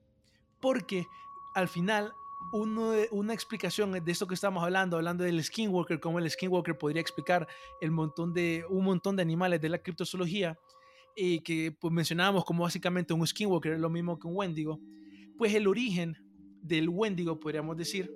porque 0.61 1.07
al 1.55 1.69
final 1.69 2.13
una 2.63 3.35
explicación 3.35 3.93
de 3.93 4.13
esto 4.13 4.27
que 4.27 4.35
estamos 4.35 4.63
hablando, 4.63 4.97
hablando 4.97 5.25
del 5.25 5.43
skinwalker, 5.43 5.99
cómo 5.99 6.21
el 6.21 6.31
skinwalker 6.31 6.79
podría 6.79 7.01
explicar 7.01 7.49
el 7.81 7.91
montón 7.91 8.33
de, 8.33 8.65
un 8.69 8.85
montón 8.85 9.17
de 9.17 9.23
animales 9.23 9.61
de 9.61 9.69
la 9.69 9.79
criptozoología, 9.79 10.57
y 11.17 11.41
que 11.41 11.77
pues, 11.81 11.93
mencionábamos 11.93 12.45
como 12.45 12.65
básicamente 12.65 13.13
un 13.13 13.27
skinwalker 13.27 13.73
es 13.73 13.81
lo 13.81 13.91
mismo 13.91 14.19
que 14.19 14.29
un 14.29 14.37
wendigo, 14.37 14.81
pues 15.37 15.55
el 15.55 15.67
origen 15.67 16.17
del 16.63 16.89
wendigo, 16.89 17.39
podríamos 17.41 17.77
decir, 17.77 18.13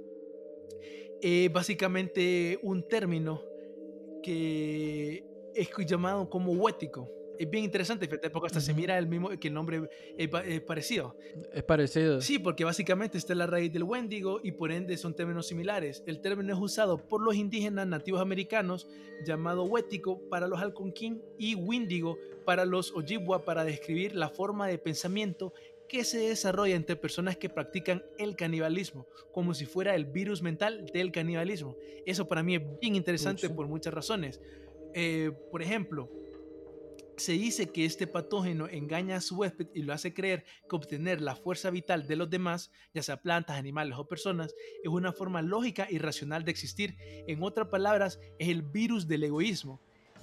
es 1.20 1.52
básicamente 1.52 2.58
un 2.62 2.86
término 2.86 3.42
que 4.22 5.24
es 5.54 5.68
llamado 5.86 6.30
como 6.30 6.52
huético. 6.52 7.17
Es 7.38 7.48
bien 7.48 7.64
interesante, 7.64 8.06
fíjate, 8.06 8.30
porque 8.30 8.46
hasta 8.46 8.60
se 8.60 8.72
Ujú. 8.72 8.80
mira 8.80 8.98
el 8.98 9.06
mismo, 9.06 9.30
que 9.38 9.48
el 9.48 9.54
nombre 9.54 9.88
es 10.16 10.28
es 10.46 10.60
parecido. 10.62 11.14
Es 11.52 11.62
parecido. 11.62 12.20
Sí, 12.20 12.38
porque 12.38 12.64
básicamente 12.64 13.16
está 13.16 13.34
la 13.34 13.46
raíz 13.46 13.72
del 13.72 13.84
wendigo 13.84 14.40
y 14.42 14.52
por 14.52 14.72
ende 14.72 14.96
son 14.96 15.14
términos 15.14 15.46
similares. 15.46 16.02
El 16.06 16.20
término 16.20 16.52
es 16.52 16.60
usado 16.60 16.98
por 16.98 17.22
los 17.22 17.36
indígenas 17.36 17.86
nativos 17.86 18.20
americanos 18.20 18.88
llamado 19.24 19.64
huético 19.64 20.20
para 20.28 20.48
los 20.48 20.60
algonquín 20.60 21.22
y 21.38 21.54
windigo 21.54 22.18
para 22.44 22.64
los 22.64 22.92
ojibwa 22.92 23.44
para 23.44 23.64
describir 23.64 24.16
la 24.16 24.28
forma 24.28 24.66
de 24.66 24.78
pensamiento 24.78 25.52
que 25.88 26.04
se 26.04 26.18
desarrolla 26.18 26.74
entre 26.74 26.96
personas 26.96 27.36
que 27.36 27.48
practican 27.48 28.02
el 28.18 28.36
canibalismo, 28.36 29.06
como 29.32 29.54
si 29.54 29.64
fuera 29.64 29.94
el 29.94 30.04
virus 30.04 30.42
mental 30.42 30.84
del 30.92 31.12
canibalismo. 31.12 31.76
Eso 32.04 32.28
para 32.28 32.42
mí 32.42 32.56
es 32.56 32.62
bien 32.80 32.94
interesante 32.96 33.42
Pucha. 33.42 33.54
por 33.56 33.68
muchas 33.68 33.94
razones. 33.94 34.40
Eh, 34.92 35.30
por 35.50 35.62
ejemplo, 35.62 36.10
se 37.18 37.32
dice 37.32 37.70
que 37.70 37.84
este 37.84 38.06
patógeno 38.06 38.68
engaña 38.68 39.16
a 39.16 39.20
su 39.20 39.36
huésped 39.36 39.68
y 39.74 39.82
lo 39.82 39.92
hace 39.92 40.14
creer 40.14 40.44
que 40.68 40.76
obtener 40.76 41.20
la 41.20 41.36
fuerza 41.36 41.70
vital 41.70 42.06
de 42.06 42.16
los 42.16 42.30
demás, 42.30 42.70
ya 42.94 43.02
sea 43.02 43.20
plantas, 43.22 43.58
animales 43.58 43.98
o 43.98 44.06
personas, 44.06 44.54
es 44.82 44.88
una 44.88 45.12
forma 45.12 45.42
lógica 45.42 45.86
y 45.90 45.98
racional 45.98 46.44
de 46.44 46.50
existir. 46.50 46.96
En 47.26 47.42
otras 47.42 47.68
palabras, 47.68 48.20
es 48.38 48.48
el 48.48 48.62
virus 48.62 49.06
del 49.06 49.24
egoísmo. 49.24 49.80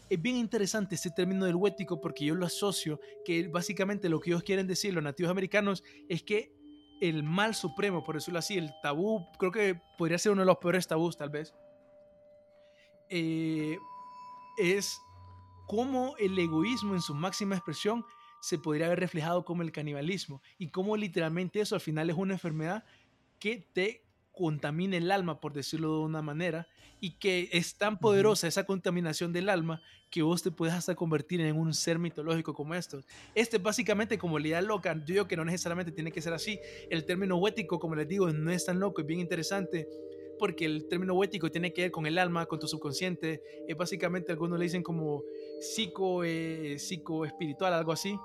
Es 0.10 0.22
bien 0.22 0.36
interesante 0.38 0.96
este 0.96 1.10
término 1.10 1.46
del 1.46 1.56
huético 1.56 2.00
porque 2.00 2.26
yo 2.26 2.36
lo 2.36 2.46
asocio 2.46 3.00
que 3.24 3.48
básicamente 3.48 4.08
lo 4.08 4.20
que 4.20 4.30
ellos 4.30 4.44
quieren 4.44 4.68
decir 4.68 4.94
los 4.94 5.04
nativos 5.04 5.32
americanos 5.32 5.84
es 6.10 6.22
que 6.24 6.54
el 7.02 7.24
mal 7.24 7.56
supremo, 7.56 8.04
por 8.04 8.16
decirlo 8.16 8.40
así, 8.40 8.58
el 8.58 8.72
tabú, 8.82 9.26
creo 9.38 9.52
que 9.52 9.82
podría 9.98 10.18
ser 10.18 10.32
uno 10.32 10.44
de 10.44 10.46
los 10.46 10.58
peores 10.58 10.88
tabús 10.88 11.18
tal 11.18 11.30
vez, 11.30 11.54
eh, 13.10 13.78
es 14.58 14.98
cómo 15.68 16.16
el 16.18 16.38
egoísmo 16.38 16.94
en 16.94 17.02
su 17.02 17.14
máxima 17.14 17.56
expresión 17.56 18.06
se 18.42 18.58
podría 18.60 18.86
haber 18.88 19.00
reflejado 19.00 19.44
como 19.44 19.64
el 19.64 19.72
canibalismo 19.72 20.42
y 20.58 20.70
cómo 20.70 20.98
literalmente 20.98 21.60
eso 21.62 21.76
al 21.76 21.82
final 21.82 22.10
es 22.10 22.16
una 22.16 22.34
enfermedad 22.34 22.84
que 23.40 23.58
te 23.74 24.06
contamina 24.32 24.98
el 24.98 25.12
alma, 25.12 25.40
por 25.40 25.54
decirlo 25.54 25.94
de 25.94 26.06
una 26.06 26.22
manera, 26.22 26.68
y 27.00 27.12
que 27.12 27.50
es 27.54 27.78
tan 27.78 27.98
poderosa 27.98 28.48
esa 28.48 28.66
contaminación 28.66 29.34
del 29.34 29.50
alma 29.50 29.82
que 30.12 30.22
vos 30.22 30.44
te 30.44 30.52
puedes 30.52 30.76
hasta 30.76 30.96
convertir 30.96 31.42
en 31.42 31.58
un 31.58 31.74
ser 31.74 32.00
mitológico 32.00 32.54
como 32.54 32.76
estos. 32.76 33.06
Este 33.34 33.58
es 33.58 33.64
básicamente 33.64 34.18
como 34.18 34.38
la 34.38 34.48
idea 34.48 34.62
loca, 34.62 34.94
yo 34.94 35.14
digo 35.14 35.28
que 35.28 35.38
no 35.38 35.46
necesariamente 35.46 35.92
tiene 35.92 36.12
que 36.12 36.22
ser 36.22 36.34
así, 36.34 36.60
el 36.90 37.06
término 37.06 37.38
huético, 37.38 37.80
como 37.80 37.96
les 37.96 38.08
digo, 38.08 38.32
no 38.32 38.52
es 38.52 38.66
tan 38.66 38.80
loco, 38.80 39.02
es 39.02 39.08
bien 39.08 39.20
interesante, 39.20 39.88
porque 40.38 40.66
el 40.66 40.88
término 40.88 41.14
huético 41.14 41.50
tiene 41.52 41.74
que 41.74 41.84
ver 41.84 41.92
con 41.92 42.06
el 42.06 42.18
alma, 42.18 42.46
con 42.46 42.60
tu 42.60 42.68
subconsciente, 42.68 43.42
es 43.68 43.78
básicamente 43.78 44.32
algunos 44.32 44.60
le 44.60 44.66
dicen 44.66 44.84
como 44.84 45.24
psico, 45.60 46.24
eh, 46.24 46.78
psico 46.80 47.26
espiritual, 47.26 47.74
algo 47.74 47.92
así. 47.92 48.18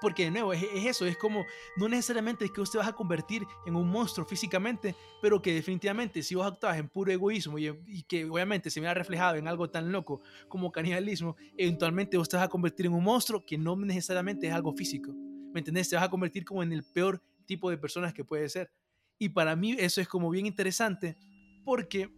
Porque 0.00 0.24
de 0.24 0.30
nuevo, 0.30 0.52
es, 0.52 0.62
es 0.62 0.84
eso, 0.84 1.06
es 1.06 1.16
como, 1.16 1.46
no 1.76 1.88
necesariamente 1.88 2.44
es 2.44 2.50
que 2.50 2.60
usted 2.60 2.78
vas 2.78 2.88
a 2.88 2.92
convertir 2.92 3.46
en 3.64 3.76
un 3.76 3.88
monstruo 3.88 4.26
físicamente, 4.26 4.94
pero 5.22 5.40
que 5.40 5.54
definitivamente 5.54 6.22
si 6.22 6.34
vos 6.34 6.46
actuás 6.46 6.78
en 6.78 6.88
puro 6.88 7.10
egoísmo 7.10 7.58
y, 7.58 7.68
y 7.86 8.02
que 8.02 8.26
obviamente 8.26 8.70
se 8.70 8.80
vea 8.80 8.92
reflejado 8.92 9.36
en 9.36 9.48
algo 9.48 9.70
tan 9.70 9.90
loco 9.90 10.20
como 10.48 10.70
canibalismo, 10.70 11.36
eventualmente 11.56 12.18
vos 12.18 12.28
te 12.28 12.36
vas 12.36 12.44
a 12.44 12.48
convertir 12.48 12.86
en 12.86 12.92
un 12.92 13.02
monstruo 13.02 13.44
que 13.46 13.56
no 13.56 13.74
necesariamente 13.74 14.46
es 14.46 14.52
algo 14.52 14.74
físico. 14.74 15.12
¿Me 15.56 15.60
entendés? 15.60 15.88
Te 15.88 15.96
vas 15.96 16.04
a 16.04 16.10
convertir 16.10 16.44
como 16.44 16.62
en 16.62 16.72
el 16.72 16.84
peor 16.84 17.22
tipo 17.46 17.70
de 17.70 17.78
personas 17.78 18.12
que 18.12 18.24
puede 18.24 18.46
ser. 18.50 18.70
Y 19.18 19.30
para 19.30 19.56
mí 19.56 19.74
eso 19.78 20.00
es 20.00 20.08
como 20.08 20.30
bien 20.30 20.46
interesante 20.46 21.16
porque 21.64 22.10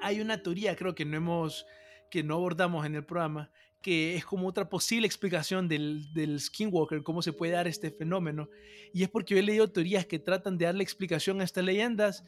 hay 0.00 0.20
una 0.20 0.42
teoría, 0.42 0.76
creo 0.76 0.94
que 0.94 1.04
no 1.04 1.16
hemos, 1.16 1.66
que 2.10 2.22
no 2.22 2.34
abordamos 2.34 2.84
en 2.86 2.94
el 2.94 3.04
programa, 3.04 3.50
que 3.80 4.16
es 4.16 4.24
como 4.24 4.48
otra 4.48 4.68
posible 4.68 5.06
explicación 5.06 5.68
del, 5.68 6.12
del 6.14 6.40
skinwalker, 6.40 7.02
cómo 7.02 7.22
se 7.22 7.32
puede 7.32 7.52
dar 7.52 7.68
este 7.68 7.90
fenómeno. 7.90 8.48
Y 8.92 9.02
es 9.02 9.10
porque 9.10 9.34
yo 9.34 9.40
he 9.40 9.42
leído 9.42 9.70
teorías 9.70 10.06
que 10.06 10.18
tratan 10.18 10.56
de 10.56 10.64
darle 10.64 10.82
explicación 10.82 11.40
a 11.40 11.44
estas 11.44 11.64
leyendas, 11.64 12.24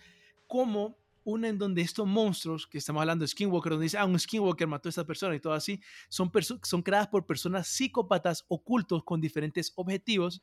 como 0.47 0.98
una 1.27 1.48
en 1.48 1.59
donde 1.59 1.82
estos 1.82 2.06
monstruos, 2.06 2.68
que 2.68 2.78
estamos 2.78 3.01
hablando 3.01 3.24
de 3.24 3.28
skinwalker, 3.28 3.73
donde 3.73 3.85
dice, 3.85 3.98
ah, 3.98 4.05
un 4.05 4.18
skinwalker 4.18 4.68
mató 4.68 4.89
a 4.89 4.90
esta 4.90 5.05
persona 5.05 5.35
y 5.35 5.40
todo 5.40 5.55
así, 5.55 5.81
son, 6.09 6.31
son 6.62 6.82
creadas 6.82 7.09
por 7.09 7.27
personas 7.27 7.66
psicópatas 7.66 8.44
ocultos 8.47 9.02
con 9.02 9.20
diferentes 9.20 9.73
objetivos, 9.74 10.40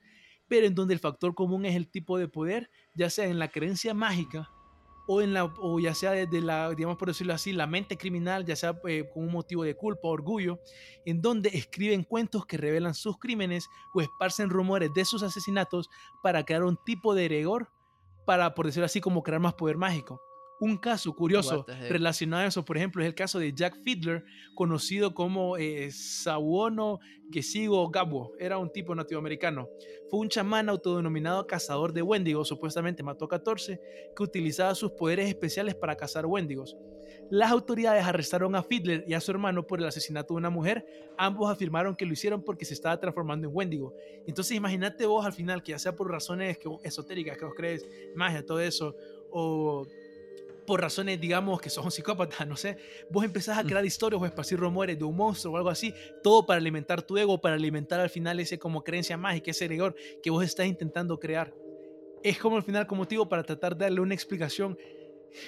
pero 0.48 0.66
en 0.66 0.76
donde 0.76 0.94
el 0.94 1.00
factor 1.00 1.34
común 1.36 1.66
es 1.66 1.76
el 1.76 1.90
tipo 1.90 2.18
de 2.18 2.28
poder, 2.28 2.70
ya 2.96 3.10
sea 3.10 3.26
en 3.26 3.40
la 3.40 3.50
creencia 3.50 3.94
mágica, 3.94 4.50
o, 5.06 5.22
en 5.22 5.34
la, 5.34 5.46
o 5.46 5.80
ya 5.80 5.94
sea 5.94 6.12
desde 6.12 6.42
la, 6.42 6.70
digamos 6.72 6.98
por 6.98 7.10
decirlo 7.10 7.34
así, 7.34 7.52
la 7.52 7.68
mente 7.68 7.98
criminal, 7.98 8.46
ya 8.46 8.56
sea 8.56 8.80
eh, 8.88 9.10
con 9.14 9.24
un 9.26 9.32
motivo 9.32 9.64
de 9.64 9.76
culpa, 9.76 10.08
orgullo, 10.08 10.60
en 11.06 11.22
donde 11.22 11.50
escriben 11.50 12.04
cuentos 12.04 12.46
que 12.46 12.58
revelan 12.58 12.94
sus 12.94 13.18
crímenes 13.18 13.68
o 13.94 14.02
esparcen 14.02 14.50
rumores 14.50 14.94
de 14.94 15.06
sus 15.06 15.24
asesinatos 15.24 15.90
para 16.22 16.46
crear 16.46 16.64
un 16.64 16.78
tipo 16.86 17.16
de 17.16 17.28
rigor, 17.28 17.72
para, 18.26 18.54
por 18.54 18.66
decirlo 18.66 18.86
así, 18.86 19.02
como 19.02 19.24
crear 19.24 19.42
más 19.42 19.56
poder 19.56 19.78
mágico. 19.78 20.22
Un 20.64 20.78
caso 20.78 21.14
curioso 21.14 21.66
relacionado 21.90 22.44
a 22.44 22.48
eso, 22.48 22.64
por 22.64 22.78
ejemplo, 22.78 23.02
es 23.02 23.08
el 23.10 23.14
caso 23.14 23.38
de 23.38 23.52
Jack 23.52 23.76
Fiedler, 23.84 24.24
conocido 24.56 25.14
como 25.14 25.58
eh, 25.58 25.92
Sawono 25.92 27.02
Gesigo 27.30 27.90
Gabo. 27.90 28.32
Era 28.40 28.58
un 28.58 28.72
tipo 28.72 28.96
nativoamericano. 28.96 29.68
Fue 30.10 30.22
un 30.22 30.30
chamán 30.30 30.70
autodenominado 30.70 31.46
cazador 31.48 31.92
de 31.92 32.02
wendigos, 32.02 32.48
supuestamente 32.48 33.04
mató 33.04 33.28
14, 33.28 33.78
que 34.16 34.24
utilizaba 34.24 34.74
sus 34.74 34.92
poderes 34.92 35.28
especiales 35.28 35.76
para 35.76 35.98
cazar 35.98 36.26
wendigos. 36.26 36.78
Las 37.30 37.52
autoridades 37.52 38.06
arrestaron 38.06 38.56
a 38.56 38.64
Fiedler 38.64 39.04
y 39.06 39.16
a 39.16 39.20
su 39.20 39.32
hermano 39.32 39.68
por 39.68 39.82
el 39.82 39.88
asesinato 39.88 40.34
de 40.34 40.38
una 40.38 40.50
mujer. 40.50 40.86
Ambos 41.18 41.52
afirmaron 41.52 41.96
que 41.98 42.06
lo 42.06 42.14
hicieron 42.14 42.42
porque 42.42 42.64
se 42.64 42.74
estaba 42.74 42.98
transformando 43.02 43.50
en 43.50 43.54
wendigo. 43.54 43.94
Entonces 44.26 44.56
imagínate 44.56 45.06
vos 45.06 45.26
al 45.26 45.34
final, 45.34 45.62
que 45.62 45.72
ya 45.74 45.80
sea 45.80 45.94
por 45.94 46.10
razones 46.10 46.58
esotéricas, 46.84 47.38
que 47.38 47.44
vos 47.44 47.54
crees, 47.58 47.86
magia, 48.16 48.46
todo 48.46 48.62
eso, 48.62 48.96
o 49.30 49.86
por 50.66 50.82
razones, 50.82 51.20
digamos, 51.20 51.62
que 51.62 51.70
sos 51.70 51.86
un 51.86 51.92
psicópata, 51.92 52.46
no 52.46 52.56
sé, 52.56 52.78
vos 53.10 53.24
empezás 53.24 53.58
a 53.58 53.64
crear 53.64 53.86
historias 53.86 54.22
o 54.22 54.26
esparcir 54.26 54.60
rumores 54.60 54.98
de 54.98 55.04
un 55.04 55.16
monstruo 55.16 55.54
o 55.54 55.58
algo 55.58 55.70
así, 55.70 55.94
todo 56.24 56.46
para 56.46 56.60
alimentar 56.60 57.02
tu 57.02 57.18
ego, 57.18 57.40
para 57.40 57.56
alimentar 57.56 58.00
al 58.00 58.10
final 58.10 58.40
ese 58.40 58.60
como 58.60 58.84
creencia 58.84 59.18
mágica, 59.18 59.52
ese 59.52 59.68
rigor 59.68 59.96
que 60.22 60.30
vos 60.30 60.44
estás 60.44 60.68
intentando 60.68 61.20
crear. 61.20 61.54
Es 62.24 62.38
como 62.38 62.56
al 62.56 62.64
final 62.64 62.88
como 62.88 63.02
motivo 63.02 63.28
para 63.28 63.44
tratar 63.44 63.76
de 63.76 63.86
darle 63.86 64.00
una 64.00 64.14
explicación 64.14 64.78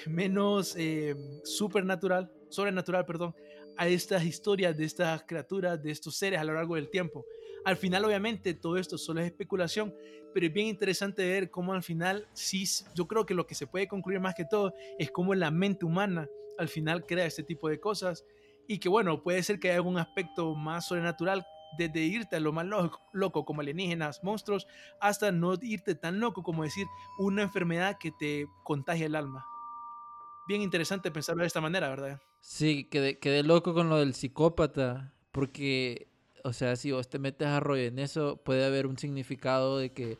menos 0.06 0.74
eh, 0.76 1.14
supernatural, 1.44 2.30
sobrenatural, 2.48 3.06
perdón, 3.06 3.34
a 3.76 3.88
estas 3.88 4.24
historias 4.24 4.76
de 4.76 4.84
estas 4.84 5.22
criaturas, 5.24 5.82
de 5.82 5.90
estos 5.90 6.16
seres 6.16 6.40
a 6.40 6.44
lo 6.44 6.54
largo 6.54 6.74
del 6.74 6.88
tiempo. 6.88 7.24
Al 7.66 7.76
final, 7.76 8.04
obviamente, 8.04 8.54
todo 8.54 8.76
esto 8.76 8.96
solo 8.96 9.20
es 9.20 9.26
especulación, 9.26 9.92
pero 10.32 10.46
es 10.46 10.52
bien 10.52 10.68
interesante 10.68 11.26
ver 11.26 11.50
cómo 11.50 11.72
al 11.72 11.82
final, 11.82 12.28
sí, 12.32 12.64
yo 12.94 13.08
creo 13.08 13.26
que 13.26 13.34
lo 13.34 13.44
que 13.44 13.56
se 13.56 13.66
puede 13.66 13.88
concluir 13.88 14.20
más 14.20 14.36
que 14.36 14.44
todo 14.44 14.72
es 15.00 15.10
cómo 15.10 15.34
la 15.34 15.50
mente 15.50 15.84
humana 15.84 16.28
al 16.58 16.68
final 16.68 17.04
crea 17.04 17.26
este 17.26 17.42
tipo 17.42 17.68
de 17.68 17.80
cosas 17.80 18.24
y 18.68 18.78
que 18.78 18.88
bueno, 18.88 19.20
puede 19.20 19.42
ser 19.42 19.58
que 19.58 19.66
haya 19.70 19.78
algún 19.78 19.98
aspecto 19.98 20.54
más 20.54 20.86
sobrenatural 20.86 21.44
desde 21.76 22.04
irte 22.04 22.36
a 22.36 22.40
lo 22.40 22.52
más 22.52 22.66
loco, 22.66 23.00
loco 23.12 23.44
como 23.44 23.62
alienígenas, 23.62 24.22
monstruos, 24.22 24.68
hasta 25.00 25.32
no 25.32 25.54
irte 25.60 25.96
tan 25.96 26.20
loco 26.20 26.44
como 26.44 26.62
decir 26.62 26.86
una 27.18 27.42
enfermedad 27.42 27.98
que 27.98 28.12
te 28.12 28.46
contagia 28.62 29.06
el 29.06 29.16
alma. 29.16 29.44
Bien 30.46 30.62
interesante 30.62 31.10
pensarlo 31.10 31.42
de 31.42 31.48
esta 31.48 31.60
manera, 31.60 31.88
¿verdad? 31.88 32.22
Sí, 32.40 32.84
quedé, 32.88 33.18
quedé 33.18 33.42
loco 33.42 33.74
con 33.74 33.88
lo 33.88 33.98
del 33.98 34.14
psicópata, 34.14 35.12
porque, 35.32 36.12
o 36.46 36.52
sea, 36.52 36.76
si 36.76 36.92
vos 36.92 37.08
te 37.08 37.18
metes 37.18 37.48
a 37.48 37.58
rollo 37.58 37.82
en 37.82 37.98
eso, 37.98 38.36
puede 38.36 38.64
haber 38.64 38.86
un 38.86 38.96
significado 38.96 39.78
de 39.78 39.90
que 39.90 40.16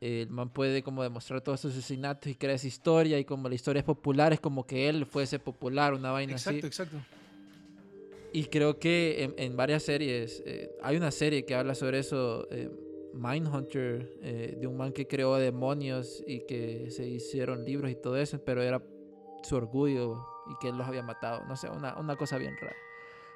el 0.00 0.28
man 0.28 0.50
puede 0.50 0.82
como 0.82 1.04
demostrar 1.04 1.42
todos 1.42 1.60
sus 1.60 1.72
asesinatos 1.72 2.30
y 2.30 2.34
crear 2.34 2.56
esa 2.56 2.66
historia, 2.66 3.20
y 3.20 3.24
como 3.24 3.48
la 3.48 3.54
historia 3.54 3.78
es 3.78 3.84
popular, 3.84 4.32
es 4.32 4.40
como 4.40 4.66
que 4.66 4.88
él 4.88 5.06
fuese 5.06 5.38
popular, 5.38 5.94
una 5.94 6.10
vaina 6.10 6.32
Exacto, 6.32 6.58
así. 6.58 6.66
exacto. 6.66 6.96
Y 8.32 8.46
creo 8.46 8.80
que 8.80 9.22
en, 9.22 9.34
en 9.36 9.56
varias 9.56 9.84
series, 9.84 10.42
eh, 10.44 10.72
hay 10.82 10.96
una 10.96 11.12
serie 11.12 11.44
que 11.44 11.54
habla 11.54 11.76
sobre 11.76 12.00
eso, 12.00 12.48
eh, 12.50 12.68
Mindhunter, 13.14 14.12
eh, 14.22 14.56
de 14.60 14.66
un 14.66 14.76
man 14.76 14.92
que 14.92 15.06
creó 15.06 15.36
demonios 15.36 16.20
y 16.26 16.40
que 16.40 16.90
se 16.90 17.06
hicieron 17.06 17.64
libros 17.64 17.92
y 17.92 17.94
todo 17.94 18.16
eso, 18.16 18.40
pero 18.44 18.60
era 18.60 18.82
su 19.44 19.54
orgullo 19.54 20.18
y 20.50 20.58
que 20.60 20.70
él 20.70 20.76
los 20.76 20.88
había 20.88 21.04
matado, 21.04 21.44
no 21.46 21.54
sé, 21.54 21.68
una, 21.70 21.96
una 21.96 22.16
cosa 22.16 22.38
bien 22.38 22.56
rara. 22.60 22.74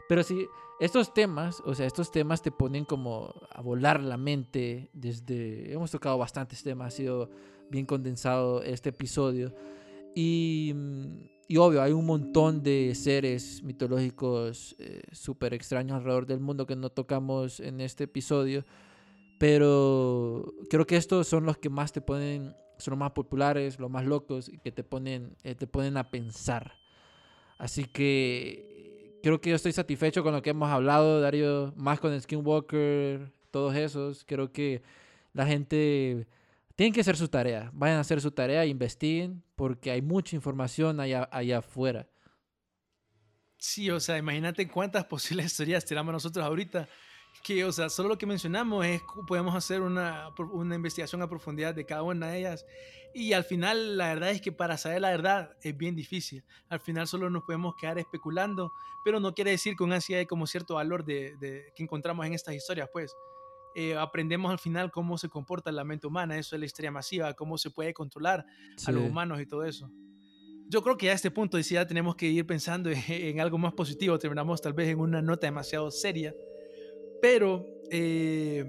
Pero 0.08 0.22
sí, 0.22 0.48
estos 0.80 1.12
temas, 1.12 1.62
o 1.64 1.74
sea, 1.74 1.86
estos 1.86 2.10
temas 2.10 2.40
te 2.40 2.50
ponen 2.50 2.84
como 2.84 3.34
a 3.50 3.60
volar 3.60 4.02
la 4.02 4.16
mente 4.16 4.90
desde... 4.92 5.72
Hemos 5.72 5.90
tocado 5.90 6.16
bastantes 6.16 6.62
temas, 6.62 6.94
ha 6.94 6.96
sido 6.96 7.30
bien 7.70 7.84
condensado 7.84 8.62
este 8.62 8.88
episodio. 8.88 9.54
Y, 10.14 10.74
y 11.46 11.56
obvio, 11.58 11.82
hay 11.82 11.92
un 11.92 12.06
montón 12.06 12.62
de 12.62 12.94
seres 12.94 13.62
mitológicos 13.62 14.76
eh, 14.78 15.02
súper 15.12 15.52
extraños 15.52 15.96
alrededor 15.96 16.26
del 16.26 16.40
mundo 16.40 16.66
que 16.66 16.76
no 16.76 16.90
tocamos 16.90 17.60
en 17.60 17.80
este 17.80 18.04
episodio. 18.04 18.64
Pero 19.38 20.54
creo 20.70 20.86
que 20.86 20.96
estos 20.96 21.28
son 21.28 21.44
los 21.44 21.58
que 21.58 21.68
más 21.68 21.92
te 21.92 22.00
ponen, 22.00 22.54
son 22.78 22.92
los 22.92 22.98
más 22.98 23.12
populares, 23.12 23.78
los 23.78 23.90
más 23.90 24.06
locos 24.06 24.48
y 24.48 24.58
que 24.58 24.72
te 24.72 24.84
ponen, 24.84 25.36
eh, 25.44 25.54
te 25.54 25.66
ponen 25.66 25.96
a 25.96 26.10
pensar. 26.10 26.72
Así 27.58 27.84
que 27.84 28.67
creo 29.22 29.40
que 29.40 29.50
yo 29.50 29.56
estoy 29.56 29.72
satisfecho 29.72 30.22
con 30.22 30.32
lo 30.32 30.42
que 30.42 30.50
hemos 30.50 30.70
hablado, 30.70 31.20
Dario, 31.20 31.72
más 31.76 32.00
con 32.00 32.18
Skinwalker, 32.20 33.32
todos 33.50 33.74
esos. 33.74 34.24
Creo 34.24 34.52
que 34.52 34.82
la 35.32 35.46
gente 35.46 36.26
tiene 36.76 36.92
que 36.92 37.00
hacer 37.00 37.16
su 37.16 37.28
tarea. 37.28 37.70
Vayan 37.74 37.98
a 37.98 38.00
hacer 38.00 38.20
su 38.20 38.30
tarea, 38.30 38.64
investiguen, 38.66 39.42
porque 39.56 39.90
hay 39.90 40.02
mucha 40.02 40.36
información 40.36 41.00
allá, 41.00 41.28
allá 41.32 41.58
afuera. 41.58 42.08
Sí, 43.56 43.90
o 43.90 43.98
sea, 43.98 44.16
imagínate 44.18 44.68
cuántas 44.68 45.04
posibles 45.06 45.46
historias 45.46 45.84
tiramos 45.84 46.12
nosotros 46.12 46.44
ahorita. 46.44 46.88
Que, 47.44 47.64
o 47.64 47.72
sea, 47.72 47.88
solo 47.88 48.10
lo 48.10 48.18
que 48.18 48.26
mencionamos 48.26 48.84
es 48.84 49.00
que 49.00 49.22
podemos 49.26 49.54
hacer 49.54 49.80
una, 49.80 50.30
una 50.52 50.74
investigación 50.74 51.22
a 51.22 51.28
profundidad 51.28 51.74
de 51.74 51.86
cada 51.86 52.02
una 52.02 52.28
de 52.30 52.40
ellas. 52.40 52.66
Y 53.14 53.32
al 53.32 53.42
final, 53.44 53.96
la 53.96 54.08
verdad 54.08 54.30
es 54.32 54.42
que 54.42 54.52
para 54.52 54.76
saber 54.76 55.00
la 55.00 55.10
verdad 55.10 55.56
es 55.62 55.74
bien 55.76 55.94
difícil. 55.96 56.44
Al 56.68 56.80
final 56.80 57.06
solo 57.08 57.30
nos 57.30 57.44
podemos 57.44 57.74
quedar 57.76 57.98
especulando, 57.98 58.70
pero 59.02 59.18
no 59.18 59.32
quiere 59.32 59.52
decir 59.52 59.76
que 59.76 59.84
aún 59.84 59.92
así 59.94 60.12
hay 60.12 60.26
como 60.26 60.46
cierto 60.46 60.74
valor 60.74 61.04
de, 61.06 61.36
de 61.38 61.72
que 61.74 61.82
encontramos 61.82 62.26
en 62.26 62.34
estas 62.34 62.54
historias, 62.54 62.88
pues. 62.92 63.14
Eh, 63.74 63.96
aprendemos 63.96 64.50
al 64.50 64.58
final 64.58 64.90
cómo 64.90 65.16
se 65.18 65.28
comporta 65.28 65.70
la 65.70 65.84
mente 65.84 66.06
humana, 66.06 66.36
eso 66.36 66.56
es 66.56 66.60
la 66.60 66.66
historia 66.66 66.90
masiva, 66.90 67.32
cómo 67.34 67.56
se 67.58 67.70
puede 67.70 67.94
controlar 67.94 68.44
a 68.86 68.90
los 68.92 69.02
Sí. 69.04 69.08
humanos 69.08 69.40
y 69.40 69.46
todo 69.46 69.64
eso. 69.64 69.88
Yo 70.68 70.82
creo 70.82 70.96
que 70.98 71.10
a 71.10 71.14
este 71.14 71.30
punto 71.30 71.62
sí 71.62 71.74
ya 71.74 71.86
tenemos 71.86 72.16
que 72.16 72.26
ir 72.26 72.44
pensando 72.46 72.90
en, 72.90 72.96
en 73.08 73.40
algo 73.40 73.56
más 73.56 73.72
positivo, 73.74 74.18
terminamos 74.18 74.60
tal 74.60 74.72
vez 74.72 74.88
en 74.88 74.98
una 74.98 75.22
nota 75.22 75.46
demasiado 75.46 75.90
seria, 75.90 76.34
pero 77.20 77.68
eh, 77.90 78.64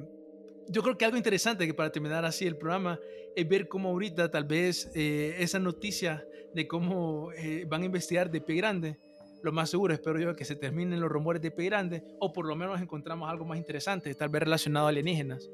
yo 0.68 0.82
creo 0.84 0.98
que 0.98 1.06
algo 1.06 1.18
interesante 1.18 1.68
que 1.68 1.74
para 1.74 1.92
terminar 1.92 2.26
así 2.26 2.46
el 2.48 2.58
programa 2.58 3.02
es 3.36 3.48
ver 3.48 3.68
cómo 3.68 3.90
ahorita 3.90 4.30
tal 4.32 4.46
vez 4.46 4.90
eh, 4.96 5.36
esa 5.40 5.60
noticia 5.60 6.28
de 6.52 6.68
cómo 6.68 7.32
eh, 7.34 7.66
van 7.68 7.84
a 7.84 7.86
investigar 7.86 8.30
de 8.32 8.42
pie 8.42 8.56
grande, 8.58 9.00
lo 9.42 9.52
más 9.52 9.70
seguro 9.70 9.94
espero 9.94 10.20
yo 10.20 10.36
que 10.36 10.46
se 10.46 10.56
terminen 10.56 11.00
los 11.00 11.10
rumores 11.12 11.42
de 11.42 11.52
pie 11.52 11.66
grande 11.66 12.04
o 12.18 12.34
por 12.34 12.46
lo 12.48 12.56
menos 12.56 12.82
encontramos 12.82 13.30
algo 13.30 13.46
más 13.46 13.58
interesante, 13.58 14.14
tal 14.16 14.30
vez 14.30 14.44
relacionado 14.44 14.88
a 14.88 14.90
alienígenas, 14.90 15.52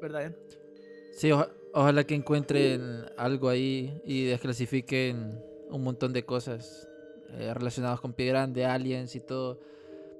¿verdad? 0.00 0.34
Sí, 1.10 1.30
oja- 1.32 1.54
ojalá 1.72 2.04
que 2.04 2.14
encuentren 2.14 3.06
algo 3.16 3.48
ahí 3.48 4.00
y 4.04 4.24
desclasifiquen 4.26 5.44
un 5.68 5.82
montón 5.82 6.12
de 6.12 6.24
cosas 6.24 6.88
eh, 7.28 7.52
relacionadas 7.54 8.00
con 8.00 8.14
Pie 8.14 8.26
Grande, 8.26 8.64
aliens 8.64 9.14
y 9.14 9.20
todo. 9.20 9.58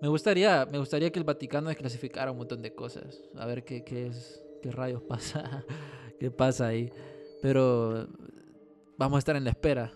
Me 0.03 0.09
gustaría, 0.09 0.67
me 0.67 0.79
gustaría 0.79 1.13
que 1.13 1.21
el 1.21 1.25
Vaticano 1.25 1.69
desclasificara 1.69 2.33
un 2.33 2.39
montón 2.39 2.61
de 2.61 2.75
cosas. 2.75 3.23
A 3.37 3.47
ver 3.47 3.65
qué, 3.65 3.85
qué 3.85 4.09
es, 4.09 4.43
qué 4.61 4.73
rayos 4.73 5.01
pasa, 5.01 5.65
qué 6.19 6.29
pasa 6.29 6.67
ahí. 6.67 6.93
Pero 7.41 8.09
vamos 8.99 9.15
a 9.15 9.19
estar 9.21 9.37
en 9.37 9.45
la 9.45 9.51
espera. 9.51 9.93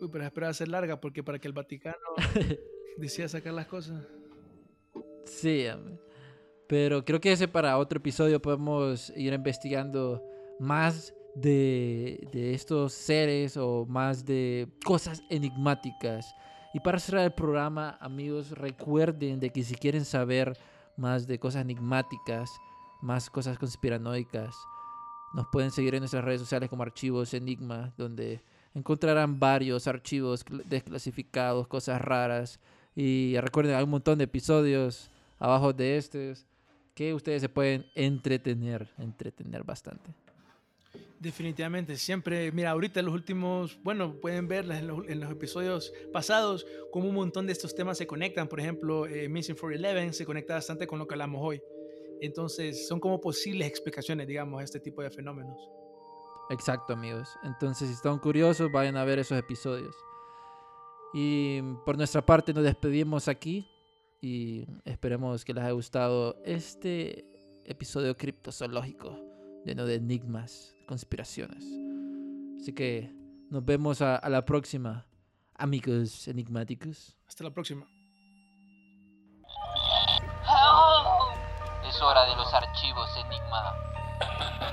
Uy, 0.00 0.08
pero 0.10 0.24
espera 0.24 0.52
ser 0.52 0.66
larga 0.66 1.00
porque 1.00 1.22
para 1.22 1.38
que 1.38 1.46
el 1.46 1.54
Vaticano 1.54 1.96
decida 2.98 3.28
sacar 3.28 3.52
las 3.54 3.68
cosas. 3.68 4.04
Sí, 5.24 5.66
pero 6.66 7.04
creo 7.04 7.20
que 7.20 7.30
ese 7.30 7.46
para 7.46 7.78
otro 7.78 7.98
episodio 7.98 8.42
podemos 8.42 9.12
ir 9.14 9.32
investigando 9.32 10.20
más 10.58 11.14
de, 11.36 12.26
de 12.32 12.54
estos 12.54 12.92
seres 12.92 13.56
o 13.56 13.86
más 13.86 14.24
de 14.24 14.66
cosas 14.84 15.22
enigmáticas. 15.30 16.26
Y 16.74 16.80
para 16.80 16.98
cerrar 16.98 17.24
el 17.24 17.32
programa, 17.32 17.96
amigos, 18.00 18.50
recuerden 18.50 19.40
de 19.40 19.50
que 19.50 19.62
si 19.62 19.74
quieren 19.74 20.04
saber 20.04 20.56
más 20.96 21.26
de 21.26 21.38
cosas 21.38 21.62
enigmáticas, 21.62 22.50
más 23.00 23.30
cosas 23.30 23.58
conspiranoicas, 23.58 24.54
nos 25.34 25.46
pueden 25.48 25.70
seguir 25.70 25.94
en 25.94 26.00
nuestras 26.00 26.24
redes 26.24 26.40
sociales 26.40 26.68
como 26.68 26.82
Archivos 26.82 27.34
Enigma, 27.34 27.92
donde 27.96 28.42
encontrarán 28.74 29.38
varios 29.38 29.86
archivos 29.86 30.44
cl- 30.44 30.64
desclasificados, 30.64 31.66
cosas 31.66 32.00
raras. 32.00 32.60
Y 32.94 33.36
recuerden, 33.40 33.74
hay 33.74 33.84
un 33.84 33.90
montón 33.90 34.18
de 34.18 34.24
episodios 34.24 35.10
abajo 35.38 35.72
de 35.72 35.96
estos 35.98 36.46
que 36.94 37.12
ustedes 37.12 37.42
se 37.42 37.48
pueden 37.48 37.84
entretener, 37.94 38.88
entretener 38.98 39.64
bastante. 39.64 40.14
Definitivamente, 41.18 41.96
siempre, 41.96 42.52
mira, 42.52 42.70
ahorita 42.70 43.00
los 43.00 43.14
últimos, 43.14 43.78
bueno, 43.82 44.20
pueden 44.20 44.48
ver 44.48 44.70
en 44.70 44.86
los, 44.86 45.08
en 45.08 45.20
los 45.20 45.30
episodios 45.30 45.92
pasados 46.12 46.66
cómo 46.92 47.08
un 47.08 47.14
montón 47.14 47.46
de 47.46 47.52
estos 47.52 47.74
temas 47.74 47.96
se 47.96 48.06
conectan. 48.06 48.48
Por 48.48 48.60
ejemplo, 48.60 49.06
eh, 49.06 49.28
Missing 49.28 49.56
411 49.56 50.12
se 50.12 50.26
conecta 50.26 50.54
bastante 50.54 50.86
con 50.86 50.98
lo 50.98 51.06
que 51.06 51.14
hablamos 51.14 51.40
hoy. 51.42 51.62
Entonces, 52.20 52.86
son 52.86 53.00
como 53.00 53.20
posibles 53.20 53.66
explicaciones, 53.66 54.26
digamos, 54.26 54.60
a 54.60 54.64
este 54.64 54.78
tipo 54.78 55.02
de 55.02 55.10
fenómenos. 55.10 55.58
Exacto, 56.50 56.92
amigos. 56.92 57.28
Entonces, 57.42 57.88
si 57.88 57.94
están 57.94 58.18
curiosos, 58.18 58.70
vayan 58.70 58.96
a 58.96 59.04
ver 59.04 59.18
esos 59.18 59.38
episodios. 59.38 59.96
Y 61.14 61.62
por 61.86 61.96
nuestra 61.96 62.24
parte, 62.24 62.52
nos 62.52 62.62
despedimos 62.62 63.26
aquí 63.26 63.66
y 64.20 64.66
esperemos 64.84 65.44
que 65.44 65.54
les 65.54 65.64
haya 65.64 65.72
gustado 65.72 66.36
este 66.44 67.24
episodio 67.64 68.16
criptozoológico 68.16 69.18
lleno 69.64 69.84
de 69.84 69.96
enigmas, 69.96 70.75
conspiraciones. 70.86 71.64
Así 72.60 72.72
que 72.72 73.12
Nos 73.50 73.64
vemos 73.64 74.02
a, 74.02 74.16
a 74.16 74.28
la 74.28 74.44
próxima, 74.44 75.06
amigos 75.54 76.26
enigmáticos. 76.26 77.16
Hasta 77.28 77.44
la 77.44 77.50
próxima. 77.50 77.86
Es 81.88 82.02
hora 82.02 82.26
de 82.26 82.36
los 82.36 82.52
archivos 82.52 83.08
Enigma. 83.16 84.72